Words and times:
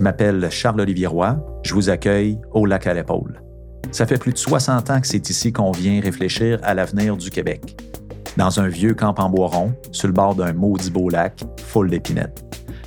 Je 0.00 0.04
m'appelle 0.04 0.48
Charles-Olivier 0.50 1.08
Roy. 1.08 1.36
Je 1.62 1.74
vous 1.74 1.90
accueille 1.90 2.38
au 2.52 2.64
lac 2.64 2.86
à 2.86 2.94
l'épaule. 2.94 3.42
Ça 3.90 4.06
fait 4.06 4.16
plus 4.16 4.32
de 4.32 4.38
60 4.38 4.88
ans 4.88 4.98
que 4.98 5.06
c'est 5.06 5.28
ici 5.28 5.52
qu'on 5.52 5.72
vient 5.72 6.00
réfléchir 6.00 6.58
à 6.62 6.72
l'avenir 6.72 7.18
du 7.18 7.28
Québec. 7.28 7.76
Dans 8.38 8.60
un 8.60 8.68
vieux 8.68 8.94
camp 8.94 9.14
en 9.18 9.28
bois 9.28 9.48
rond, 9.48 9.74
sur 9.92 10.08
le 10.08 10.14
bord 10.14 10.34
d'un 10.34 10.54
maudit 10.54 10.90
beau 10.90 11.10
lac, 11.10 11.42
full 11.66 11.90
d'épinettes. 11.90 12.42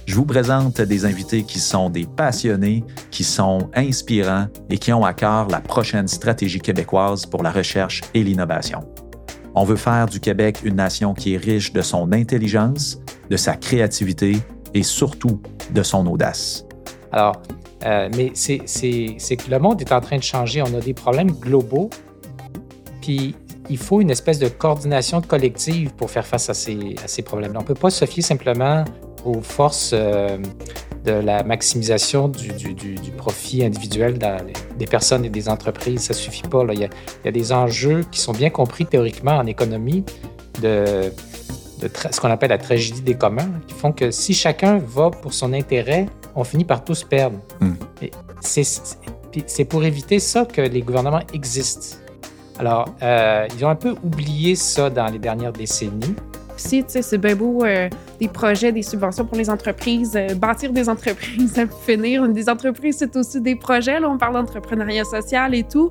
Je 0.08 0.16
vous 0.16 0.26
présente 0.26 0.82
des 0.82 1.06
invités 1.06 1.44
qui 1.44 1.60
sont 1.60 1.92
des 1.92 2.08
passionnés, 2.08 2.84
qui 3.12 3.24
sont 3.24 3.70
inspirants 3.76 4.48
et 4.72 4.80
qui 4.80 4.92
ont 4.92 5.06
à 5.06 5.14
cœur 5.14 5.50
la 5.50 5.62
prochaine 5.62 6.08
stratégie 6.08 6.62
québécoise 6.62 7.28
pour 7.28 7.44
la 7.44 7.52
recherche 7.52 8.02
et 8.16 8.24
l'innovation. 8.24 8.88
On 9.54 9.66
veut 9.66 9.76
faire 9.76 10.08
du 10.08 10.20
Québec 10.20 10.62
une 10.64 10.78
nation 10.78 11.14
qui 11.14 11.36
est 11.36 11.38
riche 11.38 11.74
de 11.74 11.84
son 11.84 12.12
intelligence, 12.12 13.00
de 13.30 13.38
sa 13.38 13.56
créativité 13.56 14.38
et 14.74 14.82
surtout 14.82 15.40
de 15.76 15.84
son 15.84 16.08
audace. 16.08 16.66
Alors, 17.14 17.42
euh, 17.86 18.10
mais 18.16 18.32
c'est 18.34 18.58
que 19.38 19.52
le 19.52 19.60
monde 19.60 19.80
est 19.82 19.92
en 19.92 20.02
train 20.02 20.18
de 20.18 20.24
changer. 20.24 20.62
On 20.62 20.74
a 20.74 20.80
des 20.80 20.96
problèmes 20.96 21.32
globaux, 21.32 21.90
puis 23.02 23.36
il 23.70 23.78
faut 23.78 24.02
une 24.02 24.10
espèce 24.10 24.40
de 24.40 24.48
coordination 24.48 25.22
collective 25.22 25.94
pour 25.94 26.10
faire 26.10 26.26
face 26.26 26.50
à 26.50 26.54
ces, 26.56 27.22
problèmes. 27.24 27.54
On 27.56 27.62
ne 27.62 27.66
peut 27.66 27.76
pas 27.76 27.92
se 27.92 28.06
fier 28.06 28.24
simplement 28.24 28.84
aux 29.26 29.42
forces 29.42 29.92
euh, 29.94 30.38
de 31.06 31.12
la 31.12 31.44
maximisation 31.44 32.30
du, 32.30 32.52
profit 33.16 33.64
individuel 33.64 34.18
des 34.78 34.88
personnes 34.88 35.24
et 35.24 35.30
des 35.30 35.48
entreprises. 35.48 36.02
Ça 36.02 36.14
ne 36.14 36.18
suffit 36.20 36.48
pas. 36.48 36.64
Là. 36.64 36.74
Il, 36.74 36.80
y 36.80 36.86
a, 36.86 36.90
il, 37.24 37.26
y 37.26 37.30
a, 37.30 37.32
des 37.32 37.54
enjeux 37.54 38.04
qui 38.12 38.20
sont 38.20 38.34
bien 38.34 38.50
compris 38.50 38.86
théoriquement 38.86 39.38
en 39.38 39.46
économie 39.46 40.04
de, 40.62 41.12
de 41.80 41.90
ce 42.12 42.20
qu'on 42.20 42.32
appelle 42.32 42.50
la 42.50 42.58
tragédie 42.58 43.02
des 43.02 43.16
communs, 43.16 43.50
qui 43.68 43.76
font 43.76 43.92
que 43.92 44.10
si 44.10 44.34
chacun 44.34 44.80
va 44.80 45.12
pour 45.12 45.34
son 45.34 45.54
intérêt, 45.54 46.08
on 46.36 46.44
finit 46.44 46.66
par 46.66 46.84
tous 46.84 47.04
perdre. 47.04 47.38
Mm. 47.60 47.74
C'est 48.42 49.66
pour 49.66 49.84
éviter 49.84 50.20
ça 50.20 50.46
que 50.46 50.62
les 50.62 50.82
gouvernements 50.82 51.22
existent. 51.34 51.98
Alors, 52.60 52.94
euh, 53.02 53.48
ils 53.56 53.66
ont 53.66 53.70
un 53.70 53.76
peu 53.76 53.96
oublié 54.04 54.56
ça 54.56 54.90
dans 54.90 55.08
les 55.08 55.20
dernières 55.20 55.54
décennies. 55.54 56.16
Si, 56.56 56.84
tu 56.84 56.92
sais, 56.92 57.02
c'est 57.02 57.18
bien 57.18 57.36
beau 57.36 57.66
euh, 57.66 57.90
des 58.20 58.28
projets, 58.28 58.72
des 58.72 58.84
subventions 58.84 59.26
pour 59.26 59.38
les 59.38 59.50
entreprises, 59.50 60.16
euh, 60.16 60.36
bâtir 60.36 60.72
des 60.72 60.88
entreprises, 60.88 61.60
finir. 61.86 62.28
Des 62.30 62.48
entreprises, 62.48 62.98
c'est 63.00 63.16
aussi 63.16 63.42
des 63.42 63.56
projets. 63.56 64.00
Là, 64.00 64.08
on 64.10 64.20
parle 64.20 64.34
d'entrepreneuriat 64.34 65.04
social 65.04 65.56
et 65.56 65.64
tout. 65.64 65.90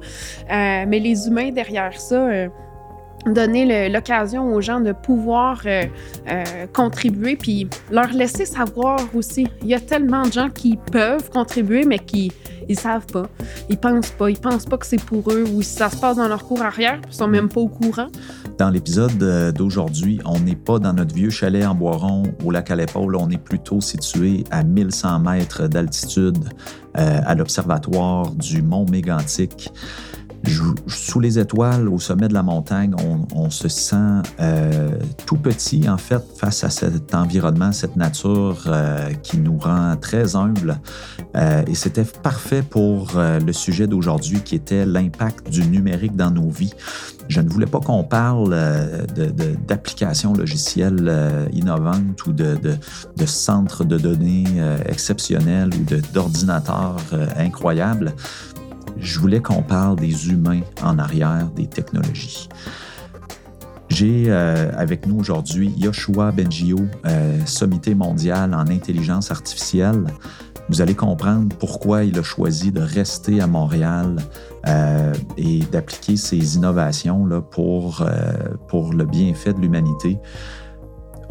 mais 0.49 1.01
les 1.01 1.27
humains 1.27 1.51
derrière 1.51 2.01
ça, 2.01 2.29
donner 3.27 3.89
l'occasion 3.89 4.53
aux 4.53 4.61
gens 4.61 4.81
de 4.81 4.93
pouvoir 4.93 5.63
euh, 5.67 5.85
euh, 6.29 6.67
contribuer, 6.73 7.37
puis 7.37 7.69
leur 7.91 8.09
laisser 8.09 8.47
savoir 8.47 8.99
aussi. 9.15 9.47
Il 9.63 9.69
y 9.69 9.75
a 9.75 9.81
tellement 9.81 10.23
de 10.23 10.33
gens 10.33 10.51
qui 10.51 10.79
peuvent 10.91 11.31
contribuer, 11.31 11.85
mais 11.85 11.99
qui 11.99 12.33
ils 12.69 12.79
savent 12.79 13.07
pas, 13.07 13.29
ils 13.69 13.77
pensent 13.77 14.11
pas, 14.11 14.31
ils 14.31 14.39
pensent 14.39 14.67
pas 14.67 14.79
que 14.79 14.87
c'est 14.87 15.03
pour 15.03 15.31
eux 15.33 15.45
ou 15.53 15.63
si 15.63 15.75
ça 15.75 15.91
se 15.91 15.97
passe 15.97 16.17
dans 16.17 16.29
leur 16.29 16.45
cours 16.45 16.63
arrière, 16.63 17.01
ils 17.09 17.15
sont 17.15 17.27
même 17.27 17.49
pas 17.49 17.61
au 17.61 17.69
courant. 17.69 18.07
Dans 18.57 18.71
l'épisode 18.71 19.53
d'aujourd'hui, 19.53 20.21
on 20.25 20.39
n'est 20.39 20.57
pas 20.57 20.79
dans 20.79 20.93
notre 20.93 21.15
vieux 21.15 21.31
chalet 21.31 21.67
en 21.67 21.75
Boiron 21.75 22.23
au 22.45 22.51
lac 22.51 22.71
à 22.71 22.77
l'épaule, 22.77 23.17
on 23.17 23.31
est 23.31 23.43
plutôt 23.43 23.81
situé 23.81 24.45
à 24.51 24.63
1100 24.63 25.19
mètres 25.21 25.67
d'altitude 25.67 26.39
euh, 26.99 27.21
à 27.25 27.35
l'observatoire 27.35 28.31
du 28.33 28.63
mont 28.63 28.87
Mégantic 28.91 29.71
sous 30.89 31.21
les 31.21 31.39
étoiles, 31.39 31.89
au 31.89 31.99
sommet 31.99 32.29
de 32.29 32.35
la 32.35 32.43
montagne, 32.43 32.95
on, 33.35 33.51
se 33.51 33.69
sent 33.69 34.23
euh, 34.41 34.91
tout 35.27 35.37
petit, 35.37 35.89
en 35.89 35.99
fait, 35.99 36.23
face 36.37 36.65
à 36.65 36.71
cet 36.71 37.15
environnement, 37.15 37.71
cette 37.73 37.97
nature 37.97 38.65
euh, 38.67 39.11
qui 39.23 39.39
nous 39.39 39.59
rend 39.59 39.97
très 40.01 40.35
humbles. 40.35 40.81
Euh, 41.37 41.63
et 41.67 41.75
c'était 41.75 42.05
parfait 42.05 42.63
pour 42.63 43.13
le 43.17 43.53
sujet 43.53 43.87
d'aujourd'hui 43.87 44.41
qui 44.41 44.55
était 44.55 44.85
l'impact 44.85 45.51
du 45.51 45.65
numérique 45.65 46.17
dans 46.17 46.31
nos 46.31 46.51
vies. 46.51 46.75
Je 47.29 47.41
ne 47.41 47.49
voulais 47.49 47.67
pas 47.67 47.81
qu'on 47.81 48.05
parle 48.05 48.57
d'applications 49.67 50.35
logicielles 50.35 51.49
innovantes 51.53 52.27
ou 52.27 52.33
de, 52.33 52.57
de, 52.57 53.27
centres 53.27 53.85
de 53.85 53.97
données 53.97 54.45
exceptionnels 54.87 55.71
ou 55.75 56.13
d'ordinateurs 56.13 56.97
incroyables 57.37 58.13
je 58.99 59.19
voulais 59.19 59.41
qu'on 59.41 59.63
parle 59.63 59.97
des 59.97 60.29
humains 60.31 60.61
en 60.83 60.99
arrière 60.99 61.49
des 61.55 61.67
technologies. 61.67 62.49
J'ai 63.89 64.25
euh, 64.29 64.73
avec 64.75 65.07
nous 65.07 65.19
aujourd'hui 65.19 65.75
Yoshua 65.77 66.33
Bengio, 66.33 66.79
euh, 67.05 67.39
sommité 67.45 67.95
mondial 67.95 68.55
en 68.55 68.67
intelligence 68.69 69.31
artificielle. 69.31 70.07
Vous 70.71 70.81
allez 70.81 70.95
comprendre 70.95 71.55
pourquoi 71.59 72.05
il 72.05 72.19
a 72.19 72.23
choisi 72.23 72.73
de 72.73 72.81
rester 72.81 73.43
à 73.43 73.47
Montréal 73.47 74.17
euh, 74.67 75.13
et 75.37 75.59
d'appliquer 75.71 76.17
ces 76.17 76.57
innovations 76.57 77.27
là, 77.27 77.43
pour, 77.43 78.07
pour 78.69 78.95
le 78.95 79.05
bienfait 79.05 79.53
de 79.53 79.61
l'humanité. 79.61 80.19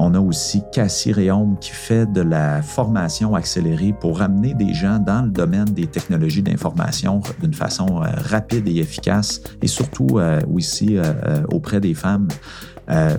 On 0.04 0.16
a 0.16 0.20
aussi 0.20 0.64
Cassie 0.72 1.12
Réaume 1.12 1.58
qui 1.62 1.70
fait 1.70 2.12
de 2.12 2.22
la 2.22 2.64
formation 2.64 3.36
accélérée 3.36 3.94
pour 3.94 4.24
amener 4.24 4.56
des 4.56 4.74
gens 4.74 4.98
dans 4.98 5.22
le 5.22 5.30
domaine 5.30 5.66
des 5.66 5.86
technologies 5.86 6.42
d'information 6.42 7.22
d'une 7.40 7.54
façon 7.54 8.02
euh, 8.02 8.08
rapide 8.16 8.68
et 8.68 8.78
efficace 8.78 9.44
et 9.62 9.68
surtout 9.68 10.18
euh, 10.18 10.42
aussi 10.52 10.98
euh, 10.98 11.44
auprès 11.52 11.80
des 11.80 11.94
femmes. 11.94 12.28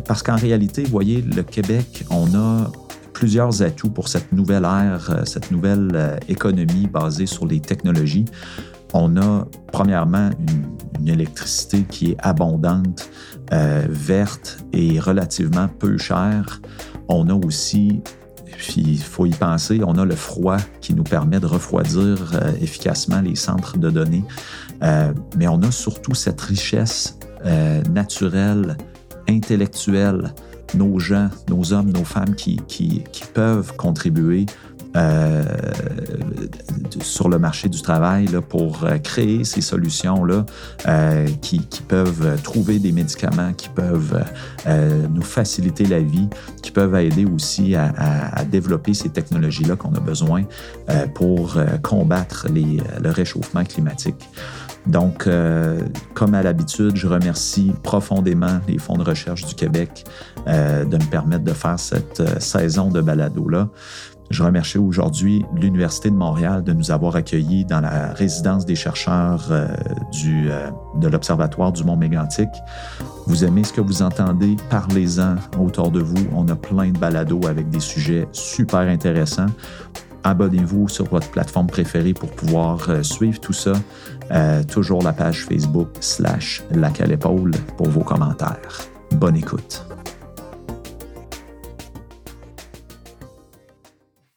parce 0.08 0.24
qu'en 0.24 0.34
réalité, 0.34 0.82
vous 0.82 0.90
voyez, 0.90 1.22
le 1.22 1.44
Québec, 1.44 2.04
on 2.10 2.34
a 2.34 2.72
plusieurs 3.12 3.62
atouts 3.62 3.90
pour 3.90 4.08
cette 4.08 4.32
nouvelle 4.32 4.64
ère, 4.64 5.22
cette 5.24 5.52
nouvelle 5.52 6.18
économie 6.28 6.88
basée 6.88 7.26
sur 7.26 7.46
les 7.46 7.60
technologies. 7.60 8.24
On 8.94 9.16
a 9.16 9.46
premièrement 9.72 10.30
une, 10.38 11.08
électricité 11.08 11.82
qui 11.82 12.12
est 12.12 12.16
abondante, 12.20 13.10
euh, 13.52 13.84
verte 13.88 14.64
et 14.72 15.00
relativement 15.00 15.66
peu 15.66 15.98
chère. 15.98 16.60
On 17.08 17.28
a 17.28 17.34
aussi, 17.34 18.00
il 18.76 19.02
faut 19.02 19.26
y 19.26 19.32
penser, 19.32 19.80
on 19.84 19.98
a 19.98 20.04
le 20.04 20.14
froid 20.14 20.58
qui 20.80 20.94
nous 20.94 21.02
permet 21.02 21.40
de 21.40 21.46
refroidir 21.46 22.30
euh, 22.34 22.52
efficacement 22.60 23.20
les 23.20 23.34
centres 23.34 23.78
de 23.78 23.90
données. 23.90 24.22
Euh, 24.84 25.12
mais 25.36 25.48
on 25.48 25.60
a 25.62 25.72
surtout 25.72 26.14
cette 26.14 26.40
richesse 26.40 27.18
naturelle, 27.90 28.76
intellectuelle, 29.28 30.32
nos 30.74 30.98
gens, 30.98 31.28
nos 31.48 31.72
hommes, 31.72 31.90
nos 31.90 32.04
femmes 32.04 32.34
qui, 32.34 33.04
peuvent 33.34 33.74
contribuer 33.76 34.46
euh, 34.96 35.42
sur 37.00 37.28
le 37.28 37.38
marché 37.38 37.68
du 37.68 37.80
travail 37.80 38.26
là, 38.26 38.40
pour 38.40 38.84
euh, 38.84 38.98
créer 38.98 39.44
ces 39.44 39.60
solutions-là 39.60 40.44
euh, 40.86 41.26
qui, 41.40 41.66
qui, 41.66 41.82
peuvent 41.82 42.40
trouver 42.42 42.78
des 42.78 42.92
médicaments, 42.92 43.52
qui 43.52 43.68
peuvent 43.68 44.22
euh, 44.66 45.06
nous 45.10 45.22
faciliter 45.22 45.84
la 45.86 46.00
vie, 46.00 46.28
qui 46.62 46.70
peuvent 46.70 46.94
aider 46.94 47.24
aussi 47.24 47.74
à, 47.74 47.92
à, 47.96 48.40
à 48.40 48.44
développer 48.44 48.94
ces 48.94 49.08
technologies-là 49.08 49.76
qu'on 49.76 49.94
a 49.94 50.00
besoin 50.00 50.42
euh, 50.90 51.06
pour 51.06 51.56
combattre 51.82 52.46
les, 52.52 52.80
le 53.02 53.10
réchauffement 53.10 53.64
climatique. 53.64 54.28
Donc, 54.86 55.26
euh, 55.26 55.80
comme 56.14 56.34
à 56.34 56.42
l'habitude, 56.42 56.96
je 56.96 57.06
remercie 57.06 57.72
profondément 57.82 58.60
les 58.66 58.78
fonds 58.78 58.96
de 58.96 59.04
recherche 59.04 59.44
du 59.46 59.54
Québec 59.54 60.04
euh, 60.48 60.84
de 60.84 60.96
me 60.96 61.04
permettre 61.04 61.44
de 61.44 61.52
faire 61.52 61.78
cette 61.78 62.40
saison 62.40 62.90
de 62.90 63.00
balado-là. 63.00 63.68
Je 64.32 64.42
remercie 64.42 64.78
aujourd'hui 64.78 65.44
l'Université 65.54 66.08
de 66.08 66.16
Montréal 66.16 66.64
de 66.64 66.72
nous 66.72 66.90
avoir 66.90 67.16
accueillis 67.16 67.66
dans 67.66 67.82
la 67.82 68.14
résidence 68.14 68.64
des 68.64 68.74
chercheurs 68.74 69.46
euh, 69.50 69.68
euh, 70.24 70.70
de 70.94 71.08
l'Observatoire 71.08 71.70
du 71.70 71.84
Mont 71.84 71.98
Mégantic. 71.98 72.48
Vous 73.26 73.44
aimez 73.44 73.62
ce 73.62 73.74
que 73.74 73.82
vous 73.82 74.00
entendez? 74.00 74.56
Parlez-en 74.70 75.34
autour 75.60 75.90
de 75.90 76.00
vous. 76.00 76.26
On 76.34 76.48
a 76.48 76.56
plein 76.56 76.88
de 76.88 76.98
balados 76.98 77.46
avec 77.46 77.68
des 77.68 77.80
sujets 77.80 78.26
super 78.32 78.80
intéressants. 78.80 79.50
Abonnez-vous 80.24 80.88
sur 80.88 81.04
votre 81.04 81.30
plateforme 81.30 81.66
préférée 81.66 82.14
pour 82.14 82.30
pouvoir 82.30 82.88
euh, 82.88 83.02
suivre 83.02 83.38
tout 83.38 83.52
ça. 83.52 83.74
toujours 84.66 85.02
la 85.02 85.12
page 85.12 85.44
Facebook 85.44 85.88
slash 86.00 86.62
lac 86.70 87.02
à 87.02 87.16
pour 87.18 87.90
vos 87.90 88.02
commentaires. 88.02 88.78
Bonne 89.10 89.36
écoute. 89.36 89.84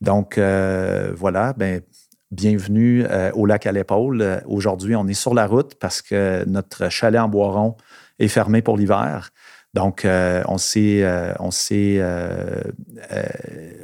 Donc, 0.06 0.38
euh, 0.38 1.14
voilà, 1.16 1.54
ben, 1.54 1.82
bienvenue 2.30 3.04
euh, 3.10 3.32
au 3.34 3.48
lac 3.48 3.66
à 3.66 3.72
l'épaule. 3.72 4.22
Euh, 4.22 4.40
aujourd'hui, 4.46 4.96
on 4.96 5.08
est 5.08 5.16
sur 5.16 5.34
la 5.34 5.48
route 5.48 5.74
parce 5.80 6.04
que 6.04 6.46
notre 6.46 6.90
chalet 6.90 7.20
en 7.20 7.28
Boiron 7.28 7.76
est 8.20 8.28
fermé 8.28 8.62
pour 8.62 8.78
l'hiver. 8.78 9.32
Donc, 9.74 10.08
on 10.08 10.58
s'est, 10.58 11.04
on 11.40 11.52
s'est, 11.52 12.02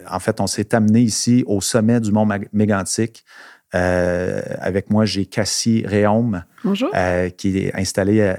en 0.09 0.19
fait, 0.19 0.39
on 0.39 0.47
s'est 0.47 0.73
amené 0.73 1.01
ici 1.01 1.43
au 1.47 1.59
sommet 1.59 1.99
du 1.99 2.13
mont 2.13 2.25
Mégantic. 2.53 3.25
avec 3.73 4.89
moi, 4.89 5.03
j'ai 5.03 5.25
Cassie 5.25 5.83
Réaume. 5.85 6.45
Bonjour. 6.63 6.91
qui 7.37 7.57
est 7.57 7.75
installé 7.75 8.33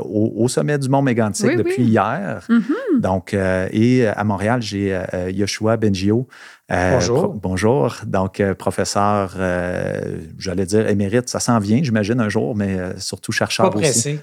au, 0.00 0.48
sommet 0.48 0.78
du 0.78 0.88
Mont 0.88 1.02
Mégantic 1.02 1.56
depuis 1.56 1.82
hier. 1.82 2.46
Mm-hmm. 2.48 3.00
Donc, 3.00 3.34
et 3.34 4.06
à 4.06 4.24
Montréal, 4.24 4.62
j'ai 4.62 5.00
Yoshua 5.32 5.76
Bengio, 5.76 6.28
euh, 6.72 6.92
bonjour. 6.92 7.34
bonjour. 7.34 7.96
Donc, 8.06 8.40
euh, 8.40 8.54
professeur, 8.54 9.34
euh, 9.36 10.16
j'allais 10.38 10.64
dire 10.64 10.88
émérite, 10.88 11.28
ça 11.28 11.38
s'en 11.38 11.58
vient, 11.58 11.82
j'imagine, 11.82 12.18
un 12.20 12.30
jour, 12.30 12.56
mais 12.56 12.78
surtout 12.96 13.32
chercheur 13.32 13.68
Pas 13.68 13.80
pressé. 13.80 14.18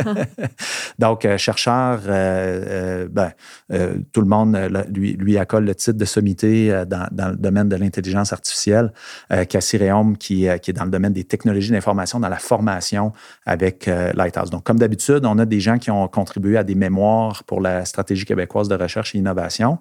Donc, 1.00 1.26
chercheur, 1.38 1.98
ben, 2.06 3.32
tout 4.12 4.20
le 4.20 4.26
monde 4.26 4.56
lui, 4.94 5.14
lui 5.14 5.36
accole 5.36 5.64
le 5.64 5.74
titre 5.74 5.98
de 5.98 6.04
sommité 6.04 6.84
dans, 6.86 7.08
dans, 7.10 7.30
le 7.30 7.36
domaine 7.36 7.68
de 7.68 7.74
l'intelligence 7.74 8.32
artificielle. 8.32 8.92
Cassie 9.48 9.78
Réaume, 9.78 10.16
qui, 10.16 10.46
qui, 10.62 10.70
est 10.70 10.74
dans 10.74 10.84
le 10.84 10.90
domaine 10.90 11.12
des 11.12 11.24
technologies 11.24 11.72
d'information, 11.72 12.20
dans 12.20 12.28
la 12.28 12.38
formation 12.42 13.12
avec 13.46 13.86
Lighthouse. 13.86 14.50
Donc, 14.50 14.64
comme 14.64 14.78
d'habitude, 14.78 15.24
on 15.24 15.38
a 15.38 15.44
des 15.44 15.60
gens 15.60 15.78
qui 15.78 15.90
ont 15.90 16.08
contribué 16.08 16.56
à 16.56 16.64
des 16.64 16.74
mémoires 16.74 17.44
pour 17.44 17.60
la 17.60 17.84
stratégie 17.84 18.24
québécoise 18.24 18.68
de 18.68 18.74
recherche 18.74 19.14
et 19.14 19.18
innovation. 19.18 19.78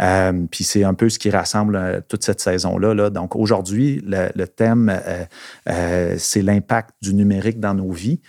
Euh, 0.00 0.46
puis 0.50 0.64
c'est 0.64 0.84
un 0.84 0.94
peu 0.94 1.08
ce 1.08 1.18
qui 1.18 1.30
rassemble 1.30 1.76
euh, 1.76 2.00
toute 2.06 2.24
cette 2.24 2.40
saison-là. 2.40 2.94
Là. 2.94 3.10
Donc 3.10 3.34
aujourd'hui, 3.36 4.02
le, 4.06 4.46
thème, 4.46 4.92
euh, 5.68 6.14
c'est 6.18 6.42
l'impact 6.42 6.90
du 7.02 7.14
numérique 7.14 7.60
dans 7.60 7.74
nos 7.74 7.90
vies. 7.90 8.20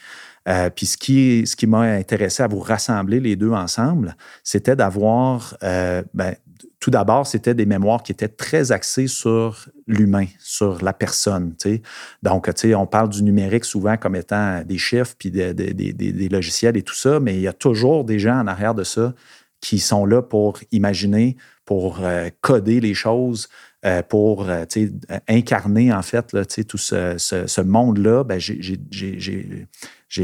puis 0.76 0.86
ce 0.86 0.98
qui, 0.98 1.46
ce 1.46 1.56
qui 1.56 1.68
m'a 1.68 1.82
intéressé 1.82 2.44
à 2.44 2.48
vous 2.48 2.60
rassembler 2.60 3.20
les 3.20 3.36
deux 3.36 3.52
ensemble, 3.52 4.16
c'était 4.44 4.76
d'avoir, 4.76 5.56
ben, 5.62 6.36
tout 6.80 6.92
d'abord, 6.92 7.28
c'était 7.28 7.54
des 7.54 7.66
mémoires 7.66 8.04
qui 8.04 8.14
étaient 8.14 8.30
très 8.30 8.72
axées 8.72 9.08
sur 9.08 9.66
l'humain, 9.86 10.28
sur 10.40 10.82
la 10.84 10.94
personne. 10.94 11.54
Donc, 12.24 12.50
on 12.76 12.86
parle 12.86 13.10
du 13.10 13.22
numérique 13.22 13.66
souvent 13.66 13.98
comme 13.98 14.16
étant 14.16 14.64
des 14.64 14.78
chiffres, 14.78 15.14
puis 15.18 15.30
des, 15.30 16.30
logiciels 16.30 16.78
et 16.78 16.84
tout 16.84 16.96
ça, 16.96 17.20
mais 17.20 17.36
il 17.36 17.42
y 17.42 17.48
a 17.48 17.54
toujours 17.54 18.06
des 18.06 18.18
gens 18.18 18.40
en 18.40 18.48
arrière 18.48 18.76
de 18.76 18.84
ça 18.84 19.14
qui 19.62 19.80
sont 19.80 20.06
là 20.06 20.22
pour 20.22 20.60
imaginer, 20.72 21.36
pour 21.66 22.00
euh, 22.02 22.30
coder 22.40 22.80
les 22.80 22.94
choses, 22.94 23.50
euh, 23.86 24.02
pour 24.02 24.50
euh, 24.50 24.64
incarner 25.28 25.92
en 25.92 26.02
fait 26.02 26.28
tout 26.66 26.78
ce, 26.78 27.62
monde-là, 27.62 28.24
ben, 28.24 28.40
j'ai 28.40 28.80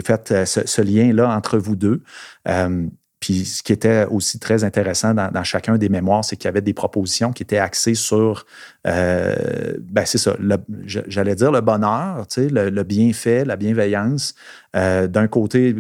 fait 0.02 0.46
ce, 0.46 0.82
lien-là 0.82 1.36
entre 1.36 1.58
vous 1.58 1.76
deux. 1.76 2.02
Ce 3.34 3.64
qui 3.64 3.74
était 3.74 4.06
aussi 4.06 4.40
très 4.40 4.64
intéressant 4.64 5.14
dans, 5.14 5.44
chacun 5.44 5.78
des 5.78 5.90
mémoires, 5.90 6.24
c'est 6.24 6.36
qu'il 6.36 6.46
y 6.46 6.50
avait 6.50 6.62
des 6.62 6.74
propositions 6.74 7.32
qui 7.32 7.44
étaient 7.44 7.58
axées 7.58 7.96
sur, 7.96 8.46
ben 8.84 10.06
c'est 10.06 10.18
ça, 10.18 10.36
j'allais 10.86 11.36
dire 11.36 11.52
le 11.52 11.62
bonheur, 11.62 12.26
le, 12.38 12.70
le 12.70 12.84
bienfait, 12.84 13.46
la 13.46 13.56
bienveillance, 13.56 14.36
d'un 14.74 15.28
côté 15.28 15.76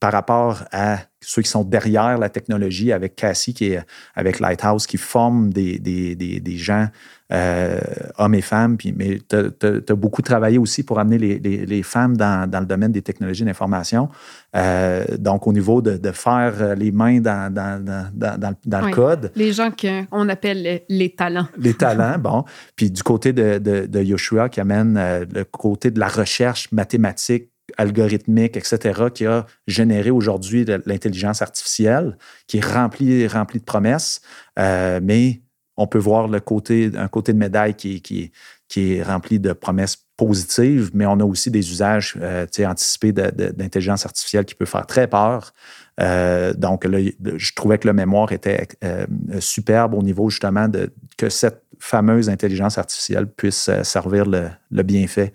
par 0.00 0.12
rapport 0.12 0.64
à 0.72 0.98
ceux 1.20 1.42
qui 1.42 1.48
sont 1.48 1.64
derrière 1.64 2.18
la 2.18 2.28
technologie, 2.28 2.92
avec 2.92 3.16
Cassie, 3.16 3.54
qui 3.54 3.72
est 3.72 3.80
avec 4.14 4.40
Lighthouse, 4.40 4.86
qui 4.86 4.96
forment 4.96 5.52
des, 5.52 5.78
des, 5.78 6.14
des, 6.14 6.56
gens, 6.56 6.88
euh, 7.32 7.80
hommes 8.18 8.34
et 8.34 8.40
femmes. 8.40 8.76
Puis, 8.76 8.92
mais 8.96 9.18
tu 9.28 9.36
as, 9.36 9.94
beaucoup 9.94 10.22
travaillé 10.22 10.58
aussi 10.58 10.82
pour 10.82 10.98
amener 10.98 11.18
les, 11.18 11.38
les, 11.38 11.82
femmes 11.82 12.16
dans, 12.16 12.48
dans, 12.48 12.60
le 12.60 12.66
domaine 12.66 12.92
des 12.92 13.02
technologies 13.02 13.44
d'information. 13.44 14.08
Euh, 14.54 15.04
donc, 15.18 15.46
au 15.46 15.52
niveau 15.52 15.82
de, 15.82 15.96
de, 15.96 16.12
faire 16.12 16.76
les 16.76 16.92
mains 16.92 17.20
dans, 17.20 17.52
dans, 17.52 17.84
dans, 18.14 18.54
dans 18.64 18.86
le 18.86 18.92
code. 18.92 19.32
Les 19.34 19.52
gens 19.52 19.70
qu'on 19.70 20.28
appelle 20.28 20.82
les 20.88 21.10
talents. 21.10 21.48
Les 21.58 21.74
talents, 21.74 22.18
bon. 22.18 22.44
Puis 22.76 22.90
du 22.90 23.02
côté 23.02 23.32
de, 23.32 23.58
de, 23.58 23.86
de 23.86 24.02
Yoshua, 24.02 24.48
qui 24.48 24.60
amène 24.60 24.96
euh, 24.96 25.24
le 25.32 25.44
côté 25.44 25.90
de 25.90 26.00
la 26.00 26.08
recherche 26.08 26.70
mathématique 26.72 27.50
algorithmique, 27.78 28.56
etc., 28.56 29.06
qui 29.12 29.26
a 29.26 29.44
généré 29.66 30.10
aujourd'hui 30.10 30.64
l'intelligence 30.86 31.42
artificielle, 31.42 32.16
qui 32.46 32.58
est 32.58 32.64
remplie, 32.64 33.26
remplie 33.26 33.58
de 33.58 33.64
promesses, 33.64 34.20
euh, 34.58 35.00
mais 35.02 35.42
on 35.76 35.86
peut 35.86 35.98
voir 35.98 36.28
le 36.28 36.40
côté, 36.40 36.90
un 36.96 37.08
côté 37.08 37.32
de 37.32 37.38
médaille 37.38 37.74
qui, 37.74 38.00
qui, 38.00 38.32
qui 38.68 38.94
est 38.94 39.02
rempli 39.02 39.38
de 39.38 39.52
promesses 39.52 40.06
positives, 40.16 40.90
mais 40.94 41.06
on 41.06 41.20
a 41.20 41.24
aussi 41.24 41.50
des 41.50 41.70
usages 41.70 42.16
euh, 42.20 42.46
anticipés 42.64 43.12
d'intelligence 43.12 44.06
artificielle 44.06 44.44
qui 44.44 44.54
peut 44.54 44.64
faire 44.64 44.86
très 44.86 45.06
peur. 45.06 45.52
Euh, 46.00 46.54
donc, 46.54 46.84
là, 46.84 46.98
je 47.36 47.52
trouvais 47.54 47.78
que 47.78 47.86
le 47.86 47.92
mémoire 47.92 48.32
était 48.32 48.66
euh, 48.82 49.06
superbe 49.40 49.94
au 49.94 50.02
niveau 50.02 50.30
justement 50.30 50.68
de 50.68 50.92
que 51.18 51.28
cette 51.28 51.62
fameuse 51.78 52.30
intelligence 52.30 52.78
artificielle 52.78 53.26
puisse 53.26 53.70
servir 53.82 54.24
le, 54.24 54.82
bienfait, 54.82 55.32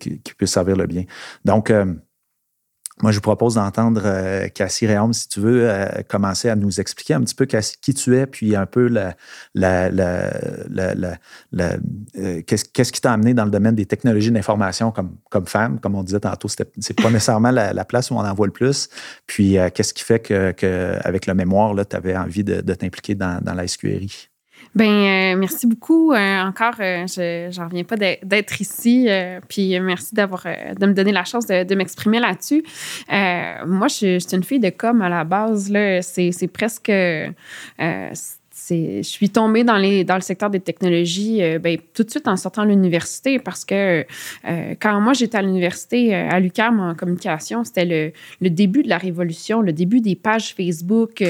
qui, 0.00 0.18
puisse 0.36 0.50
servir 0.50 0.76
le 0.76 0.86
bien. 0.86 1.04
Donc, 1.44 1.72
moi, 3.02 3.10
je 3.10 3.16
vous 3.16 3.22
propose 3.22 3.54
d'entendre 3.54 4.46
Cassie 4.48 4.86
Réaume, 4.86 5.12
si 5.12 5.28
tu 5.28 5.40
veux, 5.40 5.68
commencer 6.08 6.48
à 6.48 6.54
nous 6.54 6.80
expliquer 6.80 7.14
un 7.14 7.22
petit 7.22 7.34
peu 7.34 7.44
qui 7.44 7.92
tu 7.92 8.16
es, 8.16 8.26
puis 8.26 8.54
un 8.54 8.66
peu 8.66 8.86
la, 8.86 9.16
qu'est-ce 12.46 12.92
qui 12.92 13.00
t'a 13.00 13.12
amené 13.12 13.34
dans 13.34 13.44
le 13.44 13.50
domaine 13.50 13.74
des 13.74 13.86
technologies 13.86 14.30
d'information 14.30 14.92
comme, 14.92 15.16
comme 15.28 15.46
femme? 15.46 15.80
Comme 15.80 15.96
on 15.96 16.04
disait 16.04 16.20
tantôt, 16.20 16.48
c'est 16.48 16.94
pas 17.00 17.10
nécessairement 17.10 17.50
la, 17.50 17.84
place 17.84 18.10
où 18.10 18.14
on 18.14 18.24
en 18.24 18.34
voit 18.34 18.46
le 18.46 18.52
plus. 18.52 18.88
Puis, 19.26 19.56
qu'est-ce 19.74 19.92
qui 19.92 20.04
fait 20.04 20.20
que, 20.20 20.98
avec 21.04 21.26
le 21.26 21.34
mémoire, 21.34 21.74
tu 21.86 21.96
avais 21.96 22.16
envie 22.16 22.44
de, 22.44 22.74
t'impliquer 22.74 23.16
dans, 23.16 23.40
dans 23.42 23.54
la 23.54 23.66
SQRI? 23.66 24.28
Ben 24.74 25.34
euh, 25.34 25.36
merci 25.38 25.66
beaucoup. 25.66 26.12
Euh, 26.12 26.42
encore, 26.42 26.74
euh, 26.80 27.06
je 27.06 27.56
n'en 27.58 27.68
reviens 27.68 27.84
pas 27.84 27.96
d'être 27.96 28.60
ici. 28.60 29.08
puis 29.48 29.78
merci 29.80 30.14
d'avoir 30.14 30.44
de 30.44 30.86
me 30.86 30.92
donner 30.92 31.12
la 31.12 31.24
chance 31.24 31.46
de, 31.46 31.74
m'exprimer 31.74 32.18
là-dessus. 32.18 32.64
moi, 33.08 33.88
je, 33.88 34.14
je, 34.14 34.18
suis 34.18 34.36
une 34.36 34.44
fille 34.44 34.60
de 34.60 34.70
com 34.70 35.00
à 35.02 35.08
la 35.08 35.24
base. 35.24 35.72
C'est 36.02 36.48
presque 36.48 36.90
je 38.70 39.02
suis 39.02 39.30
tombée 39.30 39.64
dans, 39.64 39.76
le 39.76 40.20
secteur 40.20 40.50
des 40.50 40.60
technologies 40.60 41.42
euh, 41.42 41.58
ben, 41.58 41.78
tout 41.92 42.04
de 42.04 42.10
suite 42.10 42.28
en 42.28 42.36
sortant 42.36 42.64
de 42.64 42.70
l'université 42.70 43.38
parce 43.38 43.64
que 43.64 44.04
euh, 44.46 44.74
quand 44.80 45.00
moi 45.00 45.12
j'étais 45.12 45.38
à 45.38 45.42
l'université 45.42 46.14
euh, 46.14 46.28
à 46.30 46.40
l'UQAM 46.40 46.80
en 46.80 46.94
communication, 46.94 47.64
c'était 47.64 48.12
le, 48.40 48.50
début 48.50 48.82
de 48.82 48.88
la 48.88 48.98
révolution, 48.98 49.60
le 49.60 49.72
début 49.72 50.00
des 50.00 50.14
pages 50.14 50.54
Facebook. 50.54 51.22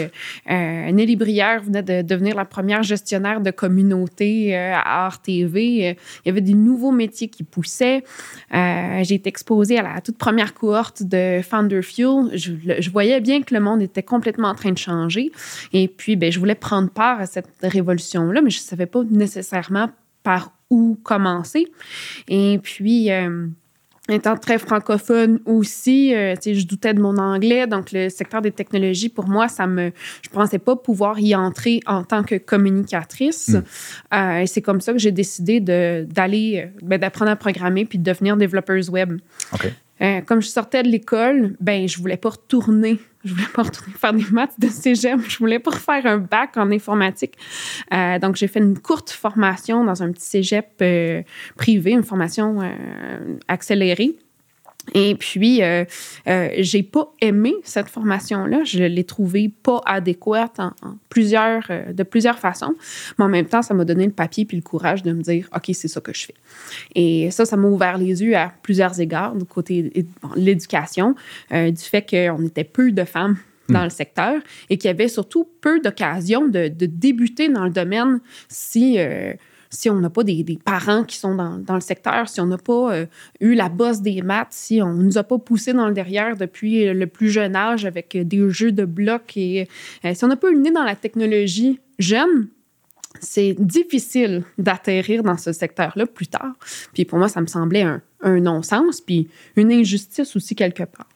Nelly 0.48 1.16
Brière 1.16 1.62
venait 1.62 1.82
de 1.82 2.02
devenir 2.02 2.34
la 2.34 2.44
première 2.44 2.82
gestionnaire 2.82 3.40
de 3.40 3.50
communauté 3.50 4.54
à 4.56 5.08
RTV. 5.08 5.62
il 5.62 5.96
y 6.26 6.28
avait 6.28 6.40
des 6.40 6.54
nouveaux 6.54 6.92
métiers 6.92 7.28
qui 7.28 7.44
poussaient. 7.44 8.04
J'ai 8.52 9.14
été 9.14 9.28
exposée 9.28 9.78
à 9.78 9.82
la 9.82 10.00
toute 10.00 10.18
première 10.18 10.52
cohorte 10.54 11.02
de 11.02 11.40
Founder 11.42 11.82
Fuel. 11.82 12.30
Je, 12.34 12.52
je, 12.78 12.90
voyais 12.90 13.20
bien 13.20 13.42
que 13.42 13.54
le 13.54 13.60
monde 13.60 13.80
était 13.80 14.02
complètement 14.02 14.48
en 14.48 14.54
train 14.54 14.72
de 14.72 14.78
changer. 14.78 15.30
Et 15.72 15.88
puis, 15.88 16.16
ben, 16.16 16.30
je 16.30 16.38
voulais 16.38 16.54
prendre 16.54 16.90
part 16.90 17.23
cette 17.26 17.48
révolution-là, 17.62 18.42
mais 18.42 18.50
je 18.50 18.58
ne 18.58 18.64
savais 18.64 18.86
pas 18.86 19.02
nécessairement 19.08 19.90
par 20.22 20.52
où 20.70 20.98
commencer. 21.02 21.66
Et 22.28 22.58
puis, 22.62 23.12
euh, 23.12 23.46
étant 24.08 24.36
très 24.36 24.58
francophone 24.58 25.40
aussi, 25.44 26.14
euh, 26.14 26.34
je 26.34 26.66
doutais 26.66 26.94
de 26.94 27.00
mon 27.00 27.16
anglais, 27.18 27.66
donc 27.66 27.92
le 27.92 28.08
secteur 28.08 28.42
des 28.42 28.50
technologies, 28.50 29.08
pour 29.08 29.28
moi, 29.28 29.48
ça 29.48 29.66
me, 29.66 29.92
je 30.22 30.28
pensais 30.30 30.58
pas 30.58 30.76
pouvoir 30.76 31.18
y 31.18 31.34
entrer 31.34 31.80
en 31.86 32.02
tant 32.02 32.22
que 32.22 32.36
communicatrice. 32.36 33.48
Hmm. 33.48 33.62
Euh, 34.14 34.38
et 34.40 34.46
c'est 34.46 34.62
comme 34.62 34.80
ça 34.80 34.92
que 34.92 34.98
j'ai 34.98 35.12
décidé 35.12 35.60
d'aller, 35.60 36.70
ben, 36.82 36.98
d'apprendre 36.98 37.30
à 37.30 37.36
programmer 37.36 37.84
puis 37.84 37.98
de 37.98 38.04
devenir 38.04 38.36
développeuse 38.36 38.90
web. 38.90 39.18
Comme 40.26 40.42
je 40.42 40.48
sortais 40.48 40.82
de 40.82 40.88
l'école, 40.88 41.56
ben 41.60 41.88
je 41.88 41.98
voulais 41.98 42.16
pas 42.16 42.30
retourner 42.30 42.98
je 43.24 43.32
voulais 43.32 43.48
pas 43.54 43.62
retourner 43.62 43.94
faire 43.94 44.12
des 44.12 44.26
maths 44.30 44.58
de 44.58 44.68
cégep. 44.68 45.18
Je 45.26 45.38
voulais 45.38 45.58
pas 45.58 45.72
faire 45.72 46.06
un 46.06 46.18
bac 46.18 46.56
en 46.56 46.70
informatique. 46.70 47.34
Euh, 47.92 48.18
donc, 48.18 48.36
j'ai 48.36 48.48
fait 48.48 48.60
une 48.60 48.78
courte 48.78 49.10
formation 49.10 49.84
dans 49.84 50.02
un 50.02 50.12
petit 50.12 50.26
cégep 50.26 50.66
euh, 50.82 51.22
privé, 51.56 51.92
une 51.92 52.04
formation 52.04 52.60
euh, 52.60 53.36
accélérée. 53.48 54.18
Et 54.92 55.14
puis, 55.14 55.62
euh, 55.62 55.84
euh, 56.28 56.50
j'ai 56.58 56.82
pas 56.82 57.10
aimé 57.20 57.54
cette 57.64 57.88
formation-là. 57.88 58.64
Je 58.64 58.84
l'ai 58.84 59.04
trouvée 59.04 59.48
pas 59.48 59.80
adéquate 59.86 60.60
en, 60.60 60.72
plusieurs, 61.08 61.64
euh, 61.70 61.92
de 61.92 62.02
plusieurs 62.02 62.38
façons. 62.38 62.74
Mais 63.18 63.24
en 63.24 63.28
même 63.28 63.46
temps, 63.46 63.62
ça 63.62 63.72
m'a 63.72 63.84
donné 63.84 64.04
le 64.04 64.12
papier 64.12 64.44
puis 64.44 64.56
le 64.56 64.62
courage 64.62 65.02
de 65.02 65.12
me 65.12 65.22
dire, 65.22 65.48
OK, 65.54 65.70
c'est 65.72 65.88
ça 65.88 66.00
que 66.00 66.12
je 66.12 66.26
fais. 66.26 66.34
Et 66.94 67.30
ça, 67.30 67.46
ça 67.46 67.56
m'a 67.56 67.68
ouvert 67.68 67.96
les 67.96 68.22
yeux 68.22 68.36
à 68.36 68.52
plusieurs 68.62 69.00
égards 69.00 69.34
du 69.34 69.44
côté 69.44 69.82
de 69.82 70.06
l'éducation, 70.36 71.14
euh, 71.52 71.70
du 71.70 71.82
fait 71.82 72.08
qu'on 72.08 72.44
était 72.44 72.64
peu 72.64 72.92
de 72.92 73.04
femmes 73.04 73.38
dans 73.70 73.80
hmm. 73.80 73.84
le 73.84 73.90
secteur 73.90 74.42
et 74.68 74.76
qu'il 74.76 74.88
y 74.88 74.90
avait 74.90 75.08
surtout 75.08 75.48
peu 75.62 75.80
d'occasions 75.80 76.46
de, 76.46 76.68
de, 76.68 76.84
débuter 76.84 77.48
dans 77.48 77.64
le 77.64 77.70
domaine 77.70 78.20
si 78.48 78.98
si 79.74 79.90
on 79.90 79.96
n'a 79.96 80.10
pas 80.10 80.22
des, 80.22 80.58
parents 80.64 81.04
qui 81.04 81.16
sont 81.16 81.34
dans, 81.34 81.74
le 81.74 81.80
secteur, 81.80 82.28
si 82.28 82.40
on 82.40 82.46
n'a 82.46 82.58
pas 82.58 82.94
euh, 82.94 83.06
eu 83.40 83.54
la 83.54 83.68
bosse 83.68 84.00
des 84.00 84.22
maths, 84.22 84.48
si 84.52 84.80
on 84.82 84.94
ne 84.94 85.02
nous 85.02 85.18
a 85.18 85.24
pas 85.24 85.38
poussé 85.38 85.72
dans 85.72 85.88
le 85.88 85.94
derrière 85.94 86.36
depuis 86.36 86.92
le 86.92 87.06
plus 87.06 87.30
jeune 87.30 87.56
âge 87.56 87.84
avec 87.84 88.16
des 88.16 88.50
jeux 88.50 88.72
de 88.72 88.84
blocs 88.84 89.36
et 89.36 89.68
euh, 90.04 90.14
si 90.14 90.24
on 90.24 90.28
n'a 90.28 90.36
pas 90.36 90.50
eu 90.50 90.54
le 90.54 90.60
nez 90.60 90.70
dans 90.70 90.84
la 90.84 90.96
technologie 90.96 91.80
jeune, 91.98 92.48
c'est 93.20 93.54
difficile 93.58 94.44
d'atterrir 94.58 95.22
dans 95.22 95.36
ce 95.36 95.52
secteur-là 95.52 96.06
plus 96.06 96.26
tard. 96.26 96.54
Puis 96.92 97.04
pour 97.04 97.18
moi, 97.18 97.28
ça 97.28 97.40
me 97.40 97.46
semblait 97.46 97.82
un, 97.82 98.02
un 98.24 98.40
non-sens, 98.40 99.00
puis 99.00 99.28
une 99.56 99.70
injustice 99.70 100.34
aussi 100.34 100.54
quelque 100.54 100.82
part. 100.82 101.06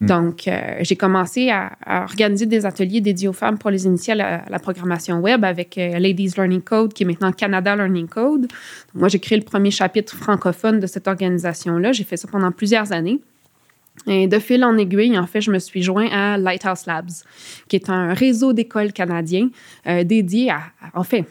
Mm. 0.00 0.06
Donc, 0.06 0.46
euh, 0.46 0.76
j'ai 0.80 0.96
commencé 0.96 1.50
à, 1.50 1.72
organiser 2.02 2.46
des 2.46 2.66
ateliers 2.66 3.00
dédiés 3.00 3.28
aux 3.28 3.32
femmes 3.32 3.58
pour 3.58 3.70
les 3.70 3.86
initier 3.86 4.12
à 4.20 4.44
la, 4.48 4.58
programmation 4.58 5.20
web 5.20 5.44
avec 5.44 5.76
euh, 5.78 5.98
Ladies 5.98 6.32
Learning 6.36 6.60
Code, 6.60 6.92
qui 6.92 7.02
est 7.02 7.06
maintenant 7.06 7.32
Canada 7.32 7.74
Learning 7.74 8.08
Code. 8.08 8.46
moi, 8.94 9.08
j'ai 9.08 9.18
créé 9.18 9.38
le 9.38 9.44
premier 9.44 9.70
chapitre 9.70 10.14
francophone 10.14 10.80
de 10.80 10.86
cette 10.86 11.08
organisation-là. 11.08 11.92
J'ai 11.92 12.04
fait 12.04 12.16
ça 12.16 12.28
pendant 12.30 12.52
plusieurs 12.52 12.92
années. 12.92 13.20
Et 14.06 14.26
de 14.26 14.38
fil 14.38 14.64
en 14.64 14.76
aiguille, 14.78 15.18
en 15.18 15.26
fait, 15.26 15.40
je 15.40 15.50
me 15.50 15.58
suis 15.58 15.82
joint 15.82 16.08
à 16.10 16.38
Lighthouse 16.38 16.86
Labs, 16.86 17.10
qui 17.68 17.76
est 17.76 17.90
un 17.90 18.14
réseau 18.14 18.52
d'écoles 18.52 18.92
canadiens 18.92 19.50
euh, 19.86 20.04
dédié 20.04 20.50
à, 20.50 20.60
en 20.94 21.04
fait, 21.04 21.24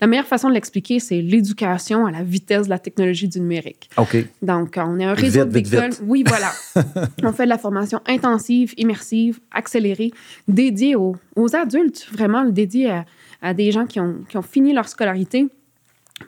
la 0.00 0.06
meilleure 0.06 0.26
façon 0.26 0.48
de 0.48 0.54
l'expliquer, 0.54 1.00
c'est 1.00 1.20
l'éducation 1.20 2.06
à 2.06 2.10
la 2.10 2.22
vitesse 2.22 2.64
de 2.64 2.70
la 2.70 2.78
technologie 2.78 3.28
du 3.28 3.40
numérique. 3.40 3.88
OK. 3.96 4.16
Donc, 4.42 4.74
on 4.76 4.98
est 4.98 5.04
un 5.04 5.14
réseau 5.14 5.44
d'écoles. 5.44 5.92
Oui, 6.02 6.24
voilà. 6.26 6.52
on 7.22 7.32
fait 7.32 7.44
de 7.44 7.48
la 7.48 7.58
formation 7.58 8.00
intensive, 8.06 8.74
immersive, 8.76 9.40
accélérée, 9.50 10.10
dédiée 10.48 10.96
aux, 10.96 11.16
adultes, 11.54 12.06
vraiment 12.12 12.44
dédiée 12.44 13.02
à, 13.40 13.54
des 13.54 13.72
gens 13.72 13.86
qui 13.86 14.00
ont, 14.00 14.16
qui 14.28 14.36
ont 14.36 14.42
fini 14.42 14.72
leur 14.72 14.88
scolarité 14.88 15.48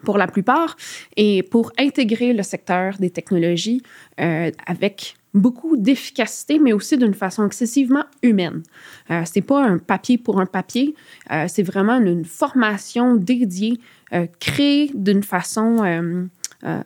pour 0.05 0.19
la 0.19 0.26
plupart, 0.26 0.76
et 1.16 1.43
pour 1.43 1.73
intégrer 1.78 2.33
le 2.33 2.43
secteur 2.43 2.97
des 2.99 3.11
technologies 3.11 3.83
euh, 4.21 4.50
avec 4.66 5.14
beaucoup 5.37 5.76
d'efficacité, 5.76 6.59
mais 6.59 6.73
aussi 6.73 6.97
d'une 6.97 7.14
façon 7.14 7.47
excessivement 7.47 8.05
humaine. 8.23 8.62
Euh, 9.11 9.23
c'est 9.25 9.43
pas 9.43 9.62
un 9.64 9.78
papier 9.78 10.19
pour 10.19 10.40
un 10.40 10.47
papier, 10.47 10.95
euh, 11.31 11.45
c'est 11.49 11.62
vraiment 11.62 11.99
une, 11.99 12.25
formation 12.25 13.14
dédiée, 13.14 13.78
euh, 14.12 14.26
créée 14.40 14.90
d'une 14.95 15.23
façon 15.23 15.85
euh, 15.85 16.26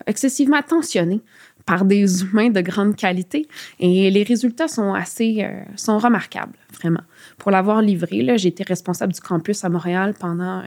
excessivement 0.07 0.57
attentionnée 0.57 1.21
par 1.64 1.85
des 1.85 2.23
humains 2.23 2.50
de 2.50 2.61
grande 2.61 2.97
qualité. 2.97 3.47
Et 3.78 4.11
les 4.11 4.25
résultats 4.25 4.69
sont 4.69 4.92
assez, 4.92 5.47
sont 5.76 5.99
remarquables, 5.99 6.59
vraiment 6.80 7.02
pour 7.40 7.50
l'avoir 7.50 7.80
livré. 7.82 8.25
J'ai 8.37 8.49
été 8.49 8.62
responsable 8.62 9.12
du 9.12 9.20
campus 9.20 9.64
à 9.64 9.70
Montréal 9.70 10.14
pendant 10.16 10.59
euh, 10.59 10.62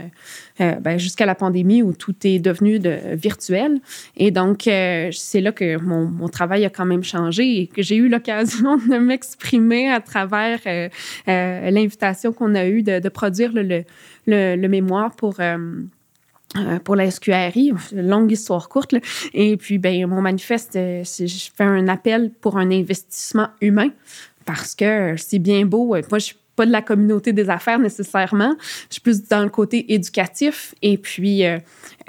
euh, 0.60 0.72
ben, 0.82 0.98
jusqu'à 0.98 1.26
la 1.26 1.36
pandémie 1.36 1.84
où 1.84 1.94
tout 1.94 2.16
est 2.24 2.40
devenu 2.40 2.80
de, 2.80 2.98
virtuel. 3.14 3.80
Et 4.18 4.32
donc, 4.32 4.68
euh, 4.68 5.10
c'est 5.12 5.40
là 5.40 5.52
que 5.52 5.78
mon, 5.78 6.06
mon, 6.06 6.28
travail 6.28 6.66
a 6.66 6.72
quand 6.72 6.86
même 6.86 7.04
changé 7.04 7.62
et 7.62 7.68
que 7.68 7.84
j'ai 7.84 7.96
eu 7.96 8.10
l'occasion 8.10 8.78
de 8.90 8.98
m'exprimer 8.98 9.90
à 9.90 10.02
travers 10.02 10.60
l'invitation 11.28 12.34
qu'on 12.34 12.56
a 12.56 12.66
eue 12.66 12.82
de, 12.82 13.08
produire 13.10 13.52
le, 13.54 13.84
le, 14.26 14.68
mémoire 14.68 15.16
pour 15.16 15.36
pour 16.84 16.96
la 16.96 17.10
SQRI, 17.10 17.74
longue 17.94 18.32
histoire 18.32 18.70
courte. 18.70 18.96
Et 19.34 19.58
puis, 19.58 19.78
ben, 19.78 20.08
mon 20.08 20.22
manifeste, 20.22 20.74
je 20.74 21.50
fais 21.56 21.64
un 21.64 21.88
appel 21.88 22.32
pour 22.42 22.58
un 22.58 22.72
investissement 22.72 23.50
humain 23.62 23.90
parce 24.46 24.74
que 24.74 25.16
c'est 25.18 25.40
bien 25.40 25.66
beau. 25.66 25.96
Moi, 26.10 26.20
pas 26.56 26.66
de 26.66 26.72
la 26.72 26.82
communauté 26.82 27.34
des 27.34 27.50
affaires 27.50 27.80
nécessairement. 27.80 28.56
Je 28.90 28.94
suis 28.94 29.02
plus 29.02 29.28
dans 29.28 29.44
le 29.44 29.50
côté 29.50 29.94
éducatif. 29.94 30.76
Et 30.82 30.98
puis, 30.98 31.46
euh, 31.46 31.58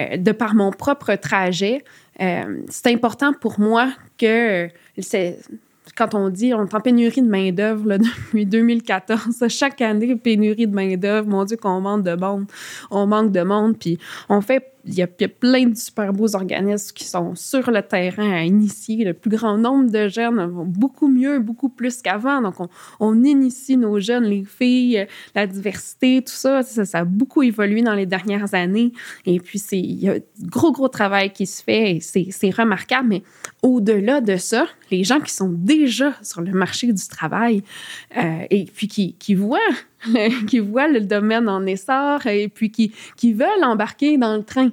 euh, 0.01 0.17
de 0.17 0.33
par 0.33 0.55
mon 0.55 0.71
propre 0.71 1.15
trajet, 1.15 1.85
euh, 2.21 2.61
c'est 2.69 2.93
important 2.93 3.33
pour 3.33 3.59
moi 3.59 3.93
que 4.19 4.69
c'est 4.99 5.39
quand 5.97 6.15
on 6.15 6.29
dit 6.29 6.55
on 6.55 6.65
est 6.67 6.75
en 6.75 6.81
pénurie 6.81 7.23
de 7.23 7.29
main-d'œuvre 7.29 7.97
depuis 7.99 8.47
2014, 8.47 9.45
chaque 9.49 9.81
année, 9.81 10.15
pénurie 10.17 10.67
de 10.67 10.75
main-d'œuvre, 10.75 11.29
mon 11.29 11.45
Dieu, 11.45 11.57
qu'on 11.57 11.81
manque 11.81 12.05
de 12.05 12.15
monde, 12.15 12.47
on 12.91 13.07
manque 13.07 13.33
de 13.33 13.43
monde, 13.43 13.79
puis 13.79 13.99
on 14.29 14.41
fait 14.41 14.74
il 14.87 14.95
y, 14.95 15.03
a, 15.03 15.07
plein 15.07 15.67
de 15.67 15.77
super 15.77 16.13
beaux 16.13 16.35
organismes 16.35 16.93
qui 16.95 17.05
sont 17.05 17.35
sur 17.35 17.71
le 17.71 17.83
terrain 17.83 18.33
à 18.33 18.43
initier 18.43 19.05
le 19.05 19.15
plus 19.15 19.31
grand 19.31 19.57
nombre 19.57 19.91
de 19.91 20.09
jeunes, 20.09 20.47
beaucoup 20.67 21.09
mieux, 21.09 21.39
beaucoup 21.39 21.69
plus 21.69 22.03
qu'avant. 22.03 22.43
Donc, 22.43 22.55
on, 23.01 23.25
initie 23.25 23.77
nos 23.77 23.99
jeunes, 23.99 24.25
les 24.25 24.45
filles, 24.45 25.07
la 25.35 25.47
diversité, 25.47 26.23
tout 26.23 26.33
ça, 26.33 26.63
ça, 26.63 26.99
a 26.99 27.05
beaucoup 27.05 27.43
évolué 27.43 27.81
dans 27.83 27.95
les 27.95 28.07
dernières 28.07 28.55
années. 28.55 28.93
Et 29.25 29.41
puis, 29.41 29.59
il 29.73 30.03
y 30.03 30.09
a 30.09 30.17
gros, 30.43 30.73
gros 30.73 30.89
travail 30.89 31.33
qui 31.33 31.47
se 31.47 31.63
fait 31.63 31.99
c'est 32.01 32.51
remarquable. 32.51 33.09
Mais 33.09 33.23
au-delà 33.63 34.21
de 34.21 34.37
ça, 34.37 34.67
les 34.91 35.05
gens 35.05 35.21
qui 35.21 35.33
sont 35.33 35.49
déjà 35.49 36.15
sur 36.23 36.43
le 36.43 36.53
marché 36.53 36.93
du 36.93 37.09
travail 37.09 37.63
euh, 38.17 38.45
et 38.51 38.67
puis 38.67 38.89
qui, 38.89 39.15
qui 39.15 39.35
voient 39.35 39.59
qui 40.49 40.59
voient 40.59 40.89
le 40.89 41.01
domaine 41.01 41.49
en 41.49 41.65
essor 41.67 42.27
et 42.27 42.49
puis 42.49 42.71
qui, 42.71 42.93
qui 43.17 43.33
veulent 43.33 43.65
embarquer 43.65 44.19
dans 44.19 44.37
le 44.37 44.43
train. 44.43 44.71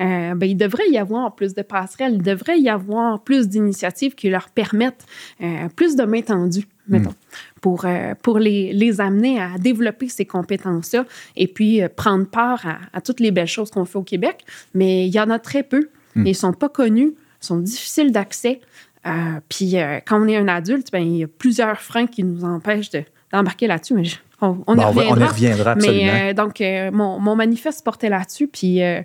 Euh, 0.00 0.34
ben, 0.34 0.46
il 0.46 0.56
devrait 0.56 0.88
y 0.88 0.98
avoir 0.98 1.34
plus 1.34 1.54
de 1.54 1.62
passerelles, 1.62 2.14
il 2.14 2.22
devrait 2.22 2.58
y 2.58 2.68
avoir 2.68 3.22
plus 3.22 3.48
d'initiatives 3.48 4.14
qui 4.14 4.28
leur 4.28 4.48
permettent 4.48 5.06
euh, 5.42 5.68
plus 5.74 5.96
de 5.96 6.04
main 6.04 6.22
tendue, 6.22 6.66
mettons, 6.88 7.10
hmm. 7.10 7.60
pour, 7.60 7.84
euh, 7.84 8.14
pour 8.22 8.38
les, 8.38 8.72
les, 8.72 9.00
amener 9.00 9.40
à 9.40 9.58
développer 9.58 10.08
ces 10.08 10.24
compétences-là 10.24 11.04
et 11.36 11.46
puis 11.46 11.82
prendre 11.96 12.26
part 12.26 12.64
à, 12.92 13.00
toutes 13.00 13.20
les 13.20 13.30
belles 13.30 13.46
choses 13.46 13.70
qu'on 13.70 13.84
fait 13.84 13.98
au 13.98 14.02
Québec. 14.02 14.44
Mais 14.74 15.06
il 15.06 15.14
y 15.14 15.20
en 15.20 15.30
a 15.30 15.38
très 15.38 15.62
peu. 15.62 15.88
Hmm. 16.14 16.26
Ils 16.26 16.30
ne 16.30 16.34
sont 16.34 16.52
pas 16.52 16.68
connus, 16.68 17.14
sont 17.40 17.58
difficiles 17.58 18.12
d'accès. 18.12 18.60
puis 19.48 19.76
quand 20.06 20.24
on 20.24 20.28
est 20.28 20.36
un 20.36 20.48
adulte, 20.48 20.88
ben, 20.92 21.00
il 21.00 21.16
y 21.18 21.24
a 21.24 21.28
plusieurs 21.28 21.80
freins 21.80 22.06
qui 22.06 22.24
nous 22.24 22.44
empêchent 22.44 22.90
d'embarquer 23.32 23.66
là-dessus. 23.66 23.94
Mais 23.94 24.04
on, 24.40 24.62
on, 24.66 24.76
y 24.76 24.84
reviendra. 24.84 25.72
absolument. 25.72 25.76
Mais, 25.76 26.30
euh, 26.30 26.34
donc, 26.34 26.60
euh, 26.60 26.90
mon, 26.90 27.18
mon, 27.18 27.36
manifeste 27.36 27.84
portait 27.84 28.08
là-dessus. 28.08 28.48
Puis, 28.48 28.82
euh, 28.82 29.02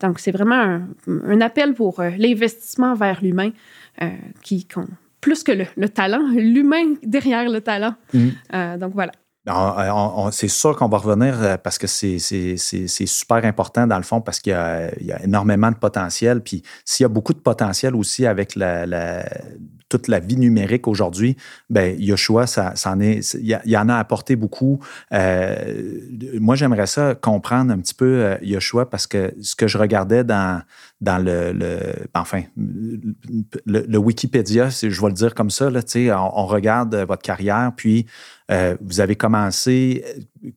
donc, 0.00 0.18
c'est 0.18 0.32
vraiment 0.32 0.80
un, 1.06 1.40
appel 1.40 1.74
pour 1.74 2.02
l'investissement 2.02 2.94
vers 2.94 3.20
l'humain 3.22 3.50
qui 4.42 4.66
compte 4.66 4.88
plus 5.20 5.44
que 5.44 5.52
le, 5.52 5.88
talent, 5.88 6.22
l'humain 6.34 6.94
derrière 7.02 7.48
le 7.48 7.60
talent. 7.60 7.94
Mm. 8.12 8.78
donc, 8.78 8.92
voilà. 8.94 9.12
C'est 10.30 10.48
sûr 10.48 10.76
qu'on 10.76 10.88
va 10.88 10.98
revenir 10.98 11.58
parce 11.62 11.78
que 11.78 11.86
c'est 11.86 12.18
super 13.06 13.44
important 13.44 13.86
dans 13.86 13.96
le 13.96 14.02
fond 14.02 14.20
parce 14.20 14.40
qu'il 14.40 14.52
y, 14.52 15.04
y, 15.04 15.12
a 15.12 15.22
énormément 15.22 15.70
de 15.70 15.76
potentiel. 15.76 16.40
Puis 16.40 16.62
s'il 16.84 17.04
y 17.04 17.06
a 17.06 17.08
beaucoup 17.08 17.32
de 17.32 17.40
potentiel 17.40 17.96
aussi 17.96 18.26
avec 18.26 18.54
la, 18.56 18.86
la, 18.86 19.24
toute 19.92 20.08
la 20.08 20.20
vie 20.20 20.38
numérique 20.38 20.88
aujourd'hui, 20.88 21.36
ben 21.68 21.94
Yoshua, 21.98 22.46
ça, 22.46 22.72
en 22.86 22.98
est, 22.98 23.34
il 23.34 23.60
y, 23.66 23.76
en 23.76 23.88
a 23.90 23.96
apporté 23.96 24.36
beaucoup. 24.36 24.80
Euh, 25.12 26.00
moi, 26.40 26.56
j'aimerais 26.56 26.86
ça 26.86 27.14
comprendre 27.14 27.70
un 27.72 27.78
petit 27.78 27.92
peu 27.92 28.24
euh, 28.24 28.36
Yoshua 28.40 28.88
parce 28.88 29.06
que 29.06 29.34
ce 29.42 29.54
que 29.54 29.68
je 29.68 29.76
regardais 29.76 30.24
dans, 30.24 30.62
dans 31.02 31.22
le, 31.22 31.52
le 31.52 31.78
enfin, 32.14 32.44
le, 32.56 33.98
Wikipédia, 33.98 34.70
je 34.70 34.86
vais 34.86 35.08
le 35.08 35.12
dire 35.12 35.34
comme 35.34 35.50
ça, 35.50 35.68
là, 35.68 35.80
on, 35.94 36.40
on 36.40 36.46
regarde 36.46 36.94
votre 36.94 37.22
carrière, 37.22 37.72
puis 37.76 38.06
euh, 38.52 38.76
vous 38.80 39.00
avez 39.00 39.16
commencé 39.16 40.04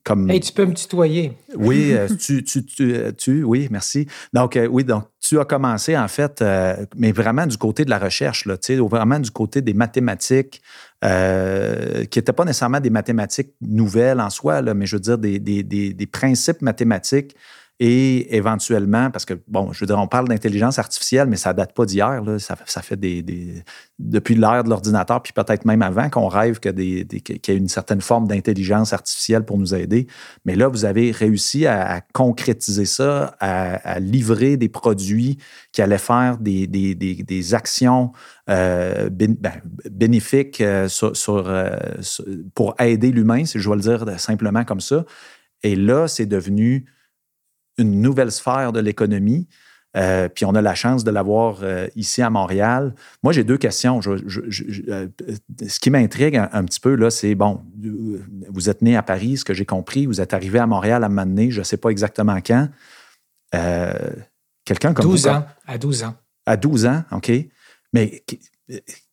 comme. 0.04 0.30
Hey, 0.30 0.40
tu 0.40 0.52
peux 0.52 0.66
me 0.66 0.74
tutoyer. 0.74 1.32
Oui, 1.56 1.94
tu, 2.20 2.44
tu, 2.44 2.64
tu, 2.64 2.94
tu, 3.16 3.42
oui, 3.42 3.68
merci. 3.70 4.06
Donc, 4.32 4.58
oui, 4.70 4.84
donc 4.84 5.04
tu 5.28 5.40
as 5.40 5.44
commencé, 5.44 5.96
en 5.96 6.08
fait, 6.08 6.40
euh, 6.40 6.86
mais 6.96 7.12
vraiment 7.12 7.46
du 7.46 7.56
côté 7.58 7.84
de 7.84 7.90
la 7.90 7.98
recherche, 7.98 8.46
là, 8.46 8.56
vraiment 8.88 9.18
du 9.18 9.30
côté 9.30 9.60
des 9.60 9.74
mathématiques, 9.74 10.62
euh, 11.04 12.04
qui 12.04 12.18
n'étaient 12.18 12.32
pas 12.32 12.44
nécessairement 12.44 12.80
des 12.80 12.90
mathématiques 12.90 13.52
nouvelles 13.60 14.20
en 14.20 14.30
soi, 14.30 14.62
là, 14.62 14.74
mais 14.74 14.86
je 14.86 14.96
veux 14.96 15.00
dire 15.00 15.18
des, 15.18 15.38
des, 15.38 15.62
des 15.62 16.06
principes 16.06 16.62
mathématiques 16.62 17.34
et 17.78 18.34
éventuellement, 18.34 19.10
parce 19.10 19.24
que, 19.24 19.34
bon, 19.48 19.72
je 19.72 19.80
veux 19.80 19.86
dire, 19.86 19.98
on 19.98 20.08
parle 20.08 20.28
d'intelligence 20.28 20.78
artificielle, 20.78 21.28
mais 21.28 21.36
ça 21.36 21.52
date 21.52 21.74
pas 21.74 21.84
d'hier. 21.84 22.22
Ça, 22.38 22.56
ça, 22.64 22.82
fait 22.82 22.96
des, 22.96 23.22
des 23.22 23.62
depuis 23.98 24.34
l'ère 24.34 24.64
de 24.64 24.70
l'ordinateur, 24.70 25.22
puis 25.22 25.32
peut-être 25.32 25.64
même 25.66 25.82
avant, 25.82 26.08
qu'on 26.08 26.28
rêve 26.28 26.58
qu'il 26.58 26.78
y 26.80 27.00
ait 27.00 27.56
une 27.56 27.68
certaine 27.68 28.00
forme 28.00 28.28
d'intelligence 28.28 28.92
artificielle 28.92 29.44
pour 29.44 29.58
nous 29.58 29.74
aider. 29.74 30.06
Mais 30.46 30.56
là, 30.56 30.68
vous 30.68 30.86
avez 30.86 31.10
réussi 31.10 31.66
à, 31.66 32.00
concrétiser 32.12 32.86
ça, 32.86 33.36
à, 33.40 34.00
livrer 34.00 34.56
des 34.56 34.68
produits 34.68 35.38
qui 35.72 35.82
allaient 35.82 35.98
faire 35.98 36.38
des, 36.38 36.66
des 36.66 37.54
actions 37.54 38.12
euh, 38.48 39.10
ben, 39.10 39.60
bénéfiques 39.90 40.60
euh, 40.60 40.86
euh, 41.02 41.12
sur, 42.02 42.32
pour 42.54 42.74
aider 42.78 43.10
l'humain, 43.10 43.44
si 43.44 43.58
je 43.58 43.64
dois 43.64 43.74
le 43.74 43.82
dire 43.82 44.20
simplement 44.20 44.64
comme 44.64 44.80
ça. 44.80 45.04
Et 45.64 45.74
là, 45.74 46.06
c'est 46.06 46.26
devenu 46.26 46.86
une 47.78 48.00
nouvelle 48.00 48.32
sphère 48.32 48.72
de 48.72 48.80
l'économie. 48.80 49.48
Euh, 49.96 50.28
puis 50.28 50.44
on 50.44 50.54
a 50.54 50.60
la 50.60 50.74
chance 50.74 51.04
de 51.04 51.10
l'avoir 51.10 51.60
euh, 51.62 51.86
ici 51.96 52.20
à 52.20 52.28
Montréal. 52.28 52.94
Moi, 53.22 53.32
j'ai 53.32 53.44
deux 53.44 53.56
questions. 53.56 54.00
Euh, 54.06 55.08
ce 55.66 55.80
qui 55.80 55.90
m'intrigue 55.90 56.36
un, 56.36 56.64
petit 56.64 56.80
peu, 56.80 56.94
là, 56.94 57.10
c'est, 57.10 57.34
bon, 57.34 57.62
vous 58.48 58.68
êtes 58.68 58.82
né 58.82 58.94
à 58.94 59.02
Paris, 59.02 59.38
ce 59.38 59.44
que 59.44 59.54
j'ai 59.54 59.64
compris, 59.64 60.04
vous 60.04 60.20
êtes 60.20 60.34
arrivé 60.34 60.58
à 60.58 60.66
Montréal 60.66 61.02
à 61.02 61.06
un 61.06 61.08
moment 61.08 61.24
donné, 61.24 61.50
je 61.50 61.60
ne 61.60 61.64
sais 61.64 61.78
pas 61.78 61.88
exactement 61.90 62.38
quand. 62.44 62.68
Quelqu'un 64.64 64.92
comme 64.92 65.06
12 65.06 65.28
ans, 65.28 65.46
à 65.66 65.78
12 65.78 66.04
ans. 66.04 66.14
À 66.44 66.56
12 66.56 66.86
ans, 66.86 67.04
OK. 67.12 67.32
Mais 67.94 68.22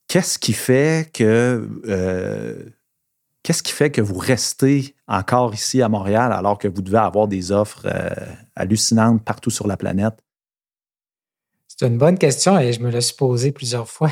qu'est-ce 0.08 0.38
qui 0.38 0.51
fait 0.51 1.10
que 1.13 1.70
qu'est-ce 3.43 3.62
qui 3.62 3.71
fait 3.71 3.91
que 3.91 4.01
vous 4.01 4.17
restez 4.17 4.95
encore 5.07 5.53
ici 5.53 5.81
à 5.81 5.89
Montréal 5.89 6.31
alors 6.33 6.57
que 6.57 6.67
vous 6.67 6.81
devez 6.81 6.97
avoir 6.97 7.27
des 7.27 7.51
offres 7.51 7.85
euh, 7.85 8.09
hallucinantes 8.55 9.23
partout 9.23 9.50
sur 9.50 9.67
la 9.67 9.77
planète? 9.77 10.15
C'est 11.67 11.88
une 11.88 11.97
bonne 11.97 12.17
question 12.17 12.59
et 12.59 12.71
je 12.71 12.79
me 12.81 12.89
l'ai 12.89 13.00
posée 13.17 13.51
plusieurs 13.51 13.89
fois. 13.89 14.12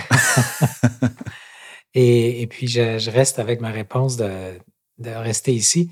et, 1.93 2.47
puis, 2.47 2.67
je, 2.67 3.09
reste 3.09 3.38
avec 3.39 3.61
ma 3.61 3.69
réponse 3.69 4.17
de, 4.17 4.57
rester 5.00 5.53
ici. 5.53 5.91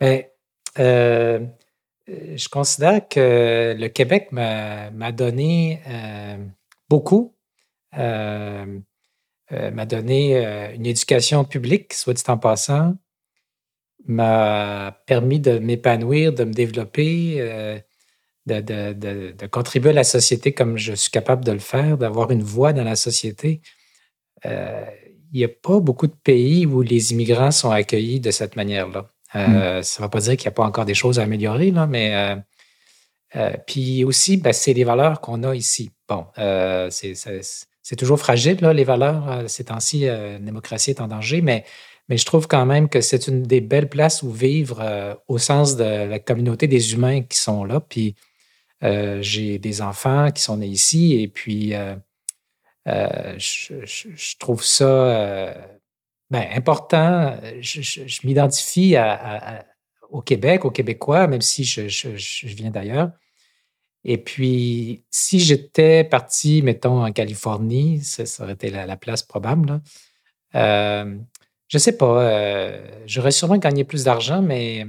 Mais 0.00 0.32
euh, 0.78 1.44
je 2.06 2.48
considère 2.48 3.08
que 3.08 3.76
le 3.76 3.88
Québec 3.88 4.28
m'a 4.30 5.12
donné 5.12 5.82
euh, 5.88 6.36
beaucoup. 6.88 7.34
Euh, 7.96 8.78
m'a 9.50 9.86
donné 9.86 10.44
une 10.74 10.84
éducation 10.84 11.44
publique, 11.44 11.94
soit 11.94 12.14
dit 12.14 12.22
en 12.28 12.36
passant, 12.36 12.94
m'a 14.06 15.00
permis 15.06 15.40
de 15.40 15.58
m'épanouir, 15.58 16.32
de 16.32 16.44
me 16.44 16.52
développer, 16.52 17.82
de, 18.48 19.46
contribuer 19.46 19.90
à 19.90 19.94
la 19.94 20.04
société 20.04 20.52
comme 20.52 20.76
je 20.76 20.92
suis 20.94 21.10
capable 21.10 21.44
de 21.44 21.52
le 21.52 21.58
faire, 21.58 21.98
d'avoir 21.98 22.30
une 22.30 22.42
voix 22.42 22.72
dans 22.72 22.84
la 22.84 22.96
société. 22.96 23.60
Euh, 24.46 24.84
il 25.32 25.38
n'y 25.38 25.44
a 25.44 25.48
pas 25.48 25.80
beaucoup 25.80 26.06
de 26.06 26.16
pays 26.24 26.64
où 26.64 26.80
les 26.80 27.12
immigrants 27.12 27.50
sont 27.50 27.70
accueillis 27.70 28.20
de 28.20 28.30
cette 28.30 28.56
manière-là. 28.56 29.10
Euh, 29.34 29.80
hmm. 29.80 29.82
Ça 29.82 30.00
ne 30.00 30.04
va 30.06 30.08
pas 30.08 30.20
dire 30.20 30.36
qu'il 30.36 30.46
n'y 30.46 30.48
a 30.48 30.52
pas 30.52 30.64
encore 30.64 30.86
des 30.86 30.94
choses 30.94 31.18
à 31.18 31.24
améliorer, 31.24 31.70
là, 31.70 31.86
mais 31.86 32.40
euh, 33.36 33.52
puis 33.66 34.04
aussi, 34.04 34.38
ben, 34.38 34.54
c'est 34.54 34.72
les 34.72 34.84
valeurs 34.84 35.20
qu'on 35.20 35.42
a 35.42 35.54
ici. 35.54 35.90
Bon, 36.08 36.26
c'est 36.90 37.14
toujours 37.96 38.18
fragile, 38.18 38.58
les 38.74 38.84
valeurs. 38.84 39.44
Ces 39.48 39.64
temps-ci, 39.64 40.00
la 40.00 40.38
démocratie 40.38 40.90
est 40.90 41.00
en 41.00 41.08
danger, 41.08 41.40
mais, 41.40 41.64
je 42.10 42.24
trouve 42.24 42.48
quand 42.48 42.64
même 42.64 42.88
que 42.88 43.02
c'est 43.02 43.28
une 43.28 43.42
des 43.42 43.60
belles 43.60 43.90
places 43.90 44.22
où 44.22 44.30
vivre 44.30 45.18
au 45.28 45.36
sens 45.36 45.76
de 45.76 45.84
la 45.84 46.18
communauté 46.18 46.66
des 46.66 46.94
humains 46.94 47.22
qui 47.22 47.38
sont 47.38 47.64
là. 47.64 47.80
Puis 47.80 48.14
euh, 48.84 49.20
j'ai 49.22 49.58
des 49.58 49.82
enfants 49.82 50.30
qui 50.30 50.40
sont 50.40 50.58
nés 50.58 50.68
ici 50.68 51.20
et 51.20 51.26
puis 51.26 51.74
euh, 51.74 51.96
euh, 52.86 53.34
je, 53.38 54.38
trouve 54.38 54.62
ça 54.62 55.54
ben, 56.30 56.46
important. 56.54 57.36
Je, 57.60 58.26
m'identifie 58.26 58.96
au 60.10 60.22
Québec, 60.22 60.64
aux 60.64 60.70
Québécois, 60.70 61.26
même 61.26 61.40
si 61.40 61.64
je, 61.64 62.44
viens 62.44 62.70
d'ailleurs. 62.70 63.10
Et 64.04 64.18
puis, 64.18 65.04
si 65.10 65.40
j'étais 65.40 66.04
parti, 66.04 66.62
mettons, 66.62 67.04
en 67.04 67.12
Californie, 67.12 68.00
ça, 68.02 68.44
aurait 68.44 68.54
été 68.54 68.70
la, 68.70 68.96
place 68.96 69.22
probable. 69.22 69.80
je 70.54 71.18
ne 71.74 71.78
sais 71.78 71.96
pas. 71.96 72.72
J'aurais 73.06 73.32
sûrement 73.32 73.58
gagné 73.58 73.84
plus 73.84 74.04
d'argent, 74.04 74.40
mais 74.40 74.86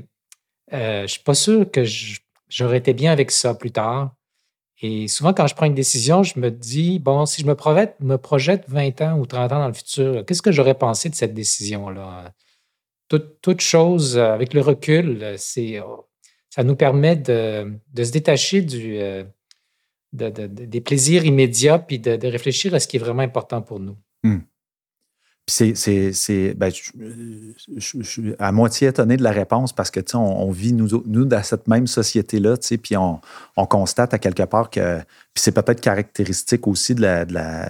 je 0.71 1.01
ne 1.01 1.07
suis 1.07 1.23
pas 1.23 1.33
sûr 1.33 1.69
que 1.69 1.83
je 1.83 2.19
j'aurais 2.49 2.77
été 2.77 2.93
bien 2.93 3.11
avec 3.11 3.31
ça 3.31 3.53
plus 3.53 3.71
tard. 3.71 4.13
Et 4.81 5.07
souvent, 5.07 5.33
quand 5.33 5.47
je 5.47 5.55
prends 5.55 5.65
une 5.65 5.75
décision, 5.75 6.23
je 6.23 6.39
me 6.39 6.49
dis, 6.51 6.99
bon, 6.99 7.25
si 7.25 7.41
je 7.41 7.47
me 7.47 7.55
projette, 7.55 7.95
me 7.99 8.17
projette 8.17 8.63
20 8.69 9.01
ans 9.01 9.19
ou 9.19 9.25
30 9.25 9.51
ans 9.51 9.59
dans 9.59 9.67
le 9.67 9.73
futur, 9.73 10.25
qu'est-ce 10.25 10.41
que 10.41 10.51
j'aurais 10.51 10.73
pensé 10.73 11.09
de 11.09 11.15
cette 11.15 11.33
décision-là? 11.33 12.33
Toute, 13.09 13.61
chose, 13.61 14.17
euh, 14.17 14.33
avec 14.33 14.53
le 14.53 14.61
recul, 14.61 15.35
c'est, 15.37 15.79
oh, 15.79 16.07
ça 16.49 16.63
nous 16.63 16.75
permet 16.75 17.15
de, 17.15 17.79
se 17.95 18.11
détacher 18.11 18.61
du, 18.61 18.97
euh, 18.97 19.23
des 20.13 20.81
plaisirs 20.81 21.25
immédiats 21.25 21.79
puis 21.79 21.99
de, 21.99 22.27
réfléchir 22.27 22.73
à 22.73 22.79
ce 22.79 22.87
qui 22.87 22.97
est 22.97 22.99
vraiment 22.99 23.21
important 23.21 23.61
pour 23.61 23.79
nous. 23.79 23.97
Mmh 24.23 24.39
c'est, 25.49 26.53
ben, 26.55 26.71
je, 26.71 28.01
suis 28.03 28.35
à 28.39 28.51
moitié 28.51 28.87
étonné 28.87 29.17
de 29.17 29.23
la 29.23 29.31
réponse 29.31 29.73
parce 29.73 29.91
que, 29.91 29.99
on, 30.15 30.51
vit, 30.51 30.73
nous, 30.73 30.87
nous, 31.05 31.25
dans 31.25 31.43
cette 31.43 31.67
même 31.67 31.87
société-là, 31.87 32.55
puis 32.81 32.97
on, 32.97 33.19
on, 33.57 33.65
constate 33.65 34.13
à 34.13 34.19
quelque 34.19 34.43
part 34.43 34.69
que, 34.69 34.97
puis 35.33 35.41
c'est 35.43 35.51
peut-être 35.51 35.81
caractéristique 35.81 36.67
aussi 36.67 36.95
de 36.95 37.01
la, 37.01 37.25
de, 37.25 37.33
la, 37.33 37.69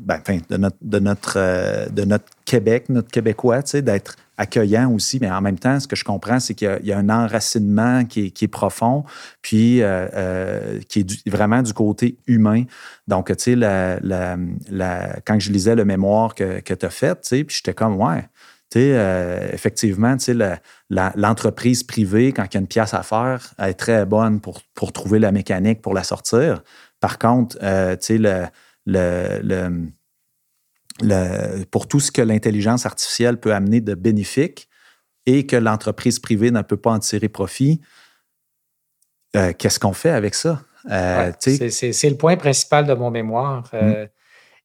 ben, 0.00 0.20
de 0.48 0.56
notre, 0.56 0.76
de, 0.82 0.98
notre, 0.98 1.34
euh, 1.36 1.88
de 1.88 2.04
notre 2.04 2.26
Québec, 2.44 2.88
notre 2.88 3.10
Québécois, 3.10 3.62
d'être 3.62 4.16
accueillant 4.40 4.90
aussi, 4.90 5.18
mais 5.20 5.30
en 5.30 5.42
même 5.42 5.58
temps, 5.58 5.78
ce 5.78 5.86
que 5.86 5.96
je 5.96 6.04
comprends, 6.04 6.40
c'est 6.40 6.54
qu'il 6.54 6.80
y, 6.82 6.92
a 6.92 6.98
un 6.98 7.10
enracinement 7.10 8.06
qui 8.06 8.32
est, 8.40 8.48
profond, 8.48 9.04
puis 9.42 9.82
euh, 9.82 10.08
euh, 10.14 10.80
qui 10.88 11.00
est 11.00 11.28
vraiment 11.28 11.60
du 11.60 11.74
côté 11.74 12.16
humain. 12.26 12.64
Donc, 13.06 13.26
tu 13.36 13.52
sais, 13.52 13.54
quand 15.26 15.38
je 15.38 15.52
lisais 15.52 15.74
le 15.74 15.84
mémoire 15.84 16.34
que, 16.34 16.60
que 16.60 16.72
tu 16.72 16.86
as 16.86 16.90
fait, 16.90 17.20
tu 17.20 17.28
sais, 17.28 17.44
puis 17.44 17.56
j'étais 17.56 17.74
comme, 17.74 17.96
ouais, 17.96 18.22
tu 18.70 18.78
sais, 18.78 18.92
euh, 18.94 19.50
effectivement, 19.52 20.16
l'entreprise 20.88 21.82
privée, 21.82 22.32
quand 22.32 22.44
il 22.44 22.54
y 22.54 22.56
a 22.56 22.60
une 22.60 22.66
pièce 22.66 22.94
à 22.94 23.02
faire, 23.02 23.52
elle 23.58 23.70
est 23.70 23.74
très 23.74 24.06
bonne 24.06 24.40
pour, 24.40 24.62
trouver 24.92 25.18
la 25.18 25.32
mécanique 25.32 25.82
pour 25.82 25.92
la 25.92 26.02
sortir. 26.02 26.62
Par 26.98 27.18
contre, 27.18 27.58
sais, 28.00 28.16
le, 28.16 28.46
le 28.86 29.86
pour 31.70 31.88
tout 31.88 32.00
ce 32.00 32.10
que 32.10 32.22
l'intelligence 32.22 32.86
artificielle 32.86 33.38
peut 33.38 33.54
amener 33.54 33.80
de 33.80 33.94
bénéfique 33.94 34.68
et 35.26 35.46
que 35.46 35.56
l'entreprise 35.56 36.18
privée 36.18 36.50
ne 36.50 36.62
peut 36.62 36.76
pas 36.76 36.92
en 36.92 36.98
tirer 36.98 37.28
profit, 37.28 37.80
euh, 39.36 39.52
qu'est-ce 39.56 39.78
qu'on 39.78 39.92
fait 39.92 40.10
avec 40.10 40.34
ça? 40.34 40.62
Euh, 40.90 41.32
c'est 41.38 42.10
le 42.10 42.16
point 42.16 42.36
principal 42.36 42.86
de 42.86 42.94
mon 42.94 43.10
mémoire. 43.10 43.68
Euh, 43.74 44.04
mm. 44.04 44.08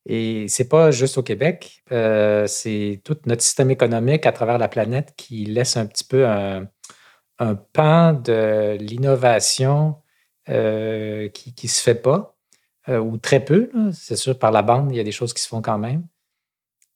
Et 0.08 0.46
c'est 0.48 0.68
pas 0.68 0.92
juste 0.92 1.18
au 1.18 1.24
Québec, 1.24 1.82
c'est 1.90 3.00
tout 3.02 3.16
notre 3.26 3.42
système 3.42 3.72
économique 3.72 4.24
à 4.24 4.30
travers 4.30 4.56
la 4.56 4.68
planète 4.68 5.14
qui 5.16 5.46
laisse 5.46 5.76
un 5.76 5.84
petit 5.84 6.04
peu 6.04 6.24
un, 6.24 6.68
pan 7.72 8.12
de 8.12 8.76
l'innovation 8.78 9.96
qui 10.46 10.52
ne 10.52 11.68
se 11.68 11.82
fait 11.82 11.96
pas, 11.96 12.36
ou 12.88 13.18
très 13.18 13.44
peu. 13.44 13.68
C'est 13.92 14.14
sûr, 14.14 14.38
par 14.38 14.52
la 14.52 14.62
bande, 14.62 14.92
il 14.92 14.96
y 14.96 15.00
a 15.00 15.04
des 15.04 15.10
choses 15.10 15.34
qui 15.34 15.42
se 15.42 15.48
font 15.48 15.60
quand 15.60 15.78
même. 15.78 16.04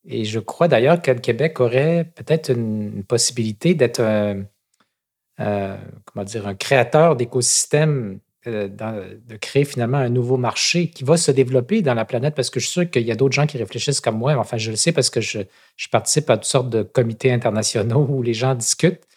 Et 0.05 0.25
je 0.25 0.39
crois 0.39 0.67
d'ailleurs 0.67 1.01
que 1.01 1.11
le 1.11 1.19
Québec 1.19 1.59
aurait 1.59 2.11
peut-être 2.15 2.49
une, 2.49 3.03
possibilité 3.03 3.75
d'être 3.75 4.01
un, 4.01 4.45
comment 6.05 6.25
dire, 6.25 6.47
un 6.47 6.55
créateur 6.55 7.15
d'écosystèmes, 7.15 8.19
euh, 8.47 8.67
de 8.67 9.35
créer 9.37 9.65
finalement 9.65 9.99
un 9.99 10.09
nouveau 10.09 10.35
marché 10.35 10.89
qui 10.89 11.03
va 11.03 11.15
se 11.15 11.29
développer 11.29 11.83
dans 11.83 11.93
la 11.93 12.05
planète 12.05 12.33
parce 12.33 12.49
que 12.49 12.59
je 12.59 12.65
suis 12.65 12.73
sûr 12.73 12.89
qu'il 12.89 13.03
y 13.03 13.11
a 13.11 13.15
d'autres 13.15 13.35
gens 13.35 13.45
qui 13.45 13.59
réfléchissent 13.59 14.01
comme 14.01 14.17
moi. 14.17 14.35
Enfin, 14.35 14.57
je 14.57 14.71
le 14.71 14.77
sais 14.77 14.91
parce 14.91 15.11
que 15.11 15.21
je, 15.21 15.41
participe 15.91 16.27
à 16.31 16.37
toutes 16.37 16.45
sortes 16.45 16.69
de 16.71 16.81
comités 16.81 17.31
internationaux 17.31 18.03
où 18.09 18.23
les 18.23 18.33
gens 18.33 18.55
discutent 18.55 19.07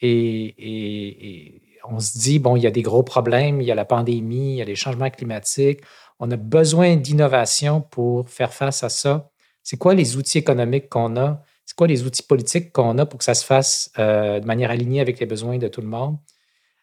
et, 0.00 1.60
on 1.88 1.98
se 1.98 2.16
dit, 2.16 2.38
bon, 2.38 2.54
il 2.54 2.62
y 2.62 2.68
a 2.68 2.70
des 2.70 2.82
gros 2.82 3.02
problèmes, 3.02 3.60
il 3.60 3.66
y 3.66 3.72
a 3.72 3.74
la 3.74 3.84
pandémie, 3.84 4.52
il 4.52 4.56
y 4.58 4.62
a 4.62 4.64
les 4.64 4.76
changements 4.76 5.10
climatiques. 5.10 5.80
On 6.20 6.30
a 6.30 6.36
besoin 6.36 6.94
d'innovation 6.94 7.80
pour 7.80 8.28
faire 8.28 8.54
face 8.54 8.84
à 8.84 8.88
ça. 8.88 9.31
C'est 9.62 9.76
quoi 9.76 9.94
les 9.94 10.16
outils 10.16 10.38
économiques 10.38 10.88
qu'on 10.88 11.16
a? 11.16 11.42
C'est 11.64 11.76
quoi 11.76 11.86
les 11.86 12.04
outils 12.04 12.22
politiques 12.22 12.72
qu'on 12.72 12.98
a 12.98 13.06
pour 13.06 13.18
que 13.18 13.24
ça 13.24 13.34
se 13.34 13.44
fasse 13.44 13.90
euh, 13.98 14.40
de 14.40 14.46
manière 14.46 14.70
alignée 14.70 15.00
avec 15.00 15.20
les 15.20 15.26
besoins 15.26 15.58
de 15.58 15.68
tout 15.68 15.80
le 15.80 15.86
monde? 15.86 16.18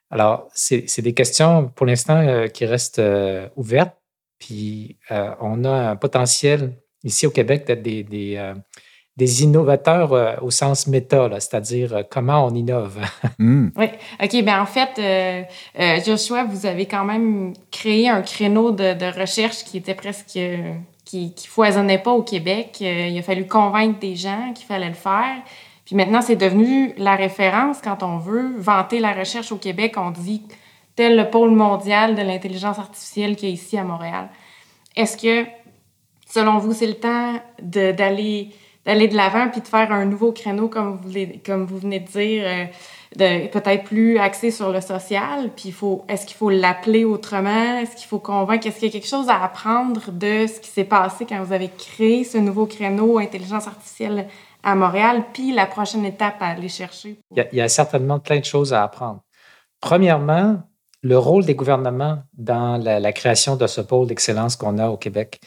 Alors, 0.10 0.48
c'est 0.54 1.02
des 1.02 1.14
questions 1.14 1.68
pour 1.76 1.86
l'instant 1.86 2.18
euh, 2.18 2.48
qui 2.48 2.66
restent 2.66 3.00
euh, 3.00 3.48
ouvertes. 3.56 3.96
Puis, 4.40 4.98
on 5.42 5.66
a 5.66 5.90
un 5.92 5.96
potentiel 5.98 6.72
ici 7.04 7.28
au 7.28 7.30
Québec 7.30 7.68
d'être 7.68 7.82
des, 7.82 8.04
des, 9.18 9.44
innovateurs 9.44 10.42
au 10.42 10.50
sens 10.50 10.88
méta, 10.88 11.30
c'est-à-dire 11.42 12.06
comment 12.10 12.46
on 12.46 12.56
innove. 12.56 13.00
Hmm. 13.38 13.70
Oui, 13.76 13.88
OK. 14.24 14.44
Bien, 14.44 14.62
en 14.62 14.66
fait, 14.66 14.98
Joshua, 16.06 16.46
vous 16.46 16.66
avez 16.66 16.86
quand 16.86 17.04
même 17.04 17.54
créé 17.70 18.08
un 18.08 18.22
créneau 18.22 18.72
de, 18.72 18.94
de 18.94 19.20
recherche 19.20 19.66
qui 19.66 19.78
était 19.78 19.94
presque 19.94 20.40
qui, 21.10 21.34
qui 21.34 21.48
foisonnait 21.48 21.98
pas 21.98 22.12
au 22.12 22.22
Québec. 22.22 22.78
Euh, 22.84 23.08
il 23.08 23.18
a 23.18 23.24
fallu 23.24 23.48
convaincre 23.48 23.98
des 23.98 24.16
gens 24.16 24.54
qu'il 24.54 24.68
fallait 24.68 24.90
le 24.90 24.94
faire. 24.94 25.38
Puis 25.84 25.96
maintenant, 25.96 26.22
c'est 26.22 26.36
devenu 26.36 26.94
la 26.98 27.16
référence 27.16 27.80
quand 27.82 28.04
on 28.04 28.20
veut 28.20 28.54
vanter 28.58 29.00
la 29.00 29.14
recherche 29.14 29.52
au 29.52 29.58
Québec. 29.58 29.96
On 29.98 30.12
dit 30.12 30.44
tel 30.96 31.18
le 31.18 31.28
pôle 31.32 31.50
mondial 31.50 32.14
de 32.14 32.22
l'intelligence 32.22 32.78
artificielle 32.78 33.36
qui 33.36 33.48
est 33.48 33.52
ici 33.52 33.76
à 33.76 33.84
Montréal. 33.84 34.30
Est-ce 34.96 35.18
que, 35.18 35.50
selon 36.28 36.60
vous, 36.60 36.74
c'est 36.74 36.86
le 36.86 37.00
temps 37.00 37.34
d'aller 37.60 38.52
d'aller 38.86 39.08
de 39.08 39.16
l'avant 39.16 39.50
puis 39.50 39.62
de 39.62 39.68
faire 39.68 39.92
un 39.92 40.06
nouveau 40.06 40.32
créneau, 40.32 40.68
comme 40.68 41.00
vous, 41.04 41.12
comme 41.46 41.66
vous 41.66 41.78
venez 41.80 42.00
de 42.00 42.08
dire, 42.08 42.44
euh, 42.46 42.66
peut-être 43.18 43.84
plus 43.84 44.18
axé 44.18 44.52
sur 44.52 44.72
le 44.72 44.82
social, 44.82 45.50
puis 45.56 45.72
faut, 45.72 46.06
est-ce 46.08 46.26
qu'il 46.26 46.38
faut 46.38 46.50
l'appeler 46.50 47.06
autrement? 47.06 47.80
Est-ce 47.80 47.96
qu'il 47.96 48.08
faut 48.08 48.20
convaincre? 48.20 48.68
Est-ce 48.68 48.80
qu'il 48.80 48.88
y 48.88 48.92
a 48.92 48.94
quelque 48.94 49.08
chose 49.08 49.30
à 49.30 49.44
apprendre 49.44 50.12
de 50.12 50.46
ce 50.48 50.60
qui 50.60 50.70
s'est 50.70 50.84
passé 50.84 51.26
quand 51.28 51.42
vous 51.44 51.54
avez 51.54 51.70
créé 51.70 52.24
ce 52.24 52.38
nouveau 52.38 52.66
créneau 52.66 53.18
intelligence 53.18 53.68
artificielle 53.68 54.28
à 54.64 54.76
Montréal, 54.76 55.24
puis 55.34 55.54
la 55.54 55.66
prochaine 55.66 56.06
étape 56.06 56.36
à 56.42 56.48
aller 56.48 56.70
chercher? 56.70 57.20
Il, 57.36 57.48
y 57.54 57.62
a, 57.62 57.70
certainement 57.70 58.20
plein 58.20 58.40
de 58.40 58.46
choses 58.46 58.74
à 58.74 58.84
apprendre. 58.84 59.22
Premièrement, 59.80 60.62
le 61.02 61.18
rôle 61.18 61.46
des 61.46 61.56
gouvernements 61.56 62.20
dans 62.34 62.78
la, 62.78 63.14
création 63.14 63.56
de 63.56 63.68
ce 63.68 63.82
pôle 63.82 64.08
d'excellence 64.08 64.56
qu'on 64.58 64.78
a 64.78 64.90
au 64.90 64.98
Québec. 64.98 65.40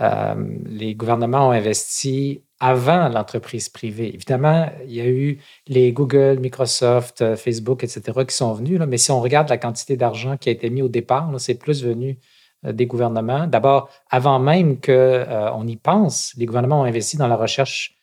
Euh, 0.00 0.34
les 0.66 0.94
gouvernements 0.94 1.48
ont 1.48 1.52
investi 1.52 2.42
avant 2.60 3.08
l'entreprise 3.08 3.68
privée. 3.68 4.12
Évidemment, 4.14 4.68
il 4.84 4.94
y 4.94 5.00
a 5.00 5.06
eu 5.06 5.38
les 5.68 5.92
Google, 5.92 6.38
Microsoft, 6.40 7.22
euh, 7.22 7.36
Facebook, 7.36 7.84
etc., 7.84 8.02
qui 8.26 8.34
sont 8.34 8.52
venus, 8.52 8.80
mais 8.80 8.98
si 8.98 9.10
on 9.10 9.20
regarde 9.20 9.48
la 9.48 9.58
quantité 9.58 9.96
d'argent 9.96 10.36
qui 10.36 10.48
a 10.48 10.52
été 10.52 10.68
mis 10.70 10.82
au 10.82 10.88
départ, 10.88 11.30
c'est 11.38 11.54
plus 11.54 11.84
venu 11.84 12.18
euh, 12.66 12.72
des 12.72 12.86
gouvernements. 12.86 13.46
D'abord, 13.46 13.90
avant 14.10 14.40
même 14.40 14.80
qu'on 14.80 14.90
euh, 14.92 15.66
y 15.66 15.76
pense, 15.76 16.34
les 16.36 16.46
gouvernements 16.46 16.80
ont 16.80 16.84
investi 16.84 17.16
dans 17.16 17.28
la 17.28 17.36
recherche 17.36 17.96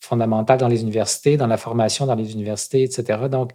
fondamentale 0.00 0.58
dans 0.58 0.68
les 0.68 0.82
universités, 0.82 1.36
dans 1.36 1.46
la 1.46 1.58
formation 1.58 2.06
dans 2.06 2.14
les 2.14 2.32
universités, 2.32 2.82
etc. 2.82 3.28
Donc, 3.30 3.52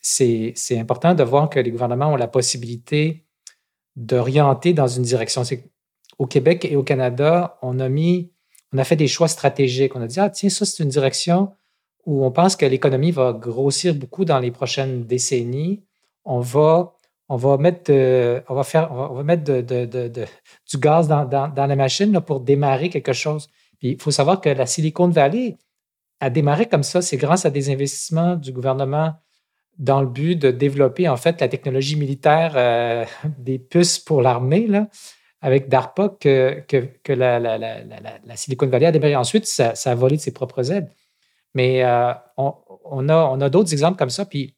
c'est 0.00 0.54
important 0.78 1.14
de 1.14 1.24
voir 1.24 1.48
que 1.48 1.58
les 1.58 1.70
gouvernements 1.70 2.12
ont 2.12 2.16
la 2.16 2.28
possibilité 2.28 3.24
d'orienter 3.96 4.72
dans 4.72 4.86
une 4.86 5.02
direction. 5.02 5.42
Au 6.18 6.26
Québec 6.26 6.64
et 6.64 6.76
au 6.76 6.84
Canada, 6.84 7.58
on 7.62 7.80
a 7.80 7.88
mis 7.88 8.30
on 8.76 8.78
a 8.78 8.84
fait 8.84 8.96
des 8.96 9.08
choix 9.08 9.28
stratégiques. 9.28 9.96
On 9.96 10.02
a 10.02 10.06
dit, 10.06 10.20
ah, 10.20 10.28
tiens, 10.28 10.50
ça, 10.50 10.66
c'est 10.66 10.82
une 10.82 10.90
direction 10.90 11.52
où 12.04 12.26
on 12.26 12.30
pense 12.30 12.56
que 12.56 12.66
l'économie 12.66 13.10
va 13.10 13.32
grossir 13.32 13.94
beaucoup 13.94 14.26
dans 14.26 14.38
les 14.38 14.50
prochaines 14.50 15.04
décennies. 15.04 15.82
On 16.26 16.40
va, 16.40 16.92
on 17.30 17.56
mettre, 17.56 17.90
du 20.70 20.78
gaz 20.78 21.08
dans, 21.08 21.52
la 21.56 21.76
machine 21.76 22.20
pour 22.20 22.40
démarrer 22.40 22.90
quelque 22.90 23.14
chose. 23.14 23.48
il 23.80 24.00
faut 24.00 24.10
savoir 24.10 24.42
que 24.42 24.50
la 24.50 24.66
Silicon 24.66 25.08
Valley 25.08 25.56
a 26.20 26.28
démarré 26.28 26.66
comme 26.66 26.82
ça. 26.82 27.00
C'est 27.00 27.16
grâce 27.16 27.46
à 27.46 27.50
des 27.50 27.70
investissements 27.70 28.36
du 28.36 28.52
gouvernement 28.52 29.14
dans 29.78 30.02
le 30.02 30.06
but 30.06 30.36
de 30.36 30.50
développer 30.50 31.08
en 31.08 31.16
fait 31.16 31.40
la 31.40 31.48
technologie 31.48 31.96
militaire 31.96 32.52
euh, 32.56 33.06
des 33.38 33.58
puces 33.58 33.98
pour 33.98 34.20
l'armée. 34.20 34.68
Avec 35.40 35.68
DARPA 35.68 36.16
que, 36.18 36.64
la, 37.08 38.36
Silicon 38.36 38.66
Valley 38.66 38.86
a 38.86 38.92
démarré. 38.92 39.16
Ensuite, 39.16 39.46
ça, 39.46 39.74
a 39.84 39.94
volé 39.94 40.16
de 40.16 40.22
ses 40.22 40.32
propres 40.32 40.72
aides. 40.72 40.90
Mais 41.54 41.84
euh, 41.84 42.12
on, 42.36 43.08
a, 43.08 43.48
d'autres 43.48 43.72
exemples 43.72 43.98
comme 43.98 44.10
ça. 44.10 44.24
Puis 44.26 44.54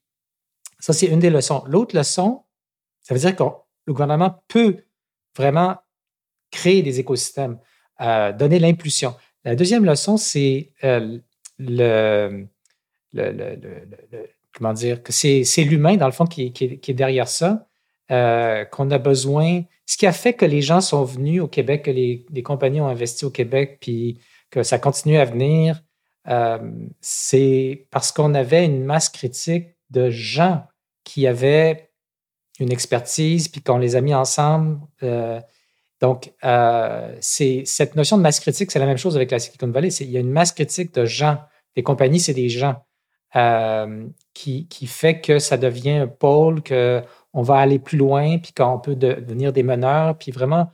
ça, 0.79 0.93
c'est 0.93 1.07
une 1.07 1.21
des 1.21 1.31
leçons. 1.31 1.63
L'autre 1.67 1.97
leçon, 1.97 2.45
ça 3.03 3.15
veut 3.15 3.21
dire 3.21 3.35
que 3.35 3.45
le 3.87 3.93
gouvernement 3.93 4.43
peut 4.49 4.85
vraiment 5.37 5.77
créer 6.51 6.83
des 6.83 7.01
écosystèmes, 7.01 7.59
euh, 8.01 8.33
donner 8.33 8.59
l'impulsion. 8.59 9.15
La 9.45 9.55
deuxième 9.55 9.85
leçon, 9.85 10.17
c'est 10.17 10.73
euh, 10.85 11.19
le, 11.59 12.47
comment 14.53 14.73
dire, 14.73 15.03
que 15.03 15.13
c'est, 15.13 15.45
l'humain, 15.59 15.97
dans 15.97 16.07
le 16.07 16.13
fond, 16.13 16.27
qui, 16.27 16.53
est 16.53 16.95
derrière 16.95 17.29
ça, 17.29 17.67
qu'on 18.09 18.91
a 18.91 18.99
besoin 18.99 19.63
ce 19.89 19.97
qui 19.97 20.07
a 20.07 20.13
fait 20.13 20.35
que 20.35 20.45
les 20.45 20.61
gens 20.61 20.83
sont 20.83 21.03
venus 21.03 21.41
au 21.41 21.49
Québec, 21.49 21.87
que 21.87 21.91
les, 21.91 22.43
compagnies 22.45 22.83
ont 22.83 22.89
investi 22.89 23.25
au 23.25 23.31
Québec, 23.31 23.79
puis 23.81 24.21
que 24.51 24.63
ça 24.63 24.79
continue 24.79 25.17
à 25.17 25.25
venir, 25.25 25.83
euh, 26.29 26.59
c'est 27.01 27.87
parce 27.91 28.13
qu'on 28.13 28.35
avait 28.35 28.67
une 28.67 28.85
masse 28.85 29.09
critique 29.09 29.69
de 29.89 30.11
gens 30.11 30.67
qui 31.05 31.27
avaient 31.27 31.91
une 32.61 32.71
expertise, 32.71 33.49
puis 33.49 33.63
qu'on 33.63 33.79
les 33.79 33.97
a 33.97 34.03
mis 34.03 34.13
ensemble. 34.13 34.79
Euh, 35.03 35.41
donc, 36.03 36.35
euh, 36.45 37.17
cette 37.23 37.97
notion 37.97 38.19
de 38.19 38.23
masse 38.23 38.41
critique, 38.41 38.71
c'est 38.71 38.79
la 38.79 38.87
même 38.87 38.99
chose 38.99 39.17
avec 39.17 39.31
la 39.31 39.39
Silicon 39.39 39.69
Valley. 39.69 39.89
Il 39.89 40.11
y 40.11 40.19
a 40.19 40.21
une 40.21 40.31
masse 40.31 40.53
critique 40.53 40.93
de 40.93 41.07
gens. 41.07 41.39
Les 41.77 41.83
compagnies, 41.83 42.21
c'est 42.21 42.35
des 42.35 42.51
gens 42.51 42.85
qui, 44.35 44.69
qui, 44.69 44.87
fait 44.87 45.21
que 45.23 45.39
ça 45.39 45.57
devient 45.57 45.93
un 45.93 46.07
pôle 46.09 46.63
que 46.63 47.03
on 47.39 47.43
va 47.43 47.59
aller 47.59 47.79
plus 47.79 47.97
loin, 47.97 48.39
puis 48.39 48.53
qu'on 48.53 48.81
peut 48.81 48.97
devenir 48.97 49.53
des 49.53 49.63
meneurs, 49.63 50.19
puis 50.19 50.33
vraiment 50.33 50.73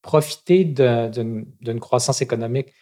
profiter 0.00 0.64
d'une 0.64 1.80
croissance 1.80 2.22
économique. 2.22 2.72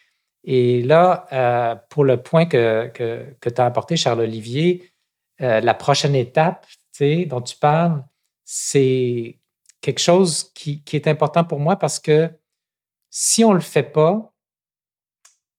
Et 0.44 0.80
là, 0.82 1.26
euh, 1.32 1.74
pour 1.90 2.04
le 2.04 2.22
point 2.22 2.46
que, 2.46 2.86
que, 2.94 3.48
tu 3.50 3.60
as 3.60 3.64
apporté, 3.64 3.96
Charles-Olivier, 3.96 4.92
euh, 5.40 5.60
la 5.60 5.74
prochaine 5.74 6.14
étape 6.14 6.66
dont 7.00 7.40
tu 7.40 7.56
parles, 7.56 8.04
c'est 8.44 9.40
quelque 9.80 9.98
chose 9.98 10.52
qui, 10.54 10.84
est 10.92 11.08
important 11.08 11.42
pour 11.42 11.58
moi 11.58 11.74
parce 11.74 11.98
que 11.98 12.30
si 13.10 13.44
on 13.44 13.50
ne 13.50 13.56
le 13.56 13.60
fait 13.60 13.82
pas, 13.82 14.32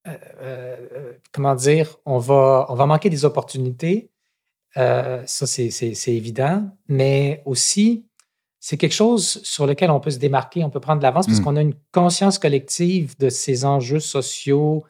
euh, 0.08 1.14
comment 1.34 1.54
dire, 1.54 1.98
on 2.06 2.18
va 2.18 2.86
manquer 2.88 3.10
des 3.10 3.26
opportunités 3.26 4.10
euh, 4.78 5.24
ça, 5.26 5.48
c'est 5.48 6.14
évident. 6.14 6.70
Mais 6.88 7.42
aussi, 7.46 8.06
c'est 8.60 8.78
quelque 8.78 8.94
chose 8.94 9.42
sur 9.44 9.66
lequel 9.66 9.92
on 9.92 10.00
peut 10.00 10.12
se 10.12 10.20
démarquer, 10.20 10.64
on 10.64 10.70
peut 10.70 10.80
prendre 10.80 11.00
de 11.00 11.04
l'avance 11.04 11.26
parce 11.26 11.40
mmh. 11.40 11.44
qu'on 11.44 11.56
a 11.56 11.62
une 11.62 11.76
conscience 11.92 12.40
collective 12.40 13.18
de 13.18 13.30
ces 13.30 13.66
enjeux 13.66 14.00
sociaux, 14.00 14.84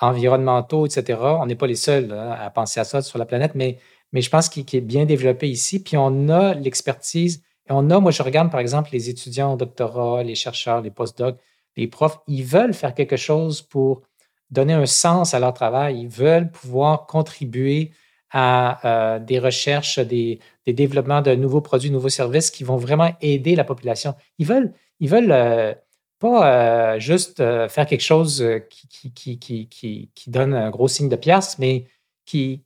environnementaux, 0.00 0.86
etc. 0.86 1.18
On 1.40 1.46
n'est 1.46 1.54
pas 1.54 1.66
les 1.66 1.76
seuls 1.76 2.12
hein, 2.12 2.36
à 2.38 2.50
penser 2.50 2.80
à 2.80 2.84
ça 2.84 3.02
sur 3.02 3.18
la 3.18 3.26
planète, 3.26 3.54
mais, 3.54 3.78
mais 4.12 4.20
je 4.20 4.30
pense 4.30 4.48
qu'il 4.48 4.64
est 4.72 4.80
bien 4.80 5.06
développé 5.06 5.48
ici. 5.48 5.82
Puis 5.82 5.96
on 5.96 6.28
a 6.28 6.54
l'expertise. 6.54 7.42
Et 7.68 7.72
on 7.72 7.88
a, 7.90 7.98
moi, 7.98 8.10
je 8.10 8.22
regarde 8.22 8.50
par 8.50 8.60
exemple 8.60 8.90
les 8.92 9.08
étudiants 9.08 9.54
au 9.54 9.56
doctorat, 9.56 10.22
les 10.22 10.34
chercheurs, 10.34 10.82
les 10.82 10.90
postdocs, 10.90 11.38
les 11.76 11.88
profs, 11.88 12.18
ils 12.28 12.44
veulent 12.44 12.74
faire 12.74 12.94
quelque 12.94 13.16
chose 13.16 13.62
pour 13.62 14.02
donner 14.50 14.74
un 14.74 14.86
sens 14.86 15.34
à 15.34 15.40
leur 15.40 15.54
travail. 15.54 16.02
Ils 16.02 16.08
veulent 16.08 16.50
pouvoir 16.50 17.06
contribuer 17.06 17.90
à 18.34 18.80
euh, 18.84 19.18
des 19.20 19.38
recherches, 19.38 20.00
des, 20.00 20.40
développements 20.66 21.22
de 21.22 21.34
nouveaux 21.36 21.60
produits, 21.60 21.90
nouveaux 21.92 22.08
services 22.08 22.50
qui 22.50 22.64
vont 22.64 22.76
vraiment 22.76 23.12
aider 23.20 23.54
la 23.54 23.62
population. 23.62 24.16
Ils 24.38 24.46
veulent, 24.46 24.72
ils 24.98 25.08
veulent 25.08 25.30
euh, 25.30 25.72
pas 26.18 26.94
euh, 26.96 26.98
juste 26.98 27.38
faire 27.38 27.86
quelque 27.86 28.02
chose 28.02 28.44
qui, 28.68 30.10
donne 30.26 30.52
un 30.52 30.70
gros 30.70 30.88
signe 30.88 31.08
de 31.08 31.16
pièce, 31.16 31.58
mais 31.60 31.86
qui 32.26 32.60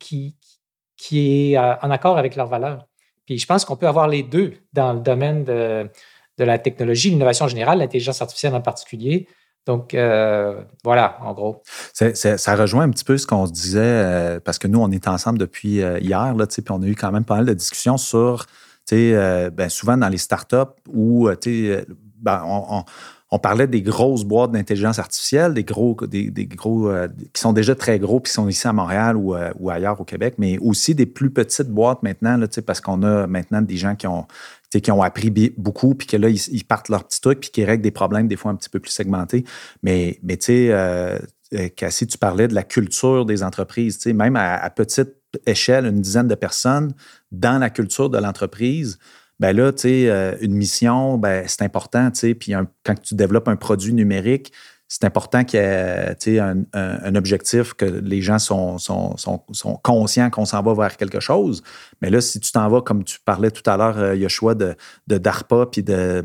est 1.13 1.59
en 1.59 1.91
accord 1.91 2.17
avec 2.17 2.35
leurs 2.35 2.49
valeurs. 2.49 2.87
Puis 3.27 3.39
je 3.39 3.47
pense 3.47 3.67
qu'on 3.67 3.77
peut 3.77 3.89
avoir 3.89 4.09
les 4.09 4.23
deux 4.23 4.55
dans 4.73 4.95
le 4.95 5.01
domaine 5.01 5.45
de, 5.45 5.91
de 6.39 6.45
la 6.45 6.59
technologie, 6.59 7.11
l'innovation 7.11 7.47
générale, 7.47 7.81
l'intelligence 7.81 8.23
artificielle 8.23 8.55
en 8.55 8.63
particulier. 8.63 9.29
Donc, 9.69 9.93
euh, 9.93 10.63
voilà, 10.83 11.19
en 11.21 11.35
gros. 11.35 11.63
ça 11.93 12.57
rejoint 12.57 12.85
un 12.85 12.91
petit 12.91 13.05
peu 13.05 13.19
ce 13.19 13.27
qu'on 13.27 13.47
se 13.47 13.53
disait, 13.53 13.81
euh, 13.83 14.41
parce 14.43 14.59
que 14.59 14.67
nous, 14.67 14.81
on 14.81 14.91
est 14.91 15.07
ensemble 15.07 15.39
depuis 15.39 15.83
euh, 15.83 15.99
hier, 16.01 16.35
là, 16.35 16.47
puis 16.47 16.65
on 16.71 16.81
a 16.81 16.87
eu 16.87 16.95
quand 16.95 17.13
même 17.13 17.25
pas 17.25 17.37
mal 17.37 17.45
de 17.45 17.53
discussions 17.53 17.99
sur, 17.99 18.47
ben, 18.91 19.69
souvent 19.69 19.99
dans 19.99 20.09
les 20.09 20.17
startups 20.17 20.73
où, 20.91 21.29
ben, 22.17 22.43
on, 22.47 22.83
on, 23.31 23.39
parlait 23.39 23.67
des 23.67 23.83
grosses 23.83 24.25
boîtes 24.25 24.53
d'intelligence 24.53 24.99
artificielle, 24.99 25.53
des 25.53 25.65
gros, 25.65 25.95
des, 26.07 26.31
gros 26.47 26.91
qui 27.35 27.39
sont 27.39 27.53
déjà 27.53 27.75
très 27.75 27.99
gros, 27.99 28.21
puis 28.21 28.31
qui 28.31 28.37
sont 28.37 28.49
ici 28.49 28.67
à 28.67 28.73
Montréal 28.73 29.19
ou, 29.19 29.37
ou, 29.59 29.69
ailleurs 29.69 30.01
au 30.01 30.05
Québec, 30.05 30.37
mais 30.39 30.57
aussi 30.61 30.95
des 30.95 31.05
plus 31.05 31.29
petites 31.29 31.69
boîtes 31.69 32.03
maintenant, 32.03 32.39
là, 32.39 32.47
parce 32.67 32.81
qu'on 32.81 33.03
a 33.03 33.27
maintenant 33.27 33.61
des 33.61 33.77
gens 33.77 33.97
qui 33.97 34.07
ont 34.07 34.27
qui 34.71 34.91
ont 34.91 35.03
appris 35.03 35.31
beaucoup, 35.57 35.95
puis 35.95 36.07
que 36.07 36.17
là, 36.17 36.29
ils, 36.29 36.65
partent 36.65 36.89
leur 36.89 37.07
petit 37.07 37.21
truc, 37.21 37.41
puis 37.41 37.51
qui 37.51 37.65
règlent 37.65 37.83
des 37.83 37.91
problèmes 37.91 38.29
des 38.29 38.37
fois 38.37 38.51
un 38.51 38.55
petit 38.55 38.69
peu 38.69 38.81
plus 38.81 38.91
segmentés. 38.91 39.45
Mais, 39.83 40.19
mais 40.23 40.37
tu 40.37 40.47
sais, 40.47 40.69
euh, 40.71 41.19
euh, 41.55 41.69
Cassie, 41.69 42.07
tu 42.07 42.19
parlais 42.19 42.49
de 42.49 42.55
la 42.55 42.63
culture 42.63 43.25
des 43.25 43.43
entreprises. 43.43 44.05
Même 44.07 44.37
à, 44.37 44.69
petite 44.71 45.15
échelle, 45.47 45.87
une 45.87 46.01
dizaine 46.01 46.29
de 46.29 46.35
personnes 46.35 46.93
dans 47.33 47.59
la 47.59 47.71
culture 47.71 48.11
de 48.11 48.19
l'entreprise, 48.19 48.99
ben 49.41 49.57
là, 49.57 49.73
tu 49.73 49.83
sais, 49.83 50.11
euh, 50.11 50.37
une 50.41 50.55
mission, 50.55 51.17
ben, 51.17 51.45
c'est 51.47 51.63
important, 51.63 52.11
puis 52.11 52.53
quand 52.85 53.01
tu 53.01 53.15
développes 53.15 53.49
un 53.49 53.57
produit 53.57 53.95
numérique, 53.95 54.53
c'est 54.89 55.05
important 55.05 55.45
qu'il 55.45 55.61
y 55.61 55.63
ait 55.63 56.41
un, 56.41 57.15
objectif, 57.15 57.75
que 57.75 57.85
les 57.85 58.23
gens 58.23 58.39
sont, 58.39 58.79
conscients 59.85 60.31
qu'on 60.31 60.47
s'en 60.47 60.63
va 60.63 60.75
vers 60.75 60.97
quelque 60.97 61.21
chose. 61.21 61.63
Mais 62.01 62.09
là, 62.09 62.23
si 62.23 62.41
tu 62.41 62.51
t'en 62.51 62.69
vas, 62.71 62.81
comme 62.81 63.05
tu 63.05 63.19
parlais 63.21 63.51
tout 63.51 63.69
à 63.69 63.77
l'heure, 63.77 63.99
euh, 63.99 64.15
il 64.17 64.23
y 64.23 64.25
a 64.25 64.29
choix 64.29 64.55
de, 64.55 64.75
de 65.07 65.19
DARPA 65.19 65.67
puis 65.71 65.83
de 65.83 66.25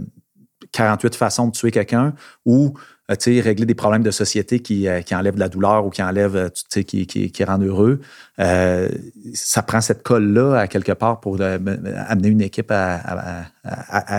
48 0.71 1.15
façons 1.15 1.47
de 1.47 1.51
tuer 1.51 1.71
quelqu'un 1.71 2.13
ou 2.45 2.73
euh, 3.11 3.15
régler 3.41 3.65
des 3.65 3.75
problèmes 3.75 4.01
de 4.01 4.11
société 4.11 4.61
qui, 4.61 4.87
euh, 4.87 5.01
qui, 5.01 5.13
enlèvent 5.13 5.35
de 5.35 5.41
la 5.41 5.49
douleur 5.49 5.85
ou 5.85 5.89
qui 5.89 6.01
enlèvent, 6.01 6.49
qui, 6.69 7.05
qui, 7.05 7.31
qui 7.31 7.43
rendent 7.43 7.63
heureux. 7.63 7.99
Euh, 8.39 8.89
ça 9.35 9.61
prend 9.61 9.79
cette 9.79 10.01
colle-là 10.01 10.55
à 10.55 10.67
quelque 10.67 10.91
part 10.91 11.19
pour 11.19 11.39
amener 11.39 12.29
une 12.29 12.41
équipe 12.41 12.71
à, 12.71 13.45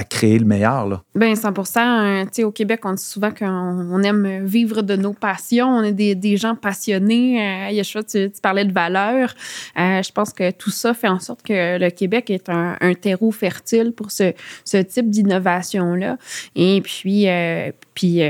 créer 0.08 0.38
le 0.38 0.44
meilleur. 0.44 0.86
Là. 0.86 1.02
Bien, 1.14 1.34
100 1.34 1.52
Au 2.44 2.50
Québec, 2.52 2.80
on 2.84 2.92
dit 2.92 3.02
souvent 3.02 3.30
qu'on 3.30 4.02
aime 4.02 4.44
vivre 4.44 4.82
de 4.82 4.96
nos 4.96 5.12
passions. 5.12 5.68
On 5.68 5.82
est 5.82 6.14
des, 6.14 6.36
gens 6.36 6.54
passionnés. 6.54 7.72
Yeshua, 7.72 8.02
tu, 8.04 8.30
tu, 8.30 8.40
parlais 8.40 8.64
de 8.64 8.72
valeurs. 8.72 9.34
je 9.76 10.12
pense 10.12 10.32
que 10.32 10.50
tout 10.52 10.70
ça 10.70 10.94
fait 10.94 11.08
en 11.08 11.20
sorte 11.20 11.42
que 11.42 11.78
le 11.78 11.90
Québec 11.90 12.30
est 12.30 12.48
un, 12.48 12.94
terreau 12.94 13.32
fertile 13.32 13.92
pour 13.92 14.10
ce, 14.10 14.32
ce 14.64 14.76
type 14.76 15.10
d'innovation-là. 15.10 16.16
Et 16.54 16.80
puis, 16.82 17.26
puis 17.94 18.20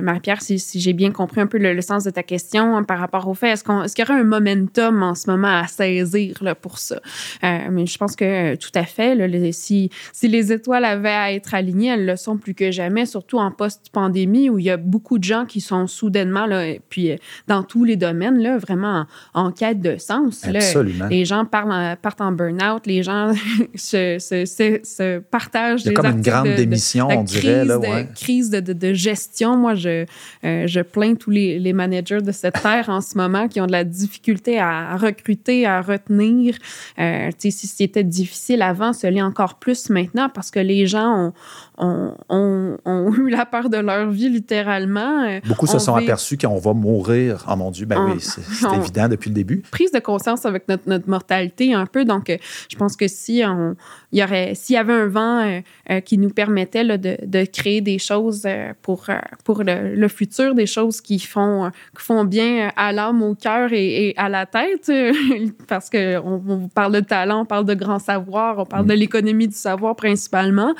Marie-Pierre, 0.00 0.40
si, 0.40 0.58
j'ai 0.80 0.92
bien 0.92 1.10
compris 1.10 1.40
un 1.40 1.46
peu 1.46 1.58
le, 1.58 1.80
sens 1.82 2.04
de 2.04 2.10
ta 2.10 2.22
question 2.22 2.76
hein, 2.76 2.84
par 2.84 2.98
rapport 2.98 3.26
au 3.26 3.34
fait, 3.34 3.50
est-ce, 3.50 3.64
qu'on, 3.64 3.82
est-ce 3.82 3.96
qu'il 3.96 4.04
y 4.06 4.08
aurait 4.08 4.20
un 4.20 4.24
momentum 4.24 5.02
en 5.02 5.14
ce 5.16 5.28
moment 5.28 5.31
à 5.44 5.66
saisir 5.66 6.36
là, 6.40 6.54
pour 6.54 6.78
ça? 6.78 7.00
mais 7.42 7.86
je 7.86 7.98
pense 7.98 8.16
que 8.16 8.54
tout 8.56 8.70
à 8.74 8.84
fait. 8.84 9.14
Là, 9.14 9.26
si, 9.52 9.90
si 10.12 10.28
les 10.28 10.52
étoiles 10.52 10.84
avaient 10.84 11.08
à 11.08 11.32
être 11.32 11.54
alignées, 11.54 11.88
elles 11.88 12.06
le 12.06 12.16
sont 12.16 12.36
plus 12.36 12.54
que 12.54 12.70
jamais, 12.70 13.06
surtout 13.06 13.38
en 13.38 13.50
post-pandémie 13.50 14.50
où 14.50 14.58
il 14.58 14.64
y 14.64 14.70
a 14.70 14.76
beaucoup 14.76 15.18
de 15.18 15.24
gens 15.24 15.44
qui 15.44 15.60
sont 15.60 15.86
soudainement, 15.86 16.46
là, 16.46 16.74
puis 16.88 17.12
dans 17.48 17.62
tous 17.62 17.84
les 17.84 17.96
domaines, 17.96 18.38
là, 18.38 18.58
vraiment 18.58 19.06
en, 19.34 19.52
quête 19.52 19.80
de 19.80 19.98
sens. 19.98 20.44
Absolument. 20.44 21.06
Les 21.08 21.24
gens 21.24 21.44
parlent, 21.44 21.96
partent 21.96 22.20
en 22.20 22.32
burn-out, 22.32 22.86
les 22.86 23.02
gens 23.02 23.32
se, 23.74 24.18
se, 24.18 24.44
se, 24.46 25.18
partagent. 25.18 25.82
Il 25.84 25.88
y 25.88 25.90
a 25.90 25.94
comme 25.94 26.06
une 26.06 26.22
grande 26.22 26.54
démission, 26.54 27.08
on 27.10 27.22
dirait. 27.22 27.64
Là, 27.64 27.78
ouais. 27.78 28.08
crise 28.14 28.50
de, 28.50 28.60
de, 28.60 28.92
gestion. 28.92 29.56
Moi, 29.56 29.74
je, 29.74 30.04
euh, 30.44 30.66
je 30.66 30.80
plains 30.80 31.14
tous 31.14 31.30
les, 31.30 31.58
les, 31.58 31.72
managers 31.72 32.22
de 32.22 32.32
cette 32.32 32.60
terre 32.62 32.88
en 32.88 33.00
ce 33.00 33.16
moment 33.16 33.48
qui 33.48 33.60
ont 33.60 33.66
de 33.66 33.72
la 33.72 33.84
difficulté 33.84 34.58
à 34.58 34.96
recruter, 34.96 35.21
à 35.64 35.80
retenir. 35.80 36.56
Euh, 36.98 37.30
si 37.38 37.52
c'était 37.52 38.04
difficile 38.04 38.62
avant, 38.62 38.92
ce 38.92 39.06
l'est 39.06 39.22
encore 39.22 39.58
plus 39.58 39.90
maintenant 39.90 40.28
parce 40.28 40.50
que 40.50 40.60
les 40.60 40.86
gens 40.86 41.26
ont, 41.26 41.32
ont, 41.78 42.14
ont, 42.28 43.12
eu 43.16 43.30
la 43.30 43.46
peur 43.46 43.68
de 43.68 43.78
leur 43.78 44.10
vie 44.10 44.28
littéralement. 44.28 45.24
Euh, 45.24 45.40
Beaucoup 45.46 45.66
se 45.66 45.78
sont 45.78 45.94
aperçus 45.94 46.36
qu'on 46.36 46.58
va 46.58 46.72
mourir. 46.72 47.44
Oh 47.50 47.56
mon 47.56 47.70
Dieu, 47.70 47.86
ben 47.86 48.12
oui, 48.12 48.20
c'est 48.20 48.76
évident 48.76 49.08
depuis 49.08 49.30
le 49.30 49.34
début. 49.34 49.62
Prise 49.70 49.92
de 49.92 49.98
conscience 49.98 50.46
avec 50.46 50.68
notre, 50.68 50.88
notre 50.88 51.08
mortalité 51.08 51.74
un 51.74 51.86
peu. 51.86 52.04
Donc, 52.04 52.36
je 52.68 52.76
pense 52.76 52.96
que 52.96 53.08
si 53.08 53.42
on, 53.46 53.74
il 54.12 54.20
y 54.20 54.24
aurait, 54.24 54.54
s'il 54.54 54.74
y 54.74 54.78
avait 54.78 54.92
un 54.92 55.06
vent 55.06 55.62
qui 56.04 56.18
nous 56.18 56.30
permettait 56.30 56.84
là, 56.84 56.98
de, 56.98 57.16
de, 57.24 57.44
créer 57.44 57.80
des 57.80 57.98
choses 57.98 58.46
pour, 58.82 59.06
pour 59.44 59.62
le, 59.64 60.08
futur, 60.08 60.54
des 60.54 60.66
choses 60.66 61.00
qui 61.00 61.18
font, 61.18 61.70
qui 61.96 62.04
font 62.04 62.24
bien 62.24 62.70
à 62.76 62.92
l'âme, 62.92 63.22
au 63.22 63.34
cœur 63.34 63.72
et, 63.72 64.14
à 64.16 64.28
la 64.28 64.46
tête, 64.46 64.90
parce 65.68 65.90
qu'on 65.90 66.42
on 66.46 66.68
parle 66.68 66.92
de 66.92 67.00
talent, 67.00 67.42
on 67.42 67.46
parle 67.46 67.64
de 67.64 67.74
grand 67.74 67.98
savoir, 67.98 68.58
on 68.58 68.66
parle 68.66 68.86
de 68.86 68.94
mm. 68.94 68.98
l'économie 68.98 69.48
du 69.48 69.56
savoir 69.56 69.96
principalement. 69.96 70.74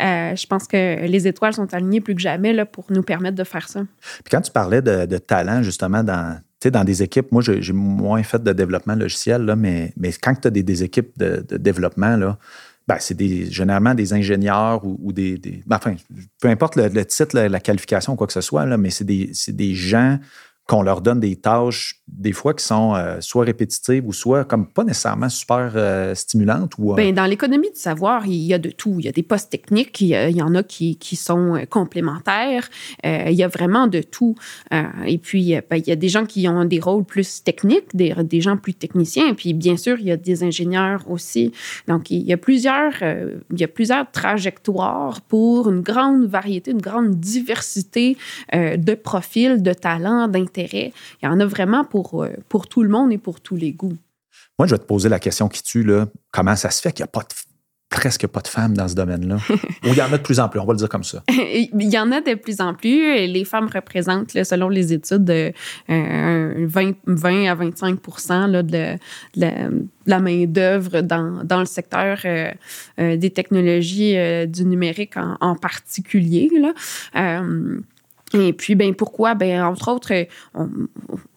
Euh, 0.00 0.35
je 0.36 0.46
pense 0.46 0.66
que 0.66 1.06
les 1.06 1.26
étoiles 1.26 1.54
sont 1.54 1.72
alignées 1.74 2.00
plus 2.00 2.14
que 2.14 2.20
jamais 2.20 2.52
là, 2.52 2.66
pour 2.66 2.86
nous 2.90 3.02
permettre 3.02 3.36
de 3.36 3.44
faire 3.44 3.68
ça. 3.68 3.80
Puis 4.24 4.30
quand 4.30 4.40
tu 4.40 4.52
parlais 4.52 4.82
de, 4.82 5.18
talent, 5.18 5.62
justement, 5.62 6.02
dans, 6.04 6.38
dans 6.64 6.84
des 6.84 7.02
équipes, 7.02 7.32
moi, 7.32 7.42
j'ai 7.42 7.72
moins 7.72 8.22
fait 8.22 8.42
de 8.42 8.52
développement 8.52 8.94
logiciel, 8.94 9.42
là, 9.42 9.56
mais, 9.56 9.92
mais 9.96 10.12
quand 10.12 10.34
tu 10.34 10.48
as 10.48 10.50
des, 10.50 10.82
équipes 10.82 11.16
de, 11.18 11.44
développement, 11.56 12.16
là, 12.16 12.38
ben, 12.86 12.96
c'est 13.00 13.14
des, 13.14 13.50
généralement 13.50 13.94
des 13.94 14.12
ingénieurs 14.12 14.82
ou, 14.84 15.12
des, 15.12 15.38
ben, 15.66 15.76
enfin, 15.76 15.96
peu 16.40 16.48
importe 16.48 16.76
le, 16.76 17.04
titre, 17.04 17.38
la, 17.38 17.60
qualification 17.60 18.12
ou 18.12 18.16
quoi 18.16 18.26
que 18.26 18.32
ce 18.32 18.40
soit, 18.40 18.64
là, 18.64 18.76
mais 18.76 18.90
c'est 18.90 19.04
des, 19.04 19.32
des 19.48 19.74
gens 19.74 20.18
qu'on 20.66 20.82
leur 20.82 21.00
donne 21.00 21.20
des 21.20 21.36
tâches, 21.36 22.02
des 22.08 22.32
fois 22.32 22.52
qui 22.52 22.64
sont 22.64 22.94
euh, 22.96 23.20
soit 23.20 23.44
répétitives 23.44 24.04
ou 24.06 24.12
soit 24.12 24.44
comme 24.44 24.66
pas 24.66 24.82
nécessairement 24.82 25.28
super 25.28 25.72
euh, 25.76 26.12
stimulantes. 26.16 26.72
Ou, 26.78 26.92
euh, 26.92 26.96
Bien, 26.96 27.12
dans 27.12 27.26
l'économie 27.26 27.70
du 27.70 27.78
savoir, 27.78 28.26
il 28.26 28.34
y 28.34 28.52
a 28.52 28.58
de 28.58 28.70
tout. 28.70 28.96
Il 28.98 29.04
y 29.04 29.08
a 29.08 29.12
des 29.12 29.22
postes 29.22 29.50
techniques, 29.50 30.00
il 30.00 30.08
y, 30.08 30.42
en 30.42 30.54
a 30.56 30.64
qui, 30.64 30.96
qui 30.96 31.14
sont 31.14 31.64
complémentaires, 31.70 32.68
il 33.04 33.32
y 33.32 33.44
a 33.44 33.48
vraiment 33.48 33.86
de 33.86 34.02
tout. 34.02 34.34
et 35.06 35.18
puis, 35.18 35.54
ben, 35.70 35.76
il 35.76 35.86
y 35.86 35.92
a 35.92 35.96
des 35.96 36.08
gens 36.08 36.26
qui 36.26 36.48
ont 36.48 36.64
des 36.64 36.80
rôles 36.80 37.04
plus 37.04 37.44
techniques, 37.44 37.94
des, 37.94 38.14
des, 38.24 38.40
gens 38.40 38.56
plus 38.56 38.74
techniciens, 38.74 39.28
et 39.28 39.34
puis 39.34 39.54
bien 39.54 39.76
sûr, 39.76 39.98
il 40.00 40.06
y 40.06 40.10
a 40.10 40.16
des 40.16 40.42
ingénieurs 40.42 41.08
aussi. 41.08 41.52
Donc, 41.86 42.10
il 42.10 42.22
y 42.22 42.32
a 42.32 42.36
plusieurs, 42.36 42.92
il 43.02 43.60
y 43.60 43.64
a 43.64 43.68
plusieurs 43.68 44.10
trajectoires 44.10 45.20
pour 45.22 45.70
une 45.70 45.80
grande 45.80 46.26
variété, 46.26 46.72
une 46.72 46.82
grande 46.82 47.10
diversité 47.10 48.16
de 48.52 48.94
profils, 48.94 49.62
de 49.62 49.72
talents, 49.72 50.28
d'intérêts 50.28 50.55
il 50.56 50.92
y 51.22 51.26
en 51.26 51.40
a 51.40 51.46
vraiment 51.46 51.84
pour, 51.84 52.24
euh, 52.24 52.30
pour 52.48 52.66
tout 52.68 52.82
le 52.82 52.88
monde 52.88 53.12
et 53.12 53.18
pour 53.18 53.40
tous 53.40 53.56
les 53.56 53.72
goûts. 53.72 53.96
Moi, 54.58 54.66
je 54.66 54.74
vais 54.74 54.78
te 54.78 54.86
poser 54.86 55.08
la 55.08 55.18
question 55.18 55.48
qui 55.48 55.62
tue, 55.62 55.84
là. 55.84 56.06
Comment 56.30 56.56
ça 56.56 56.70
se 56.70 56.80
fait 56.80 56.92
qu'il 56.92 57.02
n'y 57.02 57.08
a 57.08 57.12
pas 57.12 57.26
presque 57.88 58.26
pas 58.26 58.40
de 58.40 58.48
femmes 58.48 58.76
dans 58.76 58.88
ce 58.88 58.94
domaine-là? 58.94 59.36
Ou 59.84 59.88
il 59.88 59.94
y 59.94 60.02
en 60.02 60.12
a 60.12 60.18
de 60.18 60.22
plus 60.22 60.40
en 60.40 60.48
plus, 60.48 60.58
on 60.60 60.64
va 60.64 60.72
le 60.72 60.78
dire 60.78 60.88
comme 60.88 61.04
ça. 61.04 61.22
il 61.28 61.68
y 61.92 61.98
en 61.98 62.10
a 62.10 62.20
de 62.20 62.34
plus 62.34 62.60
en 62.60 62.74
plus. 62.74 63.26
Les 63.26 63.44
femmes 63.44 63.68
représentent, 63.72 64.30
selon 64.30 64.68
les 64.68 64.92
études, 64.92 65.24
de, 65.24 65.52
20, 65.88 65.94
euh, 65.94 67.46
à 67.48 67.54
25% 67.54 68.62
de, 68.62 68.98
la, 70.06 70.20
main-d'œuvre 70.20 71.00
dans, 71.02 71.60
le 71.60 71.66
secteur 71.66 72.18
euh, 72.24 73.16
des 73.16 73.30
technologies 73.30 74.16
du 74.48 74.64
numérique 74.64 75.14
en, 75.16 75.54
particulier. 75.54 76.50
Là. 76.58 77.42
Et 78.40 78.52
puis, 78.52 78.74
ben 78.74 78.94
pourquoi? 78.94 79.34
Ben, 79.34 79.62
entre 79.62 79.90
autres, 79.90 80.12
on, 80.54 80.68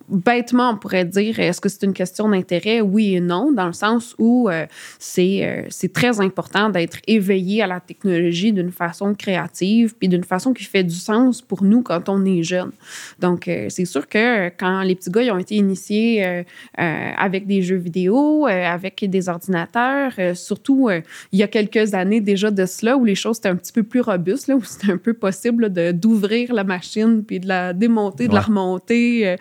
bêtement, 0.09 0.71
on 0.71 0.77
pourrait 0.77 1.05
dire, 1.05 1.39
est-ce 1.39 1.61
que 1.61 1.69
c'est 1.69 1.83
une 1.83 1.93
question 1.93 2.29
d'intérêt? 2.29 2.81
Oui 2.81 3.15
et 3.15 3.19
non, 3.19 3.51
dans 3.51 3.67
le 3.67 3.73
sens 3.73 4.15
où 4.17 4.49
euh, 4.49 4.65
c'est, 4.97 5.45
euh, 5.45 5.63
c'est 5.69 5.93
très 5.93 6.19
important 6.19 6.69
d'être 6.69 6.99
éveillé 7.07 7.61
à 7.61 7.67
la 7.67 7.79
technologie 7.79 8.51
d'une 8.51 8.71
façon 8.71 9.13
créative, 9.13 9.95
puis 9.97 10.07
d'une 10.07 10.23
façon 10.23 10.53
qui 10.53 10.63
fait 10.63 10.83
du 10.83 10.95
sens 10.95 11.41
pour 11.41 11.63
nous 11.63 11.81
quand 11.81 12.09
on 12.09 12.25
est 12.25 12.43
jeune. 12.43 12.71
Donc, 13.19 13.47
euh, 13.47 13.67
c'est 13.69 13.85
sûr 13.85 14.07
que 14.07 14.49
quand 14.49 14.81
les 14.81 14.95
petits 14.95 15.11
gars 15.11 15.21
ils 15.21 15.31
ont 15.31 15.37
été 15.37 15.55
initiés 15.55 16.43
avec 16.75 17.45
des 17.45 17.61
jeux 17.61 17.77
vidéo, 17.77 18.45
avec 18.45 19.03
des 19.07 19.29
ordinateurs, 19.29 20.13
surtout 20.33 20.89
il 21.31 21.39
y 21.39 21.43
a 21.43 21.47
quelques 21.47 21.93
années 21.93 22.21
déjà 22.21 22.51
de 22.51 22.65
cela, 22.65 22.97
où 22.97 23.05
les 23.05 23.15
choses 23.15 23.37
étaient 23.37 23.49
un 23.49 23.55
petit 23.55 23.71
peu 23.71 23.83
plus 23.83 24.01
robustes, 24.01 24.47
là, 24.47 24.55
où 24.55 24.63
c'était 24.63 24.91
un 24.91 24.97
peu 24.97 25.13
possible 25.13 25.71
de, 25.71 25.91
d'ouvrir 25.91 26.53
la 26.53 26.63
machine, 26.63 27.23
puis 27.25 27.39
de 27.39 27.47
la 27.47 27.73
démonter, 27.73 28.27
de 28.27 28.33
la 28.33 28.41
remonter. 28.41 29.35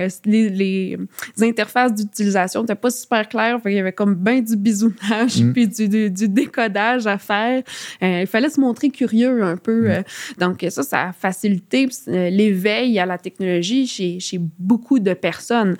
Euh, 0.00 0.08
les, 0.24 0.98
interfaces 1.42 1.94
d'utilisation 1.94 2.60
n'étaient 2.60 2.74
pas 2.74 2.90
super 2.90 3.28
claires. 3.28 3.58
Il 3.64 3.72
y 3.72 3.78
avait 3.78 3.92
comme 3.92 4.14
bien 4.14 4.40
du 4.40 4.56
bisounage 4.56 5.42
mm. 5.42 5.52
puis 5.52 5.68
du, 5.68 6.28
décodage 6.28 7.06
à 7.06 7.18
faire. 7.18 7.62
Euh, 8.02 8.20
il 8.22 8.26
fallait 8.26 8.50
se 8.50 8.60
montrer 8.60 8.90
curieux 8.90 9.42
un 9.42 9.56
peu. 9.56 9.88
Mm. 9.88 9.90
Euh. 9.90 10.02
donc, 10.38 10.66
ça, 10.68 10.82
ça 10.82 11.08
a 11.08 11.12
facilité 11.12 11.88
l'éveil 12.06 12.98
à 12.98 13.06
la 13.06 13.18
technologie 13.18 13.86
chez, 13.86 14.20
chez 14.20 14.38
beaucoup 14.58 14.98
de 14.98 15.14
personnes. 15.14 15.76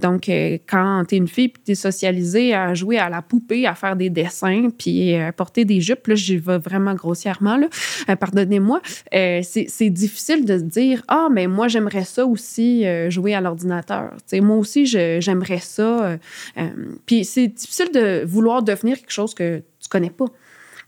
donc, 0.00 0.30
quand 0.68 1.04
tu 1.08 1.14
es 1.14 1.18
une 1.18 1.28
fille 1.28 1.48
puis 1.48 1.62
tu 1.64 1.72
es 1.72 1.74
socialisée 1.74 2.54
à 2.54 2.74
jouer 2.74 2.98
à 2.98 3.08
la 3.08 3.22
poupée, 3.22 3.66
à 3.66 3.74
faire 3.74 3.96
des 3.96 4.10
dessins 4.10 4.68
puis 4.76 5.14
à 5.14 5.32
porter 5.32 5.64
des 5.64 5.80
jupes, 5.80 6.06
là, 6.06 6.14
j'y 6.14 6.36
vais 6.36 6.58
vraiment 6.58 6.94
grossièrement, 6.94 7.56
là. 7.56 7.68
pardonnez-moi, 8.16 8.80
c'est 9.12 9.90
difficile 9.90 10.44
de 10.44 10.58
se 10.58 10.64
dire 10.64 11.02
Ah, 11.08 11.28
mais 11.30 11.46
moi, 11.46 11.68
j'aimerais 11.68 12.04
ça 12.04 12.26
aussi 12.26 12.84
jouer 13.08 13.31
à 13.34 13.40
l'ordinateur. 13.40 14.14
Moi 14.34 14.56
aussi, 14.56 14.86
j'aimerais 14.86 15.58
ça. 15.58 16.04
Euh, 16.04 16.16
euh, 16.58 16.68
puis 17.06 17.24
c'est 17.24 17.48
difficile 17.48 17.90
de 17.92 18.24
vouloir 18.24 18.62
devenir 18.62 18.98
quelque 18.98 19.12
chose 19.12 19.34
que 19.34 19.62
tu 19.80 19.88
connais 19.88 20.10
pas 20.10 20.26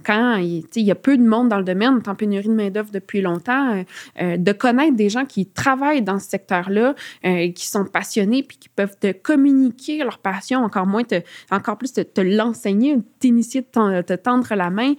quand 0.04 0.37
il 0.37 0.64
y 0.74 0.90
a 0.90 0.96
peu 0.96 1.16
de 1.16 1.22
monde 1.22 1.48
dans 1.48 1.57
le 1.57 1.64
domaine, 1.64 2.02
en 2.04 2.14
pénurie 2.14 2.48
de 2.48 2.52
main-d'œuvre 2.52 2.90
depuis 2.92 3.22
longtemps, 3.22 3.85
euh, 4.20 4.37
de 4.37 4.52
connaître 4.52 4.96
des 4.96 5.09
gens 5.09 5.24
qui 5.24 5.46
travaillent 5.46 6.02
dans 6.02 6.18
ce 6.18 6.28
secteur-là, 6.28 6.94
qui 7.22 7.66
sont 7.66 7.87
passionnés, 7.87 8.42
puis 8.42 8.59
qui 8.59 8.68
peuvent 8.68 8.98
te 8.98 9.12
communiquer 9.12 9.98
leur 9.98 10.18
passion, 10.18 10.64
encore 10.64 10.87
moins, 10.87 11.04
encore 11.50 11.78
plus 11.78 11.92
te, 11.92 12.20
l'enseigner, 12.20 12.98
t'initier, 13.20 13.62
te, 13.62 14.02
te 14.02 14.14
tendre 14.14 14.52
la 14.54 14.68
main. 14.68 14.94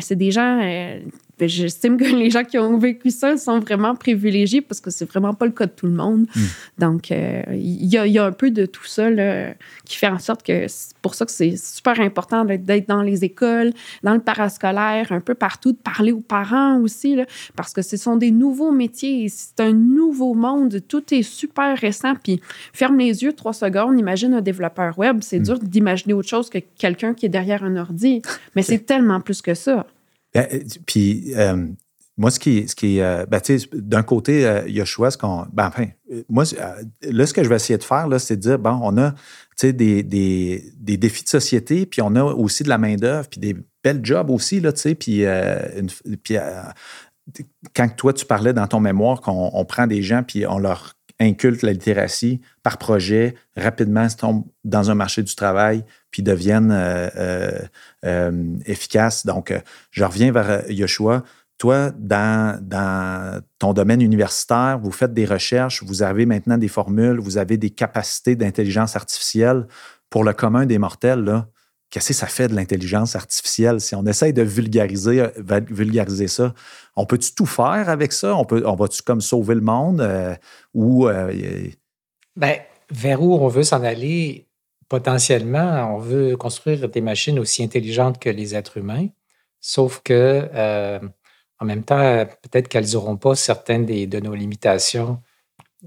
c'est 0.00 0.16
des 0.16 0.30
gens 0.30 0.62
j'estime 1.48 1.96
que 1.96 2.04
les 2.04 2.30
gens 2.30 2.44
qui 2.44 2.58
ont 2.58 2.78
vécu 2.78 3.10
ça 3.10 3.36
sont 3.36 3.60
vraiment 3.60 3.94
privilégiés 3.94 4.60
parce 4.60 4.80
que 4.80 4.90
c'est 4.90 5.04
vraiment 5.04 5.34
pas 5.34 5.46
le 5.46 5.52
cas 5.52 5.66
de 5.66 5.72
tout 5.72 5.86
le 5.86 5.92
monde. 5.92 6.26
Hmm. 6.34 6.40
Donc, 6.78 7.10
euh, 7.10 7.42
il 7.52 7.86
y, 7.86 8.18
a, 8.18 8.24
un 8.24 8.32
peu 8.32 8.50
de 8.50 8.66
tout 8.66 8.84
ça 8.84 9.08
qui 9.84 9.96
fait 9.96 10.08
en 10.08 10.18
sorte 10.18 10.42
que 10.42 10.66
c'est 10.68 10.96
pour 11.02 11.14
ça 11.14 11.26
que 11.26 11.32
c'est 11.32 11.56
super 11.56 12.00
important 12.00 12.44
d'être 12.44 12.88
dans 12.88 13.02
les 13.02 13.24
écoles, 13.24 13.72
dans 14.02 14.14
le 14.14 14.20
parascolaire, 14.20 15.10
un 15.10 15.20
peu 15.20 15.34
partout, 15.34 15.72
de 15.72 15.76
parler 15.76 16.12
aux 16.12 16.20
parents 16.20 16.78
aussi, 16.80 17.16
parce 17.56 17.72
que 17.72 17.82
ce 17.82 17.96
sont 17.96 18.16
des 18.16 18.30
nouveaux 18.30 18.72
métiers, 18.72 19.28
c'est 19.28 19.60
un 19.60 19.72
nouveau 19.72 20.34
monde, 20.34 20.80
tout 20.86 21.02
est 21.12 21.22
super 21.22 21.76
récent. 21.76 22.14
Puis, 22.22 22.40
ferme 22.72 22.98
les 22.98 23.22
yeux 23.22 23.32
trois 23.32 23.52
secondes, 23.52 23.98
imagine 23.98 24.34
un 24.34 24.40
développeur 24.40 24.98
web, 24.98 25.18
c'est 25.20 25.40
hmm. 25.40 25.44
dur 25.44 25.58
d'imaginer 25.58 26.14
autre 26.14 26.28
chose 26.28 26.50
que 26.50 26.58
quelqu'un 26.78 27.14
qui 27.14 27.26
est 27.26 27.30
derrière 27.30 27.64
un 27.64 27.76
ordi, 27.76 28.22
mais 28.54 28.62
c'est 28.62 28.86
tellement 28.86 29.20
plus 29.20 29.42
que 29.42 29.54
ça. 29.54 29.86
Ben, 30.34 30.46
euh, 30.52 30.60
puis, 30.86 31.32
euh, 31.36 31.66
moi, 32.16 32.30
ce 32.30 32.38
qui, 32.38 32.68
ce 32.68 32.74
qui 32.74 33.00
euh, 33.00 33.24
ben, 33.26 33.40
d'un 33.72 34.02
côté, 34.02 34.62
il 34.66 34.74
y 34.74 34.80
a 34.80 34.84
choix, 34.84 35.10
ce 35.10 35.18
qu'on. 35.18 35.46
Ben, 35.52 35.68
enfin, 35.68 35.86
moi, 36.28 36.44
là, 37.02 37.26
ce 37.26 37.32
que 37.32 37.42
je 37.42 37.48
vais 37.48 37.56
essayer 37.56 37.78
de 37.78 37.84
faire, 37.84 38.06
là, 38.06 38.18
c'est 38.18 38.36
de 38.36 38.40
dire, 38.42 38.58
bon, 38.58 38.78
on 38.82 38.98
a 38.98 39.14
des, 39.62 40.02
des, 40.02 40.72
des, 40.76 40.96
défis 40.96 41.24
de 41.24 41.28
société, 41.28 41.86
puis 41.86 42.02
on 42.02 42.14
a 42.16 42.22
aussi 42.22 42.64
de 42.64 42.68
la 42.68 42.78
main-d'œuvre, 42.78 43.28
puis 43.28 43.40
des 43.40 43.56
belles 43.82 44.04
jobs 44.04 44.30
aussi, 44.30 44.60
là, 44.60 44.72
tu 44.72 44.80
sais, 44.80 44.94
puis, 44.94 45.24
puis 46.22 46.36
quand 47.74 47.88
toi, 47.96 48.12
tu 48.12 48.26
parlais 48.26 48.52
dans 48.52 48.66
ton 48.66 48.80
mémoire 48.80 49.20
qu'on 49.20 49.64
prend 49.64 49.86
des 49.86 50.02
gens, 50.02 50.22
puis 50.22 50.46
on 50.46 50.58
leur 50.58 50.94
inculque 51.22 51.62
la 51.62 51.72
littératie 51.72 52.40
par 52.62 52.78
projet, 52.78 53.34
rapidement 53.56 54.08
se 54.08 54.16
tombent 54.16 54.44
dans 54.64 54.90
un 54.90 54.94
marché 54.94 55.22
du 55.22 55.34
travail, 55.34 55.84
puis 56.10 56.22
deviennent 56.22 56.72
euh, 56.72 57.08
euh, 57.16 57.58
euh, 58.04 58.56
efficaces. 58.66 59.26
Donc, 59.26 59.52
je 59.90 60.04
reviens 60.04 60.32
vers 60.32 60.70
Yoshua. 60.70 61.22
toi, 61.58 61.90
dans, 61.96 62.58
dans, 62.62 63.40
ton 63.58 63.72
domaine 63.72 64.02
universitaire, 64.02 64.78
vous 64.82 64.92
faites 64.92 65.14
des 65.14 65.24
recherches, 65.24 65.82
vous 65.82 66.02
avez 66.02 66.26
maintenant 66.26 66.58
des 66.58 66.68
formules, 66.68 67.18
vous 67.18 67.38
avez 67.38 67.56
des 67.56 67.70
capacités 67.70 68.36
d'intelligence 68.36 68.96
artificielle. 68.96 69.66
Pour 70.10 70.24
le 70.24 70.34
commun 70.34 70.66
des 70.66 70.78
mortels, 70.78 71.20
là, 71.20 71.48
qu'est-ce 71.92 72.08
que 72.08 72.14
ça 72.14 72.26
fait 72.26 72.48
de 72.48 72.56
l'intelligence 72.56 73.14
artificielle? 73.14 73.80
Si 73.80 73.94
on 73.94 74.04
essaye 74.06 74.32
de 74.32 74.42
vulgariser, 74.42 75.26
vulgariser 75.36 76.26
ça, 76.26 76.54
on 76.96 77.06
peut-tu 77.06 77.34
tout 77.34 77.46
faire 77.46 77.88
avec 77.88 78.12
ça? 78.12 78.34
On, 78.34 78.46
on 78.50 78.74
va-tu 78.74 79.02
comme 79.02 79.20
sauver 79.20 79.54
le 79.54 79.60
monde? 79.60 80.00
Euh, 80.00 80.34
ou, 80.74 81.06
euh, 81.06 81.32
ben, 82.34 82.56
vers 82.90 83.22
où 83.22 83.34
on 83.34 83.46
veut 83.48 83.62
s'en 83.62 83.84
aller, 83.84 84.48
potentiellement, 84.88 85.94
on 85.94 85.98
veut 85.98 86.36
construire 86.36 86.88
des 86.88 87.02
machines 87.02 87.38
aussi 87.38 87.62
intelligentes 87.62 88.18
que 88.18 88.30
les 88.30 88.54
êtres 88.54 88.78
humains, 88.78 89.08
sauf 89.60 90.00
que 90.02 90.48
euh, 90.54 90.98
en 91.60 91.64
même 91.66 91.84
temps, 91.84 92.26
peut-être 92.42 92.68
qu'elles 92.68 92.92
n'auront 92.94 93.18
pas 93.18 93.34
certaines 93.34 93.84
de 93.84 94.20
nos 94.20 94.34
limitations. 94.34 95.22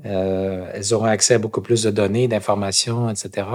elles 0.04 0.94
auront 0.94 1.06
accès 1.06 1.34
à 1.34 1.38
beaucoup 1.40 1.62
plus 1.62 1.84
de 1.84 1.92
données, 1.92 2.28
d'informations, 2.28 3.10
etc 3.10 3.46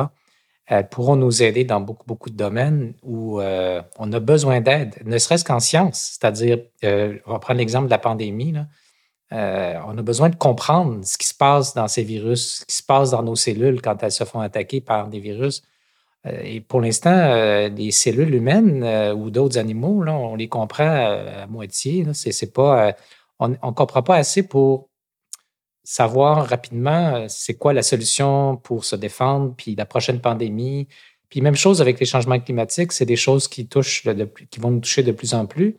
elles 0.70 0.88
pourront 0.88 1.16
nous 1.16 1.42
aider 1.42 1.64
dans 1.64 1.80
beaucoup, 1.80 2.06
beaucoup 2.06 2.30
de 2.30 2.36
domaines 2.36 2.94
où 3.02 3.40
euh, 3.40 3.82
on 3.98 4.12
a 4.12 4.20
besoin 4.20 4.60
d'aide, 4.60 4.94
ne 5.04 5.18
serait-ce 5.18 5.44
qu'en 5.44 5.58
science. 5.58 6.12
C'est-à-dire, 6.12 6.58
euh, 6.84 7.18
on 7.26 7.32
va 7.32 7.40
prendre 7.40 7.58
l'exemple 7.58 7.86
de 7.86 7.90
la 7.90 7.98
pandémie. 7.98 8.54
Euh, 9.32 9.74
on 9.88 9.98
a 9.98 10.02
besoin 10.02 10.28
de 10.28 10.36
comprendre 10.36 11.04
ce 11.04 11.18
qui 11.18 11.26
se 11.26 11.34
passe 11.34 11.74
dans 11.74 11.88
ces 11.88 12.04
virus, 12.04 12.60
ce 12.60 12.66
qui 12.66 12.76
se 12.76 12.82
passe 12.84 13.10
dans 13.10 13.24
nos 13.24 13.34
cellules 13.34 13.82
quand 13.82 14.00
elles 14.04 14.12
se 14.12 14.22
font 14.22 14.38
attaquer 14.38 14.80
par 14.80 15.08
des 15.08 15.18
virus. 15.18 15.62
et 16.24 16.60
pour 16.60 16.80
l'instant, 16.80 17.68
les 17.68 17.90
cellules 17.90 18.34
humaines 18.34 18.84
ou 19.14 19.30
d'autres 19.30 19.58
animaux, 19.58 20.04
là, 20.04 20.12
on 20.12 20.36
les 20.36 20.48
comprend 20.48 20.84
à, 20.84 21.46
moitié. 21.48 22.06
Pas, 22.54 22.94
on 23.40 23.48
ne 23.48 23.72
comprend 23.72 24.02
pas 24.04 24.16
assez 24.16 24.44
pour 24.44 24.89
savoir 25.82 26.46
rapidement 26.46 27.14
euh, 27.14 27.24
c'est 27.28 27.54
quoi 27.54 27.72
la 27.72 27.82
solution 27.82 28.56
pour 28.56 28.84
se 28.84 28.96
défendre, 28.96 29.54
puis 29.56 29.74
la 29.74 29.86
prochaine 29.86 30.20
pandémie. 30.20 30.88
Puis 31.28 31.40
même 31.40 31.54
chose 31.54 31.80
avec 31.80 32.00
les 32.00 32.06
changements 32.06 32.38
climatiques, 32.40 32.92
c'est 32.92 33.06
des 33.06 33.16
choses 33.16 33.48
qui 33.48 33.68
touchent, 33.68 34.06
qui 34.50 34.60
vont 34.60 34.70
nous 34.70 34.80
toucher 34.80 35.02
de 35.02 35.12
plus 35.12 35.34
en 35.34 35.46
plus. 35.46 35.76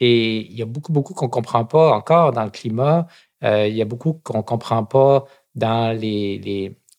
Et 0.00 0.46
il 0.46 0.56
y 0.56 0.62
a 0.62 0.66
beaucoup, 0.66 0.92
beaucoup 0.92 1.14
qu'on 1.14 1.26
ne 1.26 1.30
comprend 1.30 1.64
pas 1.64 1.92
encore 1.92 2.32
dans 2.32 2.44
le 2.44 2.50
climat. 2.50 3.06
Euh, 3.42 3.66
il 3.66 3.74
y 3.76 3.82
a 3.82 3.84
beaucoup 3.84 4.14
qu'on 4.14 4.38
ne 4.38 4.42
comprend 4.42 4.84
pas 4.84 5.24
dans 5.54 5.98
les, 5.98 6.38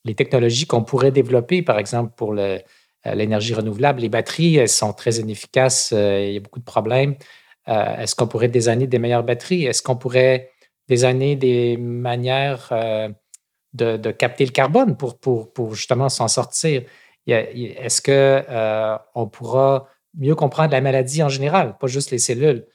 les, 0.03 0.15
technologies 0.15 0.65
qu'on 0.65 0.83
pourrait 0.83 1.11
développer, 1.11 1.61
par 1.61 1.79
exemple 1.79 2.13
pour 2.15 2.33
euh, 2.37 2.57
l'énergie 3.05 3.53
renouvelable. 3.53 4.01
Les 4.01 4.09
batteries, 4.09 4.55
elles 4.55 4.69
sont 4.69 4.93
très 4.93 5.15
inefficaces. 5.17 5.91
il 5.91 6.33
y 6.33 6.37
a 6.37 6.39
beaucoup 6.39 6.59
de 6.59 6.65
problèmes. 6.65 7.15
Est-ce 7.67 8.15
qu'on 8.15 8.27
pourrait 8.27 8.47
désigner 8.47 8.87
des 8.87 8.99
meilleures 8.99 9.23
batteries? 9.23 9.65
Est-ce 9.65 9.81
qu'on 9.83 9.97
pourrait 9.97 10.51
des 10.87 11.03
années 11.05 11.35
des 11.35 11.77
manières 11.77 12.69
euh, 12.71 13.09
de, 13.73 14.11
capter 14.11 14.45
le 14.45 14.51
carbone 14.51 14.97
pour, 14.97 15.75
justement 15.75 16.09
s'en 16.09 16.27
sortir. 16.27 16.83
Est-ce 17.27 18.01
qu'on 18.01 18.11
euh, 18.11 18.97
on 19.13 19.27
pourra 19.27 19.87
mieux 20.15 20.35
comprendre 20.35 20.71
la 20.71 20.81
maladie 20.81 21.21
en 21.21 21.29
général, 21.29 21.77
pas 21.77 21.87
juste 21.87 22.11
les 22.11 22.19
cellules? 22.19 22.65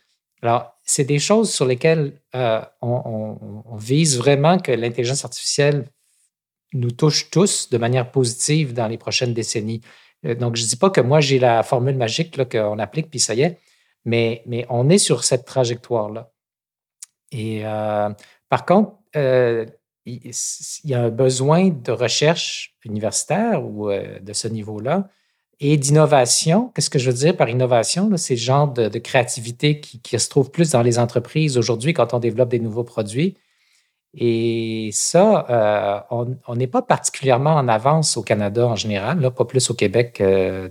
Alors, 0.43 0.77
c'est 0.85 1.05
des 1.05 1.19
choses 1.19 1.53
sur 1.53 1.65
lesquelles 1.65 2.21
euh, 2.35 2.61
on, 2.83 3.39
vise 3.77 4.19
vraiment 4.19 4.59
que 4.59 4.73
l'intelligence 4.73 5.25
artificielle 5.25 5.89
nous 6.75 6.91
touche 6.91 7.31
tous 7.31 7.71
de 7.71 7.79
manière 7.79 8.11
positive 8.11 8.75
dans 8.75 8.87
les 8.87 8.99
prochaines 8.99 9.35
décennies. 9.35 9.81
Donc, 10.23 10.57
je 10.57 10.63
ne 10.63 10.69
dis 10.69 10.77
pas 10.77 10.91
que 10.91 11.01
moi, 11.01 11.21
j'ai 11.21 11.39
la 11.39 11.63
formule 11.63 11.97
magique 11.97 12.37
qu'on 12.49 12.79
applique, 12.79 13.11
puis 13.11 13.19
ça 13.19 13.35
y 13.35 13.43
est, 13.43 13.59
mais, 14.05 14.43
mais 14.47 14.67
on 14.69 14.89
est 14.89 14.99
sur 14.99 15.25
cette 15.25 15.45
trajectoire-là. 15.45 16.32
Et 17.33 17.63
euh, 17.65 18.11
par 18.49 18.65
contre, 18.67 18.93
euh, 19.17 19.67
il 20.05 20.33
y 20.85 20.95
a 20.95 21.03
un 21.03 21.11
besoin 21.11 21.71
de 21.71 21.93
recherche 21.93 22.75
universitaire 22.85 23.65
ou 23.65 23.91
euh, 23.91 24.19
de 24.21 24.33
ce 24.33 24.49
niveau-là 24.49 25.09
et 25.61 25.77
d'innovation. 25.77 26.71
Qu'est-ce 26.75 26.91
que 26.91 26.99
je 26.99 27.11
veux 27.11 27.17
dire 27.17 27.37
par 27.37 27.49
innovation? 27.49 28.11
C'est 28.17 28.35
le 28.35 28.41
genre 28.41 28.69
de, 28.73 28.99
créativité 28.99 29.81
qui, 29.81 30.19
se 30.19 30.29
trouve 30.29 30.51
plus 30.51 30.71
dans 30.71 30.83
les 30.83 30.99
entreprises 30.99 31.57
aujourd'hui 31.57 31.95
quand 31.95 32.15
on 32.15 32.19
développe 32.19 32.49
des 32.49 32.59
nouveaux 32.59 32.85
produits. 32.85 33.37
Et 34.15 34.91
ça, 34.93 36.07
on 36.11 36.57
n'est 36.57 36.67
pas 36.67 36.83
particulièrement 36.83 37.55
en 37.55 37.69
avance 37.69 38.17
au 38.17 38.23
Canada 38.23 38.67
en 38.67 38.77
général, 38.77 39.21
là, 39.21 39.31
pas 39.31 39.45
plus 39.45 39.71
au 39.71 39.75
Québec 39.75 40.23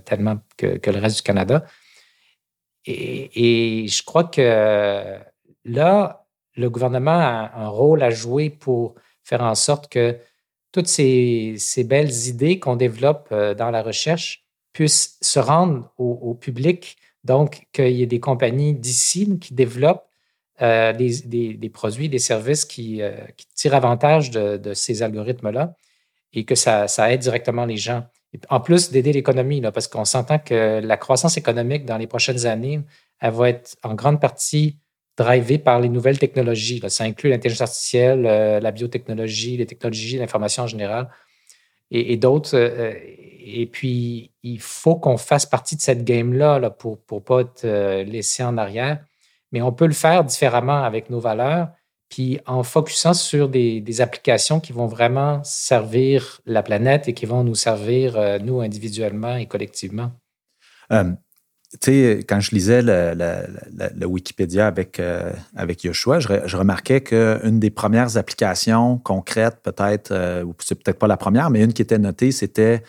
tellement 0.04 0.36
que, 0.58 0.78
le 0.90 0.98
reste 0.98 1.16
du 1.16 1.22
Canada. 1.22 1.64
Et 2.84 3.86
je 3.88 4.02
crois 4.04 4.24
que 4.24 5.18
là, 5.64 6.21
le 6.56 6.70
gouvernement 6.70 7.18
a 7.18 7.52
un 7.56 7.68
rôle 7.68 8.02
à 8.02 8.10
jouer 8.10 8.50
pour 8.50 8.94
faire 9.22 9.42
en 9.42 9.54
sorte 9.54 9.88
que 9.88 10.18
toutes 10.72 10.88
ces, 10.88 11.84
belles 11.84 12.28
idées 12.28 12.58
qu'on 12.58 12.76
développe 12.76 13.28
euh, 13.30 13.54
dans 13.54 13.70
la 13.70 13.82
recherche 13.82 14.44
puissent 14.72 15.18
se 15.20 15.38
rendre 15.38 15.92
au, 15.98 16.34
public. 16.34 16.96
Donc, 17.24 17.66
qu'il 17.72 17.90
y 17.90 18.02
ait 18.02 18.06
des 18.06 18.20
compagnies 18.20 18.72
d'ici 18.72 19.38
qui 19.38 19.52
développent 19.52 20.06
euh, 20.62 20.94
des, 20.94 21.70
produits, 21.72 22.08
des 22.08 22.18
services 22.18 22.64
qui, 22.64 23.02
euh, 23.02 23.12
tirent 23.54 23.74
avantage 23.74 24.30
de, 24.30 24.72
ces 24.72 25.02
algorithmes-là 25.02 25.76
et 26.32 26.44
que 26.44 26.54
ça, 26.54 26.86
aide 27.12 27.20
directement 27.20 27.66
les 27.66 27.76
gens. 27.76 28.06
En 28.48 28.60
plus 28.60 28.90
d'aider 28.90 29.12
l'économie, 29.12 29.60
parce 29.60 29.88
qu'on 29.88 30.06
s'entend 30.06 30.38
que 30.38 30.80
la 30.82 30.96
croissance 30.96 31.36
économique 31.36 31.84
dans 31.84 31.98
les 31.98 32.06
prochaines 32.06 32.46
années, 32.46 32.80
elle 33.20 33.32
va 33.32 33.50
être 33.50 33.76
en 33.82 33.94
grande 33.94 34.22
partie 34.22 34.78
drivé 35.16 35.58
par 35.58 35.80
les 35.80 35.88
nouvelles 35.88 36.18
technologies. 36.18 36.82
Ça 36.88 37.04
inclut 37.04 37.30
l'intelligence 37.30 37.62
artificielle, 37.62 38.26
euh, 38.26 38.60
la 38.60 38.70
biotechnologie, 38.70 39.56
les 39.56 39.66
technologies, 39.66 40.18
l'information 40.18 40.64
en 40.64 40.66
général 40.66 41.08
et, 41.90 42.16
d'autres. 42.16 42.56
Euh, 42.56 42.94
et 43.44 43.66
puis, 43.66 44.32
il 44.42 44.60
faut 44.60 44.96
qu'on 44.96 45.18
fasse 45.18 45.44
partie 45.44 45.76
de 45.76 45.82
cette 45.82 46.04
game-là 46.04 46.58
là, 46.58 46.70
pour 46.70 46.98
ne 47.10 47.18
pas 47.18 47.40
être 47.40 47.64
euh, 47.64 48.04
laissé 48.04 48.42
en 48.42 48.56
arrière. 48.56 49.04
Mais 49.50 49.60
on 49.60 49.72
peut 49.72 49.86
le 49.86 49.92
faire 49.92 50.24
différemment 50.24 50.82
avec 50.82 51.10
nos 51.10 51.20
valeurs, 51.20 51.68
puis 52.08 52.40
en 52.46 52.62
focusant 52.62 53.12
sur 53.12 53.50
des, 53.50 54.00
applications 54.00 54.60
qui 54.60 54.72
vont 54.72 54.86
vraiment 54.86 55.44
servir 55.44 56.40
la 56.46 56.62
planète 56.62 57.08
et 57.08 57.12
qui 57.12 57.26
vont 57.26 57.44
nous 57.44 57.54
servir, 57.54 58.40
nous, 58.40 58.62
individuellement 58.62 59.36
et 59.36 59.44
collectivement 59.44 60.12
sais, 61.80 62.24
quand 62.28 62.40
je 62.40 62.50
lisais 62.50 62.82
le, 62.82 64.06
Wikipédia 64.06 64.66
avec, 64.66 65.00
euh, 65.00 65.32
avec 65.56 65.84
Yoshua, 65.84 66.20
je, 66.20 66.56
remarquais 66.56 67.00
qu'une 67.00 67.60
des 67.60 67.70
premières 67.70 68.16
applications 68.16 68.98
concrètes, 68.98 69.58
peut-être, 69.62 70.12
euh, 70.12 70.42
ou 70.44 70.54
c'est 70.60 70.74
peut-être 70.74 70.98
pas 70.98 71.06
la 71.06 71.16
première, 71.16 71.50
mais 71.50 71.62
une 71.62 71.72
qui 71.72 71.82
était 71.82 71.98
notée, 71.98 72.32
c'était 72.32 72.82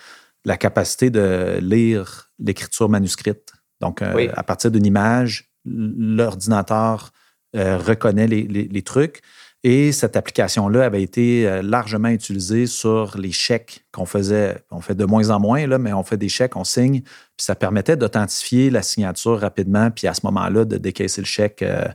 la 0.45 0.57
capacité 0.57 1.09
de 1.09 1.59
lire 1.61 2.31
l'écriture 2.39 2.89
manuscrite. 2.89 3.53
Donc, 3.79 4.01
euh, 4.01 4.27
à 4.35 4.43
partir 4.43 4.71
d'une 4.71 4.85
image, 4.85 5.51
l'ordinateur 5.65 7.11
reconnaît 7.53 8.27
les, 8.27 8.43
les, 8.47 8.81
trucs. 8.81 9.21
Et 9.65 9.93
cette 9.93 10.17
application-là 10.17 10.83
avait 10.83 11.01
été 11.01 11.47
euh, 11.47 11.61
largement 11.61 12.09
utilisée 12.09 12.67
sur 12.67 13.17
les 13.17 13.31
chèques 13.31 13.85
qu'on 13.93 14.05
faisait. 14.05 14.57
On 14.71 14.81
fait 14.81 14.93
de 14.93 15.05
moins 15.05 15.29
en 15.29 15.39
moins, 15.39 15.65
là, 15.67 15.77
mais 15.77 15.93
on 15.93 16.03
fait 16.03 16.17
des 16.17 16.27
chèques, 16.27 16.57
on 16.57 16.65
signe, 16.65 16.99
puis 17.01 17.45
ça 17.45 17.55
permettait 17.55 17.95
d'authentifier 17.95 18.69
la 18.69 18.81
signature 18.81 19.39
rapidement, 19.39 19.89
puis 19.89 20.05
à 20.07 20.13
ce 20.13 20.21
moment-là, 20.25 20.65
de 20.65 20.77
décaisser 20.77 21.21
le 21.21 21.27
chèque. 21.27 21.61
Euh, 21.61 21.85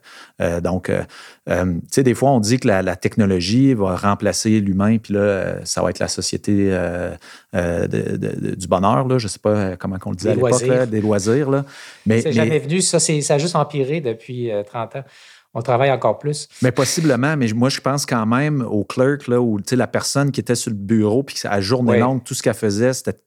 euh, 0.40 0.62
donc, 0.62 0.90
tu 1.46 1.54
sais, 1.90 2.02
des 2.02 2.14
fois, 2.14 2.30
on 2.30 2.40
dit 2.40 2.58
que 2.58 2.68
la, 2.68 2.96
technologie 2.96 3.74
va 3.74 3.96
remplacer 3.96 4.60
l'humain, 4.60 4.96
puis 4.96 5.12
là, 5.12 5.56
ça 5.64 5.82
va 5.82 5.90
être 5.90 5.98
la 5.98 6.08
société 6.08 6.74
du 7.52 8.66
bonheur, 8.66 9.06
là. 9.06 9.18
je 9.18 9.24
ne 9.24 9.28
sais 9.28 9.38
pas 9.38 9.76
comment 9.76 9.98
on 10.06 10.10
le 10.10 10.16
dit 10.16 10.28
à 10.28 10.34
l'époque, 10.34 10.88
des 10.88 11.00
loisirs. 11.02 11.50
Là. 11.50 11.66
Mais, 12.06 12.22
c'est 12.22 12.32
jamais 12.32 12.60
venu, 12.60 12.80
ça, 12.80 12.98
ça 12.98 13.34
a 13.34 13.38
juste 13.38 13.56
empiré 13.56 14.00
depuis 14.00 14.50
30 14.66 14.96
ans 14.96 15.04
on 15.54 15.62
travaille 15.62 15.90
encore 15.90 16.18
plus. 16.18 16.48
Mais 16.62 16.72
possiblement, 16.72 17.36
mais 17.36 17.48
moi, 17.54 17.68
je 17.68 17.80
pense 17.80 18.06
quand 18.06 18.26
même 18.26 18.62
au 18.62 18.84
clerk, 18.84 19.28
là, 19.28 19.40
où 19.40 19.58
la 19.70 19.86
personne 19.86 20.30
qui 20.30 20.40
était 20.40 20.54
sur 20.54 20.70
le 20.70 20.76
bureau, 20.76 21.22
puis 21.22 21.36
à 21.44 21.60
journée 21.60 21.98
longue, 21.98 22.22
tout 22.22 22.34
ce 22.34 22.42
qu'elle 22.42 22.54
faisait, 22.54 22.92
c'était 22.92 23.18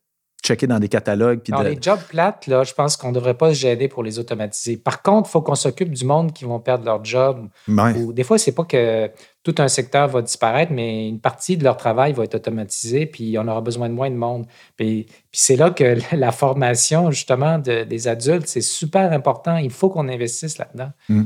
checker 0.44 0.68
dans 0.68 0.80
des 0.80 0.90
catalogues. 0.90 1.42
Dans 1.50 1.62
les 1.62 1.78
jobs 1.80 2.02
plates, 2.10 2.48
là, 2.48 2.64
je 2.64 2.74
pense 2.74 2.98
qu'on 2.98 3.10
ne 3.10 3.14
devrait 3.14 3.36
pas 3.36 3.54
se 3.54 3.60
gêner 3.60 3.88
pour 3.88 4.04
les 4.04 4.20
automatiser. 4.20 4.78
Par 4.78 5.02
contre, 5.02 5.30
il 5.30 5.32
faut 5.32 5.42
qu'on 5.42 5.56
s'occupe 5.56 5.92
du 5.92 6.06
monde 6.06 6.34
qui 6.34 6.46
vont 6.46 6.60
perdre 6.60 6.86
leur 6.86 7.04
job. 7.06 7.48
des 7.68 8.24
fois, 8.24 8.38
c'est 8.38 8.54
pas 8.54 8.64
que 8.64 9.12
tout 9.44 9.56
un 9.58 9.68
secteur 9.68 10.08
va 10.08 10.22
disparaître, 10.22 10.72
mais 10.72 11.08
une 11.08 11.20
partie 11.20 11.58
de 11.58 11.64
leur 11.64 11.78
travail 11.78 12.14
va 12.14 12.24
être 12.24 12.36
automatisée, 12.36 13.06
puis 13.06 13.38
on 13.38 13.48
aura 13.48 13.62
besoin 13.62 13.90
de 13.90 13.94
moins 13.94 14.10
de 14.10 14.16
monde. 14.16 14.46
Puis, 14.78 15.08
c'est 15.32 15.56
là 15.56 15.70
que 15.70 15.98
la 16.16 16.32
formation, 16.32 17.12
justement, 17.12 17.60
des 17.60 18.08
adultes, 18.08 18.48
c'est 18.48 18.62
super 18.62 19.12
important. 19.12 19.58
Il 19.58 19.72
faut 19.72 19.90
qu'on 19.90 20.08
investisse 20.10 20.58
là-dedans. 20.58 20.92
Mm. 21.10 21.24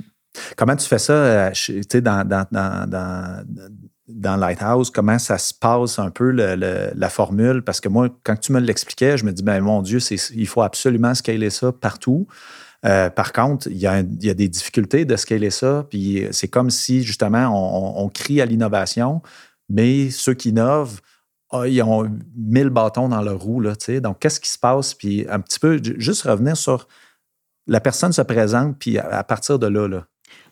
Comment 0.58 0.76
tu 0.76 0.88
fais 0.88 1.00
ça 1.00 1.14
euh, 1.14 1.52
dans, 1.96 2.28
dans, 2.28 2.46
dans, 2.52 3.46
dans, 4.08 4.36
Lighthouse? 4.36 4.90
Comment 4.90 5.20
ça 5.20 5.38
se 5.38 5.54
passe 5.54 6.00
un 6.00 6.10
peu 6.10 6.32
la 6.32 7.10
formule? 7.10 7.62
Parce 7.64 7.80
que 7.80 7.90
moi, 7.90 8.10
quand 8.24 8.36
tu 8.36 8.52
me 8.52 8.60
l'expliquais, 8.60 9.18
je 9.18 9.26
me 9.26 9.32
dis, 9.32 9.44
ben 9.44 9.60
mon 9.62 9.82
Dieu, 9.82 10.00
il 10.34 10.48
faut 10.48 10.62
absolument 10.62 11.14
scaler 11.14 11.50
ça 11.50 11.72
partout. 11.72 12.28
Euh, 12.86 13.10
par 13.10 13.34
contre, 13.34 13.68
il 13.68 13.78
y, 13.78 13.88
a, 13.88 14.02
y, 14.22 14.30
a, 14.30 14.34
des 14.34 14.48
difficultés 14.48 15.06
de 15.06 15.16
scaler 15.16 15.50
ça, 15.50 15.88
puis 15.90 16.28
c'est 16.32 16.48
comme 16.48 16.70
si 16.70 17.02
justement 17.04 17.48
on, 17.48 18.04
on 18.06 18.10
crie 18.10 18.42
à 18.42 18.46
l'innovation, 18.46 19.24
mais 19.70 20.12
ceux 20.12 20.36
qui 20.36 20.50
innovent, 20.50 21.02
ah, 21.52 21.68
ils 21.68 21.82
ont 21.82 22.10
mille 22.36 22.70
bâtons 22.70 23.10
dans 23.10 23.22
leur 23.22 23.40
roue. 23.40 23.62
Là, 23.62 23.74
donc, 24.02 24.20
qu'est-ce 24.20 24.40
qui 24.40 24.50
se 24.50 24.58
passe? 24.58 24.94
Puis 24.94 25.26
un 25.30 25.40
petit 25.40 25.60
peu, 25.60 25.80
juste 25.98 26.24
revenir 26.24 26.58
sur 26.58 26.88
la 27.68 27.80
personne 27.80 28.12
se 28.12 28.22
présente, 28.22 28.78
puis 28.80 28.98
à, 28.98 29.24
partir 29.24 29.60
de 29.60 29.68
là, 29.68 29.88
là 29.88 30.06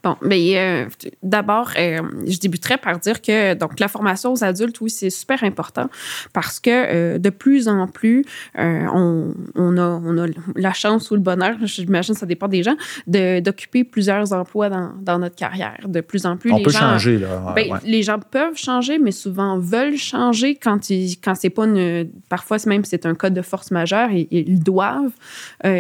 Bon, 0.03 0.17
mais 0.21 0.57
euh, 0.57 0.85
d'abord, 1.21 1.71
euh, 1.77 2.01
je 2.27 2.37
débuterai 2.37 2.75
par 2.75 2.99
dire 2.99 3.21
que 3.21 3.53
donc 3.53 3.79
la 3.79 3.87
formation 3.87 4.33
aux 4.33 4.43
adultes, 4.43 4.81
oui, 4.81 4.89
c'est 4.89 5.09
super 5.09 5.45
important 5.45 5.89
parce 6.33 6.59
que 6.59 6.69
euh, 6.69 7.17
de 7.19 7.29
plus 7.29 7.69
en 7.69 7.87
plus, 7.87 8.25
on, 8.57 9.33
on, 9.55 9.77
a, 9.77 10.01
on 10.03 10.17
a 10.17 10.27
la 10.57 10.73
chance 10.73 11.09
ou 11.09 11.15
le 11.15 11.21
bonheur, 11.21 11.55
j'imagine 11.63 12.15
ça 12.15 12.25
dépend 12.25 12.49
des 12.49 12.63
gens, 12.63 12.75
d'occuper 13.07 13.85
plusieurs 13.85 14.33
emplois 14.33 14.69
dans, 14.69 14.91
dans, 15.01 15.19
notre 15.19 15.37
carrière. 15.37 15.79
De 15.87 16.01
plus 16.01 16.25
en 16.25 16.35
plus, 16.35 16.51
on 16.51 16.57
les 16.57 16.63
peut 16.63 16.71
gens, 16.71 16.79
changer 16.79 17.17
là. 17.17 17.53
Ben, 17.55 17.79
Les 17.85 18.03
gens 18.03 18.19
peuvent 18.19 18.57
changer, 18.57 18.99
mais 18.99 19.11
souvent 19.11 19.57
veulent 19.57 19.95
changer 19.95 20.55
quand 20.55 20.89
ils, 20.89 21.15
quand 21.15 21.35
c'est 21.35 21.49
pas 21.49 21.63
une, 21.63 22.09
parfois 22.27 22.57
même 22.65 22.83
c'est 22.83 23.05
un 23.05 23.15
code 23.15 23.33
de 23.33 23.41
force 23.41 23.71
majeure 23.71 24.09
et 24.11 24.27
ils 24.31 24.59
doivent 24.59 25.13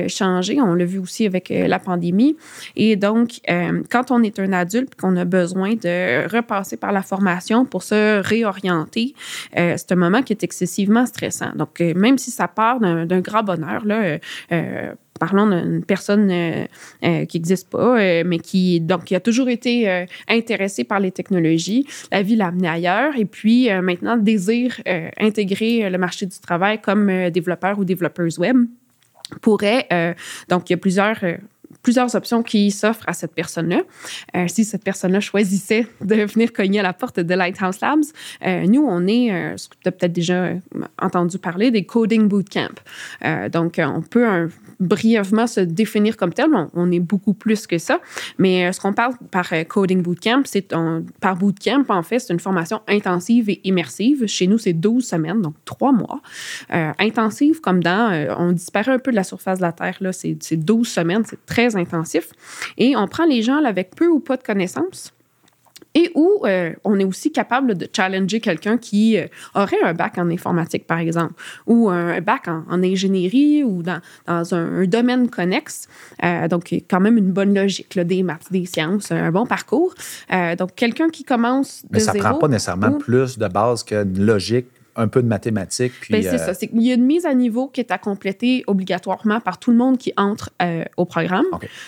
changer. 0.07 0.61
On 0.61 0.75
l'a 0.75 0.85
vu 0.85 0.99
aussi 0.99 1.25
avec 1.25 1.49
la 1.49 1.79
pandémie. 1.79 2.37
Et 2.77 2.95
donc, 2.95 3.41
quand 3.89 4.11
on 4.12 4.12
est 4.21 4.39
un 4.39 4.53
adulte 4.53 4.95
qu'on 4.95 5.15
a 5.17 5.25
besoin 5.25 5.73
de 5.73 6.27
repasser 6.27 6.77
par 6.77 6.91
la 6.91 7.01
formation 7.01 7.65
pour 7.65 7.83
se 7.83 8.21
réorienter, 8.21 9.13
euh, 9.57 9.75
c'est 9.77 9.91
un 9.91 9.95
moment 9.95 10.21
qui 10.21 10.33
est 10.33 10.43
excessivement 10.43 11.05
stressant. 11.05 11.51
Donc, 11.55 11.81
euh, 11.81 11.93
même 11.95 12.17
si 12.17 12.31
ça 12.31 12.47
part 12.47 12.79
d'un 12.79 13.19
grand 13.21 13.43
bonheur, 13.43 13.85
là, 13.85 14.19
euh, 14.51 14.93
parlons 15.19 15.47
d'une 15.47 15.83
personne 15.85 16.27
qui 17.01 17.37
n'existe 17.37 17.69
pas, 17.69 18.23
mais 18.23 18.39
qui 18.39 18.81
donc 18.81 19.05
qui 19.05 19.15
a 19.15 19.19
toujours 19.19 19.47
été 19.47 20.05
intéressée 20.27 20.83
par 20.83 20.99
les 20.99 21.11
technologies, 21.11 21.85
la 22.11 22.23
vie 22.23 22.35
l'a 22.35 22.47
amené 22.47 22.67
ailleurs, 22.67 23.13
et 23.15 23.25
puis 23.25 23.69
maintenant 23.81 24.17
désire 24.17 24.81
intégrer 25.19 25.89
le 25.89 25.97
marché 25.97 26.25
du 26.25 26.37
travail 26.39 26.81
comme 26.81 27.29
développeur 27.29 27.79
ou 27.79 27.85
développeuse 27.85 28.37
web 28.39 28.57
pourrait, 29.41 29.87
donc 30.49 30.69
il 30.69 30.73
y 30.73 30.75
a 30.75 30.77
plusieurs 30.77 31.19
plusieurs 31.83 32.15
options 32.15 32.41
qui 32.41 32.71
s'offrent 32.71 33.07
à 33.07 33.13
cette 33.13 33.35
personne-là. 33.35 33.81
Euh, 34.35 34.47
si 34.47 34.65
cette 34.65 34.83
personne-là 34.83 35.19
choisissait 35.19 35.85
de 36.01 36.15
venir 36.23 36.51
cogner 36.51 36.79
à 36.79 36.83
la 36.83 36.93
porte 36.93 37.19
de 37.19 37.33
Lighthouse 37.35 37.81
Labs, 37.81 38.03
euh, 38.45 38.65
nous, 38.65 38.83
on 38.87 39.05
est, 39.05 39.31
euh, 39.31 39.57
ce 39.57 39.67
que 39.67 39.75
tu 39.83 39.89
as 39.89 39.91
peut-être 39.91 40.13
déjà 40.13 40.53
entendu 40.99 41.37
parler, 41.37 41.69
des 41.69 41.85
Coding 41.85 42.27
Bootcamp. 42.27 42.75
donc, 43.51 43.79
on 43.79 44.01
peut 44.01 44.49
brièvement 44.79 45.47
se 45.47 45.59
définir 45.59 46.17
comme 46.17 46.33
tel. 46.33 46.49
On, 46.73 46.91
est 46.91 46.99
beaucoup 46.99 47.33
plus 47.33 47.67
que 47.67 47.77
ça. 47.77 47.99
Mais 48.37 48.71
ce 48.71 48.79
qu'on 48.79 48.93
parle 48.93 49.13
par 49.31 49.51
Coding 49.67 50.01
Bootcamp, 50.01 50.43
c'est 50.45 50.73
par 51.19 51.35
Bootcamp, 51.35 51.85
en 51.89 52.03
fait, 52.03 52.19
c'est 52.19 52.33
une 52.33 52.39
formation 52.39 52.81
intensive 52.87 53.49
et 53.49 53.61
immersive. 53.63 54.25
Chez 54.27 54.47
nous, 54.47 54.57
c'est 54.57 54.73
12 54.73 55.05
semaines, 55.05 55.41
donc 55.41 55.55
trois 55.65 55.91
mois. 55.91 56.21
intensive 56.69 57.61
comme 57.61 57.81
dans, 57.81 58.35
on 58.37 58.51
disparaît 58.51 58.91
un 58.91 58.99
peu 58.99 59.11
de 59.11 59.15
la 59.15 59.23
surface 59.23 59.59
de 59.59 59.63
la 59.63 59.71
Terre, 59.71 59.97
là, 60.01 60.11
c'est 60.13 60.55
12 60.55 60.87
semaines, 60.87 61.23
c'est 61.25 61.45
très 61.45 61.75
intensif. 61.75 62.29
Et 62.77 62.95
on 62.95 63.07
prend 63.07 63.25
les 63.25 63.41
gens 63.41 63.63
avec 63.63 63.95
peu 63.95 64.07
ou 64.07 64.19
pas 64.19 64.37
de 64.37 64.43
connaissances 64.43 65.13
et 65.95 66.11
où 66.15 66.41
euh, 66.45 66.73
on 66.83 66.99
est 66.99 67.03
aussi 67.03 67.31
capable 67.31 67.75
de 67.75 67.87
challenger 67.95 68.39
quelqu'un 68.39 68.77
qui 68.77 69.17
euh, 69.17 69.27
aurait 69.53 69.81
un 69.83 69.93
bac 69.93 70.17
en 70.17 70.29
informatique, 70.29 70.87
par 70.87 70.99
exemple, 70.99 71.33
ou 71.67 71.89
un 71.89 72.19
bac 72.21 72.47
en, 72.47 72.83
ingénierie 72.83 73.63
ou 73.63 73.83
dans, 73.83 74.01
dans 74.27 74.55
un, 74.55 74.85
domaine 74.85 75.29
connexe. 75.29 75.87
Euh, 76.23 76.47
donc, 76.47 76.73
quand 76.89 76.99
même 76.99 77.17
une 77.17 77.31
bonne 77.31 77.53
logique, 77.53 77.95
là, 77.95 78.03
des 78.03 78.23
maths, 78.23 78.51
des 78.51 78.65
sciences, 78.65 79.11
un 79.11 79.31
bon 79.31 79.45
parcours. 79.45 79.93
donc, 80.57 80.75
quelqu'un 80.75 81.09
qui 81.09 81.23
commence 81.23 81.83
de 81.83 81.89
Mais 81.91 81.99
ça 81.99 82.13
ne 82.13 82.19
prend 82.19 82.35
pas 82.35 82.47
nécessairement 82.47 82.93
plus 82.93 83.37
de 83.37 83.47
base 83.47 83.83
qu'une 83.83 84.25
logique 84.25 84.67
un 84.95 85.07
peu 85.07 85.21
de 85.21 85.27
mathématiques. 85.27 85.93
Puis, 86.01 86.13
ben, 86.13 86.23
c'est 86.23 86.37
ça. 86.37 86.53
C'est 86.53 86.67
qu'il 86.67 86.81
y 86.81 86.91
a 86.91 86.95
une 86.95 87.05
mise 87.05 87.25
à 87.25 87.33
niveau 87.33 87.67
qui 87.67 87.81
est 87.81 87.91
à 87.91 87.97
compléter 87.97 88.63
obligatoirement 88.67 89.39
par 89.39 89.59
tout 89.59 89.71
le 89.71 89.77
monde 89.77 89.97
qui 89.97 90.13
entre 90.17 90.51
euh, 90.61 90.83
au 90.97 91.05
programme. 91.05 91.45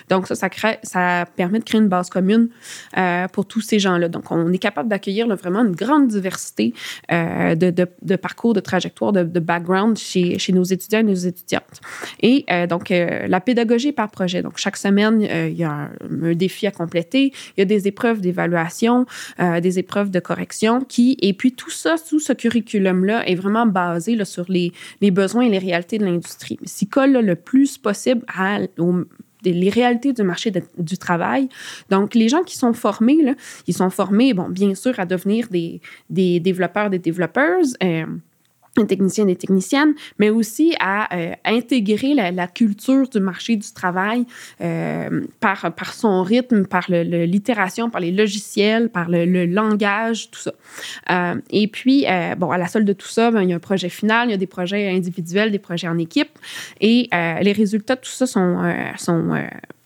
Donc, 0.09 0.27
ça, 0.27 0.35
ça, 0.35 0.49
crée, 0.49 0.79
ça 0.83 1.25
permet 1.35 1.59
de 1.59 1.63
créer 1.63 1.81
une 1.81 1.87
base 1.87 2.09
commune 2.09 2.49
euh, 2.97 3.27
pour 3.27 3.45
tous 3.45 3.61
ces 3.61 3.79
gens-là. 3.79 4.09
Donc, 4.09 4.31
on 4.31 4.51
est 4.51 4.57
capable 4.57 4.89
d'accueillir 4.89 5.27
vraiment 5.35 5.63
une 5.63 5.75
grande 5.75 6.07
diversité 6.07 6.73
euh, 7.11 7.55
de, 7.55 7.69
de, 7.69 7.87
de, 8.01 8.15
parcours, 8.15 8.53
de 8.53 8.59
trajectoires, 8.59 9.11
de, 9.11 9.23
de 9.23 9.39
background 9.39 9.97
chez, 9.97 10.39
chez, 10.39 10.53
nos 10.53 10.63
étudiants 10.63 10.99
et 10.99 11.03
nos 11.03 11.13
étudiantes. 11.13 11.81
Et 12.21 12.45
donc, 12.69 12.89
la 12.89 13.41
pédagogie 13.41 13.91
par 13.91 14.09
projet. 14.09 14.41
Donc, 14.41 14.57
chaque 14.57 14.77
semaine, 14.77 15.21
il 15.21 15.55
y 15.55 15.63
a 15.63 15.71
un, 15.71 15.89
un, 16.23 16.33
défi 16.33 16.67
à 16.67 16.71
compléter. 16.71 17.33
Il 17.55 17.59
y 17.59 17.61
a 17.61 17.65
des 17.65 17.87
épreuves 17.87 18.21
d'évaluation, 18.21 19.05
des 19.39 19.79
épreuves 19.79 20.11
de 20.11 20.19
correction 20.19 20.81
qui, 20.81 21.17
et 21.21 21.33
puis 21.33 21.53
tout 21.53 21.69
ça 21.69 21.97
sous 21.97 22.19
ce 22.19 22.33
curriculum 22.33 22.94
là 23.03 23.27
est 23.27 23.35
vraiment 23.35 23.65
basé 23.65 24.15
là, 24.15 24.25
sur 24.25 24.45
les, 24.47 24.71
les, 25.01 25.11
besoins 25.11 25.43
et 25.43 25.49
les 25.49 25.57
réalités 25.57 25.97
de 25.97 26.05
l'industrie. 26.05 26.57
S'il 26.63 26.87
colle 26.87 27.13
le 27.13 27.35
plus 27.35 27.77
possible 27.77 28.23
à, 28.27 28.59
les 29.43 29.69
réalités 29.69 30.13
du 30.13 30.23
marché 30.23 30.51
du 30.77 30.97
travail. 30.97 31.49
Donc, 31.89 32.15
les 32.15 32.29
gens 32.29 32.43
qui 32.43 32.57
sont 32.57 32.73
formés, 32.73 33.21
là, 33.21 33.35
ils 33.67 33.73
sont 33.73 33.89
formés, 33.89 34.33
bon, 34.33 34.49
bien 34.49 34.73
sûr, 34.75 34.99
à 34.99 35.05
devenir 35.05 35.47
des, 35.49 35.81
des 36.09 36.39
développeurs, 36.39 36.89
des 36.89 36.99
développeuses. 36.99 37.75
Euh, 37.83 38.05
des 38.83 38.87
techniciens 38.87 39.25
des 39.25 39.35
techniciennes, 39.35 39.93
mais 40.19 40.29
aussi 40.29 40.75
à 40.79 41.15
euh, 41.15 41.33
intégrer 41.45 42.13
la, 42.13 42.47
culture 42.47 43.07
du 43.09 43.19
marché 43.19 43.55
du 43.55 43.71
travail 43.73 44.25
euh, 44.61 45.25
par, 45.39 45.73
par 45.73 45.93
son 45.93 46.23
rythme, 46.23 46.65
par 46.65 46.85
l'itération, 46.89 47.89
par 47.89 48.01
les 48.01 48.11
logiciels, 48.11 48.89
par 48.89 49.09
le, 49.09 49.45
langage, 49.45 50.29
tout 50.31 50.39
ça. 50.39 50.53
Euh, 51.11 51.35
et 51.49 51.67
puis, 51.67 52.05
bon, 52.37 52.51
à 52.51 52.57
la 52.57 52.67
solde 52.67 52.85
de 52.85 52.93
tout 52.93 53.07
ça, 53.07 53.31
ben, 53.31 53.41
il 53.41 53.49
y 53.49 53.53
a 53.53 53.55
un 53.55 53.59
projet 53.59 53.89
final, 53.89 54.29
il 54.29 54.31
y 54.31 54.33
a 54.33 54.37
des 54.37 54.47
projets 54.47 54.89
individuels, 54.89 55.51
des 55.51 55.59
projets 55.59 55.87
en 55.87 55.97
équipe, 55.97 56.37
et 56.81 57.09
les 57.11 57.51
résultats 57.51 57.95
de 57.95 58.01
tout 58.01 58.09
ça 58.09 58.27
sont, 58.27 58.57
sont 58.97 59.33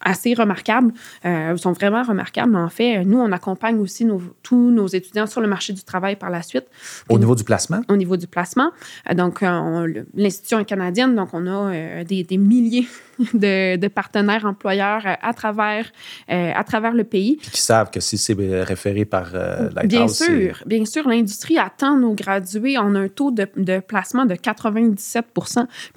assez 0.02 0.34
remarquables, 0.34 0.94
euh, 1.26 1.58
sont 1.58 1.74
vraiment 1.74 2.04
remarquables. 2.04 2.56
En 2.56 2.70
fait, 2.70 3.04
nous, 3.04 3.20
on 3.20 3.32
accompagne 3.32 3.80
aussi 3.80 4.08
tous 4.44 4.72
nos 4.72 4.88
étudiants 4.88 5.28
sur 5.28 5.42
le 5.42 5.48
marché 5.48 5.74
du 5.74 5.84
travail 5.84 6.16
par 6.16 6.30
la 6.30 6.42
suite. 6.42 6.66
Au 7.10 7.20
niveau 7.20 7.36
du 7.36 7.44
placement? 7.44 7.82
Au 7.90 7.96
niveau 7.96 8.18
du 8.18 8.28
placement. 8.28 8.72
Euh, 9.10 9.14
donc, 9.14 9.44
euh, 9.44 10.04
l'institution 10.16 10.60
est 10.60 10.66
canadienne, 10.66 11.16
donc 11.16 11.30
on 11.34 11.48
a 11.48 12.04
des, 12.04 12.24
des, 12.24 12.38
milliers 12.38 12.88
de, 13.34 13.88
partenaires 13.88 14.46
employeurs 14.46 15.06
euh, 15.06 15.14
à 15.22 15.34
travers, 15.34 15.86
euh, 16.32 16.52
à 16.56 16.64
travers 16.64 16.94
le 16.94 17.04
pays. 17.04 17.38
Puis 17.38 17.52
qui 17.52 17.62
savent 17.62 17.90
que 17.92 18.00
si 18.00 18.18
c'est 18.18 18.36
référé 18.64 19.06
par 19.06 19.32
euh, 19.34 19.70
Lighthouse... 19.76 19.90
Bien 19.90 20.08
sûr, 20.08 20.64
bien 20.66 20.86
sûr. 20.86 21.08
L'industrie 21.08 21.58
attend 21.58 21.98
nos 21.98 22.14
gradués. 22.14 22.78
On 22.78 22.96
a 22.96 23.00
un 23.00 23.08
taux 23.08 23.32
de, 23.32 23.48
de 23.58 23.80
placement 23.80 24.26
de 24.26 24.36
97 24.36 25.26
Puis 25.34 25.44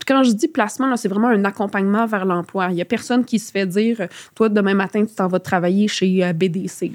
quand 0.06 0.22
je 0.22 0.32
dis 0.32 0.48
placement, 0.48 0.96
c'est 0.96 1.08
vraiment 1.08 1.28
un 1.28 1.44
accompagnement 1.44 2.06
vers 2.06 2.24
l'emploi. 2.24 2.68
Il 2.70 2.74
n'y 2.74 2.82
a 2.82 2.86
personne 2.86 3.24
qui 3.24 3.38
se 3.38 3.50
fait 3.52 3.66
dire, 3.66 3.91
toi, 4.34 4.48
demain 4.48 4.74
matin, 4.74 5.04
tu 5.04 5.14
t'en 5.14 5.28
vas 5.28 5.40
travailler 5.40 5.88
chez 5.88 6.32
BDC. 6.32 6.92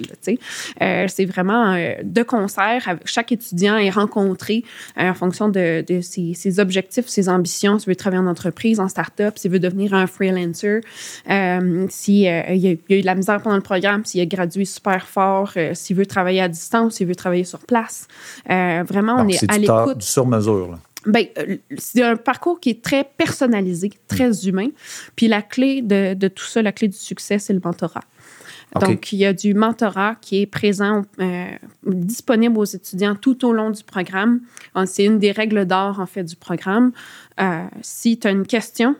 c'est 1.07 1.25
vraiment 1.25 1.75
de 2.03 2.23
concert. 2.23 2.97
Chaque 3.05 3.31
étudiant 3.31 3.77
est 3.77 3.89
rencontré 3.89 4.63
en 4.97 5.13
fonction 5.13 5.49
de, 5.49 5.83
de 5.87 6.01
ses, 6.01 6.33
ses, 6.33 6.59
objectifs, 6.59 7.07
ses 7.07 7.29
ambitions. 7.29 7.79
S'il 7.79 7.89
veut 7.89 7.95
travailler 7.95 8.21
en 8.21 8.27
entreprise, 8.27 8.79
en 8.79 8.87
start-up, 8.87 9.37
s'il 9.37 9.51
veut 9.51 9.59
devenir 9.59 9.93
un 9.93 10.07
freelancer, 10.07 10.81
euh, 11.29 11.85
s'il 11.89 12.27
euh, 12.27 12.53
y, 12.53 12.67
a 12.67 12.71
eu 12.71 13.01
de 13.01 13.05
la 13.05 13.15
misère 13.15 13.41
pendant 13.41 13.55
le 13.55 13.61
programme, 13.61 14.05
s'il 14.05 14.21
a 14.21 14.25
gradué 14.25 14.65
super 14.65 15.07
fort, 15.07 15.51
euh, 15.57 15.73
s'il 15.73 15.95
veut 15.95 16.05
travailler 16.05 16.41
à 16.41 16.47
distance, 16.47 16.95
s'il 16.95 17.07
veut 17.07 17.15
travailler 17.15 17.43
sur 17.43 17.59
place. 17.59 18.07
vraiment, 18.47 19.17
on 19.19 19.27
est, 19.27 19.49
à 19.49 19.57
l'écoute. 19.57 19.97
du 19.97 20.05
sur-mesure. 20.05 20.77
Ben, 21.05 21.25
c'est 21.77 22.03
un 22.03 22.15
parcours 22.15 22.59
qui 22.59 22.71
est 22.71 22.81
très 22.81 23.03
personnalisé, 23.03 23.91
très 24.07 24.29
mm. 24.29 24.47
humain. 24.47 24.67
Puis 25.15 25.27
la 25.27 25.41
clé 25.41 25.81
de, 25.81 26.27
tout 26.27 26.45
ça, 26.45 26.61
la 26.61 26.71
clé 26.71 26.87
du 26.87 26.97
succès, 26.97 27.39
c'est 27.39 27.53
le 27.53 27.61
mentorat. 27.63 28.03
Donc, 28.81 29.13
il 29.13 29.19
y 29.19 29.25
a 29.25 29.31
du 29.31 29.53
mentorat 29.53 30.15
qui 30.19 30.41
est 30.41 30.45
présent, 30.45 31.03
disponible 31.85 32.57
aux 32.57 32.65
étudiants 32.65 33.15
tout 33.15 33.45
au 33.45 33.53
long 33.53 33.71
du 33.71 33.83
programme. 33.83 34.41
C'est 34.85 35.05
une 35.05 35.19
des 35.19 35.31
règles 35.31 35.65
d'or, 35.65 36.01
en 36.01 36.05
fait, 36.05 36.23
du 36.23 36.35
programme. 36.35 36.91
si 37.81 38.19
tu 38.19 38.27
as 38.27 38.31
une 38.31 38.45
question, 38.45 38.95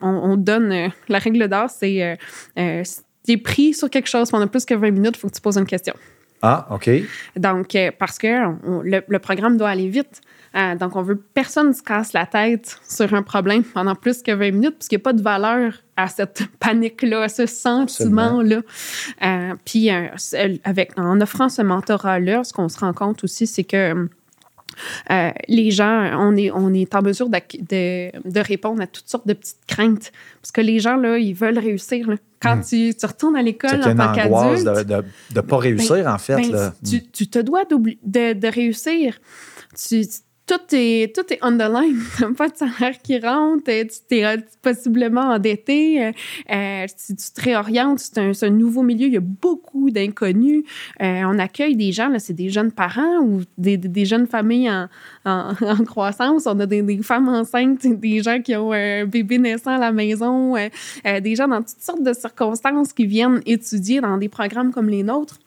on, 0.00 0.36
donne 0.36 0.72
euh, 0.72 0.88
la 1.08 1.18
règle 1.18 1.48
d'or, 1.48 1.70
c'est 1.70 2.02
euh, 2.02 2.16
euh, 2.58 2.84
si 2.84 3.00
tu 3.26 3.32
es 3.32 3.36
pris 3.36 3.74
sur 3.74 3.90
quelque 3.90 4.08
chose 4.08 4.30
pendant 4.30 4.46
plus 4.46 4.64
que 4.64 4.74
20 4.74 4.90
minutes, 4.90 5.16
il 5.16 5.20
faut 5.20 5.28
que 5.28 5.34
tu 5.34 5.40
poses 5.40 5.58
une 5.58 5.66
question. 5.66 5.94
Ah, 6.42 6.66
OK. 6.70 6.90
Donc, 7.36 7.74
parce 7.98 8.18
que 8.18 8.26
le, 8.82 9.18
programme 9.18 9.56
doit 9.56 9.70
aller 9.70 9.88
vite. 9.88 10.20
Donc, 10.54 10.96
on 10.96 11.02
veut 11.02 11.16
personne 11.16 11.68
ne 11.68 11.72
se 11.72 11.82
casse 11.82 12.12
la 12.12 12.26
tête 12.26 12.78
sur 12.88 13.12
un 13.14 13.22
problème 13.22 13.64
pendant 13.64 13.94
plus 13.94 14.22
que 14.22 14.32
20 14.32 14.52
minutes, 14.52 14.76
parce 14.78 14.88
qu'il 14.88 14.98
n'y 14.98 15.02
a 15.02 15.04
pas 15.04 15.12
de 15.12 15.22
valeur 15.22 15.74
à 15.96 16.08
cette 16.08 16.44
panique-là, 16.60 17.22
à 17.22 17.28
ce 17.28 17.46
sentiment-là. 17.46 18.60
puis, 19.64 19.90
avec, 20.64 20.98
en 20.98 21.20
offrant 21.20 21.48
ce 21.48 21.62
mentorat-là, 21.62 22.44
ce 22.44 22.52
qu'on 22.52 22.68
se 22.68 22.78
rend 22.78 22.92
compte 22.92 23.24
aussi, 23.24 23.46
c'est 23.46 23.64
que 23.64 24.08
euh, 25.10 25.30
les 25.48 25.70
gens, 25.70 26.10
on 26.18 26.36
est, 26.36 26.50
on 26.50 26.72
est 26.72 26.94
en 26.94 27.02
mesure 27.02 27.28
de, 27.28 27.38
de, 27.60 28.40
répondre 28.40 28.82
à 28.82 28.86
toutes 28.86 29.08
sortes 29.08 29.26
de 29.26 29.32
petites 29.32 29.64
craintes. 29.66 30.12
Parce 30.40 30.52
que 30.52 30.60
les 30.60 30.80
gens, 30.80 30.96
là, 30.96 31.18
ils 31.18 31.34
veulent 31.34 31.58
réussir. 31.58 32.08
Quand 32.40 32.56
hmm. 32.56 32.64
tu, 32.64 32.94
tu, 32.94 33.06
retournes 33.06 33.36
à 33.36 33.42
l'école 33.42 33.80
en 33.82 33.94
tant 33.94 34.12
qu'adulte... 34.12 34.64
de 34.64 35.04
ne 35.34 35.40
pas 35.40 35.58
réussir, 35.58 36.04
ben, 36.04 36.14
en 36.14 36.18
fait. 36.18 36.36
Ben, 36.36 36.52
là. 36.52 36.74
Tu, 36.84 37.02
tu, 37.10 37.28
te 37.28 37.38
dois 37.38 37.64
de, 37.64 38.32
de 38.32 38.48
réussir. 38.48 39.18
Tu, 39.88 40.02
tout 40.46 40.60
est, 40.72 41.14
tout 41.14 41.32
est 41.32 41.38
on 41.42 41.52
the 41.52 41.70
line. 41.70 41.98
Tu 42.18 42.34
pas 42.34 42.48
de 42.48 42.56
salaire 42.56 43.00
qui 43.02 43.18
rentre, 43.18 43.64
tu 43.64 44.16
es 44.16 44.36
possiblement 44.60 45.22
endetté, 45.32 46.04
euh, 46.04 46.12
euh, 46.50 46.86
tu, 47.06 47.14
te 47.14 47.40
réorientes, 47.40 48.00
c'est 48.00 48.18
un, 48.18 48.32
un, 48.42 48.50
nouveau 48.50 48.82
milieu, 48.82 49.06
il 49.06 49.14
y 49.14 49.16
a 49.16 49.20
beaucoup 49.20 49.90
d'inconnus. 49.90 50.64
Euh, 51.00 51.22
on 51.24 51.38
accueille 51.38 51.76
des 51.76 51.92
gens, 51.92 52.08
là, 52.08 52.18
c'est 52.18 52.34
des 52.34 52.50
jeunes 52.50 52.72
parents 52.72 53.20
ou 53.22 53.42
des, 53.56 53.78
des 53.78 54.04
jeunes 54.04 54.26
familles 54.26 54.70
en, 54.70 54.88
en, 55.24 55.54
en, 55.60 55.84
croissance. 55.84 56.46
On 56.46 56.58
a 56.60 56.66
des, 56.66 56.82
des, 56.82 56.98
femmes 57.02 57.28
enceintes, 57.28 57.86
des 57.86 58.22
gens 58.22 58.40
qui 58.42 58.54
ont 58.56 58.72
un 58.72 59.06
bébé 59.06 59.38
naissant 59.38 59.72
à 59.72 59.78
la 59.78 59.92
maison, 59.92 60.54
des 61.04 61.36
gens 61.36 61.48
dans 61.48 61.62
toutes 61.62 61.80
sortes 61.80 62.02
de 62.02 62.12
circonstances 62.12 62.92
qui 62.92 63.06
viennent 63.06 63.40
étudier 63.46 64.00
dans 64.00 64.18
des 64.18 64.28
programmes 64.28 64.72
comme 64.72 64.88
les 64.88 65.02
nôtres 65.02 65.38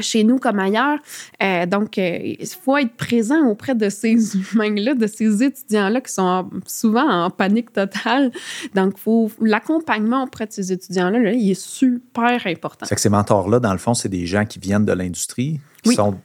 chez 0.00 0.24
nous 0.24 0.38
comme 0.38 0.58
ailleurs. 0.58 0.98
Euh, 1.42 1.66
donc, 1.66 1.98
euh, 1.98 2.18
il 2.22 2.46
faut 2.46 2.76
être 2.76 2.94
présent 2.96 3.46
auprès 3.46 3.74
de 3.74 3.88
ces 3.88 4.16
humains-là, 4.54 4.94
de 4.94 5.06
ces 5.06 5.42
étudiants-là 5.42 6.00
qui 6.00 6.12
sont 6.12 6.50
souvent 6.66 7.08
en 7.08 7.30
panique 7.30 7.72
totale. 7.72 8.30
Donc, 8.74 8.98
faut 8.98 9.30
l'accompagnement 9.40 10.24
auprès 10.24 10.46
de 10.46 10.52
ces 10.52 10.72
étudiants-là, 10.72 11.18
là, 11.18 11.32
il 11.32 11.50
est 11.50 11.60
super 11.60 12.46
important. 12.46 12.86
C'est 12.86 12.94
que 12.94 13.00
ces 13.00 13.08
mentors-là, 13.08 13.60
dans 13.60 13.72
le 13.72 13.78
fond, 13.78 13.94
c'est 13.94 14.08
des 14.08 14.26
gens 14.26 14.44
qui 14.44 14.58
viennent 14.58 14.84
de 14.84 14.92
l'industrie, 14.92 15.60
qui 15.82 15.94
sont 15.94 16.18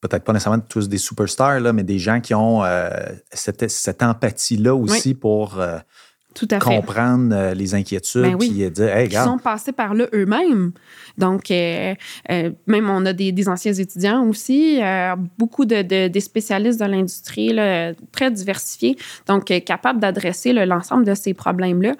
peut-être 0.00 0.24
pas 0.24 0.32
nécessairement 0.32 0.60
tous 0.60 0.88
des 0.88 0.98
superstars, 0.98 1.60
là, 1.60 1.72
mais 1.72 1.82
des 1.82 1.98
gens 1.98 2.20
qui 2.20 2.34
ont 2.34 2.62
euh, 2.62 2.90
cette, 3.32 3.70
cette 3.70 4.02
empathie-là 4.02 4.74
aussi 4.74 5.14
pour 5.14 5.58
tout 6.34 6.48
à 6.50 6.58
comprendre 6.58 7.34
euh, 7.34 7.54
les 7.54 7.74
inquiétudes, 7.74 8.22
ben 8.22 8.36
puis 8.36 8.50
dire, 8.50 8.88
hey, 8.88 9.08
Ils 9.08 9.16
sont 9.16 9.38
passés 9.38 9.72
par 9.72 9.94
là 9.94 10.06
eux-mêmes. 10.12 10.72
Donc, 11.16 11.50
euh, 11.52 11.94
euh, 12.30 12.50
même 12.66 12.90
on 12.90 13.06
a 13.06 13.12
des, 13.12 13.30
des, 13.30 13.48
anciens 13.48 13.72
étudiants 13.72 14.26
aussi, 14.26 14.80
beaucoup 15.38 15.64
de, 15.64 15.82
de, 15.82 16.08
des 16.08 16.20
spécialistes 16.20 16.80
de 16.80 16.86
l'industrie, 16.86 17.56
très 18.10 18.30
diversifiés, 18.32 18.96
donc 19.28 19.44
capables 19.64 20.00
d'adresser 20.00 20.52
l'ensemble 20.52 21.04
de 21.04 21.14
ces 21.14 21.34
problèmes-là. 21.34 21.92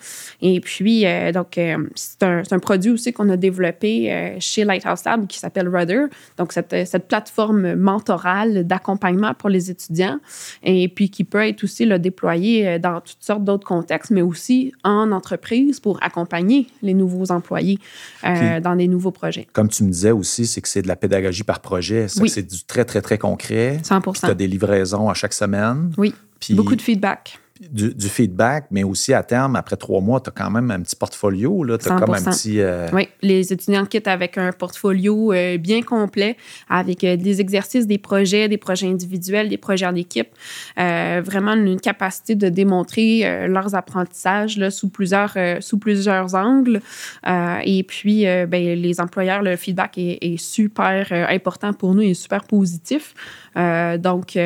Et 0.42 0.60
puis, 0.60 1.04
donc, 1.32 1.60
c'est 1.94 2.22
un, 2.22 2.42
un, 2.50 2.58
produit 2.58 2.90
aussi 2.90 3.12
qu'on 3.12 3.28
a 3.28 3.36
développé 3.36 4.36
chez 4.40 4.64
Lighthouse 4.64 5.04
Lab 5.04 5.28
qui 5.28 5.38
s'appelle 5.38 5.68
Rudder. 5.68 6.06
Donc, 6.38 6.52
cette, 6.52 6.74
cette 6.86 7.06
plateforme 7.06 7.74
mentorale 7.76 8.66
d'accompagnement 8.66 9.34
pour 9.34 9.48
les 9.48 9.70
étudiants 9.70 10.18
et 10.64 10.88
puis 10.88 11.08
qui 11.08 11.22
peut 11.22 11.46
être 11.46 11.62
aussi 11.62 11.86
déployée 12.00 12.80
dans 12.80 13.00
toutes 13.00 13.22
sortes 13.22 13.44
d'autres 13.44 13.66
contextes, 13.66 14.10
mais 14.10 14.23
aussi 14.24 14.72
en 14.82 15.12
entreprise 15.12 15.80
pour 15.80 16.02
accompagner 16.02 16.66
les 16.82 16.94
nouveaux 16.94 17.30
employés 17.30 17.78
euh, 18.24 18.60
dans 18.60 18.76
des 18.76 18.88
nouveaux 18.88 19.10
projets. 19.10 19.46
Comme 19.52 19.68
tu 19.68 19.84
me 19.84 19.90
disais 19.90 20.10
aussi, 20.10 20.46
c'est 20.46 20.60
que 20.60 20.68
c'est 20.68 20.82
de 20.82 20.88
la 20.88 20.96
pédagogie 20.96 21.44
par 21.44 21.60
projet. 21.60 22.08
C'est 22.08 22.42
du 22.42 22.64
très, 22.64 22.84
très, 22.84 23.00
très 23.00 23.18
concret. 23.18 23.80
100 23.82 24.00
Tu 24.12 24.26
as 24.26 24.34
des 24.34 24.46
livraisons 24.46 25.08
à 25.08 25.14
chaque 25.14 25.34
semaine. 25.34 25.92
Oui. 25.98 26.14
Beaucoup 26.50 26.76
de 26.76 26.82
feedback 26.82 27.38
du, 27.70 28.08
feedback, 28.08 28.66
mais 28.70 28.84
aussi 28.84 29.12
à 29.12 29.22
terme, 29.22 29.56
après 29.56 29.76
trois 29.76 30.00
mois, 30.00 30.20
tu 30.20 30.28
as 30.28 30.32
quand 30.32 30.50
même 30.50 30.70
un 30.70 30.80
petit 30.80 30.96
portfolio. 30.96 31.64
Tu 31.78 31.88
as 31.88 31.98
comme 31.98 32.14
un 32.14 32.22
petit. 32.22 32.60
Euh, 32.60 32.88
oui, 32.92 33.08
les 33.22 33.52
étudiants 33.52 33.84
quittent 33.86 34.08
avec 34.08 34.38
un 34.38 34.52
portfolio 34.52 35.32
euh, 35.32 35.58
bien 35.58 35.82
complet, 35.82 36.36
avec 36.68 37.04
euh, 37.04 37.16
des 37.16 37.40
exercices, 37.40 37.86
des 37.86 37.98
projets, 37.98 38.48
des 38.48 38.58
projets 38.58 38.88
individuels, 38.88 39.48
des 39.48 39.56
projets 39.56 39.86
en 39.86 39.94
équipe. 39.94 40.28
vraiment 40.76 41.54
une 41.54 41.80
capacité 41.80 42.34
de 42.34 42.48
démontrer 42.48 43.46
leurs 43.48 43.74
apprentissages 43.74 44.56
là, 44.58 44.70
sous, 44.70 44.88
plusieurs, 44.88 45.36
sous 45.60 45.78
plusieurs 45.78 46.34
angles. 46.34 46.80
et 47.26 47.84
puis, 47.84 48.24
ben, 48.24 48.80
les 48.80 49.00
employeurs, 49.00 49.42
le 49.42 49.56
feedback 49.56 49.98
est, 49.98 50.18
est 50.20 50.36
super 50.36 51.12
important 51.12 51.72
pour 51.72 51.94
nous 51.94 52.02
et 52.02 52.14
super 52.14 52.44
positif. 52.44 53.14
donc, 53.54 54.36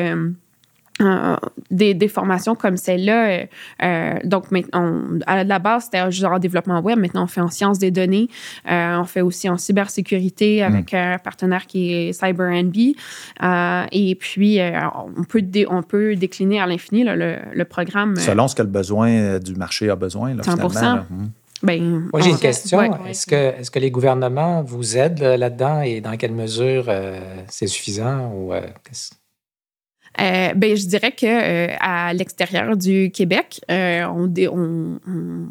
euh, 1.01 1.37
des, 1.71 1.93
des, 1.93 2.07
formations 2.09 2.55
comme 2.55 2.75
celle-là. 2.75 3.29
Euh, 3.29 3.45
euh 3.83 4.19
donc, 4.25 4.45
on, 4.73 5.19
à 5.27 5.43
la 5.43 5.59
base, 5.59 5.85
c'était 5.85 6.11
juste 6.11 6.25
en 6.25 6.39
développement 6.39 6.81
web. 6.81 6.99
Maintenant, 6.99 7.23
on 7.23 7.27
fait 7.27 7.41
en 7.41 7.49
sciences 7.49 7.79
des 7.79 7.91
données. 7.91 8.27
Euh, 8.69 8.97
on 8.97 9.05
fait 9.05 9.21
aussi 9.21 9.47
en 9.49 9.57
cybersécurité 9.57 10.61
avec 10.61 10.91
mm. 10.91 10.97
un 10.97 11.17
partenaire 11.19 11.67
qui 11.67 11.93
est 11.93 12.13
CyberNB. 12.13 12.75
Euh, 13.43 13.85
et 13.91 14.15
puis, 14.15 14.59
on, 15.17 15.23
peut 15.23 15.43
on 15.69 15.83
peut 15.83 16.15
décliner 16.15 16.59
à 16.59 16.67
l'infini 16.67 17.03
le, 17.03 17.37
le, 17.53 17.65
programme. 17.65 18.15
Selon 18.17 18.47
ce 18.47 18.55
que 18.55 18.63
le 18.63 18.67
besoin 18.67 19.39
du 19.39 19.55
marché 19.55 19.89
a 19.89 19.95
besoin. 19.95 20.35
Là, 20.35 20.43
100 20.43 20.57
mm. 20.57 21.29
Ben, 21.61 22.07
Moi, 22.11 22.21
j'ai 22.21 22.31
une 22.31 22.39
question. 22.39 23.05
est-ce, 23.05 23.25
que, 23.25 23.35
est-ce 23.35 23.71
que 23.71 23.79
les 23.79 23.91
gouvernements 23.91 24.63
vous 24.63 24.97
aident 24.97 25.21
là-dedans 25.21 25.81
et 25.81 26.01
dans 26.01 26.15
quelle 26.17 26.33
mesure 26.33 26.85
c'est 27.47 27.67
suffisant 27.67 28.31
ou 28.33 28.53
euh, 30.19 30.53
ben, 30.53 30.75
je 30.75 30.87
dirais 30.87 31.11
que 31.11 31.25
euh, 31.25 31.75
à 31.79 32.13
l'extérieur 32.13 32.75
du 32.75 33.11
Québec, 33.11 33.61
euh, 33.71 34.03
on, 34.05 34.31
on, 34.51 34.99
on, 35.07 35.47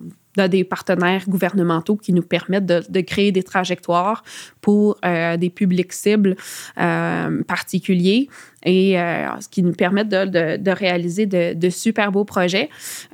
des 0.46 0.64
partenaires 0.64 1.24
gouvernementaux 1.28 1.96
qui 1.96 2.12
nous 2.12 2.22
permettent 2.22 2.66
de, 2.66 3.00
créer 3.00 3.32
des 3.32 3.42
trajectoires 3.42 4.22
pour 4.60 4.98
des 5.02 5.50
publics 5.50 5.92
cibles 5.92 6.36
particuliers 7.46 8.28
et 8.64 8.98
euh, 8.98 9.26
ce 9.40 9.48
qui 9.48 9.62
nous 9.62 9.72
permet 9.72 10.04
de, 10.04 10.56
de, 10.56 10.70
réaliser 10.70 11.26
de, 11.26 11.54
de, 11.54 11.70
super 11.70 12.10
beaux 12.12 12.24
projets. 12.24 12.68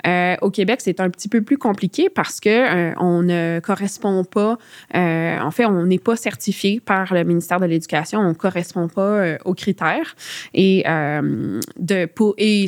Euh, 0.07 0.35
au 0.41 0.49
Québec, 0.49 0.79
c'est 0.81 0.99
un 0.99 1.09
petit 1.09 1.27
peu 1.29 1.41
plus 1.41 1.57
compliqué 1.57 2.09
parce 2.09 2.39
que 2.39 2.49
euh, 2.49 2.93
on 2.99 3.21
ne 3.21 3.59
correspond 3.59 4.23
pas, 4.23 4.57
en 4.93 5.51
fait, 5.51 5.65
on 5.65 5.85
n'est 5.85 5.99
pas 5.99 6.15
certifié 6.15 6.79
par 6.79 7.13
le 7.13 7.23
ministère 7.23 7.59
de 7.59 7.65
l'Éducation, 7.65 8.19
on 8.19 8.29
ne 8.29 8.33
correspond 8.33 8.87
pas 8.87 9.37
aux 9.45 9.53
critères 9.53 10.15
et 10.53 10.83
de 10.85 12.05
pour 12.05 12.33
et 12.37 12.65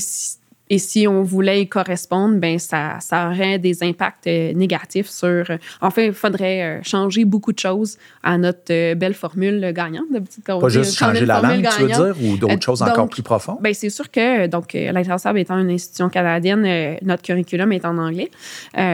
et 0.69 0.79
si 0.79 1.07
on 1.07 1.23
voulait 1.23 1.61
y 1.61 1.69
correspondre, 1.69 2.35
ben 2.35 2.59
ça, 2.59 2.97
ça 2.99 3.29
aurait 3.29 3.57
des 3.57 3.83
impacts 3.83 4.27
euh, 4.27 4.53
négatifs 4.53 5.07
sur. 5.07 5.27
Euh, 5.27 5.57
en 5.81 5.91
fait, 5.91 6.07
il 6.07 6.13
faudrait 6.13 6.63
euh, 6.63 6.79
changer 6.83 7.23
beaucoup 7.23 7.53
de 7.53 7.59
choses 7.59 7.97
à 8.21 8.37
notre 8.37 8.93
belle 8.95 9.13
formule 9.13 9.71
gagnante. 9.73 10.05
Pas 10.45 10.69
juste 10.69 10.97
changer 10.97 11.25
la 11.25 11.41
langue, 11.41 11.67
tu 11.75 11.83
veux 11.83 11.87
dire, 11.87 12.15
ou 12.21 12.37
d'autres 12.37 12.61
choses 12.61 12.81
encore 12.81 13.07
plus 13.07 13.23
profondes? 13.23 13.57
Ben 13.61 13.73
c'est 13.73 13.89
sûr 13.89 14.11
que, 14.11 14.47
donc, 14.47 14.73
l'Intersab 14.73 15.37
étant 15.37 15.57
une 15.57 15.69
institution 15.69 16.09
canadienne, 16.09 16.97
notre 17.01 17.23
curriculum 17.23 17.71
est 17.71 17.85
en 17.85 17.97
anglais 17.97 18.29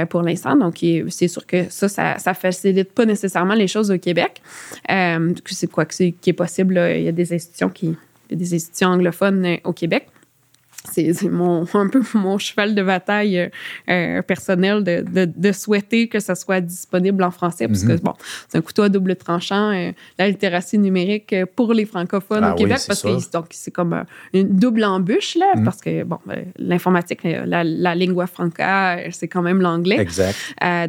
pour 0.10 0.22
l'instant. 0.22 0.56
Donc, 0.56 0.78
c'est 1.10 1.28
sûr 1.28 1.46
que 1.46 1.66
ça, 1.70 1.88
ça, 1.88 2.18
ça 2.20 2.34
facilite 2.34 2.92
pas 2.94 3.06
nécessairement 3.06 3.56
les 3.56 3.68
choses 3.68 3.92
au 3.92 3.98
Québec. 3.98 4.42
c'est 4.88 5.72
quoi 5.72 5.86
que 5.86 5.94
c'est 5.94 6.12
qui 6.12 6.30
est 6.32 6.34
possible. 6.34 6.80
Il 6.96 7.04
y 7.04 7.08
a 7.08 7.12
des 7.12 7.34
institutions 7.34 7.70
qui. 7.70 7.96
Il 8.30 8.40
y 8.40 8.42
a 8.42 8.48
des 8.48 8.56
institutions 8.56 8.88
anglophones 8.88 9.58
au 9.64 9.74
Québec 9.74 10.08
c'est 10.92 11.24
mon 11.24 11.66
un 11.74 11.88
peu 11.88 12.02
mon 12.14 12.38
cheval 12.38 12.76
de 12.76 12.84
bataille 12.84 13.40
euh, 13.40 13.50
euh, 13.90 14.22
personnel 14.22 14.84
de, 14.84 15.02
de, 15.02 15.26
de, 15.26 15.52
souhaiter 15.52 16.08
que 16.08 16.20
ça 16.20 16.36
soit 16.36 16.62
disponible 16.62 17.24
en 17.24 17.32
français 17.32 17.68
parce 17.68 17.84
que 17.84 17.94
mhm. 17.94 18.00
bon 18.00 18.14
c'est 18.50 18.58
un 18.58 18.62
couteau 18.62 18.84
à 18.84 18.90
double 18.90 19.16
tranchant 19.16 19.72
euh, 19.72 19.92
la 20.20 20.28
littératie 20.28 20.78
numérique 20.78 21.36
pour 21.56 21.74
les 21.74 21.86
francophones 21.86 22.44
ah 22.44 22.54
au 22.54 22.56
Québec 22.56 22.80
parce 22.88 23.02
que 23.02 23.32
donc 23.32 23.48
c'est 23.52 23.72
comme 23.72 24.04
une 24.34 24.56
double 24.56 24.84
embûche 24.84 25.36
là 25.36 25.54
mhm. 25.56 25.64
parce 25.64 25.82
que 25.82 26.04
bon 26.04 26.20
l'informatique 26.58 27.24
la, 27.24 27.64
la 27.64 27.96
lingua 27.96 28.28
franca 28.28 29.00
c'est 29.12 29.28
quand 29.28 29.42
même 29.42 29.62
l'anglais 29.62 30.00
exact 30.00 30.38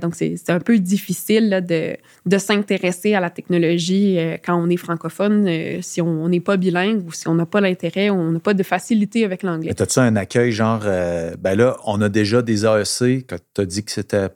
donc 0.01 0.15
c'est 0.15 0.51
un 0.51 0.61
peu 0.61 0.79
difficile 0.79 1.49
là, 1.49 1.61
de 1.61 1.97
de 2.27 2.39
s'intéresser 2.39 3.15
à 3.15 3.21
la 3.21 3.31
technologie 3.31 4.19
quand 4.45 4.57
on 4.57 4.69
est 4.71 4.77
francophone 4.77 5.49
si 5.83 6.01
on 6.01 6.29
n'est 6.29 6.41
pas 6.41 6.57
bilingue 6.57 7.07
ou 7.07 7.13
si 7.13 7.29
on 7.29 7.35
n'a 7.35 7.47
pas 7.47 7.61
l'intérêt 7.61 8.11
ou 8.11 8.15
on 8.15 8.33
n'a 8.33 8.41
pas 8.41 8.55
de 8.55 8.63
facilité 8.63 9.25
avec 9.25 9.43
l'anglais 9.43 9.73
as-tu 9.85 9.99
un 9.99 10.17
accueil 10.17 10.51
genre, 10.51 10.83
euh, 10.85 11.35
ben 11.39 11.57
là, 11.57 11.77
on 11.85 12.01
a 12.01 12.09
déjà 12.09 12.43
des 12.43 12.65
AEC, 12.65 13.27
que 13.27 13.37
tu 13.55 13.61
as 13.61 13.67
dit 13.67 13.85
que 13.85 13.93
c'était 13.93 14.29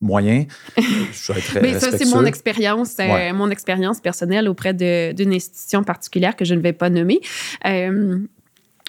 moyen. 0.00 0.46
Je 0.76 1.32
vais 1.32 1.38
être 1.38 1.58
Mais 1.62 1.78
ça, 1.78 1.96
c'est 1.96 2.06
mon 2.06 2.24
expérience, 2.24 2.96
euh, 2.98 3.32
mon 3.32 3.50
expérience 3.50 4.00
personnelle 4.00 4.48
auprès 4.48 4.74
d'une 4.74 5.32
institution 5.32 5.84
particulière 5.84 6.36
que 6.36 6.44
je 6.44 6.54
ne 6.54 6.60
vais 6.60 6.72
pas 6.72 6.90
nommer. 6.90 7.20
Euh, 7.66 8.18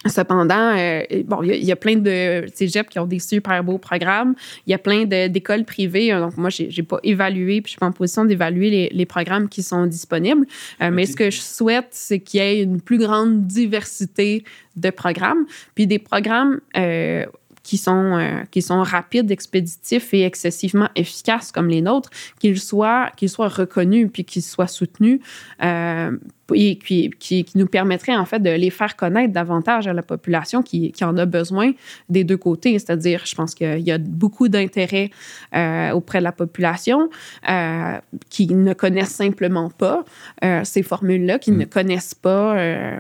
Cependant, 0.06 0.76
euh, 0.78 1.02
bon, 1.26 1.44
il 1.44 1.64
y, 1.64 1.72
a 1.72 1.76
plein 1.76 1.96
de 1.96 2.46
cégeps 2.54 2.90
qui 2.90 3.00
ont 3.00 3.06
des 3.06 3.20
super 3.20 3.64
beaux 3.64 3.78
programmes. 3.78 4.36
Il 4.68 4.72
y 4.72 4.74
a 4.74 4.78
plein 4.78 5.06
d'écoles 5.06 5.64
privées. 5.64 6.12
Hein, 6.12 6.22
donc, 6.22 6.38
moi, 6.38 6.50
j'ai 6.50 6.68
n'ai 6.68 6.84
pas 6.84 7.00
évalué, 7.04 7.62
puis 7.62 7.70
je 7.70 7.72
suis 7.72 7.80
pas 7.80 7.88
en 7.88 7.92
position 7.92 8.26
d'évaluer 8.26 8.70
les, 8.70 8.90
les, 8.92 9.06
programmes 9.06 9.48
qui 9.48 9.64
sont 9.64 9.86
disponibles. 9.86 10.46
Euh, 10.82 10.92
mais 10.92 11.06
ce 11.06 11.16
que 11.16 11.32
je 11.32 11.40
souhaite, 11.40 11.88
c'est 11.92 12.20
qu'il 12.20 12.42
y 12.42 12.44
ait 12.44 12.62
une 12.62 12.82
plus 12.82 12.98
grande 12.98 13.48
diversité 13.48 14.44
de 14.76 14.90
programmes. 14.90 15.46
Puis 15.76 15.88
des 15.88 16.00
programmes 16.00 16.60
euh, 16.76 17.26
qui 17.64 17.78
sont, 17.78 18.18
euh, 18.18 18.44
qui 18.52 18.62
sont 18.62 18.84
rapides, 18.84 19.32
expéditifs 19.32 20.14
et 20.14 20.24
excessivement 20.24 20.90
efficaces 20.96 21.52
comme 21.52 21.70
les 21.70 21.82
nôtres, 21.82 22.10
qu'ils 22.40 22.60
soient, 22.60 23.10
qu'ils 23.16 23.30
soient 23.30 23.48
reconnus 23.48 24.10
puis 24.12 24.26
qu'ils 24.26 24.44
soient 24.44 24.68
soutenus. 24.68 25.22
Euh, 25.64 26.12
et 26.54 26.78
qui, 26.78 27.10
qui, 27.20 27.46
nous 27.56 27.68
permettrait 27.68 28.16
en 28.16 28.26
fait 28.26 28.40
de 28.40 28.50
les 28.50 28.70
faire 28.70 28.96
connaître 28.96 29.32
davantage 29.34 29.88
à 29.88 29.94
la 29.94 30.02
population 30.02 30.62
qui, 30.62 30.92
qui 30.92 31.04
en 31.04 31.18
a 31.18 31.26
besoin 31.26 31.72
des 32.10 32.24
deux 32.24 32.38
côtés. 32.38 32.78
C'est-à-dire, 32.80 33.24
je 33.26 33.36
pense 33.36 33.56
qu'il 33.56 33.80
y 33.80 33.92
a 33.92 33.98
beaucoup 33.98 34.50
d'intérêt 34.50 35.10
euh, 35.56 35.92
auprès 35.92 36.20
de 36.20 36.24
la 36.24 36.32
population 36.32 37.10
euh, 37.50 37.98
qui 38.30 38.48
ne 38.48 38.74
connaissent 38.74 39.16
simplement 39.16 39.70
pas 39.70 40.04
euh, 40.44 40.62
ces 40.64 40.84
formules-là, 40.84 41.40
qui 41.40 41.52
mm. 41.52 41.58
ne 41.58 41.66
connaissent 41.66 42.16
pas 42.16 42.56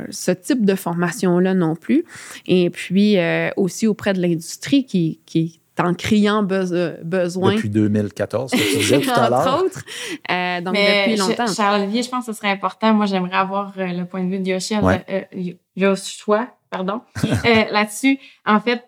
ce 0.09 0.31
type 0.31 0.65
de 0.65 0.75
formation-là 0.75 1.53
non 1.53 1.75
plus. 1.75 2.05
Et 2.47 2.69
puis 2.69 3.17
aussi 3.57 3.87
auprès 3.87 4.13
de 4.13 4.21
l'industrie 4.21 4.85
qui, 4.85 5.19
qui 5.25 5.59
en 5.79 5.93
criant 5.93 6.43
besoin. 6.43 7.55
Depuis 7.55 7.69
2014, 7.69 8.51
que 8.51 8.57
tu 8.57 8.77
disais 8.77 9.01
tout 9.01 9.09
à 9.09 9.29
l'heure. 9.29 9.39
Entre 9.39 9.65
autres. 9.65 9.85
Euh, 10.29 10.61
donc, 10.61 10.75
depuis 10.75 11.17
longtemps. 11.17 11.47
Charles-Olivier, 11.47 12.03
je 12.03 12.09
pense 12.09 12.25
que 12.25 12.33
ce 12.33 12.37
serait 12.37 12.51
important. 12.51 12.93
Moi, 12.93 13.05
j'aimerais 13.05 13.37
avoir 13.37 13.73
euh, 13.77 13.87
le 13.87 14.05
point 14.05 14.23
de 14.23 14.29
vue 14.29 14.39
de 14.39 14.47
Yoshi, 14.47 14.75
euh, 14.75 15.53
Joshua, 15.75 16.47
pardon, 16.69 17.01
là-dessus. 17.43 18.19
En 18.45 18.59
fait, 18.59 18.83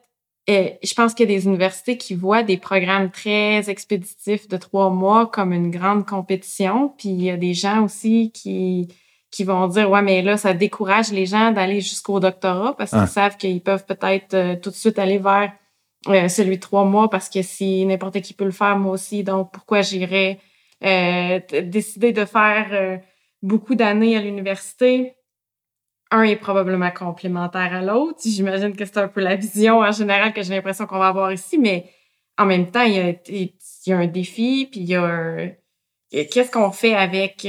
je 0.48 0.94
pense 0.94 1.14
qu'il 1.14 1.30
y 1.30 1.34
a 1.34 1.38
des 1.38 1.46
universités 1.46 1.98
qui 1.98 2.14
voient 2.14 2.44
des 2.44 2.58
programmes 2.58 3.10
très 3.10 3.70
expéditifs 3.70 4.48
de 4.48 4.58
trois 4.58 4.92
mois 4.92 5.26
comme 5.26 5.54
une 5.54 5.72
grande 5.72 6.06
compétition. 6.06 6.94
Puis 6.98 7.10
il 7.10 7.24
y 7.24 7.32
a 7.32 7.38
des 7.38 7.54
gens 7.54 7.84
aussi 7.84 8.32
qui 8.32 8.90
qui 9.32 9.44
vont 9.44 9.68
dire 9.68 9.90
ouais 9.90 10.02
mais 10.02 10.22
là 10.22 10.38
ça 10.38 10.54
décourage 10.54 11.12
les 11.12 11.26
gens 11.26 11.52
d'aller 11.52 11.82
jusqu'au 11.82 12.22
doctorat 12.22 12.74
parce 12.78 12.92
qu'ils 12.92 13.00
ah. 13.00 13.08
savent 13.08 13.36
qu'ils 13.36 13.60
peuvent 13.60 13.86
peut-être 13.86 14.62
tout 14.62 14.70
de 14.70 14.76
suite 14.76 14.98
aller 14.98 15.18
vers 15.18 15.52
euh, 16.08 16.28
celui 16.28 16.58
de 16.58 16.62
trois 16.62 16.86
mois 16.86 17.10
parce 17.10 17.30
que 17.30 17.42
si 17.42 17.86
n'importe 17.86 18.22
qui 18.22 18.34
peut 18.34 18.46
le 18.46 18.52
faire, 18.52 18.78
moi 18.78 18.94
aussi, 18.94 19.24
donc 19.24 19.52
pourquoi 19.52 19.82
j'irais 19.82 20.40
euh, 20.84 21.40
décider 21.64 22.12
de 22.12 22.26
faire 22.26 22.68
euh, 22.72 22.98
beaucoup 23.42 23.76
d'années 23.76 24.16
à 24.16 24.22
l'université? 24.22 25.16
Un 26.12 26.24
est 26.24 26.36
probablement 26.36 26.92
complémentaire 26.92 27.74
à 27.74 27.82
l'autre. 27.82 28.20
J'imagine 28.24 28.76
que 28.76 28.86
c'est 28.86 28.98
un 28.98 29.08
peu 29.08 29.22
la 29.22 29.36
vision 29.36 29.80
en 29.80 29.92
général 29.92 30.34
que 30.34 30.44
j'ai 30.44 30.54
l'impression 30.54 30.86
qu'on 30.86 31.00
va 31.00 31.08
avoir 31.08 31.34
ici, 31.34 31.58
mais 31.58 31.90
en 32.38 32.46
même 32.46 32.70
temps, 32.70 32.84
il 32.84 32.94
y 32.94 33.00
a, 33.00 33.14
il 33.28 33.54
y 33.88 33.92
a 33.92 33.98
un 33.98 34.08
défi, 34.08 34.68
puis 34.70 34.82
il 34.82 34.90
y 34.90 34.96
a 34.96 35.48
qu'est-ce 36.12 36.52
qu'on 36.52 36.72
fait 36.72 36.94
avec 36.94 37.48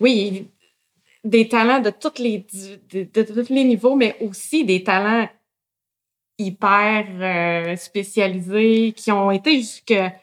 oui, 0.00 0.48
des 1.24 1.48
talents 1.48 1.80
de 1.80 1.90
tous 1.90 2.18
les 2.18 2.46
de, 2.92 3.22
tous 3.22 3.52
les 3.52 3.64
niveaux, 3.64 3.96
mais 3.96 4.16
aussi 4.20 4.64
des 4.64 4.82
talents 4.84 5.28
hyper 6.38 7.06
euh, 7.20 7.76
spécialisés, 7.76 8.92
qui 8.92 9.12
ont 9.12 9.30
été 9.30 9.56
jusqu'à 9.58 10.14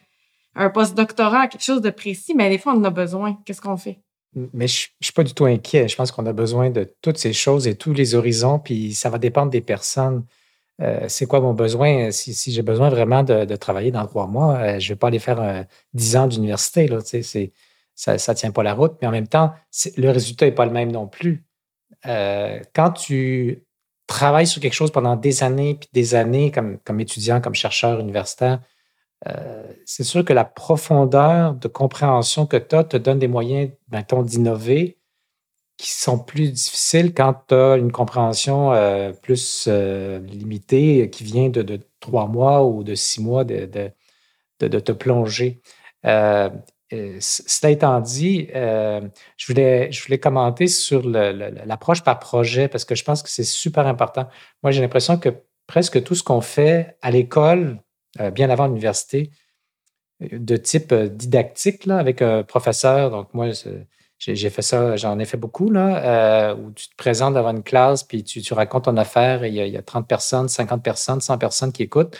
un 0.56 0.70
post-doctorat, 0.70 1.48
quelque 1.48 1.64
chose 1.64 1.82
de 1.82 1.90
précis, 1.90 2.34
mais 2.36 2.50
des 2.50 2.58
fois, 2.58 2.74
on 2.74 2.80
en 2.80 2.86
a 2.86 2.90
besoin. 2.90 3.38
Qu'est-ce 3.46 3.62
qu'on 3.62 3.78
fait? 3.78 4.00
Mais 4.54 4.68
je 4.68 4.88
ne 5.02 5.06
suis 5.06 5.14
pas 5.14 5.24
du 5.24 5.34
tout 5.34 5.46
inquiet. 5.46 5.88
Je 5.88 5.96
pense 5.96 6.12
qu'on 6.12 6.26
a 6.26 6.34
besoin 6.34 6.70
de 6.70 6.94
toutes 7.02 7.18
ces 7.18 7.34
choses 7.34 7.68
et 7.68 7.76
tous 7.76 7.94
les 7.94 8.16
horizons, 8.16 8.60
puis 8.60 8.94
ça 8.94 9.10
va 9.10 9.18
dépendre 9.18 9.52
des 9.52 9.62
personnes. 9.62 10.26
Euh, 10.82 11.06
c'est 11.08 11.26
quoi 11.26 11.42
mon 11.42 11.54
besoin? 11.54 12.12
Si, 12.12 12.34
si 12.34 12.52
j'ai 12.52 12.62
besoin 12.62 12.90
vraiment 12.90 13.24
de, 13.24 13.56
travailler 13.56 13.92
dans 13.92 14.06
trois 14.08 14.28
mois, 14.28 14.56
euh, 14.56 14.80
je 14.80 14.86
ne 14.86 14.94
vais 14.94 14.98
pas 14.98 15.08
aller 15.08 15.20
faire 15.20 15.66
dix 15.94 16.16
ans 16.16 16.28
d'université. 16.28 16.88
Là, 16.88 17.00
ça 17.02 18.14
ne 18.14 18.34
tient 18.34 18.52
pas 18.52 18.64
la 18.64 18.74
route, 18.74 18.98
mais 19.02 19.08
en 19.08 19.12
même 19.12 19.28
temps, 19.28 19.54
le 19.98 20.10
résultat 20.10 20.46
n'est 20.46 20.54
pas 20.54 20.66
le 20.66 20.72
même 20.72 20.92
non 20.92 21.08
plus. 21.08 21.46
quand 22.04 22.92
tu 22.92 23.64
travailles 24.12 24.48
sur 24.48 24.62
quelque 24.62 24.74
chose 24.74 24.92
pendant 24.92 25.16
des 25.16 25.44
années, 25.44 25.76
puis 25.76 25.90
des 25.94 26.16
années 26.16 26.52
comme, 26.52 26.78
comme 26.80 27.00
étudiant, 27.00 27.42
comme 27.42 27.56
chercheur 27.56 28.00
universitaire, 28.00 28.60
euh, 29.28 29.64
c'est 29.86 30.04
sûr 30.04 30.26
que 30.26 30.34
la 30.34 30.46
profondeur 30.46 31.54
de 31.54 31.68
compréhension 31.68 32.46
que 32.48 32.58
tu 32.58 32.76
as 32.76 32.84
te 32.84 32.98
donne 32.98 33.20
des 33.20 33.28
moyens, 33.28 33.72
mettons, 33.92 34.24
d'innover 34.24 34.98
qui 35.78 35.92
sont 35.92 36.20
plus 36.20 36.52
difficiles 36.52 37.14
quand 37.14 37.36
tu 37.48 37.56
as 37.56 37.76
une 37.76 37.92
compréhension 37.92 38.74
euh, 38.74 39.14
plus 39.14 39.66
euh, 39.68 40.20
limitée 40.20 41.10
qui 41.10 41.24
vient 41.24 41.50
de, 41.50 41.80
trois 42.00 42.28
mois 42.28 42.66
ou 42.66 42.84
de 42.84 42.96
six 42.96 43.22
mois 43.22 43.44
de, 43.44 43.66
de, 44.60 44.68
de 44.68 44.80
te 44.80 44.92
plonger. 44.92 45.62
Euh, 46.94 47.18
cela 47.20 47.72
étant 47.72 48.00
dit, 48.02 48.50
euh, 48.56 49.02
je, 49.38 49.48
voulais, 49.48 49.92
je 49.92 50.04
voulais 50.04 50.20
commenter 50.20 50.68
sur 50.68 51.08
l'approche 51.08 52.04
par 52.04 52.20
projet 52.20 52.68
parce 52.68 52.86
que 52.86 52.96
je 52.96 53.04
pense 53.04 53.24
que 53.24 53.30
c'est 53.30 53.44
super 53.44 53.88
important. 53.88 54.28
Moi, 54.64 54.72
j'ai 54.72 54.82
l'impression 54.82 55.18
que 55.18 55.30
presque 55.68 56.04
tout 56.04 56.16
ce 56.16 56.24
qu'on 56.24 56.42
fait 56.42 56.98
à 57.02 57.12
l'école, 57.12 57.82
euh, 58.20 58.32
bien 58.32 58.50
avant 58.50 58.68
l'université, 58.68 59.32
de 60.20 60.56
type 60.58 60.94
didactique, 60.94 61.86
là, 61.86 61.98
avec 61.98 62.22
un 62.22 62.44
professeur, 62.44 63.10
donc 63.10 63.34
moi, 63.34 63.48
j'ai 64.20 64.50
fait 64.52 64.62
ça, 64.62 64.96
j'en 64.96 65.18
ai 65.18 65.26
fait 65.26 65.38
beaucoup, 65.38 65.72
là, 65.72 66.54
où 66.54 66.72
tu 66.74 66.90
te 66.90 66.96
présentes 66.96 67.34
devant 67.34 67.50
une 67.50 67.64
classe, 67.64 68.04
puis 68.04 68.24
tu, 68.24 68.54
racontes 68.54 68.84
ton 68.84 68.98
affaire, 68.98 69.44
et 69.44 69.48
il 69.48 69.56
y, 69.56 69.62
a, 69.62 69.66
il 69.66 69.74
y, 69.74 69.78
a, 69.78 69.82
30 69.82 70.08
personnes, 70.08 70.48
50 70.48 70.84
personnes, 70.84 71.22
100 71.22 71.40
personnes 71.40 71.72
qui 71.72 71.82
écoutent. 71.82 72.16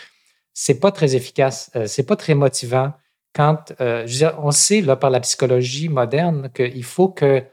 C'est 0.52 0.80
pas 0.80 0.90
très 0.90 1.14
efficace, 1.14 1.70
c'est 1.86 2.02
pas 2.02 2.16
très 2.16 2.34
motivant 2.34 2.92
quand, 3.34 3.72
euh, 3.80 4.06
je 4.06 4.26
veux 4.26 4.32
on 4.38 4.50
sait 4.50 4.82
par 4.96 5.10
la 5.10 5.20
psychologie 5.20 5.88
moderne 5.88 6.50
qu'il 6.54 6.84
faut 6.84 7.08
que 7.08 7.44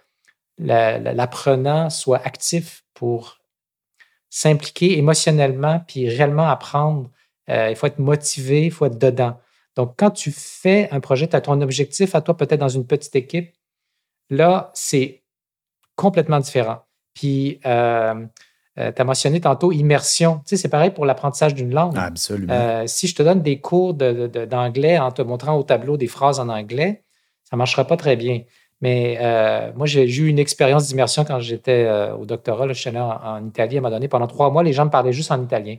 l'apprenant 0.57 1.89
soit 1.89 2.21
actif 2.25 2.83
pour 2.93 3.39
s'impliquer 4.29 4.97
émotionnellement 4.97 5.81
puis 5.87 6.09
réellement 6.09 6.47
apprendre. 6.47 7.09
Euh, 7.49 7.69
il 7.69 7.75
faut 7.75 7.87
être 7.87 7.99
motivé, 7.99 8.65
il 8.65 8.71
faut 8.71 8.85
être 8.85 8.97
dedans. 8.97 9.39
Donc, 9.75 9.95
quand 9.97 10.11
tu 10.11 10.31
fais 10.31 10.89
un 10.91 10.99
projet, 10.99 11.27
tu 11.27 11.35
as 11.35 11.41
ton 11.41 11.61
objectif 11.61 12.13
à 12.13 12.21
toi, 12.21 12.35
peut-être 12.35 12.59
dans 12.59 12.69
une 12.69 12.85
petite 12.85 13.15
équipe, 13.15 13.55
là, 14.29 14.71
c'est 14.73 15.23
complètement 15.95 16.39
différent. 16.39 16.85
Puis, 17.13 17.59
euh, 17.65 18.25
euh, 18.79 18.91
tu 18.95 19.01
as 19.01 19.05
mentionné 19.05 19.41
tantôt 19.41 19.71
immersion. 19.71 20.37
Tu 20.39 20.49
sais, 20.49 20.57
c'est 20.57 20.69
pareil 20.69 20.91
pour 20.91 21.05
l'apprentissage 21.05 21.53
d'une 21.53 21.73
langue. 21.73 21.97
Absolument. 21.97 22.53
Euh, 22.53 22.83
si 22.87 23.07
je 23.07 23.15
te 23.15 23.23
donne 23.23 23.41
des 23.41 23.59
cours 23.59 23.93
d'anglais 23.93 24.97
en 24.97 25.11
te 25.11 25.21
montrant 25.21 25.57
au 25.57 25.63
tableau 25.63 25.97
des 25.97 26.07
phrases 26.07 26.39
en 26.39 26.49
anglais, 26.49 27.03
ça 27.43 27.55
ne 27.55 27.57
marchera 27.57 27.85
pas 27.85 27.97
très 27.97 28.15
bien. 28.15 28.43
Mais 28.81 29.17
euh, 29.19 29.73
moi, 29.75 29.85
j'ai 29.85 30.09
eu 30.09 30.27
une 30.27 30.39
expérience 30.39 30.87
d'immersion 30.87 31.25
quand 31.25 31.39
j'étais 31.39 31.89
au 32.17 32.25
doctorat. 32.25 32.67
je 32.69 32.73
suis 32.73 32.89
allé 32.89 32.99
en, 32.99 33.45
Italie 33.45 33.75
à 33.75 33.79
un 33.79 33.81
moment 33.81 33.95
donné. 33.95 34.07
Pendant 34.07 34.27
trois 34.27 34.49
mois, 34.49 34.63
les 34.63 34.71
gens 34.71 34.85
me 34.85 34.89
parlaient 34.89 35.13
juste 35.13 35.31
en 35.31 35.43
italien. 35.43 35.77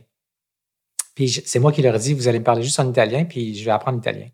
Puis 1.15 1.29
c'est 1.29 1.59
moi 1.59 1.71
qui 1.71 1.81
leur 1.81 1.97
dis, 1.97 2.13
vous 2.13 2.27
allez 2.27 2.39
me 2.39 2.43
parler 2.43 2.63
juste 2.63 2.79
en 2.79 2.89
italien, 2.89 3.25
puis 3.25 3.55
je 3.55 3.65
vais 3.65 3.71
apprendre 3.71 3.97
l'italien. 3.97 4.27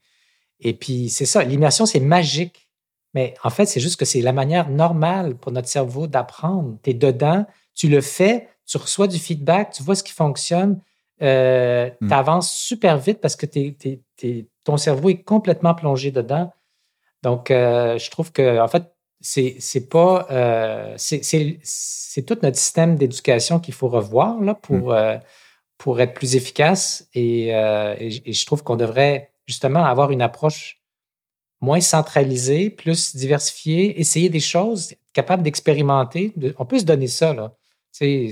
Et 0.59 0.74
puis 0.74 1.09
c'est 1.09 1.26
ça, 1.26 1.43
l'immersion, 1.43 1.86
c'est 1.86 1.99
magique. 1.99 2.70
Mais 3.13 3.34
en 3.43 3.49
fait, 3.49 3.65
c'est 3.65 3.80
juste 3.80 3.97
que 3.97 4.05
c'est 4.05 4.22
la 4.22 4.34
manière 4.34 4.70
normale 4.70 5.36
pour 5.36 5.51
notre 5.51 5.68
cerveau 5.68 6.07
d'apprendre. 6.07 6.78
Tu 6.84 6.91
es 6.91 6.93
dedans, 6.93 7.45
tu 7.74 7.88
le 7.88 8.01
fais, 8.01 8.49
tu 8.68 8.78
reçois 8.78 9.07
du 9.07 9.18
feedback, 9.18 9.72
tu 9.72 9.82
vois 9.82 9.95
ce 9.95 10.03
qui 10.03 10.13
fonctionne, 10.13 10.82
euh, 11.22 11.89
hmm. 12.01 12.07
tu 12.07 12.13
avances 12.13 12.51
super 12.51 12.97
vite 12.97 13.20
parce 13.22 13.36
que 13.36 13.45
ton 14.63 14.78
cerveau 14.78 15.09
est 15.09 15.24
complètement 15.24 15.74
plongé 15.74 16.11
dedans. 16.11 16.51
Donc, 17.24 17.49
euh, 17.49 17.97
je 17.97 18.11
trouve 18.11 18.32
que, 18.32 18.59
en 18.59 18.68
fait, 18.68 18.84
c'est 19.20 19.89
pas. 19.89 20.28
Euh, 20.30 20.93
c'est 20.97 22.26
tout 22.26 22.38
notre 22.43 22.57
système 22.57 22.95
d'éducation 22.95 23.59
qu'il 23.59 23.74
faut 23.74 23.88
revoir 23.88 24.39
là, 24.41 24.53
pour, 24.53 24.93
hmm. 24.93 25.20
pour 25.78 25.99
être 26.01 26.13
plus 26.13 26.36
efficace. 26.36 27.07
Et, 27.13 27.47
et 27.49 28.34
je 28.34 28.45
trouve 28.45 28.63
qu'on 28.63 28.76
devrait 28.76 29.32
justement 29.47 29.86
avoir 29.86 30.11
une 30.11 30.22
approche 30.22 30.82
moins 31.61 31.82
centralisée, 31.82 32.70
plus 32.70 33.15
diversifiée, 33.15 33.99
essayer 33.99 34.30
des 34.30 34.39
choses, 34.39 34.93
capable 35.13 35.41
d'expérimenter. 35.41 36.34
On 36.59 36.65
peut 36.65 36.80
se 36.80 36.86
donner 36.86 37.07
ça. 37.07 37.34
Là. 37.34 37.55
C'est 37.91 38.30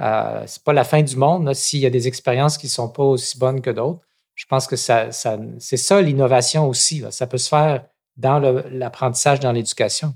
euh, 0.00 0.42
c'est 0.46 0.62
pas 0.64 0.72
la 0.72 0.84
fin 0.84 1.02
du 1.02 1.16
monde 1.16 1.52
s'il 1.54 1.80
y 1.80 1.86
a 1.86 1.90
des 1.90 2.08
expériences 2.08 2.58
qui 2.58 2.68
sont 2.68 2.88
pas 2.88 3.02
aussi 3.02 3.38
bonnes 3.38 3.60
que 3.60 3.70
d'autres. 3.70 4.00
Je 4.34 4.46
pense 4.46 4.66
que 4.66 4.76
ça, 4.76 5.12
ça 5.12 5.38
c'est 5.58 5.76
ça 5.76 6.00
l'innovation 6.00 6.68
aussi. 6.68 7.04
Ça 7.10 7.26
peut 7.26 7.38
se 7.38 7.48
faire 7.48 7.84
dans 8.16 8.38
l'apprentissage, 8.38 9.40
dans 9.40 9.52
l'éducation. 9.52 10.14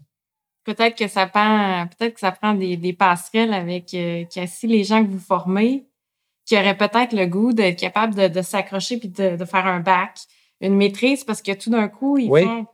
Peut-être 0.65 0.97
que 0.97 1.07
ça 1.07 1.27
prend, 1.27 1.87
peut-être 1.87 2.15
que 2.15 2.21
ça 2.21 2.33
prend 2.33 2.55
des, 2.55 2.77
des 2.77 2.93
passerelles 2.93 3.53
avec 3.53 3.95
euh, 3.95 4.25
les 4.65 4.85
gens 4.85 5.05
que 5.05 5.11
vous 5.11 5.21
formez, 5.21 5.87
qui 6.45 6.57
auraient 6.57 6.77
peut-être 6.77 7.13
le 7.13 7.27
goût 7.27 7.53
d'être 7.53 7.79
capable 7.79 8.15
de, 8.15 8.29
de 8.29 8.43
s'accrocher 8.43 8.99
puis 8.99 9.09
de, 9.09 9.37
de, 9.37 9.45
faire 9.45 9.67
un 9.67 9.81
bac, 9.81 10.19
une 10.61 10.75
maîtrise, 10.75 11.25
parce 11.25 11.43
que 11.43 11.53
tout 11.53 11.71
d'un 11.71 11.89
coup, 11.89 12.19
ils 12.19 12.29
font 12.29 12.67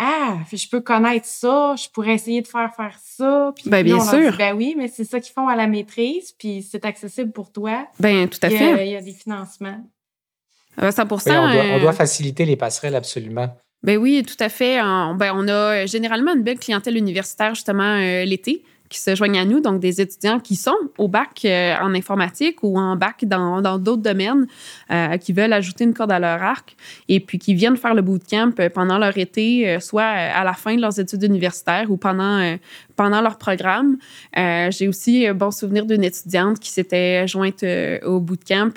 ah, 0.00 0.38
je 0.52 0.68
peux 0.68 0.80
connaître 0.80 1.26
ça, 1.26 1.74
je 1.76 1.88
pourrais 1.88 2.14
essayer 2.14 2.42
de 2.42 2.48
faire 2.48 2.74
faire 2.74 2.98
ça. 3.02 3.52
Puis 3.54 3.70
ben, 3.70 3.84
bien 3.84 4.00
sûr. 4.00 4.36
ben 4.36 4.54
oui, 4.54 4.74
mais 4.76 4.88
c'est 4.88 5.04
ça 5.04 5.20
qu'ils 5.20 5.32
font 5.32 5.46
à 5.46 5.54
la 5.54 5.66
maîtrise, 5.66 6.32
puis 6.32 6.66
c'est 6.68 6.84
accessible 6.84 7.30
pour 7.30 7.52
toi. 7.52 7.86
Ben 8.00 8.28
tout 8.28 8.40
à 8.42 8.50
fait. 8.50 8.86
Il 8.86 8.92
y 8.92 8.96
a 8.96 9.02
des 9.02 9.12
financements. 9.12 9.80
100 10.76 11.02
oui, 11.02 11.18
on, 11.28 11.52
doit, 11.52 11.64
on 11.76 11.80
doit 11.80 11.92
faciliter 11.92 12.44
les 12.44 12.56
passerelles, 12.56 12.96
absolument. 12.96 13.56
Ben 13.84 13.96
oui, 13.96 14.24
tout 14.26 14.42
à 14.42 14.48
fait. 14.48 14.80
On, 14.82 15.14
ben, 15.14 15.32
on 15.34 15.46
a 15.46 15.86
généralement 15.86 16.34
une 16.34 16.42
belle 16.42 16.58
clientèle 16.58 16.96
universitaire, 16.96 17.54
justement, 17.54 18.00
euh, 18.00 18.24
l'été, 18.24 18.64
qui 18.94 19.00
se 19.00 19.16
joignent 19.16 19.40
à 19.40 19.44
nous, 19.44 19.58
donc 19.58 19.80
des 19.80 20.00
étudiants 20.00 20.38
qui 20.38 20.54
sont 20.54 20.76
au 20.98 21.08
bac 21.08 21.44
en 21.44 21.94
informatique 21.94 22.62
ou 22.62 22.78
en 22.78 22.94
bac 22.94 23.24
dans 23.24 23.60
d'autres 23.78 24.02
domaines, 24.02 24.46
qui 25.20 25.32
veulent 25.32 25.52
ajouter 25.52 25.82
une 25.82 25.94
corde 25.94 26.12
à 26.12 26.20
leur 26.20 26.40
arc 26.40 26.76
et 27.08 27.18
puis 27.18 27.40
qui 27.40 27.54
viennent 27.54 27.76
faire 27.76 27.94
le 27.94 28.02
bootcamp 28.02 28.52
pendant 28.72 28.98
leur 28.98 29.18
été, 29.18 29.80
soit 29.80 30.04
à 30.04 30.44
la 30.44 30.52
fin 30.52 30.76
de 30.76 30.80
leurs 30.80 31.00
études 31.00 31.24
universitaires 31.24 31.90
ou 31.90 31.96
pendant, 31.96 32.56
pendant 32.96 33.20
leur 33.20 33.38
programme. 33.38 33.96
J'ai 34.36 34.88
aussi 34.88 35.26
un 35.26 35.34
bon 35.34 35.50
souvenir 35.50 35.86
d'une 35.86 36.04
étudiante 36.04 36.60
qui 36.60 36.70
s'était 36.70 37.26
jointe 37.26 37.64
au 38.04 38.20
bootcamp 38.20 38.72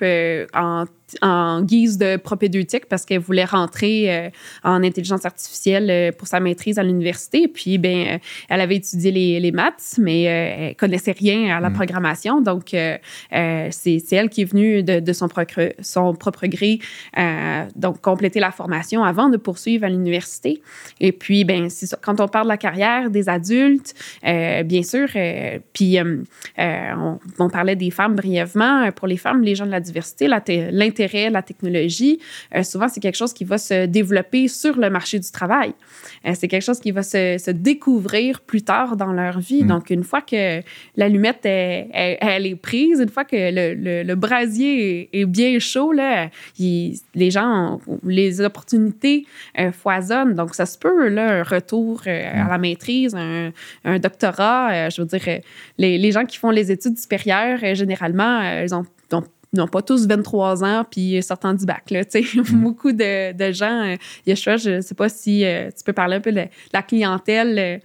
en 0.53 0.85
en 1.21 1.61
guise 1.61 1.97
de 1.97 2.17
propédeutique 2.17 2.87
parce 2.87 3.05
qu'elle 3.05 3.19
voulait 3.19 3.45
rentrer 3.45 4.13
euh, 4.13 4.29
en 4.63 4.83
intelligence 4.83 5.25
artificielle 5.25 5.89
euh, 5.89 6.11
pour 6.11 6.27
sa 6.27 6.39
maîtrise 6.39 6.79
à 6.79 6.83
l'université. 6.83 7.47
Puis, 7.47 7.77
ben, 7.77 8.07
euh, 8.07 8.17
elle 8.49 8.61
avait 8.61 8.75
étudié 8.75 9.11
les, 9.11 9.39
les 9.39 9.51
maths, 9.51 9.95
mais 9.97 10.23
elle 10.23 10.75
connaissait 10.75 11.13
rien 11.17 11.55
à 11.55 11.59
la 11.59 11.69
mm. 11.69 11.73
programmation. 11.73 12.41
Donc, 12.41 12.69
c'est 12.69 14.11
elle 14.11 14.29
qui 14.29 14.41
est 14.41 14.45
venue 14.51 14.83
de, 14.83 14.99
de 14.99 15.13
son, 15.13 15.27
propre, 15.27 15.73
son 15.81 16.13
propre 16.13 16.47
gré, 16.47 16.79
donc 17.75 18.01
compléter 18.01 18.39
la 18.39 18.51
formation 18.51 19.03
avant 19.03 19.29
de 19.29 19.37
poursuivre 19.37 19.85
à 19.85 19.89
l'université. 19.89 20.61
Et 20.99 21.11
puis, 21.11 21.43
ben, 21.43 21.69
c'est 21.69 21.87
ça. 21.87 21.97
Quand 22.01 22.19
on 22.19 22.27
parle 22.27 22.45
de 22.45 22.49
la 22.49 22.57
carrière 22.57 23.09
des 23.09 23.29
adultes, 23.29 23.93
bien 24.23 24.83
sûr, 24.83 25.07
puis 25.73 25.97
on, 26.57 27.19
on, 27.39 27.49
parlait 27.49 27.75
des 27.75 27.91
femmes 27.91 28.15
brièvement. 28.15 28.91
Pour 28.91 29.07
les 29.07 29.17
femmes, 29.17 29.41
les 29.41 29.55
gens 29.55 29.65
de 29.65 29.71
la 29.71 29.79
diversité, 29.79 30.27
l'intérêt 30.27 31.29
la 31.29 31.41
technologie, 31.41 32.19
euh, 32.55 32.63
souvent, 32.63 32.87
c'est 32.87 32.99
quelque 32.99 33.17
chose 33.17 33.33
qui 33.33 33.43
va 33.43 33.57
se 33.57 33.85
développer 33.85 34.47
sur 34.47 34.77
le 34.77 34.89
marché 34.89 35.19
du 35.19 35.31
travail. 35.31 35.73
Euh, 36.25 36.31
c'est 36.35 36.47
quelque 36.47 36.63
chose 36.63 36.79
qui 36.79 36.91
va 36.91 37.03
se, 37.03 37.51
découvrir 37.51 38.41
plus 38.41 38.61
tard 38.61 38.97
dans 38.97 39.13
leur 39.13 39.39
vie. 39.39 39.63
Mm. 39.63 39.67
Donc, 39.67 39.89
une 39.89 40.03
fois 40.03 40.21
que 40.21 40.61
l'allumette 40.95 41.45
est, 41.45 41.87
elle 41.93 42.45
est 42.45 42.55
prise, 42.55 42.99
une 42.99 43.09
fois 43.09 43.25
que 43.25 43.35
le, 43.35 44.03
le, 44.03 44.15
brasier 44.15 45.09
est, 45.13 45.25
bien 45.25 45.59
chaud, 45.59 45.91
là, 45.91 46.29
les 46.59 47.31
gens, 47.31 47.79
les 48.03 48.41
opportunités 48.41 49.25
euh, 49.59 49.71
foisonnent. 49.71 50.35
Donc, 50.35 50.55
ça 50.55 50.65
se 50.65 50.77
peut, 50.77 51.07
là, 51.07 51.39
un 51.39 51.43
retour 51.43 52.01
à 52.05 52.45
mm. 52.45 52.49
la 52.49 52.57
maîtrise, 52.57 53.15
un, 53.15 53.51
un 53.85 53.96
doctorat. 53.99 54.89
je 54.89 55.01
veux 55.01 55.07
dire, 55.07 55.41
les, 55.77 55.97
les, 55.97 56.11
gens 56.11 56.25
qui 56.25 56.37
font 56.37 56.49
les 56.51 56.71
études 56.71 56.97
supérieures, 56.97 57.75
généralement, 57.75 58.41
ils 58.61 58.73
ont 58.73 58.85
non 59.53 59.67
pas 59.67 59.81
tous 59.81 60.07
23 60.07 60.63
ans 60.63 60.85
puis 60.89 61.21
sortant 61.23 61.53
du 61.53 61.65
bac. 61.65 61.89
Là, 61.91 62.01
mm. 62.01 62.41
Beaucoup 62.61 62.91
de, 62.91 63.33
de 63.33 63.51
gens, 63.51 63.93
euh, 63.93 63.95
je 64.25 64.75
ne 64.75 64.81
sais 64.81 64.95
pas 64.95 65.09
si 65.09 65.45
euh, 65.45 65.69
tu 65.75 65.83
peux 65.83 65.93
parler 65.93 66.17
un 66.17 66.21
peu 66.21 66.31
de 66.31 66.45
la 66.73 66.81
clientèle 66.81 67.59
euh, 67.59 67.77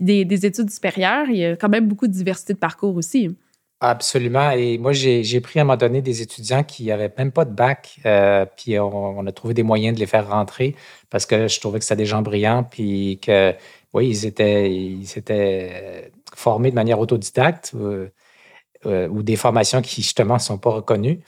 des, 0.00 0.24
des, 0.24 0.46
études 0.46 0.70
supérieures. 0.70 1.26
Il 1.28 1.36
y 1.36 1.44
a 1.44 1.56
quand 1.56 1.68
même 1.68 1.88
beaucoup 1.88 2.06
de 2.06 2.12
diversité 2.12 2.52
de 2.52 2.58
parcours 2.58 2.96
aussi. 2.96 3.34
Absolument. 3.80 4.52
Et 4.52 4.78
moi, 4.78 4.92
j'ai 4.92 5.40
pris 5.42 5.58
à 5.58 5.62
un 5.62 5.64
moment 5.66 5.76
donné 5.76 6.00
des 6.00 6.22
étudiants 6.22 6.64
qui 6.64 6.86
n'avaient 6.86 7.12
même 7.18 7.30
pas 7.30 7.44
de 7.44 7.52
bac, 7.52 8.00
puis 8.56 8.78
on, 8.78 9.26
a 9.26 9.32
trouvé 9.32 9.52
des 9.52 9.62
moyens 9.62 9.94
de 9.94 10.00
les 10.00 10.06
faire 10.06 10.30
rentrer 10.30 10.74
parce 11.10 11.26
que 11.26 11.46
je 11.46 11.60
trouvais 11.60 11.78
que 11.78 11.84
c'était 11.84 11.96
des 11.96 12.06
gens 12.06 12.22
brillants, 12.22 12.62
puis 12.62 13.18
que, 13.20 13.54
oui, 13.96 14.08
ils 14.08 14.26
étaient, 14.26 14.70
étaient 15.16 16.12
formés 16.34 16.70
de 16.70 16.76
manière 16.76 17.00
autodidacte. 17.00 17.74
Euh, 18.86 19.08
ou 19.08 19.22
des 19.22 19.36
formations 19.36 19.82
qui, 19.82 20.02
justement, 20.02 20.34
ne 20.34 20.40
sont 20.40 20.58
pas 20.58 20.70
reconnues. 20.70 21.20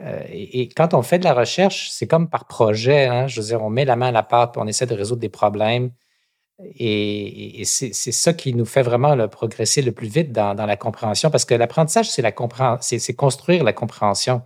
Euh, 0.00 0.22
et, 0.28 0.68
quand 0.68 0.94
on 0.94 1.02
fait 1.02 1.18
de 1.18 1.24
la 1.24 1.34
recherche, 1.34 1.88
c'est 1.90 2.06
comme 2.06 2.28
par 2.28 2.46
projet. 2.46 3.06
Hein. 3.06 3.26
je 3.26 3.40
veux 3.40 3.46
dire, 3.48 3.62
on 3.62 3.70
met 3.70 3.84
la 3.84 3.96
main 3.96 4.08
à 4.08 4.12
la 4.12 4.22
pâte, 4.22 4.56
on 4.56 4.66
essaie 4.66 4.86
de 4.86 4.94
résoudre 4.94 5.20
des 5.20 5.28
problèmes. 5.28 5.90
Et, 6.78 7.62
c'est 7.64 7.92
ça 7.92 8.32
qui 8.32 8.54
nous 8.54 8.64
fait 8.64 8.82
vraiment 8.82 9.28
progresser 9.28 9.82
le 9.82 9.92
plus 9.92 10.08
vite 10.08 10.30
dans, 10.30 10.54
la 10.54 10.76
compréhension, 10.76 11.30
parce 11.30 11.44
que 11.44 11.54
l'apprentissage, 11.54 12.10
c'est 12.10 13.14
construire 13.14 13.64
la 13.64 13.72
compréhension. 13.72 14.42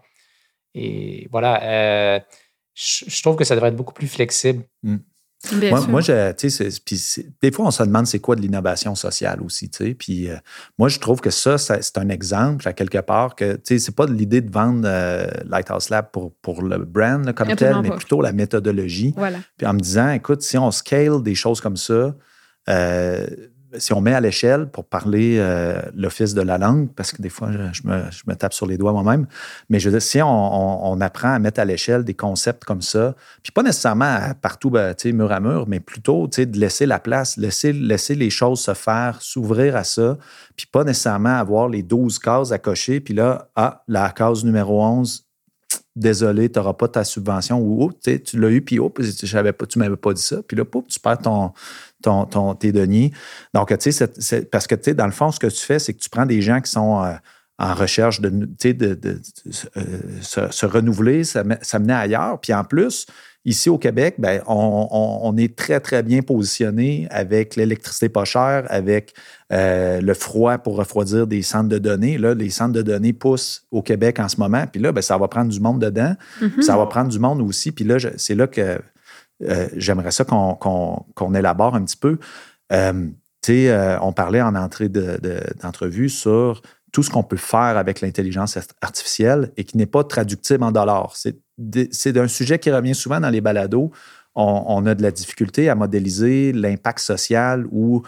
Et 0.74 1.28
voilà, 1.30 1.62
euh, 1.64 2.20
je, 2.74 3.22
trouve 3.22 3.36
que 3.36 3.44
ça 3.44 3.54
devrait 3.56 3.70
être 3.70 3.76
beaucoup 3.76 3.94
plus 3.94 4.08
flexible. 4.08 4.64
Mmh 5.52 5.70
moi, 5.70 5.86
moi 5.86 6.00
des 6.00 7.52
fois, 7.52 7.66
on 7.66 7.70
se 7.70 7.82
demande 7.84 8.06
c'est 8.08 8.18
quoi 8.18 8.34
de 8.34 8.40
l'innovation 8.40 8.96
sociale 8.96 9.40
aussi. 9.40 9.70
Puis 9.96 10.28
euh, 10.28 10.36
moi, 10.78 10.88
je 10.88 10.98
trouve 10.98 11.20
que 11.20 11.30
ça, 11.30 11.58
c'est 11.58 11.96
un 11.96 12.08
exemple, 12.08 12.66
à 12.66 12.72
quelque 12.72 12.98
part, 12.98 13.36
que 13.36 13.58
c'est 13.64 13.94
pas 13.94 14.06
l'idée 14.06 14.40
de 14.40 14.50
vendre 14.50 14.82
euh, 14.84 15.26
Lighthouse 15.46 15.90
Lab 15.90 16.10
pour, 16.10 16.34
pour 16.42 16.62
le 16.62 16.78
brand 16.78 17.32
comme 17.34 17.54
tel, 17.54 17.76
mais 17.82 17.90
plutôt 17.90 18.20
la 18.20 18.32
méthodologie. 18.32 19.14
Puis 19.56 19.66
en 19.66 19.74
me 19.74 19.80
disant, 19.80 20.10
écoute, 20.10 20.42
si 20.42 20.58
on 20.58 20.72
scale 20.72 21.22
des 21.22 21.36
choses 21.36 21.60
comme 21.60 21.76
ça, 21.76 22.16
euh, 22.68 23.26
si 23.76 23.92
on 23.92 24.00
met 24.00 24.14
à 24.14 24.20
l'échelle 24.20 24.68
pour 24.70 24.84
parler 24.84 25.36
euh, 25.38 25.80
l'office 25.94 26.34
de 26.34 26.40
la 26.40 26.58
langue, 26.58 26.88
parce 26.94 27.12
que 27.12 27.20
des 27.20 27.28
fois, 27.28 27.50
je, 27.72 27.82
me, 27.84 28.34
tape 28.34 28.54
sur 28.54 28.66
les 28.66 28.78
doigts 28.78 28.92
moi-même, 28.92 29.26
mais 29.68 29.78
je 29.78 29.88
veux 29.88 29.98
dire, 29.98 30.02
si 30.02 30.20
on, 30.22 31.00
apprend 31.00 31.32
à 31.32 31.38
mettre 31.38 31.60
à 31.60 31.64
l'échelle 31.64 32.02
des 32.02 32.14
concepts 32.14 32.64
comme 32.64 32.82
ça, 32.82 33.14
puis 33.42 33.52
pas 33.52 33.62
nécessairement 33.62 34.18
partout, 34.40 34.70
ben, 34.70 34.94
mur 35.12 35.32
à 35.32 35.40
mur, 35.40 35.66
mais 35.68 35.80
plutôt 35.80 36.26
de 36.26 36.58
laisser 36.58 36.86
la 36.86 36.98
place, 36.98 37.36
laisser, 37.36 37.72
laisser 37.72 38.14
les 38.14 38.30
choses 38.30 38.60
se 38.60 38.74
faire, 38.74 39.18
s'ouvrir 39.20 39.76
à 39.76 39.84
ça, 39.84 40.16
puis 40.56 40.66
pas 40.66 40.84
nécessairement 40.84 41.36
avoir 41.38 41.68
les 41.68 41.82
12 41.82 42.18
cases 42.18 42.52
à 42.52 42.58
cocher, 42.58 43.00
puis 43.00 43.14
là, 43.14 43.48
ah, 43.54 43.82
la 43.86 44.10
case 44.10 44.44
numéro 44.44 44.82
11, 44.82 45.28
désolé, 45.98 46.50
tu 46.50 46.58
n'auras 46.58 46.74
pas 46.74 46.88
ta 46.88 47.04
subvention 47.04 47.60
ou 47.60 47.84
oh, 47.84 47.92
tu 48.02 48.40
l'as 48.40 48.50
eu, 48.50 48.62
puis 48.62 48.78
oh, 48.78 48.92
tu 48.96 49.26
ne 49.26 49.78
m'avais 49.78 49.96
pas 49.96 50.12
dit 50.12 50.22
ça. 50.22 50.42
Puis 50.42 50.56
là, 50.56 50.64
tu 50.88 51.00
perds 51.00 51.18
ton, 51.18 51.52
ton, 52.02 52.24
ton, 52.26 52.54
tes 52.54 52.72
deniers. 52.72 53.12
Donc, 53.54 53.76
tu 53.78 53.92
sais, 53.92 54.42
parce 54.50 54.66
que, 54.66 54.74
tu 54.74 54.84
sais, 54.84 54.94
dans 54.94 55.06
le 55.06 55.12
fond, 55.12 55.30
ce 55.30 55.40
que 55.40 55.46
tu 55.46 55.64
fais, 55.64 55.78
c'est 55.78 55.94
que 55.94 56.00
tu 56.00 56.10
prends 56.10 56.26
des 56.26 56.42
gens 56.42 56.60
qui 56.60 56.70
sont 56.70 57.02
euh, 57.02 57.12
en 57.58 57.74
recherche 57.74 58.20
de, 58.20 58.30
de, 58.30 58.72
de 58.72 59.20
euh, 59.76 59.82
se, 60.20 60.66
renouveler, 60.66 61.24
s'amener 61.24 61.92
ailleurs. 61.92 62.40
Puis 62.40 62.54
en 62.54 62.62
plus, 62.62 63.06
ici 63.44 63.68
au 63.68 63.78
Québec, 63.78 64.16
ben, 64.18 64.42
on, 64.46 65.34
est 65.36 65.56
très, 65.56 65.80
très 65.80 66.02
bien 66.04 66.22
positionné 66.22 67.08
avec 67.10 67.56
l'électricité 67.56 68.08
pas 68.08 68.24
chère, 68.24 68.64
avec 68.68 69.14
euh, 69.52 70.00
le 70.00 70.14
froid 70.14 70.58
pour 70.58 70.76
refroidir 70.76 71.26
des 71.26 71.42
centres 71.42 71.68
de 71.68 71.78
données. 71.78 72.16
Là, 72.16 72.34
les 72.34 72.50
centres 72.50 72.74
de 72.74 72.82
données 72.82 73.12
poussent 73.12 73.66
au 73.72 73.82
Québec 73.82 74.20
en 74.20 74.28
ce 74.28 74.36
moment. 74.36 74.64
Puis 74.70 74.80
là, 74.80 74.92
ben, 74.92 75.02
ça 75.02 75.18
va 75.18 75.26
prendre 75.26 75.50
du 75.50 75.60
monde 75.60 75.80
dedans. 75.80 76.14
Mm-hmm. 76.40 76.62
Ça 76.62 76.76
va 76.76 76.86
prendre 76.86 77.08
du 77.08 77.18
monde 77.18 77.40
aussi. 77.40 77.72
Puis 77.72 77.84
là, 77.84 77.96
c'est 78.16 78.36
là 78.36 78.46
que 78.46 78.78
euh, 79.42 79.68
j'aimerais 79.76 80.10
ça 80.10 80.24
qu'on 80.24 81.34
élabore 81.34 81.74
un 81.74 81.84
petit 81.84 81.96
peu. 81.96 82.18
Euh, 82.72 83.08
euh, 83.50 83.98
on 84.02 84.12
parlait 84.12 84.42
en 84.42 84.54
entrée 84.54 84.90
d'entrevue 84.90 86.10
sur 86.10 86.60
tout 86.92 87.02
ce 87.02 87.10
qu'on 87.10 87.22
peut 87.22 87.38
faire 87.38 87.78
avec 87.78 88.02
l'intelligence 88.02 88.58
artificielle 88.82 89.52
et 89.56 89.64
qui 89.64 89.78
n'est 89.78 89.86
pas 89.86 90.04
traductible 90.04 90.62
en 90.64 90.72
dollars. 90.72 91.16
C'est 91.16 92.16
un 92.18 92.28
sujet 92.28 92.58
qui 92.58 92.70
revient 92.70 92.94
souvent 92.94 93.20
dans 93.20 93.30
les 93.30 93.40
balados. 93.40 93.90
On, 94.34 94.84
a 94.86 94.94
de 94.94 95.02
la 95.02 95.10
difficulté 95.10 95.68
à 95.68 95.74
modéliser 95.74 96.52
l'impact 96.52 96.98
social 97.00 97.66
ou 97.72 98.02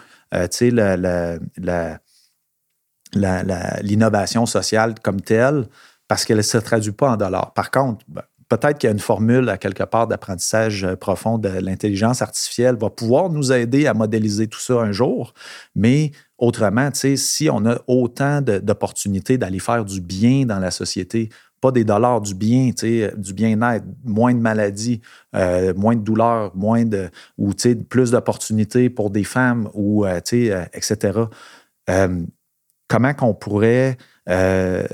l'innovation 3.13 4.45
sociale 4.45 4.95
comme 5.01 5.21
telle 5.21 5.65
parce 6.07 6.23
qu'elle 6.23 6.37
ne 6.37 6.43
se 6.43 6.57
traduit 6.57 6.91
pas 6.91 7.11
en 7.11 7.17
dollars. 7.17 7.53
Par 7.53 7.71
contre, 7.71 8.05
ben, 8.07 8.21
peut-être 8.51 8.79
qu'il 8.79 8.87
y 8.87 8.91
a 8.91 8.93
une 8.93 8.99
formule 8.99 9.47
à 9.47 9.57
quelque 9.57 9.83
part 9.83 10.07
d'apprentissage 10.07 10.83
euh, 10.83 10.97
profond 10.97 11.37
de 11.37 11.47
l'intelligence 11.47 12.21
artificielle 12.21 12.75
va 12.75 12.89
pouvoir 12.89 13.29
nous 13.29 13.53
aider 13.53 13.87
à 13.87 13.93
modéliser 13.93 14.47
tout 14.47 14.59
ça 14.59 14.73
un 14.73 14.91
jour. 14.91 15.33
Mais 15.73 16.11
autrement, 16.37 16.89
si 16.93 17.49
on 17.49 17.65
a 17.65 17.81
autant 17.87 18.41
d'opportunités 18.41 19.37
d'aller 19.37 19.59
faire 19.59 19.85
du 19.85 20.01
bien 20.01 20.45
dans 20.45 20.59
la 20.59 20.69
société, 20.69 21.29
pas 21.61 21.71
des 21.71 21.85
dollars, 21.85 22.19
du 22.19 22.35
bien, 22.35 22.71
du 23.15 23.33
bien-être, 23.33 23.85
moins 24.03 24.33
de 24.33 24.39
maladies, 24.39 24.99
euh, 25.33 25.73
moins 25.75 25.95
de 25.95 26.01
douleurs, 26.01 26.51
moins 26.53 26.83
de 26.83 27.09
ou 27.37 27.51
plus 27.87 28.11
d'opportunités 28.11 28.89
pour 28.89 29.11
des 29.11 29.23
femmes 29.23 29.69
ou 29.73 30.05
euh, 30.05 30.19
etc. 30.73 31.19
comment 32.87 33.13
qu'on 33.13 33.33
pourrait 33.33 33.97
euh, 34.31 34.85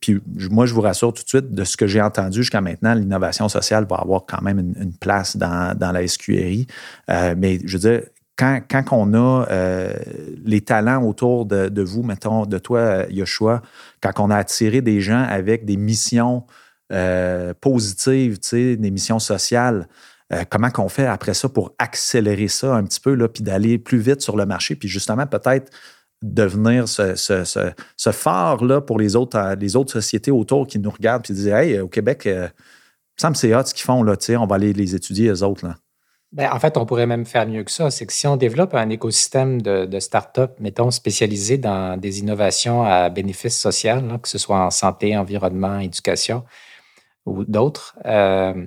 puis 0.00 0.20
moi, 0.50 0.66
je 0.66 0.74
vous 0.74 0.80
rassure 0.80 1.12
tout 1.12 1.22
de 1.22 1.28
suite, 1.28 1.52
de 1.52 1.64
ce 1.64 1.76
que 1.76 1.86
j'ai 1.86 2.00
entendu 2.00 2.38
jusqu'à 2.38 2.60
maintenant, 2.60 2.94
l'innovation 2.94 3.48
sociale 3.48 3.86
va 3.88 3.96
avoir 3.96 4.24
quand 4.26 4.40
même 4.42 4.58
une, 4.58 4.94
place 4.94 5.36
dans, 5.36 5.76
la 5.78 6.06
SQRI. 6.06 6.66
Euh, 7.10 7.34
mais 7.36 7.58
je 7.64 7.76
veux 7.76 7.90
dire, 7.90 8.02
quand, 8.36 8.60
quand 8.70 8.84
on 8.92 9.12
a 9.12 9.46
euh, 9.50 9.92
les 10.44 10.62
talents 10.62 11.04
autour 11.04 11.44
de, 11.44 11.82
vous, 11.82 12.02
mettons, 12.02 12.46
de 12.46 12.58
toi, 12.58 13.04
Yoshua, 13.10 13.60
quand 14.00 14.12
on 14.18 14.30
a 14.30 14.36
attiré 14.36 14.80
des 14.80 15.00
gens 15.00 15.22
avec 15.22 15.64
des 15.64 15.76
missions 15.76 16.44
positives, 17.60 18.38
des 18.52 18.90
missions 18.90 19.20
sociales, 19.20 19.86
comment 20.48 20.70
qu'on 20.70 20.88
fait 20.88 21.06
après 21.06 21.34
ça 21.34 21.48
pour 21.48 21.72
accélérer 21.78 22.48
ça 22.48 22.74
un 22.74 22.82
petit 22.82 22.98
peu, 22.98 23.16
puis 23.28 23.44
d'aller 23.44 23.78
plus 23.78 23.98
vite 23.98 24.22
sur 24.22 24.36
le 24.36 24.44
marché, 24.44 24.74
puis 24.74 24.88
justement 24.88 25.24
peut-être 25.24 25.70
devenir 26.22 26.88
ce, 26.88 27.14
ce, 27.14 28.10
phare-là 28.10 28.80
pour 28.80 28.98
les 28.98 29.16
autres, 29.16 29.38
euh, 29.38 29.54
les 29.54 29.76
autres 29.76 29.92
sociétés 29.92 30.30
autour 30.30 30.66
qui 30.66 30.78
nous 30.78 30.90
regardent 30.90 31.24
et 31.30 31.32
disent 31.32 31.48
Hey, 31.48 31.78
au 31.80 31.88
Québec, 31.88 32.26
euh, 32.26 32.48
ça 33.16 33.30
me 33.30 33.34
c'est 33.34 33.54
hot 33.54 33.64
ce 33.64 33.74
qu'ils 33.74 33.84
font, 33.84 34.02
là, 34.02 34.16
on 34.38 34.46
va 34.46 34.56
aller 34.56 34.72
les 34.72 34.94
étudier, 34.94 35.28
eux 35.28 35.42
autres. 35.42 35.66
Là. 35.66 35.76
Ben, 36.32 36.50
en 36.52 36.60
fait, 36.60 36.76
on 36.76 36.86
pourrait 36.86 37.06
même 37.06 37.26
faire 37.26 37.46
mieux 37.46 37.64
que 37.64 37.72
ça. 37.72 37.90
C'est 37.90 38.06
que 38.06 38.12
si 38.12 38.26
on 38.26 38.36
développe 38.36 38.74
un 38.74 38.88
écosystème 38.88 39.60
de, 39.60 39.84
de 39.84 39.98
start-up, 39.98 40.52
mettons, 40.60 40.90
spécialisé 40.90 41.58
dans 41.58 41.98
des 41.98 42.20
innovations 42.20 42.84
à 42.84 43.08
bénéfice 43.10 43.58
social, 43.58 44.20
que 44.22 44.28
ce 44.28 44.38
soit 44.38 44.64
en 44.64 44.70
santé, 44.70 45.16
environnement, 45.16 45.80
éducation 45.80 46.44
ou 47.26 47.44
d'autres, 47.44 47.98
euh, 48.06 48.66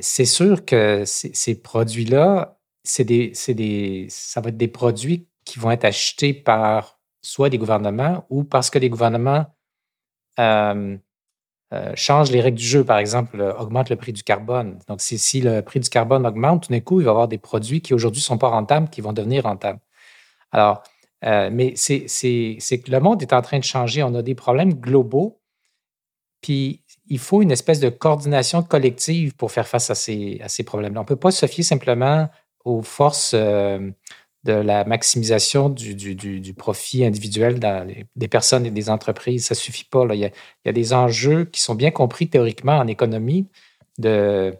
c'est 0.00 0.24
sûr 0.24 0.64
que 0.64 1.04
ces 1.04 1.54
produits-là, 1.60 2.58
c'est 2.82 3.04
des, 3.04 3.32
des, 3.48 4.06
ça 4.10 4.40
va 4.40 4.50
être 4.50 4.56
des 4.56 4.68
produits 4.68 5.26
qui 5.44 5.58
vont 5.58 5.70
être 5.70 5.84
achetés 5.84 6.34
par 6.34 6.98
soit 7.24 7.48
des 7.48 7.58
gouvernements 7.58 8.26
ou 8.28 8.44
parce 8.44 8.70
que 8.70 8.78
les 8.78 8.90
gouvernements 8.90 9.46
euh, 10.38 10.96
euh, 11.72 11.92
changent 11.96 12.30
les 12.30 12.40
règles 12.40 12.58
du 12.58 12.64
jeu, 12.64 12.84
par 12.84 12.98
exemple, 12.98 13.40
euh, 13.40 13.54
augmentent 13.56 13.90
le 13.90 13.96
prix 13.96 14.12
du 14.12 14.22
carbone. 14.22 14.78
Donc, 14.86 15.00
si, 15.00 15.40
le 15.40 15.62
prix 15.62 15.80
du 15.80 15.88
carbone 15.88 16.26
augmente, 16.26 16.66
tout 16.66 16.72
d'un 16.72 16.80
coup, 16.80 17.00
il 17.00 17.04
va 17.04 17.10
y 17.10 17.10
avoir 17.10 17.28
des 17.28 17.38
produits 17.38 17.80
qui 17.80 17.94
aujourd'hui 17.94 18.20
ne 18.20 18.24
sont 18.24 18.38
pas 18.38 18.48
rentables 18.48 18.90
qui 18.90 19.00
vont 19.00 19.12
devenir 19.12 19.44
rentables. 19.44 19.80
Alors, 20.52 20.82
mais 21.22 21.72
c'est 21.76 22.06
que 22.06 22.90
le 22.90 23.00
monde 23.00 23.22
est 23.22 23.32
en 23.32 23.40
train 23.40 23.58
de 23.58 23.64
changer. 23.64 24.02
On 24.02 24.14
a 24.14 24.22
des 24.22 24.34
problèmes 24.34 24.74
globaux, 24.74 25.40
puis 26.42 26.84
il 27.06 27.18
faut 27.18 27.40
une 27.40 27.50
espèce 27.50 27.80
de 27.80 27.88
coordination 27.88 28.62
collective 28.62 29.34
pour 29.34 29.50
faire 29.50 29.66
face 29.66 29.88
à 29.90 29.94
ces, 29.94 30.38
à 30.42 30.48
ces 30.48 30.64
problèmes-là. 30.64 31.00
On 31.00 31.04
ne 31.04 31.08
peut 31.08 31.16
pas 31.16 31.30
se 31.30 31.46
fier 31.46 31.64
simplement 31.64 32.28
aux 32.64 32.82
forces 32.82 33.34
de 34.44 34.52
la 34.52 34.84
maximisation 34.84 35.70
du, 35.70 35.94
du, 35.94 36.54
profit 36.54 37.04
individuel 37.04 37.58
dans 37.58 37.86
des 38.14 38.28
personnes 38.28 38.66
et 38.66 38.70
des 38.70 38.90
entreprises. 38.90 39.46
Ça 39.46 39.54
ne 39.54 39.58
suffit 39.58 39.84
pas. 39.84 40.06
Il, 40.12 40.20
y 40.20 40.68
a, 40.68 40.72
des 40.72 40.92
enjeux 40.92 41.46
qui 41.46 41.60
sont 41.60 41.74
bien 41.74 41.90
compris 41.90 42.28
théoriquement 42.28 42.78
en 42.78 42.86
économie 42.86 43.48
de, 43.98 44.54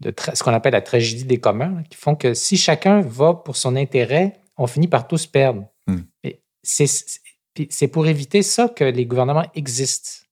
de 0.00 0.14
ce 0.32 0.42
qu'on 0.42 0.52
appelle 0.52 0.74
la 0.74 0.80
tragédie 0.80 1.24
des 1.24 1.40
communs, 1.40 1.82
qui 1.90 1.96
font 1.96 2.14
que 2.14 2.34
si 2.34 2.56
chacun 2.56 3.00
va 3.00 3.34
pour 3.34 3.56
son 3.56 3.74
intérêt, 3.74 4.34
on 4.56 4.68
finit 4.68 4.88
par 4.88 5.08
tous 5.08 5.26
perdre. 5.26 5.64
Hmm. 5.86 6.02
C'est 6.62 7.88
pour 7.88 8.06
éviter 8.06 8.42
ça 8.42 8.68
que 8.68 8.84
les 8.84 9.06
gouvernements 9.06 9.46
existent. 9.54 10.26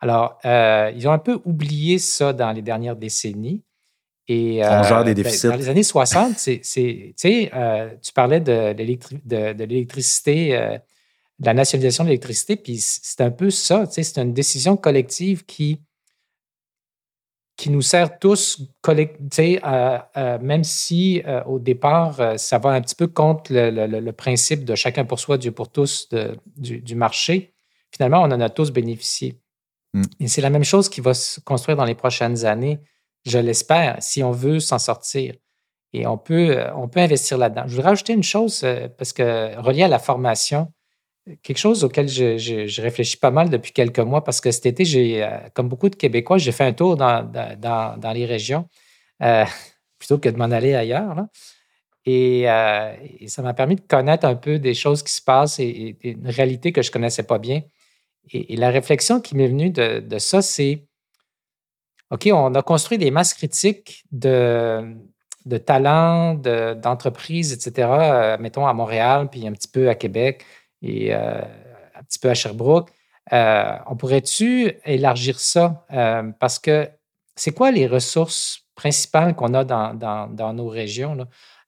Alors, 0.00 0.38
euh, 0.44 0.92
ils 0.94 1.08
ont 1.08 1.12
un 1.12 1.18
peu 1.18 1.40
oublié 1.44 1.98
ça 1.98 2.32
dans 2.32 2.52
les 2.52 2.62
dernières 2.62 2.96
décennies. 2.96 3.62
Et, 4.28 4.60
On 4.64 4.82
gère 4.82 5.04
des 5.04 5.12
euh, 5.12 5.14
ben, 5.14 5.22
déficits. 5.22 5.48
dans 5.48 5.56
les 5.56 5.68
années 5.68 5.82
60, 5.82 6.36
c'est, 6.36 7.52
euh, 7.54 7.90
tu 8.02 8.12
parlais 8.12 8.40
de, 8.40 8.72
de, 8.72 9.64
l'électricité, 9.64 10.56
euh, 10.56 10.76
de 11.38 11.46
la 11.46 11.54
nationalisation 11.54 12.04
de 12.04 12.08
l'électricité, 12.08 12.56
puis 12.56 12.78
c'est 12.78 13.20
un 13.20 13.30
peu 13.30 13.50
ça. 13.50 13.84
C'est 13.88 14.18
une 14.18 14.32
décision 14.32 14.76
collective 14.76 15.44
qui, 15.44 15.80
qui 17.56 17.70
nous 17.70 17.82
sert 17.82 18.18
tous, 18.18 18.62
même 20.42 20.64
si 20.64 21.22
au 21.46 21.60
départ, 21.60 22.38
ça 22.38 22.58
va 22.58 22.70
un 22.70 22.80
petit 22.80 22.96
peu 22.96 23.06
contre 23.06 23.52
le, 23.52 24.10
principe 24.10 24.64
de 24.64 24.74
chacun 24.74 25.04
pour 25.04 25.20
soi, 25.20 25.38
Dieu 25.38 25.52
pour 25.52 25.70
tous 25.70 26.08
du, 26.56 26.80
du, 26.80 26.94
marché. 26.96 27.54
Finalement, 27.92 28.22
on 28.22 28.32
en 28.32 28.40
a 28.40 28.50
tous 28.50 28.72
bénéficié. 28.72 29.38
Mm. 29.94 30.02
Et 30.18 30.28
c'est 30.28 30.42
la 30.42 30.50
même 30.50 30.64
chose 30.64 30.88
qui 30.88 31.00
va 31.00 31.14
se 31.14 31.38
construire 31.38 31.76
dans 31.76 31.84
les 31.84 31.94
prochaines 31.94 32.44
années 32.44 32.80
je 33.26 33.38
l'espère, 33.38 33.96
si 34.00 34.22
on 34.22 34.30
veut 34.30 34.60
s'en 34.60 34.78
sortir. 34.78 35.34
Et 35.92 36.06
on 36.06 36.18
peut, 36.18 36.58
euh, 36.58 36.74
on 36.74 36.88
peut 36.88 37.00
investir 37.00 37.38
là-dedans. 37.38 37.64
Je 37.66 37.74
voudrais 37.74 37.90
rajouter 37.90 38.12
une 38.12 38.22
chose, 38.22 38.62
euh, 38.64 38.88
parce 38.96 39.12
que 39.12 39.56
relié 39.60 39.82
à 39.82 39.88
la 39.88 39.98
formation, 39.98 40.72
quelque 41.42 41.58
chose 41.58 41.84
auquel 41.84 42.08
je, 42.08 42.80
réfléchis 42.80 43.16
pas 43.16 43.30
mal 43.30 43.50
depuis 43.50 43.72
quelques 43.72 44.00
mois, 44.00 44.22
parce 44.22 44.40
que 44.40 44.50
cet 44.50 44.66
été, 44.66 44.84
euh, 45.24 45.38
comme 45.54 45.68
beaucoup 45.68 45.88
de 45.88 45.96
Québécois, 45.96 46.38
j'ai 46.38 46.52
fait 46.52 46.64
un 46.64 46.72
tour 46.72 46.96
dans, 46.96 47.22
dans, 47.24 48.12
les 48.12 48.26
régions, 48.26 48.68
plutôt 49.98 50.18
que 50.18 50.28
de 50.28 50.36
m'en 50.36 50.44
aller 50.44 50.74
ailleurs. 50.74 51.16
Et, 52.04 52.44
ça 53.26 53.42
m'a 53.42 53.54
permis 53.54 53.76
de 53.76 53.80
connaître 53.80 54.26
un 54.26 54.36
peu 54.36 54.58
des 54.58 54.74
choses 54.74 55.02
qui 55.02 55.12
se 55.12 55.22
passent 55.22 55.58
et, 55.58 55.96
une 56.02 56.28
réalité 56.28 56.72
que 56.72 56.82
je 56.82 56.90
ne 56.90 56.92
connaissais 56.92 57.24
pas 57.24 57.38
bien. 57.38 57.62
Et, 58.32 58.56
la 58.56 58.70
réflexion 58.70 59.20
qui 59.20 59.34
m'est 59.34 59.48
venue 59.48 59.70
de, 59.70 60.00
de 60.00 60.18
ça, 60.18 60.42
c'est 60.42 60.86
OK, 62.10 62.28
on 62.32 62.54
a 62.54 62.62
construit 62.62 62.98
des 62.98 63.10
masses 63.10 63.34
critiques 63.34 64.04
de, 64.12 64.96
de 65.44 65.58
talents, 65.58 66.34
d'entreprises, 66.34 67.52
etc., 67.52 67.88
euh, 67.90 68.36
mettons 68.38 68.66
à 68.66 68.72
Montréal, 68.72 69.28
puis 69.30 69.46
un 69.46 69.52
petit 69.52 69.68
peu 69.68 69.88
à 69.88 69.94
Québec 69.94 70.44
et 70.82 71.14
euh, 71.14 71.40
un 71.94 72.02
petit 72.02 72.18
peu 72.18 72.28
à 72.28 72.34
Sherbrooke. 72.34 72.90
Euh, 73.32 73.76
on 73.88 73.96
pourrait-tu 73.96 74.72
élargir 74.84 75.40
ça? 75.40 75.84
parce 76.38 76.58
que 76.58 76.88
c'est 77.34 77.52
quoi 77.52 77.70
les 77.70 77.86
ressources 77.86 78.62
principales 78.74 79.34
qu'on 79.34 79.54
a 79.54 79.64
dans, 79.64 79.94
dans, 79.94 80.52
nos 80.52 80.68
régions? 80.68 81.16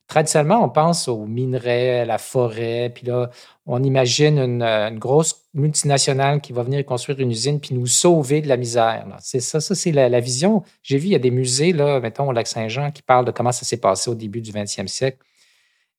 Traditionnellement, 0.08 0.64
on 0.64 0.70
pense 0.70 1.06
aux 1.06 1.26
minerais, 1.26 2.00
à 2.00 2.04
la 2.06 2.18
forêt, 2.18 2.90
puis 2.94 3.06
là, 3.06 3.30
on 3.66 3.82
imagine 3.82 4.38
une, 4.38 4.98
grosse 4.98 5.44
multinationale 5.54 6.40
qui 6.40 6.52
va 6.52 6.62
venir 6.62 6.84
construire 6.84 7.20
une 7.20 7.30
usine 7.30 7.60
puis 7.60 7.74
nous 7.74 7.86
sauver 7.86 8.40
de 8.40 8.48
la 8.48 8.56
misère. 8.56 9.06
C'est 9.20 9.40
ça, 9.40 9.60
ça 9.60 9.74
c'est 9.74 9.92
la, 9.92 10.20
vision. 10.20 10.62
J'ai 10.82 10.96
vu, 10.96 11.08
il 11.08 11.12
y 11.12 11.14
a 11.14 11.20
des 11.20 11.30
musées, 11.30 11.72
là, 11.72 12.00
mettons 12.00 12.28
au 12.28 12.32
Lac-Saint-Jean, 12.32 12.90
qui 12.90 13.02
parlent 13.02 13.26
de 13.26 13.30
comment 13.30 13.52
ça 13.52 13.64
s'est 13.64 13.76
passé 13.76 14.10
au 14.10 14.14
début 14.14 14.40
du 14.40 14.50
20e 14.50 14.86
siècle. 14.86 15.18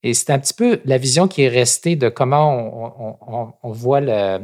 Et 0.01 0.13
c'est 0.13 0.31
un 0.31 0.39
petit 0.39 0.53
peu 0.53 0.81
la 0.85 0.97
vision 0.97 1.27
qui 1.27 1.43
est 1.43 1.49
restée 1.49 1.95
de 1.95 2.09
comment 2.09 3.53
on, 3.61 3.71
voit 3.71 4.01
le, 4.01 4.39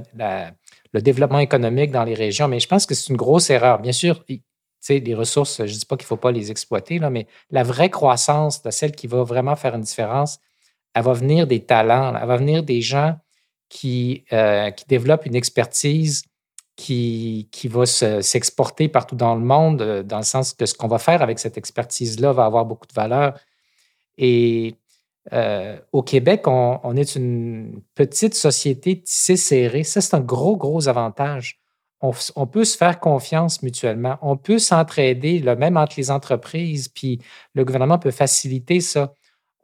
développement 0.93 1.39
économique 1.39 1.91
dans 1.91 2.03
les 2.03 2.13
régions. 2.13 2.47
Mais 2.47 2.59
je 2.59 2.68
pense 2.68 2.86
que 2.86 2.93
c'est 2.93 3.09
une 3.09 3.18
grosse 3.18 3.49
erreur. 3.49 3.80
Bien 3.80 3.93
sûr, 3.93 4.24
les 4.89 5.15
ressources, 5.15 5.57
je 5.57 5.63
ne 5.63 5.79
dis 5.79 5.86
pas 5.86 5.97
qu'il 5.97 6.05
ne 6.05 6.07
faut 6.07 6.17
pas 6.17 6.31
les 6.31 6.51
exploiter, 6.51 6.99
là, 6.99 7.09
mais 7.09 7.27
la 7.49 7.63
vraie 7.63 7.89
croissance 7.89 8.61
de 8.61 8.71
celle 8.71 8.93
qui 8.93 9.07
va 9.07 9.23
vraiment 9.23 9.55
faire 9.55 9.75
une 9.75 9.81
différence, 9.81 10.39
elle 10.93 11.03
va 11.03 11.13
venir 11.13 11.47
des 11.47 11.65
talents, 11.65 12.15
elle 12.15 12.27
va 12.27 12.38
venir 12.38 12.63
des 12.63 12.81
gens 12.81 13.17
qui, 13.69 14.25
euh, 14.31 14.71
qui 14.71 14.86
développent 14.86 15.25
une 15.25 15.36
expertise 15.36 16.23
qui, 16.75 17.49
qui 17.51 17.67
va 17.67 17.86
s'exporter 17.86 18.89
partout 18.89 19.15
dans 19.15 19.36
le 19.36 19.41
monde, 19.41 19.81
euh, 19.81 20.03
dans 20.03 20.17
le 20.17 20.23
sens 20.23 20.53
que 20.53 20.65
ce 20.65 20.73
qu'on 20.73 20.88
va 20.88 20.99
faire 20.99 21.21
avec 21.21 21.39
cette 21.39 21.57
expertise-là 21.57 22.33
va 22.33 22.45
avoir 22.45 22.65
beaucoup 22.65 22.88
de 22.88 22.93
valeur. 22.93 23.39
Et 24.17 24.75
euh, 25.33 25.79
au 25.91 26.03
Québec, 26.03 26.47
on, 26.47 26.79
on, 26.83 26.95
est 26.95 27.15
une 27.15 27.81
petite 27.95 28.36
société 28.36 29.01
tissée 29.01 29.38
serrée. 29.38 29.83
Ça, 29.83 30.01
c'est 30.01 30.15
un 30.15 30.21
gros, 30.21 30.57
gros 30.57 30.88
avantage 30.88 31.59
on, 32.01 32.47
peut 32.47 32.65
se 32.65 32.77
faire 32.77 32.99
confiance 32.99 33.61
mutuellement. 33.61 34.17
On 34.21 34.37
peut 34.37 34.59
s'entraider, 34.59 35.41
même 35.57 35.77
entre 35.77 35.95
les 35.97 36.11
entreprises, 36.11 36.87
puis 36.87 37.19
le 37.53 37.65
gouvernement 37.65 37.99
peut 37.99 38.11
faciliter 38.11 38.79
ça. 38.81 39.13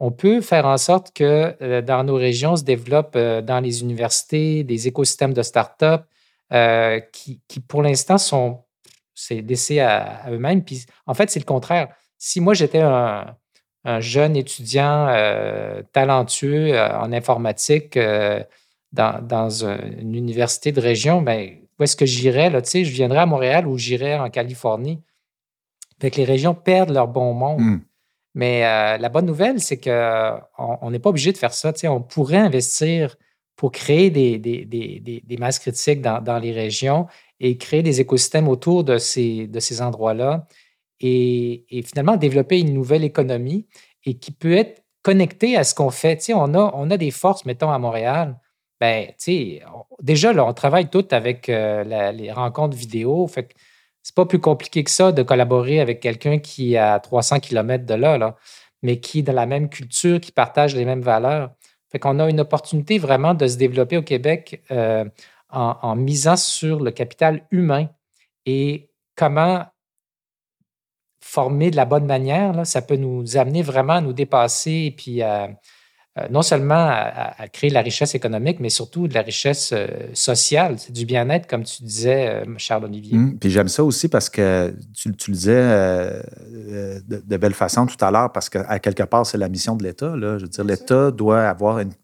On 0.00 0.10
peut 0.10 0.40
faire 0.40 0.66
en 0.66 0.78
sorte 0.78 1.12
que 1.14 1.54
euh, 1.62 1.80
dans 1.80 2.02
nos 2.02 2.16
régions 2.16 2.56
se 2.56 2.64
développent 2.64 3.14
euh, 3.14 3.40
dans 3.40 3.60
les 3.60 3.82
universités 3.82 4.64
des 4.64 4.88
écosystèmes 4.88 5.32
de 5.32 5.42
start-up 5.42 6.02
euh, 6.52 7.00
qui, 7.12 7.40
pour 7.68 7.82
l'instant, 7.82 8.18
sont 8.18 8.64
laissés 9.30 9.78
à, 9.78 10.24
eux-mêmes. 10.28 10.64
Puis 10.64 10.86
en 11.06 11.14
fait, 11.14 11.30
c'est 11.30 11.38
le 11.38 11.44
contraire. 11.44 11.94
Si 12.18 12.40
moi, 12.40 12.54
j'étais 12.54 12.80
un, 12.80 13.36
jeune 13.98 14.36
étudiant 14.36 15.08
talentueux 15.92 16.78
en 16.78 17.12
informatique 17.12 17.98
dans, 18.92 19.50
une 19.50 20.14
université 20.14 20.70
de 20.70 20.80
région, 20.80 21.20
bien, 21.20 21.48
où 21.78 21.82
est-ce 21.82 21.96
que 21.96 22.06
j'irais? 22.06 22.50
Là, 22.50 22.60
je 22.64 22.80
viendrais 22.90 23.20
à 23.20 23.26
Montréal 23.26 23.66
ou 23.66 23.78
j'irais 23.78 24.18
en 24.18 24.30
Californie. 24.30 25.00
Fait 26.00 26.10
que 26.10 26.16
les 26.16 26.24
régions 26.24 26.54
perdent 26.54 26.90
leur 26.90 27.08
bon 27.08 27.32
monde. 27.32 27.60
Hmm. 27.60 27.80
Mais 28.34 28.64
euh, 28.64 28.98
la 28.98 29.08
bonne 29.08 29.26
nouvelle, 29.26 29.60
c'est 29.60 29.78
qu'on 29.78 30.90
n'est 30.90 30.98
pas 30.98 31.10
obligé 31.10 31.32
de 31.32 31.38
faire 31.38 31.52
ça. 31.52 31.72
On 31.84 32.00
pourrait 32.00 32.38
investir 32.38 33.16
pour 33.56 33.72
créer 33.72 34.10
des, 34.10 34.38
des, 34.38 35.36
masses 35.38 35.58
critiques 35.58 36.00
dans, 36.00 36.38
les 36.38 36.52
régions 36.52 37.06
et 37.38 37.58
créer 37.58 37.82
des 37.82 38.00
écosystèmes 38.00 38.48
autour 38.48 38.84
de 38.84 38.98
ces, 38.98 39.46
de 39.46 39.60
ces 39.60 39.82
endroits-là 39.82 40.46
et, 41.00 41.64
finalement 41.84 42.16
développer 42.16 42.58
une 42.58 42.72
nouvelle 42.72 43.04
économie 43.04 43.66
et 44.04 44.14
qui 44.14 44.32
peut 44.32 44.54
être 44.54 44.82
connectée 45.02 45.56
à 45.56 45.64
ce 45.64 45.74
qu'on 45.74 45.90
fait. 45.90 46.18
on 46.34 46.54
a, 46.54 46.72
on 46.74 46.90
a 46.90 46.96
des 46.96 47.10
forces, 47.10 47.44
mettons, 47.44 47.70
à 47.70 47.78
Montréal 47.78 48.38
ben, 48.82 49.06
tu 49.10 49.14
sais, 49.18 49.62
déjà, 50.00 50.32
là, 50.32 50.44
on 50.44 50.52
travaille 50.52 50.90
tout 50.90 51.06
avec 51.12 51.48
euh, 51.48 51.84
les 52.10 52.32
rencontres 52.32 52.76
vidéo. 52.76 53.28
Fait 53.28 53.44
que 53.44 53.54
c'est 54.02 54.16
pas 54.16 54.26
plus 54.26 54.40
compliqué 54.40 54.82
que 54.82 54.90
ça 54.90 55.12
de 55.12 55.22
collaborer 55.22 55.78
avec 55.78 56.00
quelqu'un 56.00 56.40
qui 56.40 56.74
est 56.74 56.78
à 56.78 56.98
300 56.98 57.38
km 57.38 57.86
de 57.86 57.94
là, 57.94 58.18
là, 58.18 58.34
mais 58.82 58.98
qui 58.98 59.20
est 59.20 59.22
dans 59.22 59.34
la 59.34 59.46
même 59.46 59.68
culture, 59.68 60.18
qui 60.18 60.32
partage 60.32 60.74
les 60.74 60.84
mêmes 60.84 61.00
valeurs. 61.00 61.52
Fait 61.92 62.00
qu'on 62.00 62.18
a 62.18 62.28
une 62.28 62.40
opportunité 62.40 62.98
vraiment 62.98 63.34
de 63.34 63.46
se 63.46 63.56
développer 63.56 63.98
au 63.98 64.02
Québec 64.02 64.64
euh, 64.72 65.04
en, 65.50 65.94
misant 65.94 66.36
sur 66.36 66.80
le 66.80 66.90
capital 66.90 67.46
humain 67.52 67.88
et 68.46 68.90
comment 69.14 69.64
former 71.20 71.70
de 71.70 71.76
la 71.76 71.84
bonne 71.84 72.06
manière. 72.06 72.66
Ça 72.66 72.82
peut 72.82 72.96
nous 72.96 73.36
amener 73.36 73.62
vraiment 73.62 73.92
à 73.92 74.00
nous 74.00 74.12
dépasser 74.12 74.86
et 74.86 74.90
puis 74.90 75.22
à 75.22 75.50
non 76.30 76.42
seulement 76.42 76.74
à, 76.74 77.48
créer 77.52 77.70
de 77.70 77.74
la 77.74 77.80
richesse 77.80 78.14
économique, 78.14 78.60
mais 78.60 78.68
surtout 78.68 79.08
de 79.08 79.14
la 79.14 79.22
richesse 79.22 79.70
euh, 79.72 79.86
sociale. 80.12 80.74
C'est 80.78 80.92
du 80.92 81.06
bien-être, 81.06 81.46
comme 81.46 81.64
tu 81.64 81.82
disais, 81.82 82.42
Charles-Olivier. 82.58 83.16
Mmh. 83.16 83.38
puis 83.38 83.50
j'aime 83.50 83.68
ça 83.68 83.82
aussi 83.82 84.08
parce 84.08 84.28
que 84.28 84.74
tu, 84.94 85.08
le 85.08 85.32
disais 85.32 85.52
de, 87.08 87.22
de, 87.26 87.36
belle 87.36 87.54
façon 87.54 87.86
tout 87.86 88.02
à 88.04 88.10
l'heure, 88.10 88.30
parce 88.30 88.50
qu'à 88.50 88.78
quelque 88.78 89.04
part, 89.04 89.26
c'est 89.26 89.38
la 89.38 89.48
mission 89.48 89.74
de 89.74 89.84
l'État. 89.84 90.12
Je 90.16 90.42
veux 90.42 90.48
dire, 90.48 90.64
l'État 90.64 91.10
doit 91.10 91.44
avoir 91.44 91.78
une 91.78 91.92
euh, 91.92 92.01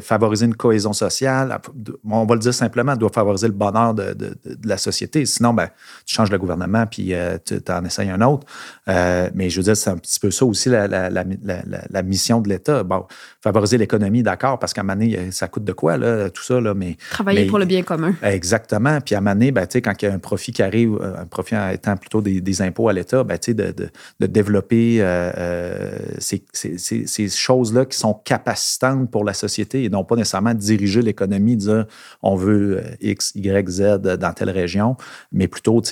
favoriser 0.00 0.46
une 0.46 0.54
cohésion 0.54 0.92
sociale. 0.92 1.60
On 2.08 2.24
va 2.24 2.34
le 2.34 2.40
dire 2.40 2.54
simplement, 2.54 2.96
doit 2.96 3.10
favoriser 3.10 3.46
le 3.46 3.52
bonheur 3.52 3.94
de, 3.94 4.16
la 4.64 4.76
société. 4.76 5.26
Sinon, 5.26 5.52
ben, 5.52 5.68
tu 6.06 6.14
changes 6.14 6.30
le 6.30 6.38
gouvernement 6.38 6.86
puis 6.86 7.14
euh, 7.14 7.38
tu 7.44 7.60
en 7.70 7.84
essayes 7.84 8.10
un 8.10 8.20
autre. 8.22 8.46
Euh, 8.88 9.28
mais 9.34 9.50
je 9.50 9.58
veux 9.58 9.64
dire, 9.64 9.76
c'est 9.76 9.90
un 9.90 9.96
petit 9.96 10.18
peu 10.18 10.30
ça 10.30 10.44
aussi 10.44 10.68
la, 10.68 12.02
mission 12.02 12.40
de 12.40 12.48
l'État. 12.48 12.82
Bon, 12.82 13.06
favoriser 13.42 13.78
l'économie, 13.78 14.22
d'accord, 14.22 14.58
parce 14.58 14.72
qu'à 14.72 14.82
donné, 14.82 15.30
ça 15.30 15.48
coûte 15.48 15.64
de 15.64 15.72
quoi, 15.72 15.96
là, 15.96 16.30
tout 16.30 16.42
ça. 16.42 16.60
Là, 16.60 16.74
mais, 16.74 16.96
Travailler 17.10 17.46
pour 17.46 17.58
le 17.58 17.66
bien 17.66 17.82
commun. 17.82 18.14
Exactement. 18.22 19.00
Puis 19.00 19.14
à 19.14 19.20
donné, 19.20 19.52
ben, 19.52 19.66
quand 19.66 20.02
il 20.02 20.04
y 20.04 20.08
a 20.08 20.14
un 20.14 20.18
profit 20.18 20.52
qui 20.52 20.62
arrive, 20.62 20.98
un 21.02 21.26
profit 21.26 21.56
étant 21.72 21.96
plutôt 21.96 22.20
des, 22.20 22.62
impôts 22.62 22.88
à 22.88 22.92
l'État, 22.92 23.24
ben, 23.24 23.38
de, 23.46 23.74
de, 24.18 24.26
développer 24.26 25.04
ces, 26.18 26.44
ces 26.52 27.28
choses-là 27.28 27.84
qui 27.84 27.96
sont 27.96 28.14
capacitantes 28.14 29.10
pour 29.10 29.24
la 29.24 29.34
société 29.34 29.49
et 29.58 29.88
non 29.88 30.04
pas 30.04 30.16
nécessairement 30.16 30.54
diriger 30.54 31.02
l'économie, 31.02 31.56
dire 31.56 31.86
on 32.22 32.34
veut 32.34 32.78
euh, 32.78 32.96
X, 33.00 33.32
Y, 33.34 33.68
Z 33.68 33.98
dans 33.98 34.32
telle 34.32 34.50
région, 34.50 34.96
mais 35.32 35.48
plutôt 35.48 35.82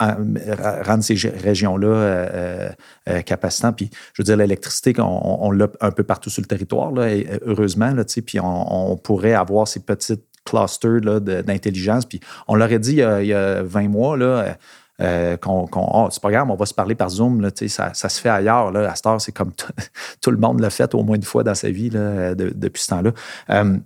rendre 0.00 1.04
ces 1.04 1.14
régions-là 1.28 1.88
euh, 1.88 2.68
euh, 3.08 3.20
capacitantes. 3.22 3.76
Puis, 3.76 3.90
je 4.12 4.22
veux 4.22 4.24
dire, 4.24 4.36
l'électricité, 4.36 4.94
on, 4.98 5.50
l'a 5.50 5.68
un 5.80 5.90
peu 5.90 6.02
partout 6.02 6.30
sur 6.30 6.42
le 6.42 6.46
territoire, 6.46 6.92
là, 6.92 7.08
heureusement, 7.46 7.94
puis 8.26 8.38
on, 8.40 8.96
pourrait 8.96 9.34
avoir 9.34 9.68
ces 9.68 9.80
petites 9.80 10.24
clusters 10.44 11.20
d'intelligence. 11.20 12.04
Puis, 12.04 12.20
on 12.48 12.54
l'aurait 12.54 12.78
dit 12.78 12.92
il 12.92 13.26
y, 13.26 13.32
a, 13.32 13.62
20 13.62 13.88
mois, 13.88 14.16
là, 14.16 14.56
euh, 15.00 15.36
qu'on, 15.36 15.66
oh, 15.72 16.08
c'est 16.10 16.22
pas 16.22 16.30
grave, 16.30 16.48
on 16.50 16.54
va 16.54 16.66
se 16.66 16.74
parler 16.74 16.94
par 16.94 17.08
Zoom, 17.08 17.40
là, 17.40 17.50
ça, 17.66 17.94
ça 17.94 18.08
se 18.08 18.20
fait 18.20 18.28
ailleurs. 18.28 18.70
Là. 18.70 18.90
À 18.90 18.94
cette 18.94 19.06
heure, 19.06 19.20
c'est 19.20 19.32
comme 19.32 19.52
tout 20.20 20.30
le 20.30 20.36
monde 20.36 20.60
l'a 20.60 20.70
fait 20.70 20.94
au 20.94 21.02
moins 21.02 21.16
une 21.16 21.24
fois 21.24 21.42
dans 21.42 21.54
sa 21.54 21.70
vie 21.70 21.90
là, 21.90 22.34
depuis 22.34 22.82
ce 22.82 22.88
temps-là. 22.88 23.10
Euh, 23.50 23.78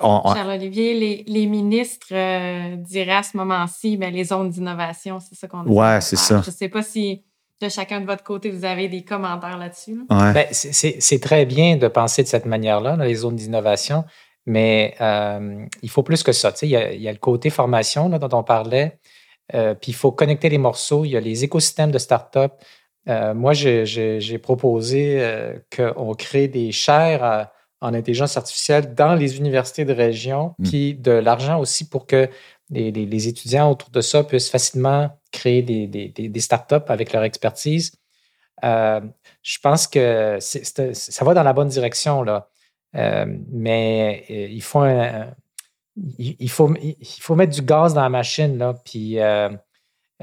Charles-Olivier, 0.00 1.24
les, 1.26 1.46
ministres 1.46 2.08
euh, 2.12 2.76
diraient 2.76 3.12
à 3.12 3.22
ce 3.22 3.36
moment-ci, 3.36 3.96
ben, 3.96 4.12
les 4.12 4.24
zones 4.24 4.50
d'innovation, 4.50 5.20
c'est 5.20 5.34
ça 5.34 5.48
qu'on 5.48 5.62
dit. 5.64 5.70
Ouais, 5.70 6.00
c'est 6.00 6.16
ça. 6.16 6.40
Je 6.42 6.50
ne 6.50 6.54
sais 6.54 6.68
pas 6.68 6.82
si 6.82 7.24
de 7.62 7.68
chacun 7.68 8.00
de 8.00 8.06
votre 8.06 8.24
côté, 8.24 8.50
vous 8.50 8.64
avez 8.64 8.88
des 8.88 9.04
commentaires 9.04 9.56
là-dessus. 9.56 10.04
Ben, 10.08 10.46
c'est, 10.50 11.20
très 11.20 11.46
bien 11.46 11.76
de 11.76 11.88
penser 11.88 12.22
de 12.22 12.28
cette 12.28 12.46
manière-là, 12.46 12.96
dans 12.96 13.04
les 13.04 13.14
zones 13.14 13.36
d'innovation, 13.36 14.04
mais 14.46 14.96
il 15.82 15.90
faut 15.90 16.02
plus 16.02 16.22
que 16.22 16.32
ça. 16.32 16.52
Il 16.62 16.70
y, 16.70 16.76
a, 16.76 16.92
il 16.92 17.02
y 17.02 17.08
a 17.08 17.12
le 17.12 17.18
côté 17.18 17.50
formation 17.50 18.08
là, 18.08 18.18
dont 18.18 18.36
on 18.36 18.42
parlait. 18.42 18.98
Euh, 19.52 19.74
puis 19.74 19.92
il 19.92 19.94
faut 19.94 20.12
connecter 20.12 20.48
les 20.48 20.58
morceaux. 20.58 21.04
Il 21.04 21.10
y 21.10 21.16
a 21.16 21.20
les 21.20 21.44
écosystèmes 21.44 21.90
de 21.90 21.98
start-up. 21.98 22.52
Euh, 23.08 23.34
moi, 23.34 23.52
j'ai 23.52 24.38
proposé 24.38 25.16
euh, 25.20 25.58
qu'on 25.74 26.14
crée 26.14 26.48
des 26.48 26.72
chaires 26.72 27.50
en 27.80 27.92
intelligence 27.92 28.38
artificielle 28.38 28.94
dans 28.94 29.14
les 29.14 29.36
universités 29.36 29.84
de 29.84 29.92
région, 29.92 30.54
mmh. 30.58 30.68
puis 30.68 30.94
de 30.94 31.10
l'argent 31.10 31.60
aussi 31.60 31.88
pour 31.88 32.06
que 32.06 32.30
les, 32.70 33.28
étudiants 33.28 33.70
autour 33.70 33.90
de 33.90 34.00
ça 34.00 34.24
puissent 34.24 34.48
facilement 34.48 35.10
créer 35.30 35.60
des, 35.60 35.86
des, 35.86 36.08
des 36.08 36.40
start-up 36.40 36.90
avec 36.90 37.12
leur 37.12 37.24
expertise. 37.24 37.92
je 38.62 39.58
pense 39.62 39.86
que 39.86 40.38
ça 40.40 41.24
va 41.26 41.34
dans 41.34 41.42
la 41.42 41.52
bonne 41.52 41.68
direction, 41.68 42.22
là. 42.22 42.48
mais 42.94 44.24
il 44.30 44.62
faut 44.62 44.80
un, 44.80 45.34
il, 45.96 46.50
faut, 46.50 46.74
il 46.80 47.20
faut 47.20 47.34
mettre 47.36 47.52
du 47.52 47.62
gaz 47.62 47.94
dans 47.94 48.02
la 48.02 48.08
machine, 48.08 48.58
là, 48.58 48.74
puis 48.84 49.20
euh, 49.20 49.48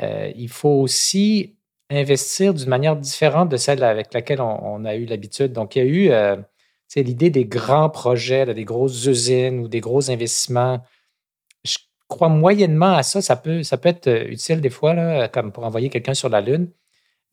euh, 0.01 0.31
il 0.35 0.49
faut 0.49 0.81
aussi 0.81 1.55
investir 1.89 2.53
d'une 2.53 2.69
manière 2.69 2.95
différente 2.95 3.49
de 3.49 3.57
celle 3.57 3.83
avec 3.83 4.13
laquelle 4.13 4.41
on, 4.41 4.85
a 4.85 4.95
eu 4.95 5.05
l'habitude. 5.05 5.53
Donc, 5.53 5.75
il 5.75 5.79
y 5.79 5.81
a 5.81 5.85
eu 5.85 6.11
euh, 6.11 6.37
l'idée 6.95 7.29
des 7.29 7.45
grands 7.45 7.89
projets, 7.89 8.45
des 8.53 8.63
grosses 8.63 9.05
usines 9.05 9.59
ou 9.59 9.67
des 9.67 9.81
gros 9.81 10.09
investissements. 10.09 10.81
Je 11.65 11.77
crois 12.07 12.29
moyennement 12.29 12.93
à 12.93 13.03
ça. 13.03 13.21
Ça 13.21 13.35
peut, 13.35 13.63
ça 13.63 13.77
peut 13.77 13.89
être 13.89 14.09
utile 14.29 14.61
des 14.61 14.69
fois, 14.69 14.93
là, 14.93 15.27
comme 15.27 15.51
pour 15.51 15.65
envoyer 15.65 15.89
quelqu'un 15.89 16.13
sur 16.13 16.29
la 16.29 16.41
Lune. 16.41 16.71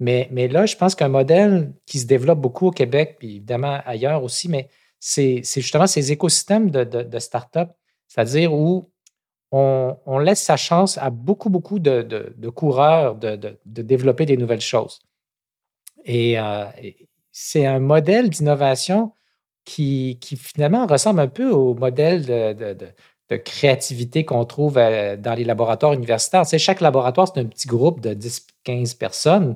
Mais, 0.01 0.28
mais 0.32 0.49
là, 0.49 0.66
je 0.66 0.76
pense 0.76 0.95
qu'un 0.95 1.09
modèle 1.09 1.72
qui 1.86 1.99
se 2.01 2.07
développe 2.07 2.41
beaucoup 2.41 2.68
au 2.68 2.70
Québec, 2.70 3.16
puis 3.18 3.36
évidemment 3.36 3.80
ailleurs 3.84 4.22
aussi, 4.22 4.49
mais 4.49 4.68
c'est 5.01 5.43
justement 5.43 5.86
ces 5.86 6.12
écosystèmes 6.12 6.70
de, 6.70 6.84
de, 6.84 7.03
de 7.03 7.18
start-up 7.18 7.70
c'est-à-dire 8.09 8.53
où 8.53 8.91
on, 9.53 10.19
laisse 10.19 10.43
sa 10.43 10.57
chance 10.57 10.99
à 10.99 11.11
beaucoup, 11.11 11.51
beaucoup 11.51 11.79
de, 11.79 12.51
coureurs 12.55 13.15
de, 13.15 13.59
développer 13.65 14.27
des 14.27 14.37
nouvelles 14.37 14.61
choses. 14.61 15.01
Et, 16.05 16.39
euh, 16.39 16.65
c'est 17.31 17.67
un 17.67 17.79
modèle 17.79 18.31
d'innovation 18.31 19.13
qui, 19.65 20.19
finalement 20.37 20.87
ressemble 20.87 21.21
un 21.21 21.29
peu 21.29 21.51
au 21.51 21.75
modèle 21.75 22.25
de, 22.27 23.37
créativité 23.37 24.25
qu'on 24.25 24.45
trouve 24.47 24.79
euh, 24.79 25.17
dans 25.17 25.35
les 25.35 25.45
laboratoires 25.45 25.93
universitaires. 25.93 26.47
Tu 26.47 26.59
chaque 26.59 26.81
laboratoire, 26.81 27.29
c'est 27.33 27.41
un 27.41 27.45
petit 27.45 27.69
groupe 27.69 28.01
de 28.01 28.15
10-15 28.15 28.97
personnes 28.97 29.55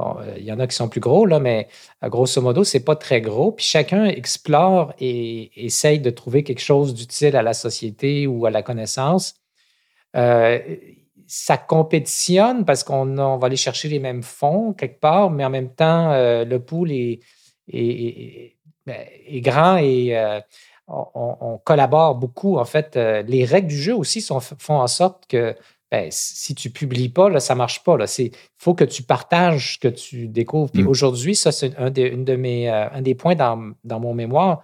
euh, 0.00 0.34
il 0.38 0.44
y 0.44 0.52
en 0.52 0.58
a 0.60 0.66
qui 0.66 0.76
sont 0.76 0.88
plus 0.88 1.00
gros, 1.00 1.26
là, 1.26 1.40
mais 1.40 1.68
euh, 2.04 2.08
grosso 2.08 2.40
modo, 2.40 2.64
c'est 2.64 2.84
pas 2.84 2.96
très 2.96 3.20
gros. 3.20 3.52
Puis 3.52 3.64
chacun 3.64 4.04
explore 4.04 4.92
et 4.98 5.50
essaye 5.64 6.00
de 6.00 6.10
trouver 6.10 6.42
quelque 6.44 6.60
chose 6.60 6.94
d'utile 6.94 7.36
à 7.36 7.42
la 7.42 7.54
société 7.54 8.26
ou 8.26 8.46
à 8.46 8.50
la 8.50 8.62
connaissance. 8.62 9.34
Euh, 10.16 10.58
ça 11.26 11.56
compétitionne 11.56 12.64
parce 12.64 12.82
qu'on 12.82 13.36
va 13.38 13.46
aller 13.46 13.56
chercher 13.56 13.88
les 13.88 14.00
mêmes 14.00 14.22
fonds 14.22 14.72
quelque 14.72 14.98
part, 14.98 15.30
mais 15.30 15.44
en 15.44 15.50
même 15.50 15.72
temps, 15.72 16.10
le 16.12 16.58
pool 16.58 16.90
est, 16.90 17.20
ben, 18.86 19.06
grand 19.34 19.76
et 19.76 20.40
on, 20.88 21.60
collabore 21.64 22.16
beaucoup. 22.16 22.58
En 22.58 22.64
fait, 22.64 22.96
les 22.96 23.44
règles 23.44 23.68
du 23.68 23.80
jeu 23.80 23.94
aussi 23.94 24.20
font 24.58 24.80
en 24.80 24.88
sorte 24.88 25.26
que 25.28 25.54
ben, 25.90 26.08
si 26.10 26.54
tu 26.54 26.70
publies 26.70 27.08
pas, 27.08 27.40
ça 27.40 27.54
ne 27.54 27.58
marche 27.58 27.82
pas. 27.82 27.96
Il 28.18 28.30
faut 28.58 28.74
que 28.74 28.84
tu 28.84 29.02
partages 29.02 29.74
ce 29.74 29.78
que 29.78 29.88
tu 29.88 30.28
découvres. 30.28 30.70
Puis 30.70 30.84
mm. 30.84 30.88
aujourd'hui, 30.88 31.34
ça, 31.34 31.50
c'est 31.50 31.76
un, 31.78 31.90
des, 31.90 32.10
de 32.10 32.36
mes, 32.36 32.70
euh, 32.70 32.88
un 32.90 33.02
des 33.02 33.16
points 33.16 33.34
dans, 33.34 33.74
mon 33.84 34.14
mémoire. 34.14 34.62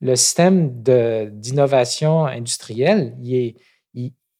Le 0.00 0.16
système 0.16 0.70
d'innovation 0.82 2.24
industrielle, 2.24 3.14
il 3.22 3.54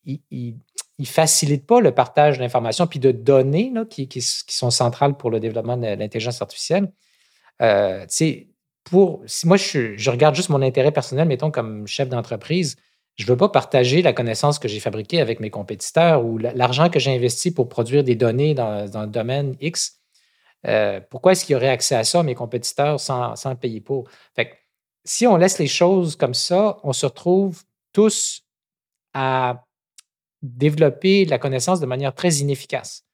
ne 0.06 1.04
facilite 1.04 1.66
pas 1.66 1.80
le 1.80 1.92
partage 1.92 2.38
d'informations 2.38 2.86
puis 2.86 2.98
de 2.98 3.10
données 3.10 3.72
qui, 3.90 4.08
qui, 4.08 4.22
sont 4.22 4.70
centrales 4.70 5.18
pour 5.18 5.30
le 5.30 5.38
développement 5.38 5.76
de 5.76 5.86
l'intelligence 5.86 6.40
artificielle. 6.40 6.90
Euh, 7.60 8.06
pour, 8.84 9.22
si 9.26 9.46
moi, 9.46 9.56
je, 9.58 9.96
je, 9.96 10.10
regarde 10.10 10.34
juste 10.34 10.48
mon 10.48 10.62
intérêt 10.62 10.92
personnel, 10.92 11.28
mettons, 11.28 11.50
comme 11.50 11.86
chef 11.86 12.08
d'entreprise, 12.08 12.76
je 13.16 13.24
ne 13.24 13.30
veux 13.30 13.36
pas 13.36 13.48
partager 13.48 14.02
la 14.02 14.12
connaissance 14.12 14.58
que 14.58 14.68
j'ai 14.68 14.78
fabriquée 14.78 15.20
avec 15.20 15.40
mes 15.40 15.50
compétiteurs 15.50 16.24
ou 16.24 16.36
l'argent 16.36 16.90
que 16.90 16.98
j'ai 16.98 17.14
investi 17.14 17.50
pour 17.50 17.68
produire 17.68 18.04
des 18.04 18.14
données 18.14 18.54
dans, 18.54 18.84
le 18.84 19.06
domaine 19.06 19.56
X. 19.60 20.00
Euh, 20.66 21.00
pourquoi 21.10 21.32
est-ce 21.32 21.46
qu'il 21.46 21.54
y 21.54 21.56
aurait 21.56 21.70
accès 21.70 21.94
à 21.94 22.04
ça, 22.04 22.22
mes 22.22 22.34
compétiteurs, 22.34 23.00
sans, 23.00 23.34
payer 23.58 23.80
pour? 23.80 24.08
Si 25.04 25.26
on 25.26 25.36
laisse 25.36 25.58
les 25.58 25.66
choses 25.66 26.16
comme 26.16 26.34
ça, 26.34 26.78
on 26.82 26.92
se 26.92 27.06
retrouve 27.06 27.62
tous 27.92 28.42
à 29.14 29.64
développer 30.42 31.24
la 31.24 31.38
connaissance 31.38 31.80
de 31.80 31.86
manière 31.86 32.14
très 32.14 32.34
inefficace. 32.34 33.04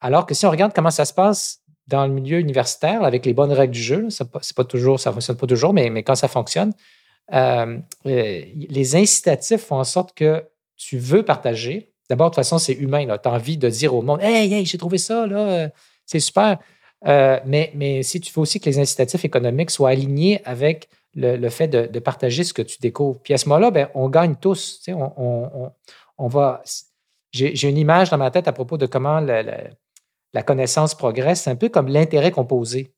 Alors 0.00 0.26
que 0.26 0.34
si 0.34 0.46
on 0.46 0.50
regarde 0.50 0.72
comment 0.72 0.92
ça 0.92 1.04
se 1.04 1.12
passe 1.12 1.62
dans 1.88 2.06
le 2.06 2.12
milieu 2.12 2.38
universitaire 2.38 3.02
avec 3.02 3.26
les 3.26 3.34
bonnes 3.34 3.52
règles 3.52 3.72
du 3.72 3.82
jeu, 3.82 4.10
ça 4.10 4.24
ne 4.24 4.54
pas 4.54 4.64
toujours, 4.64 5.00
ça 5.00 5.12
fonctionne 5.12 5.36
pas 5.36 5.46
toujours, 5.48 5.72
mais 5.72 6.02
quand 6.04 6.14
ça 6.14 6.28
fonctionne, 6.28 6.72
euh, 7.32 7.78
euh, 8.06 8.42
les 8.54 8.96
incitatifs 8.96 9.62
font 9.62 9.76
en 9.76 9.84
sorte 9.84 10.14
que 10.14 10.44
tu 10.76 10.98
veux 10.98 11.24
partager. 11.24 11.92
D'abord, 12.08 12.30
de 12.30 12.34
toute 12.34 12.42
façon, 12.44 12.58
c'est 12.58 12.72
humain. 12.72 13.04
Tu 13.06 13.28
as 13.28 13.32
envie 13.32 13.58
de 13.58 13.68
dire 13.68 13.94
au 13.94 14.02
monde 14.02 14.20
Hey, 14.22 14.52
hey, 14.52 14.64
j'ai 14.64 14.78
trouvé 14.78 14.98
ça, 14.98 15.24
euh, 15.24 15.68
c'est 16.06 16.20
super. 16.20 16.58
mais, 17.04 18.02
si 18.02 18.20
tu 18.20 18.32
veux 18.32 18.40
aussi 18.40 18.60
que 18.60 18.66
les 18.68 18.78
incitatifs 18.78 19.24
économiques 19.24 19.70
soient 19.70 19.90
alignés 19.90 20.40
avec 20.44 20.88
le, 21.14 21.48
fait 21.48 21.68
de, 21.68 21.98
partager 21.98 22.44
ce 22.44 22.54
que 22.54 22.62
tu 22.62 22.78
découvres. 22.80 23.20
Puis 23.20 23.34
à 23.34 23.38
ce 23.38 23.48
moment-là, 23.48 23.70
ben, 23.70 23.88
on 23.94 24.08
gagne 24.08 24.36
tous. 24.36 24.82
On, 24.88 26.28
va. 26.28 26.62
J'ai 27.32 27.68
une 27.68 27.78
image 27.78 28.10
dans 28.10 28.18
ma 28.18 28.30
tête 28.30 28.48
à 28.48 28.52
propos 28.52 28.78
de 28.78 28.86
comment 28.86 29.20
la, 29.20 29.42
la 30.32 30.42
connaissance 30.42 30.94
progresse. 30.94 31.42
C'est 31.42 31.50
un 31.50 31.56
peu 31.56 31.68
comme 31.68 31.88
l'intérêt 31.88 32.30
composé. 32.30 32.94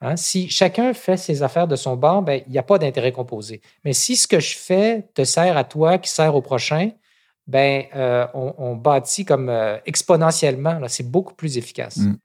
Hein, 0.00 0.16
si 0.16 0.48
chacun 0.48 0.94
fait 0.94 1.16
ses 1.16 1.42
affaires 1.42 1.66
de 1.66 1.74
son 1.74 1.96
bord, 1.96 2.22
ben, 2.22 2.40
il 2.46 2.52
n'y 2.52 2.58
a 2.58 2.62
pas 2.62 2.78
d'intérêt 2.78 3.10
composé. 3.10 3.60
Mais 3.84 3.92
si 3.92 4.16
ce 4.16 4.28
que 4.28 4.38
je 4.38 4.56
fais 4.56 5.08
te 5.14 5.24
sert 5.24 5.56
à 5.56 5.64
toi, 5.64 5.98
qui 5.98 6.08
sert 6.08 6.34
au 6.36 6.40
prochain, 6.40 6.90
ben, 7.48 7.84
euh, 7.96 8.26
on, 8.34 8.76
bâtit 8.76 9.24
comme 9.24 9.48
euh, 9.48 9.78
exponentiellement. 9.86 10.78
C'est 10.86 11.10
beaucoup 11.10 11.34
plus 11.34 11.58
efficace. 11.58 11.96
Mm. 11.96 12.16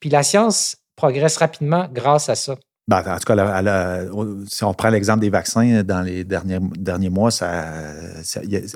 Puis 0.00 0.10
la 0.10 0.22
science 0.22 0.76
progresse 0.96 1.36
rapidement 1.38 1.88
grâce 1.90 2.28
à 2.28 2.34
ça. 2.34 2.56
Ben, 2.88 2.98
en 2.98 3.18
tout 3.18 3.32
cas, 3.32 4.04
si 4.48 4.64
on 4.64 4.74
prend 4.74 4.90
l'exemple 4.90 5.20
des 5.20 5.30
vaccins, 5.30 5.84
dans 5.84 6.02
les 6.02 6.24
derniers, 6.24 6.58
derniers 6.60 7.10
mois, 7.10 7.30
ça, 7.30 7.92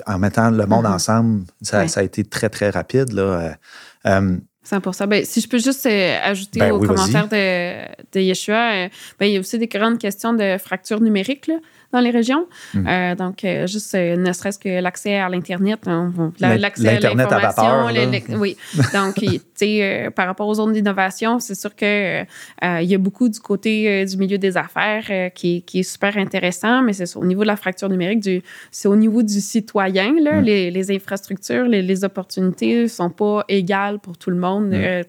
en 0.07 0.17
mettant 0.17 0.49
le 0.49 0.65
monde 0.65 0.85
mm-hmm. 0.85 0.93
ensemble, 0.93 1.43
ça, 1.61 1.81
a 1.81 2.03
été 2.03 2.23
très, 2.23 2.49
très 2.49 2.69
rapide. 2.69 3.11
Là. 3.11 3.57
100 4.67 5.07
ben, 5.07 5.25
Si 5.25 5.41
je 5.41 5.47
peux 5.47 5.59
juste 5.59 5.85
euh, 5.85 6.17
ajouter 6.21 6.59
ben 6.59 6.71
au 6.71 6.79
commentaire 6.79 7.27
de, 7.27 7.85
de, 8.11 8.19
Yeshua, 8.19 8.73
euh, 8.73 8.89
ben, 9.19 9.25
il 9.27 9.33
y 9.33 9.37
a 9.37 9.39
aussi 9.39 9.57
des 9.57 9.67
grandes 9.67 9.97
questions 9.97 10.33
de 10.33 10.57
fracture 10.57 10.99
numérique. 11.01 11.47
Là 11.47 11.55
dans 11.91 11.99
les 11.99 12.09
régions. 12.09 12.47
Hmm. 12.73 12.87
Euh, 12.87 13.15
donc, 13.15 13.43
euh, 13.43 13.65
juste 13.65 13.95
euh, 13.95 14.17
ne 14.17 14.33
serait-ce 14.33 14.59
que 14.59 14.81
l'accès 14.81 15.15
à 15.15 15.29
l'Internet, 15.29 15.79
hein, 15.87 16.11
l'accès 16.39 16.87
à 16.87 16.99
l'information. 16.99 17.87
Oui. 18.37 18.57
Donc, 18.93 19.15
tu 19.15 19.39
sais, 19.55 20.09
par 20.15 20.27
rapport 20.27 20.47
aux 20.47 20.55
zones 20.55 20.73
d'innovation, 20.73 21.39
c'est 21.39 21.55
sûr 21.55 21.75
qu'il 21.75 22.25
il 22.61 22.83
y 22.83 22.95
a 22.95 22.97
beaucoup 22.97 23.29
du 23.29 23.39
côté 23.39 24.05
du 24.05 24.17
milieu 24.17 24.37
des 24.37 24.57
affaires 24.57 25.31
qui, 25.33 25.63
qui, 25.63 25.79
est 25.79 25.83
super 25.83 26.17
intéressant, 26.17 26.81
mais 26.81 26.93
c'est 26.93 27.15
au 27.15 27.25
niveau 27.25 27.41
de 27.41 27.47
la 27.47 27.55
fracture 27.55 27.89
numérique, 27.89 28.27
c'est 28.71 28.87
au 28.87 28.95
niveau 28.95 29.23
du 29.23 29.39
citoyen. 29.39 30.13
Là, 30.21 30.41
hmm. 30.41 30.43
les, 30.43 30.71
les, 30.71 30.91
infrastructures, 30.91 31.65
les, 31.65 31.81
les 31.81 32.03
opportunités 32.03 32.83
ne 32.83 32.87
sont 32.87 33.09
pas 33.09 33.43
égales 33.47 33.99
pour 33.99 34.17
tout 34.17 34.29
le 34.29 34.37
monde. 34.37 34.73
Hmm 34.73 35.03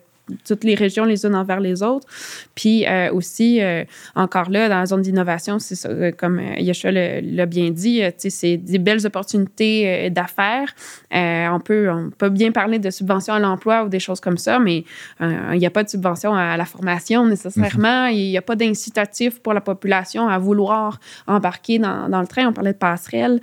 toutes 0.46 0.64
les 0.64 0.74
régions 0.74 1.04
les 1.04 1.24
unes 1.26 1.34
envers 1.34 1.60
les 1.60 1.82
autres. 1.82 2.06
Puis 2.54 2.86
euh, 2.86 3.12
aussi, 3.12 3.62
euh, 3.62 3.84
encore 4.14 4.50
là, 4.50 4.68
dans 4.68 4.78
la 4.78 4.86
zone 4.86 5.02
d'innovation, 5.02 5.58
c'est 5.58 5.74
ça, 5.74 5.88
euh, 5.88 6.12
comme 6.12 6.40
Yeshua 6.58 6.90
l'a 6.90 7.46
bien 7.46 7.70
dit, 7.70 8.02
c'est 8.16 8.56
des 8.56 8.78
belles 8.78 9.06
opportunités 9.06 10.10
d'affaires. 10.10 10.74
on, 11.12 11.60
peut, 11.60 11.90
on 11.90 12.10
peut 12.10 12.28
bien 12.28 12.52
parler 12.52 12.78
de 12.78 12.90
subventions 12.90 13.34
à 13.34 13.38
l'emploi 13.38 13.84
ou 13.84 13.88
des 13.88 14.00
choses 14.00 14.20
comme 14.20 14.38
ça, 14.38 14.58
mais 14.58 14.84
il 15.20 15.58
n'y 15.58 15.66
a 15.66 15.70
pas 15.70 15.82
de 15.82 15.88
subvention 15.88 16.34
à 16.34 16.56
la 16.56 16.64
formation 16.64 17.26
nécessairement. 17.26 18.06
Mhm. 18.06 18.12
Il 18.12 18.30
n'y 18.30 18.38
a 18.38 18.42
pas 18.42 18.56
d'incitatif 18.56 19.40
pour 19.40 19.54
la 19.54 19.60
population 19.60 20.28
à 20.28 20.38
vouloir 20.38 21.00
embarquer 21.26 21.78
dans, 21.78 22.08
dans, 22.08 22.20
le 22.20 22.26
train. 22.26 22.48
On 22.48 22.52
parlait 22.52 22.72
de 22.72 22.78
passerelle. 22.78 23.40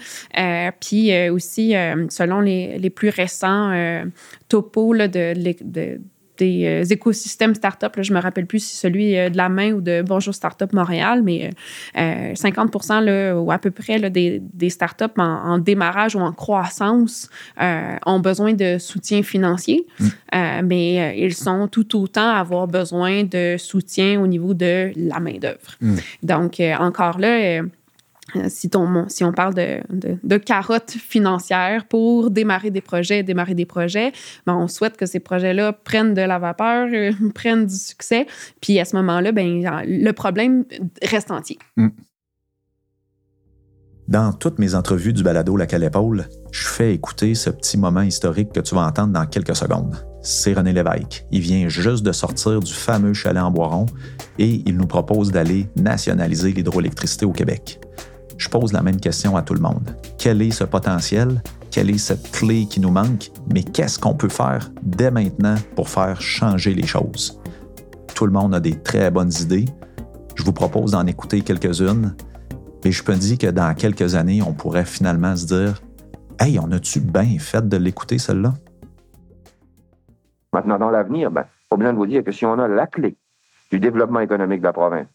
puis 0.79 1.29
aussi, 1.29 1.73
selon 2.09 2.41
les, 2.41 2.77
les, 2.77 2.89
plus 2.89 3.09
récents 3.09 3.71
topos 4.47 4.93
là, 4.93 5.07
de, 5.07 5.33
de 5.61 5.99
des 6.37 6.65
euh, 6.65 6.93
écosystèmes 6.93 7.55
start-up. 7.55 7.93
je 7.99 8.11
ne 8.11 8.17
me 8.17 8.21
rappelle 8.21 8.45
plus 8.45 8.59
si 8.59 8.75
celui 8.75 9.17
euh, 9.17 9.29
de 9.29 9.37
la 9.37 9.49
main 9.49 9.73
ou 9.73 9.81
de 9.81 10.01
Bonjour 10.01 10.33
Startup 10.33 10.71
Montréal, 10.73 11.21
mais 11.23 11.51
50 11.95 12.91
euh, 12.91 13.01
là, 13.01 13.39
ou 13.39 13.51
à 13.51 13.57
peu 13.57 13.71
près 13.71 13.97
là, 13.97 14.09
des, 14.09 14.41
des 14.41 14.69
startups 14.69 15.05
en, 15.17 15.23
en, 15.23 15.57
démarrage 15.57 16.15
ou 16.15 16.19
en 16.19 16.31
croissance 16.31 17.29
ont 18.05 18.19
besoin 18.19 18.53
de 18.53 18.77
soutien 18.77 19.23
financier, 19.23 19.85
mm. 19.99 20.07
mais 20.63 21.17
ils 21.17 21.33
sont 21.33 21.67
tout 21.67 21.99
autant 21.99 22.29
à 22.29 22.39
avoir 22.39 22.67
besoin 22.67 23.23
de 23.23 23.55
soutien 23.57 24.21
au 24.21 24.27
niveau 24.27 24.53
de 24.53 24.91
la 24.95 25.19
main-d'œuvre. 25.19 25.75
Mm. 25.81 25.95
Donc, 26.23 26.61
encore 26.79 27.19
là, 27.19 27.61
euh, 28.35 28.47
si, 28.49 28.69
on 29.23 29.31
parle 29.31 29.53
de, 29.53 29.81
de, 30.23 30.37
carottes 30.37 30.91
financières 30.91 31.85
pour 31.85 32.31
démarrer 32.31 32.71
des 32.71 32.81
projets, 32.81 33.21
démarrer 33.21 33.53
des 33.53 33.65
projets, 33.65 34.13
ben 34.47 34.55
on 34.55 34.67
souhaite 34.67 34.97
que 34.97 35.05
ces 35.05 35.19
projets-là 35.19 35.73
prennent 35.73 36.15
de 36.15 36.21
la 36.21 36.39
vapeur, 36.39 36.87
euh, 36.91 37.11
prennent 37.35 37.67
du 37.67 37.75
succès. 37.75 38.25
Puis 38.61 38.79
à 38.79 38.85
ce 38.85 38.95
moment-là, 38.95 39.31
ben, 39.31 39.83
le 39.85 40.11
problème 40.11 40.65
reste 41.03 41.29
entier. 41.29 41.59
Mm. 41.77 41.89
Dans 44.07 44.33
toutes 44.33 44.59
mes 44.59 44.75
entrevues 44.75 45.13
du 45.13 45.23
balado 45.23 45.57
La 45.57 45.65
Épaule, 45.65 46.25
je 46.51 46.67
fais 46.67 46.93
écouter 46.93 47.33
ce 47.33 47.49
petit 47.49 47.75
moment 47.75 48.03
historique 48.03 48.51
que 48.51 48.59
tu 48.59 48.75
vas 48.75 48.81
entendre 48.81 49.13
dans 49.13 49.25
quelques 49.25 49.55
secondes. 49.55 49.95
C'est 50.21 50.53
René 50.53 50.73
Lévesque. 50.73 51.25
Il 51.31 51.41
vient 51.41 51.67
juste 51.69 52.03
de 52.03 52.11
sortir 52.11 52.59
du 52.59 52.71
fameux 52.71 53.13
chalet 53.13 53.41
en 53.41 53.49
Boiron 53.49 53.87
et 54.37 54.61
il 54.65 54.77
nous 54.77 54.85
propose 54.85 55.31
d'aller 55.31 55.67
nationaliser 55.75 56.51
l'hydroélectricité 56.51 57.25
au 57.25 57.31
Québec 57.31 57.79
je 58.37 58.49
pose 58.49 58.73
la 58.73 58.81
même 58.81 58.99
question 58.99 59.35
à 59.37 59.41
tout 59.41 59.53
le 59.53 59.61
monde. 59.61 59.95
Quel 60.17 60.41
est 60.41 60.51
ce 60.51 60.63
potentiel? 60.63 61.41
Quelle 61.71 61.89
est 61.89 61.97
cette 61.97 62.31
clé 62.31 62.65
qui 62.65 62.79
nous 62.79 62.91
manque? 62.91 63.31
Mais 63.53 63.63
qu'est-ce 63.63 63.99
qu'on 63.99 64.13
peut 64.13 64.29
faire 64.29 64.71
dès 64.81 65.11
maintenant 65.11 65.55
pour 65.75 65.89
faire 65.89 66.21
changer 66.21 66.73
les 66.73 66.85
choses? 66.85 67.39
Tout 68.13 68.25
le 68.25 68.31
monde 68.31 68.55
a 68.55 68.59
des 68.59 68.81
très 68.81 69.11
bonnes 69.11 69.31
idées. 69.41 69.65
Je 70.35 70.43
vous 70.43 70.53
propose 70.53 70.91
d'en 70.91 71.05
écouter 71.05 71.41
quelques-unes. 71.41 72.15
Et 72.83 72.91
je 72.91 73.03
peux 73.03 73.15
dire 73.15 73.37
que 73.37 73.47
dans 73.47 73.73
quelques 73.73 74.15
années, 74.15 74.41
on 74.41 74.53
pourrait 74.53 74.85
finalement 74.85 75.35
se 75.35 75.47
dire 75.47 75.81
Hey, 76.39 76.59
on 76.59 76.71
a-tu 76.71 76.99
bien 76.99 77.39
fait 77.39 77.67
de 77.67 77.77
l'écouter, 77.77 78.17
celle-là? 78.17 78.53
Maintenant, 80.53 80.77
dans 80.77 80.89
l'avenir, 80.89 81.31
ben, 81.31 81.45
faut 81.69 81.77
bien 81.77 81.93
vous 81.93 82.05
dire 82.05 82.23
que 82.23 82.31
si 82.31 82.45
on 82.45 82.59
a 82.59 82.67
la 82.67 82.87
clé 82.87 83.17
du 83.71 83.79
développement 83.79 84.19
économique 84.19 84.59
de 84.59 84.65
la 84.65 84.73
province, 84.73 85.07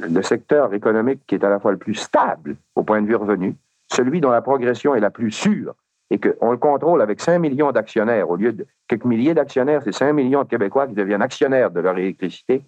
le 0.00 0.22
secteur 0.22 0.72
économique 0.74 1.20
qui 1.26 1.34
est 1.34 1.44
à 1.44 1.48
la 1.48 1.58
fois 1.58 1.72
le 1.72 1.78
plus 1.78 1.94
stable 1.94 2.56
au 2.74 2.82
point 2.82 3.02
de 3.02 3.06
vue 3.06 3.16
revenu, 3.16 3.54
celui 3.90 4.20
dont 4.20 4.30
la 4.30 4.42
progression 4.42 4.94
est 4.94 5.00
la 5.00 5.10
plus 5.10 5.30
sûre 5.30 5.74
et 6.10 6.18
qu'on 6.18 6.52
le 6.52 6.56
contrôle 6.56 7.02
avec 7.02 7.20
5 7.20 7.38
millions 7.38 7.72
d'actionnaires, 7.72 8.30
au 8.30 8.36
lieu 8.36 8.52
de 8.52 8.66
quelques 8.86 9.04
milliers 9.04 9.34
d'actionnaires, 9.34 9.82
c'est 9.84 9.92
5 9.92 10.12
millions 10.12 10.42
de 10.42 10.48
Québécois 10.48 10.86
qui 10.86 10.94
deviennent 10.94 11.22
actionnaires 11.22 11.70
de 11.70 11.80
leur 11.80 11.98
électricité, 11.98 12.62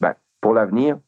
ben, 0.00 0.14
pour 0.40 0.54
l'avenir, 0.54 0.98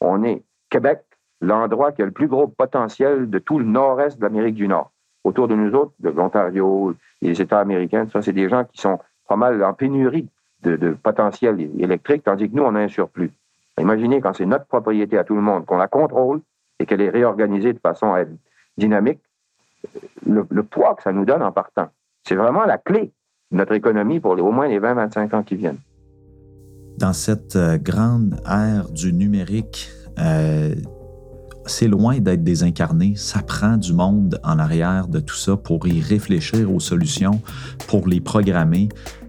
on 0.00 0.24
est 0.24 0.42
Québec, 0.70 1.02
l'endroit 1.40 1.92
qui 1.92 2.02
a 2.02 2.06
le 2.06 2.10
plus 2.10 2.26
gros 2.26 2.48
potentiel 2.48 3.30
de 3.30 3.38
tout 3.38 3.58
le 3.58 3.64
nord-est 3.64 4.18
de 4.18 4.24
l'Amérique 4.24 4.56
du 4.56 4.66
Nord. 4.66 4.90
Autour 5.24 5.46
de 5.48 5.54
nous 5.54 5.72
autres, 5.74 5.92
de 6.00 6.10
l'Ontario, 6.10 6.94
les 7.22 7.40
États 7.40 7.60
américains, 7.60 8.06
ça, 8.12 8.22
c'est 8.22 8.32
des 8.32 8.48
gens 8.48 8.64
qui 8.64 8.80
sont 8.80 8.98
pas 9.28 9.36
mal 9.36 9.62
en 9.62 9.74
pénurie 9.74 10.28
de, 10.62 10.76
de 10.76 10.90
potentiel 10.90 11.60
électrique, 11.78 12.24
tandis 12.24 12.50
que 12.50 12.56
nous, 12.56 12.64
on 12.64 12.74
a 12.74 12.80
un 12.80 12.88
surplus. 12.88 13.30
Imaginez 13.78 14.20
quand 14.20 14.32
c'est 14.34 14.46
notre 14.46 14.66
propriété 14.66 15.18
à 15.18 15.24
tout 15.24 15.34
le 15.34 15.40
monde, 15.40 15.66
qu'on 15.66 15.76
la 15.76 15.88
contrôle 15.88 16.40
et 16.78 16.86
qu'elle 16.86 17.00
est 17.00 17.10
réorganisée 17.10 17.72
de 17.72 17.78
façon 17.78 18.12
à 18.12 18.20
être 18.20 18.32
dynamique, 18.76 19.20
le, 20.26 20.62
poids 20.62 20.94
que 20.94 21.02
ça 21.02 21.12
nous 21.12 21.24
donne 21.24 21.42
en 21.42 21.52
partant. 21.52 21.88
C'est 22.26 22.34
vraiment 22.34 22.64
la 22.64 22.78
clé 22.78 23.12
de 23.50 23.56
notre 23.56 23.72
économie 23.72 24.20
pour 24.20 24.32
au 24.32 24.52
moins 24.52 24.68
les 24.68 24.80
20-25 24.80 25.34
ans 25.34 25.42
qui 25.42 25.56
viennent. 25.56 25.78
Dans 26.98 27.12
cette 27.12 27.56
euh, 27.56 27.78
grande 27.78 28.40
ère 28.44 28.90
du 28.90 29.12
numérique, 29.12 29.88
euh, 30.18 30.74
c'est 31.66 31.86
loin 31.86 32.18
d'être 32.18 32.42
désincarné. 32.42 33.14
Ça 33.16 33.40
prend 33.42 33.76
du 33.76 33.92
monde 33.92 34.40
en 34.42 34.58
arrière 34.58 35.06
de 35.06 35.20
tout 35.20 35.36
ça 35.36 35.56
pour 35.56 35.86
y 35.86 36.00
réfléchir 36.00 36.72
aux 36.72 36.80
solutions, 36.80 37.40
pour 37.86 38.08
les 38.08 38.20
programmer 38.20 38.88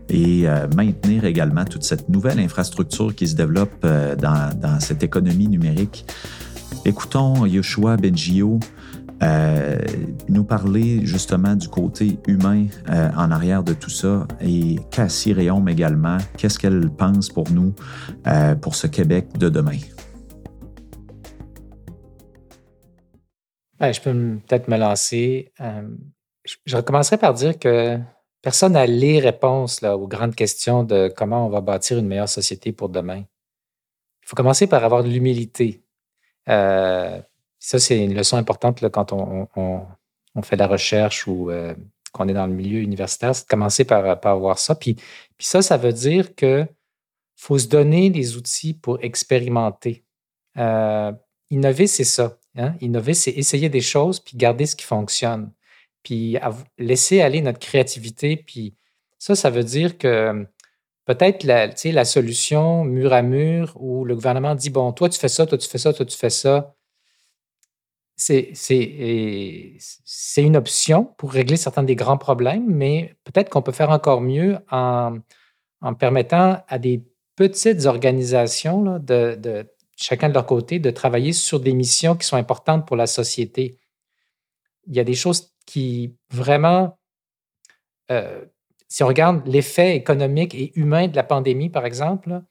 et 0.09 0.47
euh, 0.47 0.67
maintenir 0.75 1.25
également 1.25 1.65
toute 1.65 1.83
cette 1.83 2.09
nouvelle 2.09 2.39
infrastructure 2.39 3.13
qui 3.13 3.27
se 3.27 3.35
développe 3.35 3.83
euh, 3.85 4.15
dans, 4.15 4.79
cette 4.79 5.03
économie 5.03 5.47
numérique. 5.47 6.05
Écoutons 6.85 7.45
Yoshua 7.45 7.97
Benjio 7.97 8.59
euh, 9.21 9.77
nous 10.29 10.45
parler 10.45 11.05
justement 11.05 11.55
du 11.55 11.67
côté 11.67 12.19
humain 12.27 12.67
en 12.87 13.31
arrière 13.31 13.63
de 13.63 13.73
tout 13.73 13.89
ça 13.89 14.25
et 14.39 14.77
Cassie 14.91 15.33
Réaume 15.33 15.67
également, 15.67 16.17
qu'est-ce 16.37 16.57
qu'elle 16.57 16.89
pense 16.89 17.27
pour 17.27 17.51
nous, 17.51 17.73
pour 18.61 18.75
ce 18.75 18.87
Québec 18.87 19.37
de 19.37 19.49
demain? 19.49 19.77
Ben, 23.77 23.91
je 23.91 23.99
peux 23.99 24.13
peut-être 24.47 24.69
me 24.69 24.77
lancer. 24.77 25.51
je 26.65 26.75
recommencerai 26.77 27.17
par 27.17 27.33
dire 27.33 27.59
que 27.59 27.99
Personne 28.41 28.73
n'a 28.73 28.85
les 28.85 29.19
réponses 29.19 29.83
aux 29.83 30.07
grandes 30.07 30.35
questions 30.35 30.83
de 30.83 31.11
comment 31.15 31.45
on 31.45 31.49
va 31.49 31.61
bâtir 31.61 31.97
une 31.97 32.07
meilleure 32.07 32.29
société 32.29 32.71
pour 32.71 32.89
demain. 32.89 33.19
Il 33.19 34.27
faut 34.27 34.35
commencer 34.35 34.67
par 34.67 34.83
avoir 34.83 35.03
de 35.03 35.09
l'humilité. 35.09 35.83
Euh, 36.47 37.21
ça, 37.59 37.79
c'est 37.79 38.03
une 38.03 38.13
leçon 38.13 38.37
importante 38.37 38.87
quand 38.89 39.11
on, 39.11 39.85
fait 40.41 40.55
de 40.55 40.61
la 40.61 40.67
recherche 40.67 41.27
ou 41.27 41.51
euh, 41.51 41.75
qu'on 42.13 42.29
est 42.29 42.33
dans 42.33 42.47
le 42.47 42.53
milieu 42.53 42.79
universitaire, 42.79 43.35
c'est 43.35 43.43
de 43.43 43.49
commencer 43.49 43.83
par, 43.83 44.05
avoir 44.25 44.57
ça. 44.57 44.73
Puis, 44.75 44.95
puis 44.95 45.47
ça, 45.47 45.61
ça 45.61 45.75
veut 45.75 45.91
dire 45.91 46.33
qu'il 46.35 46.67
faut 47.35 47.59
se 47.59 47.67
donner 47.67 48.09
des 48.09 48.37
outils 48.37 48.73
pour 48.73 49.03
expérimenter. 49.03 50.05
Euh, 50.57 51.11
innover, 51.49 51.87
c'est 51.87 52.05
ça. 52.05 52.37
Hein. 52.55 52.75
Innover, 52.79 53.13
c'est 53.13 53.31
essayer 53.31 53.67
des 53.67 53.81
choses 53.81 54.19
puis 54.19 54.37
garder 54.37 54.65
ce 54.65 54.75
qui 54.75 54.85
fonctionne 54.85 55.51
puis 56.09 56.37
laisser 56.79 57.21
aller 57.21 57.39
notre 57.39 57.59
créativité. 57.59 58.35
Puis 58.35 58.73
ça, 59.19 59.35
ça 59.35 59.51
veut 59.51 59.63
dire 59.63 59.99
que 59.99 60.47
peut-être 61.05 61.43
la, 61.43 62.05
solution 62.05 62.83
mur 62.83 63.13
à 63.13 63.21
mur 63.21 63.73
où 63.79 64.05
le 64.05 64.15
gouvernement 64.15 64.55
dit, 64.55 64.71
bon, 64.71 64.91
toi, 64.91 65.07
tu 65.07 65.19
fais 65.19 65.27
ça, 65.27 65.45
toi, 65.45 65.59
tu 65.59 65.69
fais 65.69 65.77
ça, 65.77 65.93
toi, 65.93 66.07
tu 66.07 66.17
fais 66.17 66.31
ça, 66.31 66.73
c'est 68.15 68.55
une 70.37 70.57
option 70.57 71.13
pour 71.19 71.31
régler 71.31 71.57
certains 71.57 71.83
des 71.83 71.95
grands 71.95 72.17
problèmes, 72.17 72.65
mais 72.67 73.15
peut-être 73.23 73.51
qu'on 73.51 73.61
peut 73.61 73.71
faire 73.71 73.91
encore 73.91 74.21
mieux 74.21 74.57
en, 74.71 75.19
permettant 75.99 76.63
à 76.67 76.79
des 76.79 77.03
petites 77.35 77.85
organisations 77.85 78.97
de, 78.97 79.67
chacun 79.95 80.29
de 80.29 80.33
leur 80.33 80.47
côté, 80.47 80.79
de 80.79 80.89
travailler 80.89 81.33
sur 81.33 81.59
des 81.59 81.73
missions 81.73 82.15
qui 82.15 82.25
sont 82.25 82.35
importantes 82.35 82.87
pour 82.87 82.95
la 82.95 83.05
société. 83.05 83.77
Il 84.89 84.95
y 84.95 84.99
a 84.99 85.03
des 85.03 85.15
choses 85.15 85.53
qui 85.65 86.17
vraiment, 86.31 86.97
euh, 88.11 88.43
si 88.87 89.03
on 89.03 89.07
regarde 89.07 89.47
l'effet 89.47 89.95
économique 89.95 90.53
et 90.55 90.77
humain 90.77 91.07
de 91.07 91.15
la 91.15 91.23
pandémie, 91.23 91.69
par 91.69 91.85
exemple, 91.85 92.41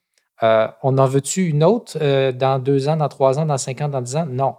on 0.40 0.98
en 0.98 1.06
veut-tu 1.06 1.48
une 1.48 1.64
autre 1.64 1.98
dans 2.30 2.60
deux 2.60 2.88
ans, 2.88 2.96
dans 2.96 3.08
trois 3.08 3.40
ans, 3.40 3.46
dans 3.46 3.58
cinq 3.58 3.80
ans, 3.80 3.88
dans 3.88 4.00
dix 4.00 4.14
ans? 4.14 4.26
Non. 4.26 4.54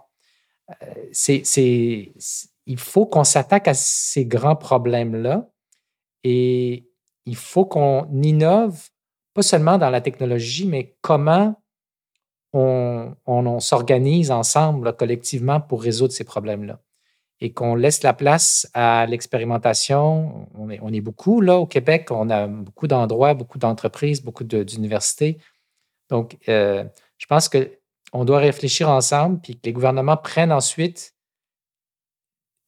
il 1.26 2.78
faut 2.78 3.06
qu'on 3.06 3.24
s'attaque 3.24 3.66
à 3.66 3.72
ces 3.72 4.26
grands 4.26 4.56
problèmes-là 4.56 5.48
et 6.22 6.90
il 7.26 7.36
faut 7.36 7.64
qu'on 7.64 8.08
innove, 8.22 8.88
pas 9.34 9.42
seulement 9.42 9.78
dans 9.78 9.90
la 9.90 10.00
technologie, 10.00 10.66
mais 10.66 10.96
comment 11.00 11.60
on, 12.52 13.60
s'organise 13.60 14.30
ensemble, 14.30 14.96
collectivement, 14.96 15.60
pour 15.60 15.82
résoudre 15.82 16.12
ces 16.12 16.24
problèmes-là. 16.24 16.80
Et 17.42 17.52
qu'on 17.52 17.74
laisse 17.74 18.02
la 18.02 18.12
place 18.12 18.68
à 18.74 19.06
l'expérimentation. 19.06 20.46
On 20.54 20.92
est, 20.92 21.00
beaucoup 21.00 21.40
là 21.40 21.56
au 21.56 21.66
Québec, 21.66 22.08
on 22.10 22.28
a 22.28 22.46
beaucoup 22.46 22.86
d'endroits, 22.86 23.32
beaucoup 23.32 23.58
d'entreprises, 23.58 24.22
beaucoup 24.22 24.44
d'universités. 24.44 25.38
Donc, 26.10 26.36
euh, 26.48 26.84
je 27.16 27.26
pense 27.26 27.48
qu'on 27.48 28.24
doit 28.24 28.38
réfléchir 28.38 28.90
ensemble, 28.90 29.40
puis 29.40 29.54
que 29.54 29.60
les 29.64 29.72
gouvernements 29.72 30.18
prennent 30.18 30.52
ensuite 30.52 31.14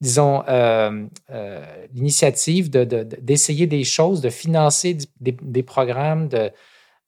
disons, 0.03 0.43
euh, 0.49 1.07
euh, 1.29 1.65
l'initiative 1.93 2.69
d'essayer 2.69 3.67
des 3.67 3.85
choses, 3.85 4.19
de 4.19 4.29
financer 4.29 4.97
des, 5.21 5.63
programmes, 5.63 6.27
de, 6.27 6.51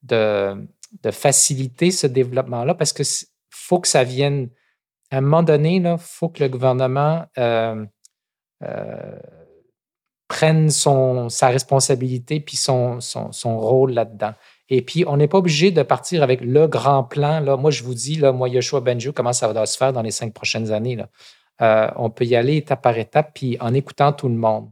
de, 0.04 1.12
faciliter 1.12 1.92
ce 1.92 2.08
développement-là, 2.08 2.74
parce 2.74 2.94
qu'il 2.94 3.06
faut 3.50 3.82
que 3.82 3.90
ça 3.90 4.06
vienne, 4.06 4.48
à 5.12 5.18
un 5.18 5.22
moment 5.22 5.44
donné, 5.44 5.76
il 5.76 5.96
faut 6.00 6.30
que 6.30 6.44
le 6.44 6.50
gouvernement 6.50 7.26
euh, 7.38 7.86
prenne 10.28 10.70
son, 10.70 11.30
sa 11.30 11.50
responsabilité 11.50 12.40
puis 12.40 12.58
son, 12.58 13.00
rôle 13.44 13.92
là-dedans. 13.92 14.34
Et 14.70 14.82
puis, 14.82 15.06
on 15.08 15.18
n'est 15.18 15.28
pas 15.28 15.38
obligé 15.38 15.70
de 15.72 15.84
partir 15.84 16.24
avec 16.24 16.42
le 16.42 16.68
grand 16.68 17.04
plan. 17.04 17.40
Là. 17.40 17.56
Moi, 17.56 17.70
je 17.70 17.84
vous 17.84 17.94
dis, 17.94 18.16
là, 18.16 18.32
moi, 18.32 18.50
Yoshua 18.50 18.82
Benjo, 18.82 19.14
comment 19.14 19.34
ça 19.34 19.52
va 19.52 19.66
se 19.66 19.78
faire 19.78 19.94
dans 19.94 20.02
les 20.02 20.12
cinq 20.12 20.34
prochaines 20.34 20.72
années. 20.72 20.98
Euh, 21.62 21.88
on 21.96 22.10
peut 22.10 22.26
y 22.26 22.36
aller 22.36 22.58
étape 22.58 22.82
par 22.82 22.98
étape, 22.98 23.32
puis 23.36 23.58
en 23.60 23.74
écoutant 23.74 24.12
tout 24.12 24.28
le 24.28 24.36
monde. 24.36 24.72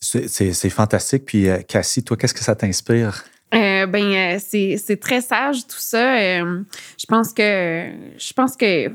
C'est 0.00 0.70
fantastique. 0.70 1.24
Puis, 1.26 1.48
euh, 1.48 1.62
Cassie, 1.62 2.02
toi, 2.02 2.16
qu'est-ce 2.16 2.34
que 2.34 2.42
ça 2.42 2.56
t'inspire? 2.56 3.24
Euh, 3.52 3.86
ben, 3.86 4.38
c'est 4.38 5.00
très 5.00 5.20
sage 5.20 5.66
tout 5.66 5.76
ça. 5.78 6.38
je 6.40 7.06
pense 7.08 7.32
que 7.32 7.90
je 8.16 8.32
pense 8.32 8.56
que 8.56 8.88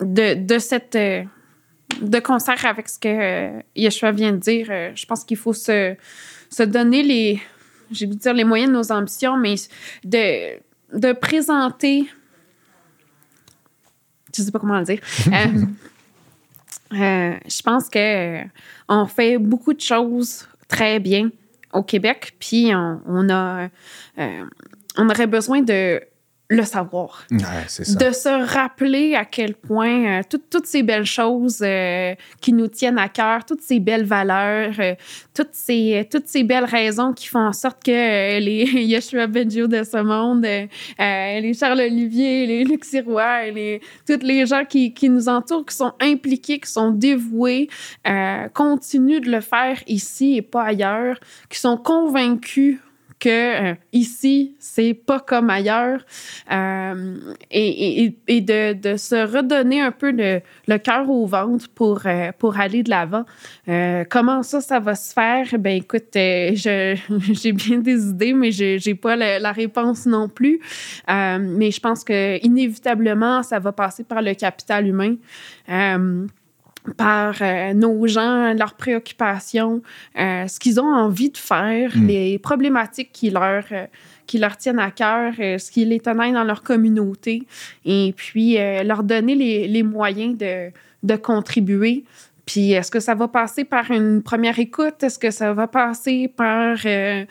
de, 0.00 0.34
de 0.34 0.58
cette 0.58 0.96
de 0.96 2.18
concert 2.20 2.64
avec 2.64 2.88
ce 2.88 2.98
que 2.98 3.60
Yeshua 3.74 4.12
vient 4.12 4.32
de 4.32 4.36
dire, 4.36 4.66
je 4.94 5.06
pense 5.06 5.24
qu'il 5.24 5.36
faut 5.36 5.52
se, 5.52 5.96
se 6.50 6.62
donner 6.62 7.02
les 7.02 7.42
j'ai 7.90 8.06
dire 8.06 8.34
les 8.34 8.44
moyens 8.44 8.70
de 8.70 8.76
nos 8.76 8.92
ambitions, 8.92 9.36
mais 9.36 9.54
de, 10.04 10.58
de 10.96 11.12
présenter 11.12 12.08
je 14.36 14.42
sais 14.42 14.50
pas 14.50 14.58
comment 14.58 14.78
le 14.78 14.84
dire. 14.84 15.00
Euh, 16.90 16.96
euh, 17.02 17.36
je 17.46 17.62
pense 17.62 17.90
que 17.90 18.40
on 18.88 19.04
fait 19.04 19.36
beaucoup 19.36 19.74
de 19.74 19.80
choses 19.80 20.48
très 20.68 20.98
bien 20.98 21.28
au 21.72 21.82
Québec, 21.82 22.36
puis 22.38 22.72
on, 22.74 23.28
a, 23.28 23.68
euh, 24.18 24.44
on 24.96 25.08
aurait 25.08 25.26
besoin 25.26 25.62
de 25.62 26.02
le 26.50 26.62
savoir. 26.62 27.26
De 27.30 28.10
se 28.12 28.46
rappeler 28.54 29.14
à 29.14 29.26
quel 29.26 29.54
point 29.54 30.20
euh, 30.20 30.22
toutes 30.28 30.64
ces 30.64 30.82
belles 30.82 31.04
choses 31.04 31.60
euh, 31.62 32.14
qui 32.40 32.54
nous 32.54 32.68
tiennent 32.68 32.98
à 32.98 33.10
cœur, 33.10 33.44
toutes 33.44 33.60
ces 33.60 33.80
belles 33.80 34.06
valeurs, 34.06 34.72
euh, 34.78 34.94
toutes, 35.34 35.52
ces, 35.52 36.08
toutes 36.10 36.26
ces 36.26 36.44
belles 36.44 36.64
raisons 36.64 37.12
qui 37.12 37.26
font 37.26 37.40
en 37.40 37.52
sorte 37.52 37.84
que 37.84 37.90
les 38.40 38.64
Yeshua 38.82 39.26
Benjo 39.26 39.66
de 39.66 39.82
ce 39.82 40.02
monde, 40.02 40.46
les 40.98 41.54
Charles 41.54 41.80
Olivier, 41.80 42.46
les 42.46 42.64
Luc 42.64 42.86
Sirois, 42.86 43.50
les, 43.50 43.82
tous 44.06 44.20
les 44.22 44.46
gens 44.46 44.64
qui, 44.64 44.94
qui, 44.94 45.10
nous 45.10 45.28
entourent, 45.28 45.66
qui 45.66 45.76
sont 45.76 45.92
impliqués, 46.00 46.60
qui 46.60 46.70
sont 46.70 46.92
dévoués, 46.92 47.68
continuent 48.54 49.20
de 49.20 49.30
le 49.30 49.42
faire 49.42 49.82
ici 49.86 50.36
et 50.36 50.42
pas 50.42 50.64
ailleurs, 50.64 51.20
qui 51.50 51.58
sont 51.58 51.76
convaincus 51.76 52.78
que 53.18 53.70
euh, 53.70 53.74
ici, 53.92 54.56
c'est 54.58 54.94
pas 54.94 55.20
comme 55.20 55.50
ailleurs. 55.50 56.00
Euh, 56.50 57.16
et, 57.50 58.14
et, 58.26 58.40
de, 58.40 58.72
de, 58.74 58.96
se 58.96 59.16
redonner 59.16 59.80
un 59.80 59.90
peu 59.90 60.10
le, 60.10 60.40
le 60.66 60.78
cœur 60.78 61.08
au 61.10 61.26
ventre 61.26 61.68
pour, 61.68 62.02
euh, 62.06 62.30
pour 62.38 62.58
aller 62.58 62.82
de 62.82 62.90
l'avant. 62.90 63.24
comment 64.10 64.42
ça, 64.42 64.60
ça 64.60 64.80
va 64.80 64.94
se 64.94 65.12
faire? 65.12 65.46
Ben 65.58 65.76
écoute, 65.76 66.08
j'ai 66.14 67.52
bien 67.52 67.78
des 67.78 68.08
idées, 68.08 68.32
mais 68.32 68.50
j'ai 68.50 68.94
pas 68.94 69.16
la, 69.16 69.38
la, 69.38 69.52
réponse 69.52 70.06
non 70.06 70.28
plus. 70.28 70.60
mais 71.08 71.70
je 71.70 71.80
pense 71.80 72.04
que 72.04 72.44
inévitablement, 72.44 73.42
ça 73.42 73.58
va 73.58 73.72
passer 73.72 74.04
par 74.04 74.22
le 74.22 74.34
capital 74.34 74.86
humain 74.86 75.16
par 76.96 77.36
euh, 77.40 77.72
nos 77.74 78.06
gens, 78.06 78.52
leurs 78.54 78.74
préoccupations, 78.74 79.82
euh, 80.18 80.46
ce 80.46 80.58
qu'ils 80.58 80.80
ont 80.80 80.92
envie 80.92 81.30
de 81.30 81.36
faire, 81.36 81.96
mm. 81.96 82.06
les 82.06 82.38
problématiques 82.38 83.10
qui 83.12 83.30
leur, 83.30 83.64
euh, 83.72 83.86
qui 84.26 84.38
leur 84.38 84.56
tiennent 84.56 84.78
à 84.78 84.90
cœur, 84.90 85.32
ce 85.36 85.70
qui 85.70 85.84
les 85.84 86.00
tenait 86.00 86.32
dans 86.32 86.44
leur 86.44 86.62
communauté, 86.62 87.42
et 87.84 88.12
puis 88.16 88.58
leur 88.84 89.02
donner 89.02 89.34
les, 89.34 89.66
les 89.68 89.82
moyens 89.82 90.36
de, 90.36 90.70
de 91.02 91.16
contribuer. 91.16 92.04
Puis 92.48 92.72
est-ce 92.72 92.90
que 92.90 92.98
ça 92.98 93.14
va 93.14 93.28
passer 93.28 93.64
par 93.64 93.90
une 93.90 94.22
première 94.22 94.58
écoute? 94.58 95.02
Est-ce 95.02 95.18
que 95.18 95.30
ça 95.30 95.52
va 95.52 95.66
passer 95.66 96.32
par 96.34 96.78
euh, 96.86 97.26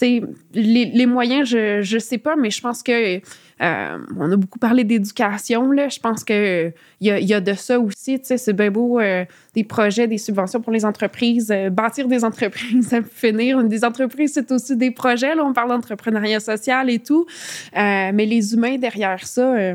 les, 0.00 0.22
les, 0.54 1.06
moyens? 1.06 1.48
Je 1.48 1.94
ne 1.94 1.98
sais 1.98 2.18
pas, 2.18 2.36
mais 2.36 2.52
je 2.52 2.60
pense 2.60 2.84
que 2.84 3.20
euh, 3.60 3.98
on 4.16 4.30
a 4.30 4.36
beaucoup 4.36 4.60
parlé 4.60 4.84
d'éducation, 4.84 5.72
là. 5.72 5.88
Je 5.88 5.98
pense 5.98 6.22
qu'il 6.22 6.72
y, 7.00 7.10
a, 7.10 7.18
y 7.18 7.34
a 7.34 7.40
de 7.40 7.54
ça 7.54 7.80
aussi. 7.80 8.20
C'est 8.22 8.52
bien 8.52 8.70
beau 8.70 9.00
euh, 9.00 9.24
des 9.56 9.64
projets, 9.64 10.06
des 10.06 10.18
subventions 10.18 10.60
pour 10.60 10.72
les 10.72 10.84
entreprises, 10.84 11.50
euh, 11.50 11.68
bâtir 11.68 12.06
des 12.06 12.24
entreprises 12.24 12.94
à 12.94 13.02
finir. 13.02 13.64
Des 13.64 13.84
entreprises, 13.84 14.32
c'est 14.34 14.52
aussi 14.52 14.76
des 14.76 14.92
projets. 14.92 15.34
Là, 15.34 15.44
on 15.44 15.52
parle 15.52 15.70
d'entrepreneuriat 15.70 16.38
social 16.38 16.88
et 16.88 17.00
tout. 17.00 17.26
mais 17.74 18.26
les 18.26 18.54
humains 18.54 18.76
derrière 18.76 19.26
ça, 19.26 19.74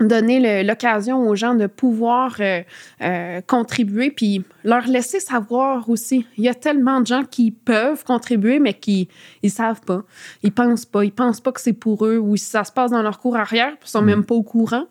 donner 0.00 0.62
l'occasion 0.62 1.26
aux 1.28 1.34
gens 1.34 1.54
de 1.54 1.66
pouvoir 1.66 2.36
euh, 2.40 2.62
euh, 3.02 3.40
contribuer, 3.46 4.10
puis 4.10 4.44
leur 4.64 4.86
laisser 4.86 5.20
savoir 5.20 5.88
aussi. 5.88 6.26
Il 6.36 6.44
y 6.44 6.48
a 6.48 6.54
tellement 6.54 7.00
de 7.00 7.06
gens 7.06 7.24
qui 7.24 7.50
peuvent 7.50 8.04
contribuer, 8.04 8.58
mais 8.58 8.74
qui 8.74 9.08
ils 9.42 9.50
savent 9.50 9.80
pas, 9.80 10.04
ils 10.42 10.52
pensent 10.52 10.86
pas, 10.86 11.04
ils 11.04 11.12
pensent 11.12 11.40
pas 11.40 11.52
que 11.52 11.60
c'est 11.60 11.72
pour 11.72 12.06
eux, 12.06 12.18
ou 12.18 12.36
ça 12.36 12.64
se 12.64 12.72
passe 12.72 12.90
dans 12.90 13.02
leur 13.02 13.18
cours 13.18 13.36
arrière, 13.36 13.72
ils 13.82 13.88
sont 13.88 14.02
mm. 14.02 14.06
même 14.06 14.24
pas 14.24 14.34
au 14.34 14.42
courant. 14.42 14.84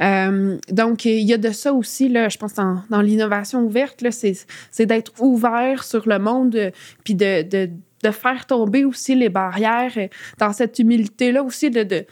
Euh, 0.00 0.58
donc 0.70 1.04
il 1.04 1.22
y 1.22 1.32
a 1.32 1.38
de 1.38 1.50
ça 1.50 1.72
aussi 1.72 2.08
là, 2.08 2.28
je 2.28 2.38
pense 2.38 2.54
dans, 2.54 2.82
dans 2.90 3.00
l'innovation 3.00 3.62
ouverte 3.64 4.04
c'est 4.10 4.86
d'être 4.86 5.12
ouvert 5.20 5.84
sur 5.84 6.08
le 6.08 6.18
monde, 6.18 6.72
puis 7.04 7.14
de, 7.14 7.42
de 7.42 7.70
de 8.02 8.10
faire 8.10 8.46
tomber 8.46 8.84
aussi 8.84 9.14
les 9.14 9.28
barrières 9.28 9.96
dans 10.38 10.52
cette 10.52 10.78
humilité 10.78 11.32
là 11.32 11.42
aussi 11.42 11.70
de, 11.70 11.82
de 11.82 12.04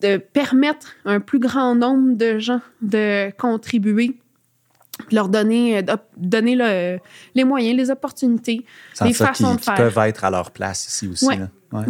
de 0.00 0.16
permettre 0.18 0.94
à 1.04 1.12
un 1.12 1.20
plus 1.20 1.38
grand 1.38 1.74
nombre 1.74 2.16
de 2.16 2.38
gens 2.38 2.60
de 2.82 3.30
contribuer 3.38 4.18
leur 5.10 5.28
donner, 5.28 5.78
euh, 5.78 5.96
donner 6.16 7.00
les 7.34 7.44
moyens, 7.44 7.76
les 7.76 7.90
opportunités, 7.90 8.64
les 9.02 9.12
façons 9.12 9.54
de 9.54 9.60
faire. 9.60 9.74
peuvent 9.74 9.98
être 9.98 10.24
à 10.24 10.30
leur 10.30 10.50
place 10.50 10.86
ici 10.86 11.08
aussi. 11.08 11.26
Oui, 11.26 11.36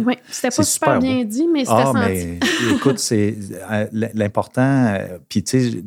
ouais. 0.05 0.17
c'était 0.29 0.55
pas 0.55 0.63
super, 0.63 0.99
bien 0.99 1.23
dit, 1.23 1.47
mais 1.47 1.61
c'était 1.61 1.83
ah, 1.85 1.93
Mais, 1.93 2.39
écoute, 2.75 2.99
c'est 2.99 3.35
euh, 3.71 3.87
l'important. 3.91 4.87
Euh, 4.87 5.19
puis, 5.29 5.43
tu 5.43 5.71
sais, 5.71 5.83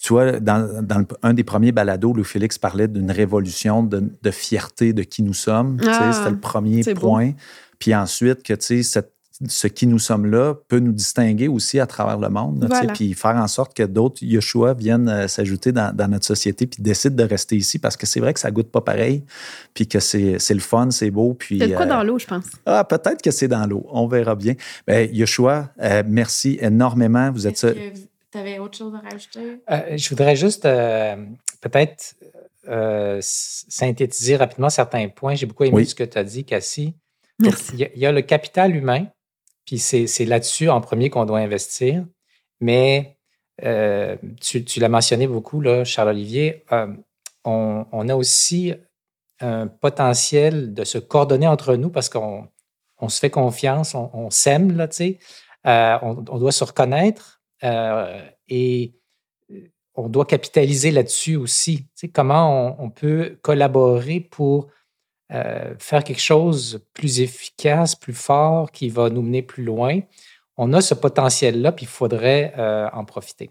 tu 0.00 0.12
vois, 0.12 0.38
dans, 0.40 0.82
dans 0.82 1.04
un 1.22 1.34
des 1.34 1.44
premiers 1.44 1.72
balados, 1.72 2.12
Louis 2.12 2.24
Félix 2.24 2.58
parlait 2.58 2.88
d'une 2.88 3.10
révolution 3.10 3.82
de, 3.82 4.30
fierté 4.30 4.92
de 4.92 5.02
qui 5.02 5.22
nous 5.22 5.34
sommes. 5.34 5.78
Ah, 5.86 6.12
c'était 6.12 6.30
le 6.30 6.38
premier 6.38 6.82
point. 6.94 7.32
Puis 7.78 7.94
ensuite, 7.94 8.42
que 8.42 8.54
tu 8.54 8.66
sais, 8.66 8.82
cette 8.82 9.12
ce 9.46 9.68
qui 9.68 9.86
nous 9.86 10.00
sommes 10.00 10.26
là 10.26 10.54
peut 10.66 10.80
nous 10.80 10.92
distinguer 10.92 11.46
aussi 11.46 11.78
à 11.78 11.86
travers 11.86 12.18
le 12.18 12.28
monde, 12.28 12.68
puis 12.94 13.14
faire 13.14 13.36
en 13.36 13.46
sorte 13.46 13.74
que 13.74 13.84
d'autres 13.84 14.22
Yeshua 14.22 14.74
viennent 14.74 15.08
euh, 15.08 15.28
s'ajouter 15.28 15.70
dans, 15.70 15.94
notre 16.08 16.24
société 16.24 16.66
puis 16.66 16.82
décident 16.82 17.14
de 17.14 17.28
rester 17.28 17.56
ici 17.56 17.78
parce 17.78 17.96
que 17.96 18.06
c'est 18.06 18.18
vrai 18.18 18.34
que 18.34 18.40
ça 18.40 18.50
goûte 18.50 18.70
pas 18.70 18.80
pareil, 18.80 19.22
puis 19.74 19.86
que 19.86 20.00
c'est 20.00 20.38
le 20.50 20.60
fun, 20.60 20.90
c'est 20.90 21.10
beau. 21.10 21.34
Puis, 21.34 21.58
c'est 21.60 21.72
quoi 21.72 21.84
euh, 21.84 21.88
dans 21.88 22.02
l'eau, 22.02 22.18
je 22.18 22.26
pense. 22.26 22.46
Ah, 22.66 22.82
peut-être 22.84 23.22
que 23.22 23.30
c'est 23.30 23.48
dans 23.48 23.64
l'eau. 23.66 23.86
On 23.90 24.08
verra 24.08 24.34
bien. 24.34 24.54
Ben, 24.86 25.08
Yeshua, 25.12 25.70
euh, 25.80 26.02
merci 26.06 26.58
énormément. 26.60 27.30
Vous 27.30 27.46
êtes. 27.46 27.64
Tu 28.30 28.38
avais 28.38 28.58
autre 28.58 28.76
chose 28.76 28.92
à 28.94 29.08
rajouter? 29.08 29.60
je 29.96 30.08
voudrais 30.10 30.36
juste 30.36 30.64
peut-être 30.64 32.14
synthétiser 33.20 34.36
rapidement 34.36 34.68
certains 34.68 35.08
points. 35.08 35.36
J'ai 35.36 35.46
beaucoup 35.46 35.64
aimé 35.64 35.84
ce 35.84 35.94
que 35.94 36.04
tu 36.04 36.18
as 36.18 36.24
dit, 36.24 36.44
Cassie. 36.44 36.94
Il 37.40 37.88
y, 37.94 38.04
a 38.04 38.10
le 38.10 38.22
capital 38.22 38.74
humain 38.74 39.06
puis 39.68 39.78
c'est 39.78 40.24
là-dessus 40.24 40.70
en 40.70 40.80
premier 40.80 41.10
qu'on 41.10 41.26
doit 41.26 41.40
investir. 41.40 42.06
Mais 42.58 43.18
euh, 43.64 44.16
tu, 44.40 44.80
l'as 44.80 44.88
mentionné 44.88 45.26
beaucoup, 45.26 45.62
Charles-Olivier, 45.84 46.64
euh, 46.72 46.86
on, 47.44 48.08
a 48.08 48.16
aussi 48.16 48.72
un 49.40 49.66
potentiel 49.66 50.72
de 50.72 50.84
se 50.84 50.96
coordonner 50.96 51.46
entre 51.46 51.74
nous 51.74 51.90
parce 51.90 52.08
qu'on 52.08 52.48
on 52.98 53.10
se 53.10 53.18
fait 53.20 53.28
confiance, 53.28 53.94
on, 53.94 54.30
s'aime, 54.30 54.74
là. 54.74 54.88
Euh, 55.66 55.98
on, 56.00 56.38
doit 56.38 56.52
se 56.52 56.64
reconnaître 56.64 57.42
et 58.48 58.94
on 59.94 60.08
doit 60.08 60.24
capitaliser 60.24 60.92
là-dessus 60.92 61.36
aussi. 61.36 61.88
Comment 62.14 62.82
on, 62.82 62.88
peut 62.88 63.38
collaborer 63.42 64.20
pour 64.20 64.68
faire 65.30 66.04
quelque 66.04 66.20
chose 66.20 66.84
plus 66.94 67.20
efficace, 67.20 67.94
plus 67.94 68.14
fort, 68.14 68.70
qui 68.70 68.88
va 68.88 69.10
nous 69.10 69.22
mener 69.22 69.42
plus 69.42 69.64
loin. 69.64 70.00
On 70.56 70.72
a 70.72 70.80
ce 70.80 70.94
potentiel-là, 70.94 71.72
puis 71.72 71.84
il 71.84 71.88
faudrait 71.88 72.54
en 72.92 73.04
profiter. 73.04 73.50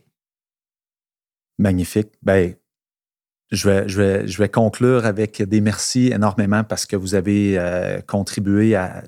Magnifique. 1.58 2.10
Ben, 2.22 2.56
je 3.52 3.70
vais, 3.70 3.88
je, 3.88 4.02
vais, 4.02 4.28
je 4.28 4.38
vais 4.38 4.50
conclure 4.50 5.06
avec 5.06 5.42
des 5.42 5.62
merci 5.62 6.08
énormément 6.08 6.66
parce 6.66 6.86
que 6.86 6.98
vous 6.98 7.16
avez 7.16 7.58
euh, 7.58 8.02
contribué 8.06 8.76
à, 8.76 9.04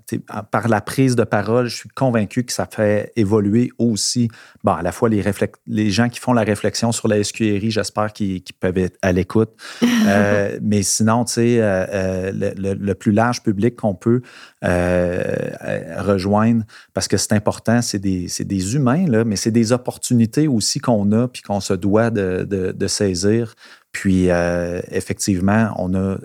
par 0.49 0.69
la 0.69 0.79
prise 0.79 1.17
de 1.17 1.25
parole. 1.25 1.67
Je 1.67 1.75
suis 1.75 1.89
convaincu 1.89 2.45
que 2.45 2.53
ça 2.53 2.65
fait 2.65 3.11
évoluer 3.17 3.69
aussi, 3.77 4.29
bon, 4.63 4.71
à 4.71 4.81
la 4.81 4.93
fois 4.93 5.09
les, 5.09 5.21
les 5.67 5.91
gens 5.91 6.07
qui 6.07 6.21
font 6.21 6.31
la 6.31 6.43
réflexion 6.43 6.93
sur 6.93 7.09
la 7.09 7.21
SQRI, 7.21 7.69
j'espère 7.69 8.13
qu'ils 8.13 8.41
peuvent 8.59 8.77
être 8.77 8.97
à 9.01 9.11
l'écoute. 9.11 9.51
euh, 9.83 10.57
mais 10.61 10.83
sinon, 10.83 11.25
tu 11.25 11.33
sais, 11.33 11.61
euh, 11.61 11.85
euh 11.89 12.31
le, 12.31 12.73
le, 12.73 12.95
plus 12.95 13.11
large 13.11 13.43
public 13.43 13.75
qu'on 13.75 13.95
peut 13.95 14.21
rejoindre 14.61 16.63
parce 16.93 17.07
que 17.07 17.17
c'est 17.17 17.33
important, 17.33 17.81
c'est 17.81 17.99
des, 17.99 18.27
des, 18.39 18.75
humains, 18.75 19.07
là, 19.07 19.25
mais 19.25 19.35
c'est 19.35 19.51
des 19.51 19.71
opportunités 19.71 20.47
aussi 20.47 20.79
qu'on 20.79 21.11
a 21.11 21.27
puis 21.27 21.41
qu'on 21.41 21.59
se 21.59 21.73
doit 21.73 22.09
de, 22.09 22.45
de, 22.49 22.71
de 22.71 22.87
saisir. 22.87 23.55
Puis, 23.91 24.29
euh, 24.29 24.81
effectivement, 24.91 25.73
on 25.77 25.93
a, 25.93 26.17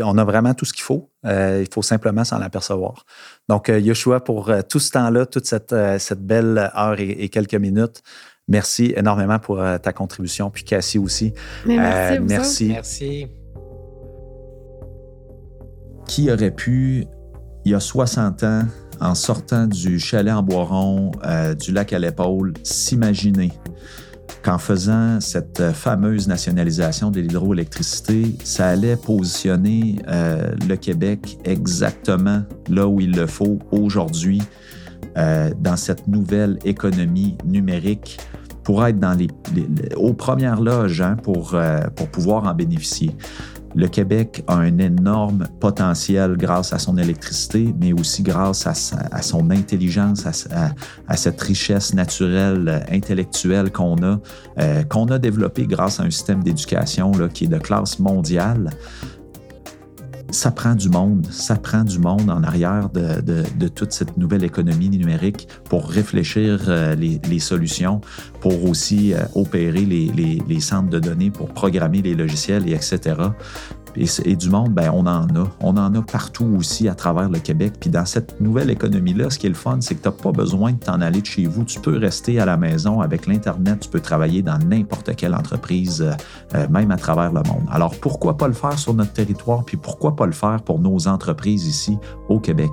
on 0.00 0.18
a 0.18 0.24
vraiment 0.24 0.54
tout 0.54 0.64
ce 0.64 0.72
qu'il 0.72 0.82
faut. 0.82 1.10
Euh, 1.24 1.64
il 1.66 1.72
faut 1.72 1.82
simplement 1.82 2.24
s'en 2.24 2.40
apercevoir. 2.40 3.04
Donc, 3.48 3.68
euh, 3.68 3.78
Yoshua, 3.78 4.20
pour 4.20 4.52
tout 4.68 4.80
ce 4.80 4.90
temps-là, 4.90 5.26
toute 5.26 5.46
cette, 5.46 5.74
cette 5.98 6.24
belle 6.24 6.70
heure 6.76 6.96
et, 6.98 7.28
quelques 7.28 7.54
minutes, 7.54 8.02
merci 8.48 8.92
énormément 8.96 9.38
pour 9.38 9.62
ta 9.82 9.92
contribution. 9.92 10.50
Puis, 10.50 10.64
Cassie 10.64 10.98
aussi. 10.98 11.32
merci. 11.66 12.20
merci. 12.20 12.68
Merci. 12.68 13.26
Qui 16.06 16.30
aurait 16.30 16.50
pu, 16.50 17.06
il 17.64 17.72
y 17.72 17.74
a 17.74 17.80
60 17.80 18.42
ans, 18.42 18.62
en 19.00 19.14
sortant 19.14 19.66
du 19.66 19.98
chalet 19.98 20.34
en 20.34 20.42
Boiron, 20.42 21.12
du 21.58 21.72
lac 21.72 21.92
à 21.92 21.98
l'épaule, 21.98 22.52
s'imaginer 22.62 23.52
qu'en 24.42 24.58
faisant 24.58 25.20
cette 25.20 25.72
fameuse 25.72 26.28
nationalisation 26.28 27.10
de 27.10 27.20
l'hydroélectricité, 27.20 28.36
ça 28.44 28.68
allait 28.68 28.96
positionner 28.96 29.96
euh, 30.08 30.52
le 30.68 30.76
Québec 30.76 31.38
exactement 31.44 32.42
là 32.68 32.86
où 32.86 33.00
il 33.00 33.12
le 33.12 33.26
faut 33.26 33.58
aujourd'hui 33.70 34.42
euh, 35.16 35.50
dans 35.58 35.76
cette 35.76 36.08
nouvelle 36.08 36.58
économie 36.64 37.36
numérique 37.44 38.18
pour 38.64 38.84
être 38.86 38.98
dans 38.98 39.12
les, 39.12 39.28
aux 39.96 40.14
premières 40.14 40.60
loges 40.60 41.00
hein, 41.00 41.16
pour, 41.22 41.54
euh, 41.54 41.80
pour 41.94 42.08
pouvoir 42.08 42.44
en 42.44 42.54
bénéficier 42.54 43.14
le 43.74 43.88
Québec 43.88 44.42
a 44.46 44.54
un 44.56 44.78
énorme 44.78 45.46
potentiel 45.60 46.36
grâce 46.36 46.72
à 46.72 46.78
son 46.78 46.96
électricité, 46.96 47.74
mais 47.78 47.92
aussi 47.92 48.22
grâce 48.22 48.66
à, 48.66 49.22
son 49.22 49.50
intelligence, 49.50 50.26
à, 50.26 51.16
cette 51.16 51.40
richesse 51.40 51.94
naturelle, 51.94 52.68
euh, 52.68 52.94
intellectuelle 52.94 53.70
qu'on 53.72 53.96
a, 54.02 54.18
euh, 54.58 54.82
qu'on 54.84 55.06
a 55.06 55.18
développée 55.18 55.66
grâce 55.66 56.00
à 56.00 56.04
un 56.04 56.10
système 56.10 56.42
d'éducation 56.42 57.12
qui 57.32 57.44
est 57.44 57.48
de 57.48 57.58
classe 57.58 57.98
mondiale 57.98 58.70
ça 60.34 60.50
prend 60.50 60.74
du 60.74 60.88
monde, 60.88 61.26
ça 61.30 61.56
prend 61.56 61.84
du 61.84 61.98
monde 61.98 62.28
en 62.28 62.42
arrière 62.42 62.90
de, 62.90 63.68
toute 63.68 63.92
cette 63.92 64.16
nouvelle 64.16 64.44
économie 64.44 64.90
numérique 64.90 65.48
pour 65.70 65.88
réfléchir 65.88 66.64
euh, 66.68 66.94
les, 66.94 67.38
solutions, 67.38 68.00
pour 68.40 68.68
aussi 68.68 69.14
euh, 69.14 69.20
opérer 69.34 69.84
les, 69.84 70.10
les, 70.46 70.60
centres 70.60 70.90
de 70.90 70.98
données, 70.98 71.30
pour 71.30 71.48
programmer 71.48 72.02
les 72.02 72.14
logiciels, 72.14 72.68
et 72.68 72.72
etc. 72.72 73.14
Et, 73.96 74.36
du 74.36 74.50
monde, 74.50 74.72
ben, 74.72 74.90
on 74.92 75.06
en 75.06 75.26
a. 75.28 75.48
On 75.60 75.76
en 75.76 75.94
a 75.94 76.02
partout 76.02 76.56
aussi 76.58 76.88
à 76.88 76.94
travers 76.94 77.28
le 77.28 77.38
Québec. 77.38 77.74
Puis 77.80 77.90
dans 77.90 78.04
cette 78.04 78.40
nouvelle 78.40 78.70
économie-là, 78.70 79.30
ce 79.30 79.38
qui 79.38 79.46
est 79.46 79.50
le 79.50 79.54
fun, 79.54 79.78
c'est 79.80 79.94
que 79.94 80.02
tu 80.02 80.08
n'as 80.08 80.14
pas 80.14 80.32
besoin 80.32 80.72
de 80.72 80.78
t'en 80.78 81.00
aller 81.00 81.20
de 81.20 81.26
chez 81.26 81.46
vous. 81.46 81.64
Tu 81.64 81.80
peux 81.80 81.96
rester 81.96 82.40
à 82.40 82.44
la 82.44 82.56
maison 82.56 83.00
avec 83.00 83.26
l'Internet. 83.26 83.80
Tu 83.80 83.88
peux 83.88 84.00
travailler 84.00 84.42
dans 84.42 84.58
n'importe 84.58 85.14
quelle 85.16 85.34
entreprise, 85.34 86.04
euh, 86.54 86.68
même 86.68 86.90
à 86.90 86.96
travers 86.96 87.32
le 87.32 87.42
monde. 87.42 87.66
Alors 87.70 87.94
pourquoi 88.00 88.36
pas 88.36 88.48
le 88.48 88.54
faire 88.54 88.78
sur 88.78 88.94
notre 88.94 89.12
territoire? 89.12 89.64
Puis 89.64 89.76
pourquoi 89.76 90.16
pas 90.16 90.26
le 90.26 90.32
faire 90.32 90.62
pour 90.62 90.78
nos 90.78 91.06
entreprises 91.06 91.66
ici 91.66 91.96
au 92.28 92.40
Québec? 92.40 92.70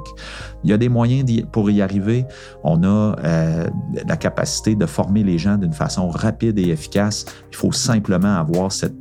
Il 0.64 0.70
y 0.70 0.74
a 0.74 0.78
des 0.78 0.90
moyens 0.90 1.30
pour 1.52 1.70
y 1.70 1.82
arriver. 1.82 2.26
On 2.64 2.84
a 2.84 3.16
euh, 3.24 3.68
la 4.08 4.18
capacité 4.18 4.76
de 4.76 4.86
former 4.86 5.24
les 5.24 5.38
gens 5.38 5.58
d'une 5.58 5.74
façon 5.74 6.10
rapide 6.10 6.60
et 6.60 6.70
efficace. 6.70 7.26
Il 7.52 7.58
faut 7.58 7.72
simplement 7.72 8.36
avoir 8.36 8.72
cette, 8.72 8.94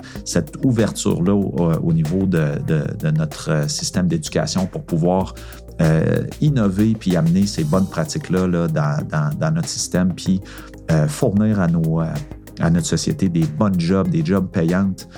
ouverture-là 0.64 1.34
au 1.34 1.92
niveau 1.92 2.26
de, 2.26 3.10
notre 3.10 3.50
euh, 3.50 3.68
système 3.68 4.06
d'éducation 4.06 4.66
pour 4.66 4.82
pouvoir 4.82 5.34
euh, 5.80 6.26
innover 6.42 6.94
puis 6.98 7.16
amener 7.16 7.46
ces 7.46 7.64
bonnes 7.64 7.88
pratiques-là 7.88 8.68
dans, 8.68 9.50
notre 9.54 9.68
système, 9.68 10.12
puis 10.12 10.42
euh, 10.90 11.08
fournir 11.08 11.58
à, 11.58 11.68
nos, 11.68 12.02
à 12.60 12.70
notre 12.70 12.86
société 12.86 13.28
des 13.28 13.46
bonnes 13.46 13.78
jobs, 13.78 14.08
des 14.08 14.24
jobs 14.24 14.48
payantes, 14.48 15.08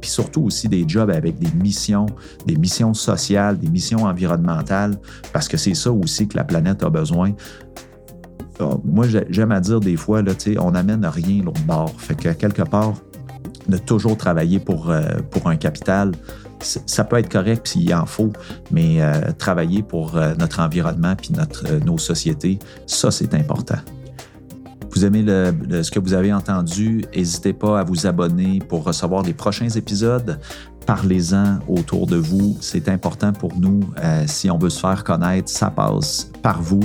puis 0.00 0.10
surtout 0.10 0.42
aussi 0.42 0.68
des 0.68 0.84
jobs 0.86 1.10
avec 1.10 1.38
des 1.38 1.50
missions, 1.56 2.06
des 2.46 2.56
missions 2.56 2.94
sociales, 2.94 3.58
des 3.58 3.70
missions 3.70 4.04
environnementales, 4.04 4.96
parce 5.32 5.48
que 5.48 5.56
c'est 5.56 5.74
ça 5.74 5.92
aussi 5.92 6.28
que 6.28 6.36
la 6.36 6.44
planète 6.44 6.82
a 6.82 6.90
besoin. 6.90 7.32
Moi, 8.84 9.06
j'aime 9.30 9.52
à 9.52 9.60
dire 9.60 9.80
des 9.80 9.96
fois, 9.96 10.22
là, 10.22 10.32
on 10.60 10.72
n'amène 10.72 11.04
rien 11.06 11.42
l'autre 11.42 11.62
bord. 11.62 11.92
Fait 11.98 12.14
que 12.14 12.28
quelque 12.32 12.62
part, 12.62 12.94
de 13.68 13.78
toujours 13.78 14.16
travailler 14.16 14.58
pour, 14.58 14.90
euh, 14.90 15.02
pour 15.30 15.48
un 15.48 15.56
capital, 15.56 16.12
ça 16.60 17.04
peut 17.04 17.18
être 17.18 17.28
correct 17.28 17.66
s'il 17.66 17.94
en 17.94 18.06
faut, 18.06 18.32
mais 18.70 19.02
euh, 19.02 19.32
travailler 19.38 19.82
pour 19.82 20.16
euh, 20.16 20.34
notre 20.38 20.60
environnement 20.60 21.14
puis 21.14 21.30
notre, 21.32 21.70
nos 21.84 21.98
sociétés, 21.98 22.58
ça, 22.86 23.10
c'est 23.10 23.34
important. 23.34 23.78
Vous 24.94 25.04
aimez 25.04 25.24
ce 25.26 25.90
que 25.90 25.98
vous 25.98 26.14
avez 26.14 26.32
entendu, 26.32 27.04
n'hésitez 27.14 27.52
pas 27.52 27.80
à 27.80 27.84
vous 27.84 28.06
abonner 28.06 28.60
pour 28.60 28.84
recevoir 28.84 29.22
les 29.22 29.34
prochains 29.34 29.68
épisodes. 29.68 30.38
Parlez-en 30.86 31.58
autour 31.66 32.06
de 32.06 32.16
vous, 32.16 32.56
c'est 32.60 32.88
important 32.88 33.32
pour 33.32 33.58
nous. 33.58 33.80
si 34.26 34.50
on 34.50 34.58
veut 34.58 34.70
se 34.70 34.78
faire 34.78 35.02
connaître, 35.02 35.48
ça 35.48 35.70
passe 35.70 36.30
par 36.42 36.62
vous. 36.62 36.84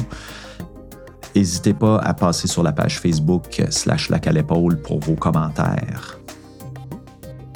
N'hésitez 1.36 1.76
pas 1.76 2.00
à 2.00 2.16
passer 2.16 2.48
sur 2.48 2.64
la 2.64 2.72
page 2.72 3.00
Facebook 3.00 3.64
slash 3.70 4.10
la 4.10 4.20
pour 4.20 5.00
vos 5.00 5.16
commentaires. 5.16 6.20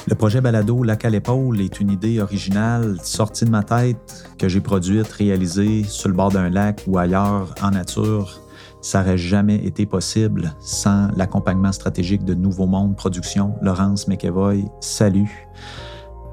Le 0.05 0.15
projet 0.15 0.41
Balado 0.41 0.83
Lac 0.83 1.05
à 1.05 1.09
l'épaule 1.09 1.61
est 1.61 1.79
une 1.79 1.89
idée 1.89 2.19
originale 2.19 2.97
sortie 3.01 3.45
de 3.45 3.49
ma 3.49 3.63
tête 3.63 4.29
que 4.37 4.49
j'ai 4.49 4.59
produite, 4.59 5.07
réalisée 5.07 5.83
sur 5.85 6.09
le 6.09 6.15
bord 6.15 6.29
d'un 6.29 6.49
lac 6.49 6.83
ou 6.87 6.97
ailleurs 6.97 7.55
en 7.61 7.71
nature. 7.71 8.42
Ça 8.83 8.99
n'aurait 8.99 9.17
jamais 9.17 9.65
été 9.65 9.85
possible 9.85 10.53
sans 10.59 11.07
l'accompagnement 11.15 11.71
stratégique 11.71 12.25
de 12.25 12.33
Nouveau 12.33 12.67
Monde 12.67 12.97
Production. 12.97 13.55
Laurence 13.61 14.09
McEvoy, 14.09 14.65
salut. 14.81 15.47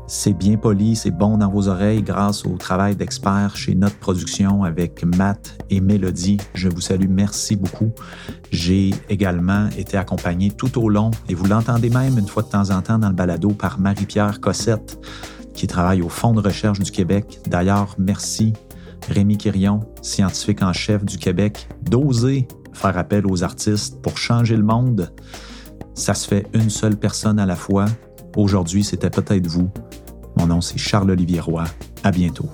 C'est 0.09 0.32
bien 0.32 0.56
poli, 0.56 0.97
c'est 0.97 1.12
bon 1.12 1.39
dans 1.39 1.48
vos 1.48 1.68
oreilles 1.68 2.02
grâce 2.02 2.44
au 2.44 2.56
travail 2.56 2.97
d'experts 2.97 3.55
chez 3.55 3.77
Notre 3.77 4.01
Production 4.01 4.64
avec 4.64 5.05
Matt 5.05 5.64
et 5.70 5.81
Mélodie. 5.81 6.39
Je 6.55 6.68
vous 6.68 6.81
salue, 6.81 7.06
merci 7.09 7.55
beaucoup. 7.55 7.93
J'ai 8.51 8.90
également 9.09 9.68
été 9.78 9.97
accompagné 9.97 10.51
tout 10.51 10.77
au 10.82 10.89
long, 10.89 11.12
et 11.28 11.35
vous 11.35 11.47
l'entendez 11.47 11.89
même 11.89 12.18
une 12.18 12.27
fois 12.27 12.43
de 12.43 12.48
temps 12.48 12.70
en 12.70 12.82
temps 12.82 12.98
dans 12.98 13.10
le 13.10 13.14
balado, 13.14 13.51
par 13.51 13.78
Marie-Pierre 13.78 14.40
Cossette, 14.40 14.98
qui 15.55 15.68
travaille 15.68 16.02
au 16.02 16.09
Fonds 16.09 16.32
de 16.32 16.40
recherche 16.40 16.81
du 16.81 16.90
Québec. 16.90 17.39
D'ailleurs, 17.47 17.94
merci 17.97 18.55
Rémi 19.09 19.36
Quirion, 19.36 19.81
scientifique 20.02 20.62
en 20.62 20.72
chef 20.72 21.05
du 21.05 21.18
Québec, 21.18 21.68
d'oser 21.82 22.47
faire 22.72 22.97
appel 22.97 23.27
aux 23.27 23.43
artistes 23.43 24.01
pour 24.02 24.16
changer 24.16 24.56
le 24.56 24.62
monde. 24.62 25.12
Ça 25.94 26.14
se 26.14 26.27
fait 26.27 26.47
une 26.55 26.70
seule 26.70 26.97
personne 26.97 27.39
à 27.39 27.47
la 27.47 27.56
fois. 27.56 27.86
Aujourd'hui, 28.36 28.85
c'était 28.85 29.10
peut-être 29.10 29.47
vous. 29.47 29.70
Mon 30.36 30.47
nom, 30.47 30.60
c'est 30.60 30.78
Charles-Olivier 30.78 31.40
Roy. 31.40 31.64
À 32.02 32.10
bientôt. 32.10 32.48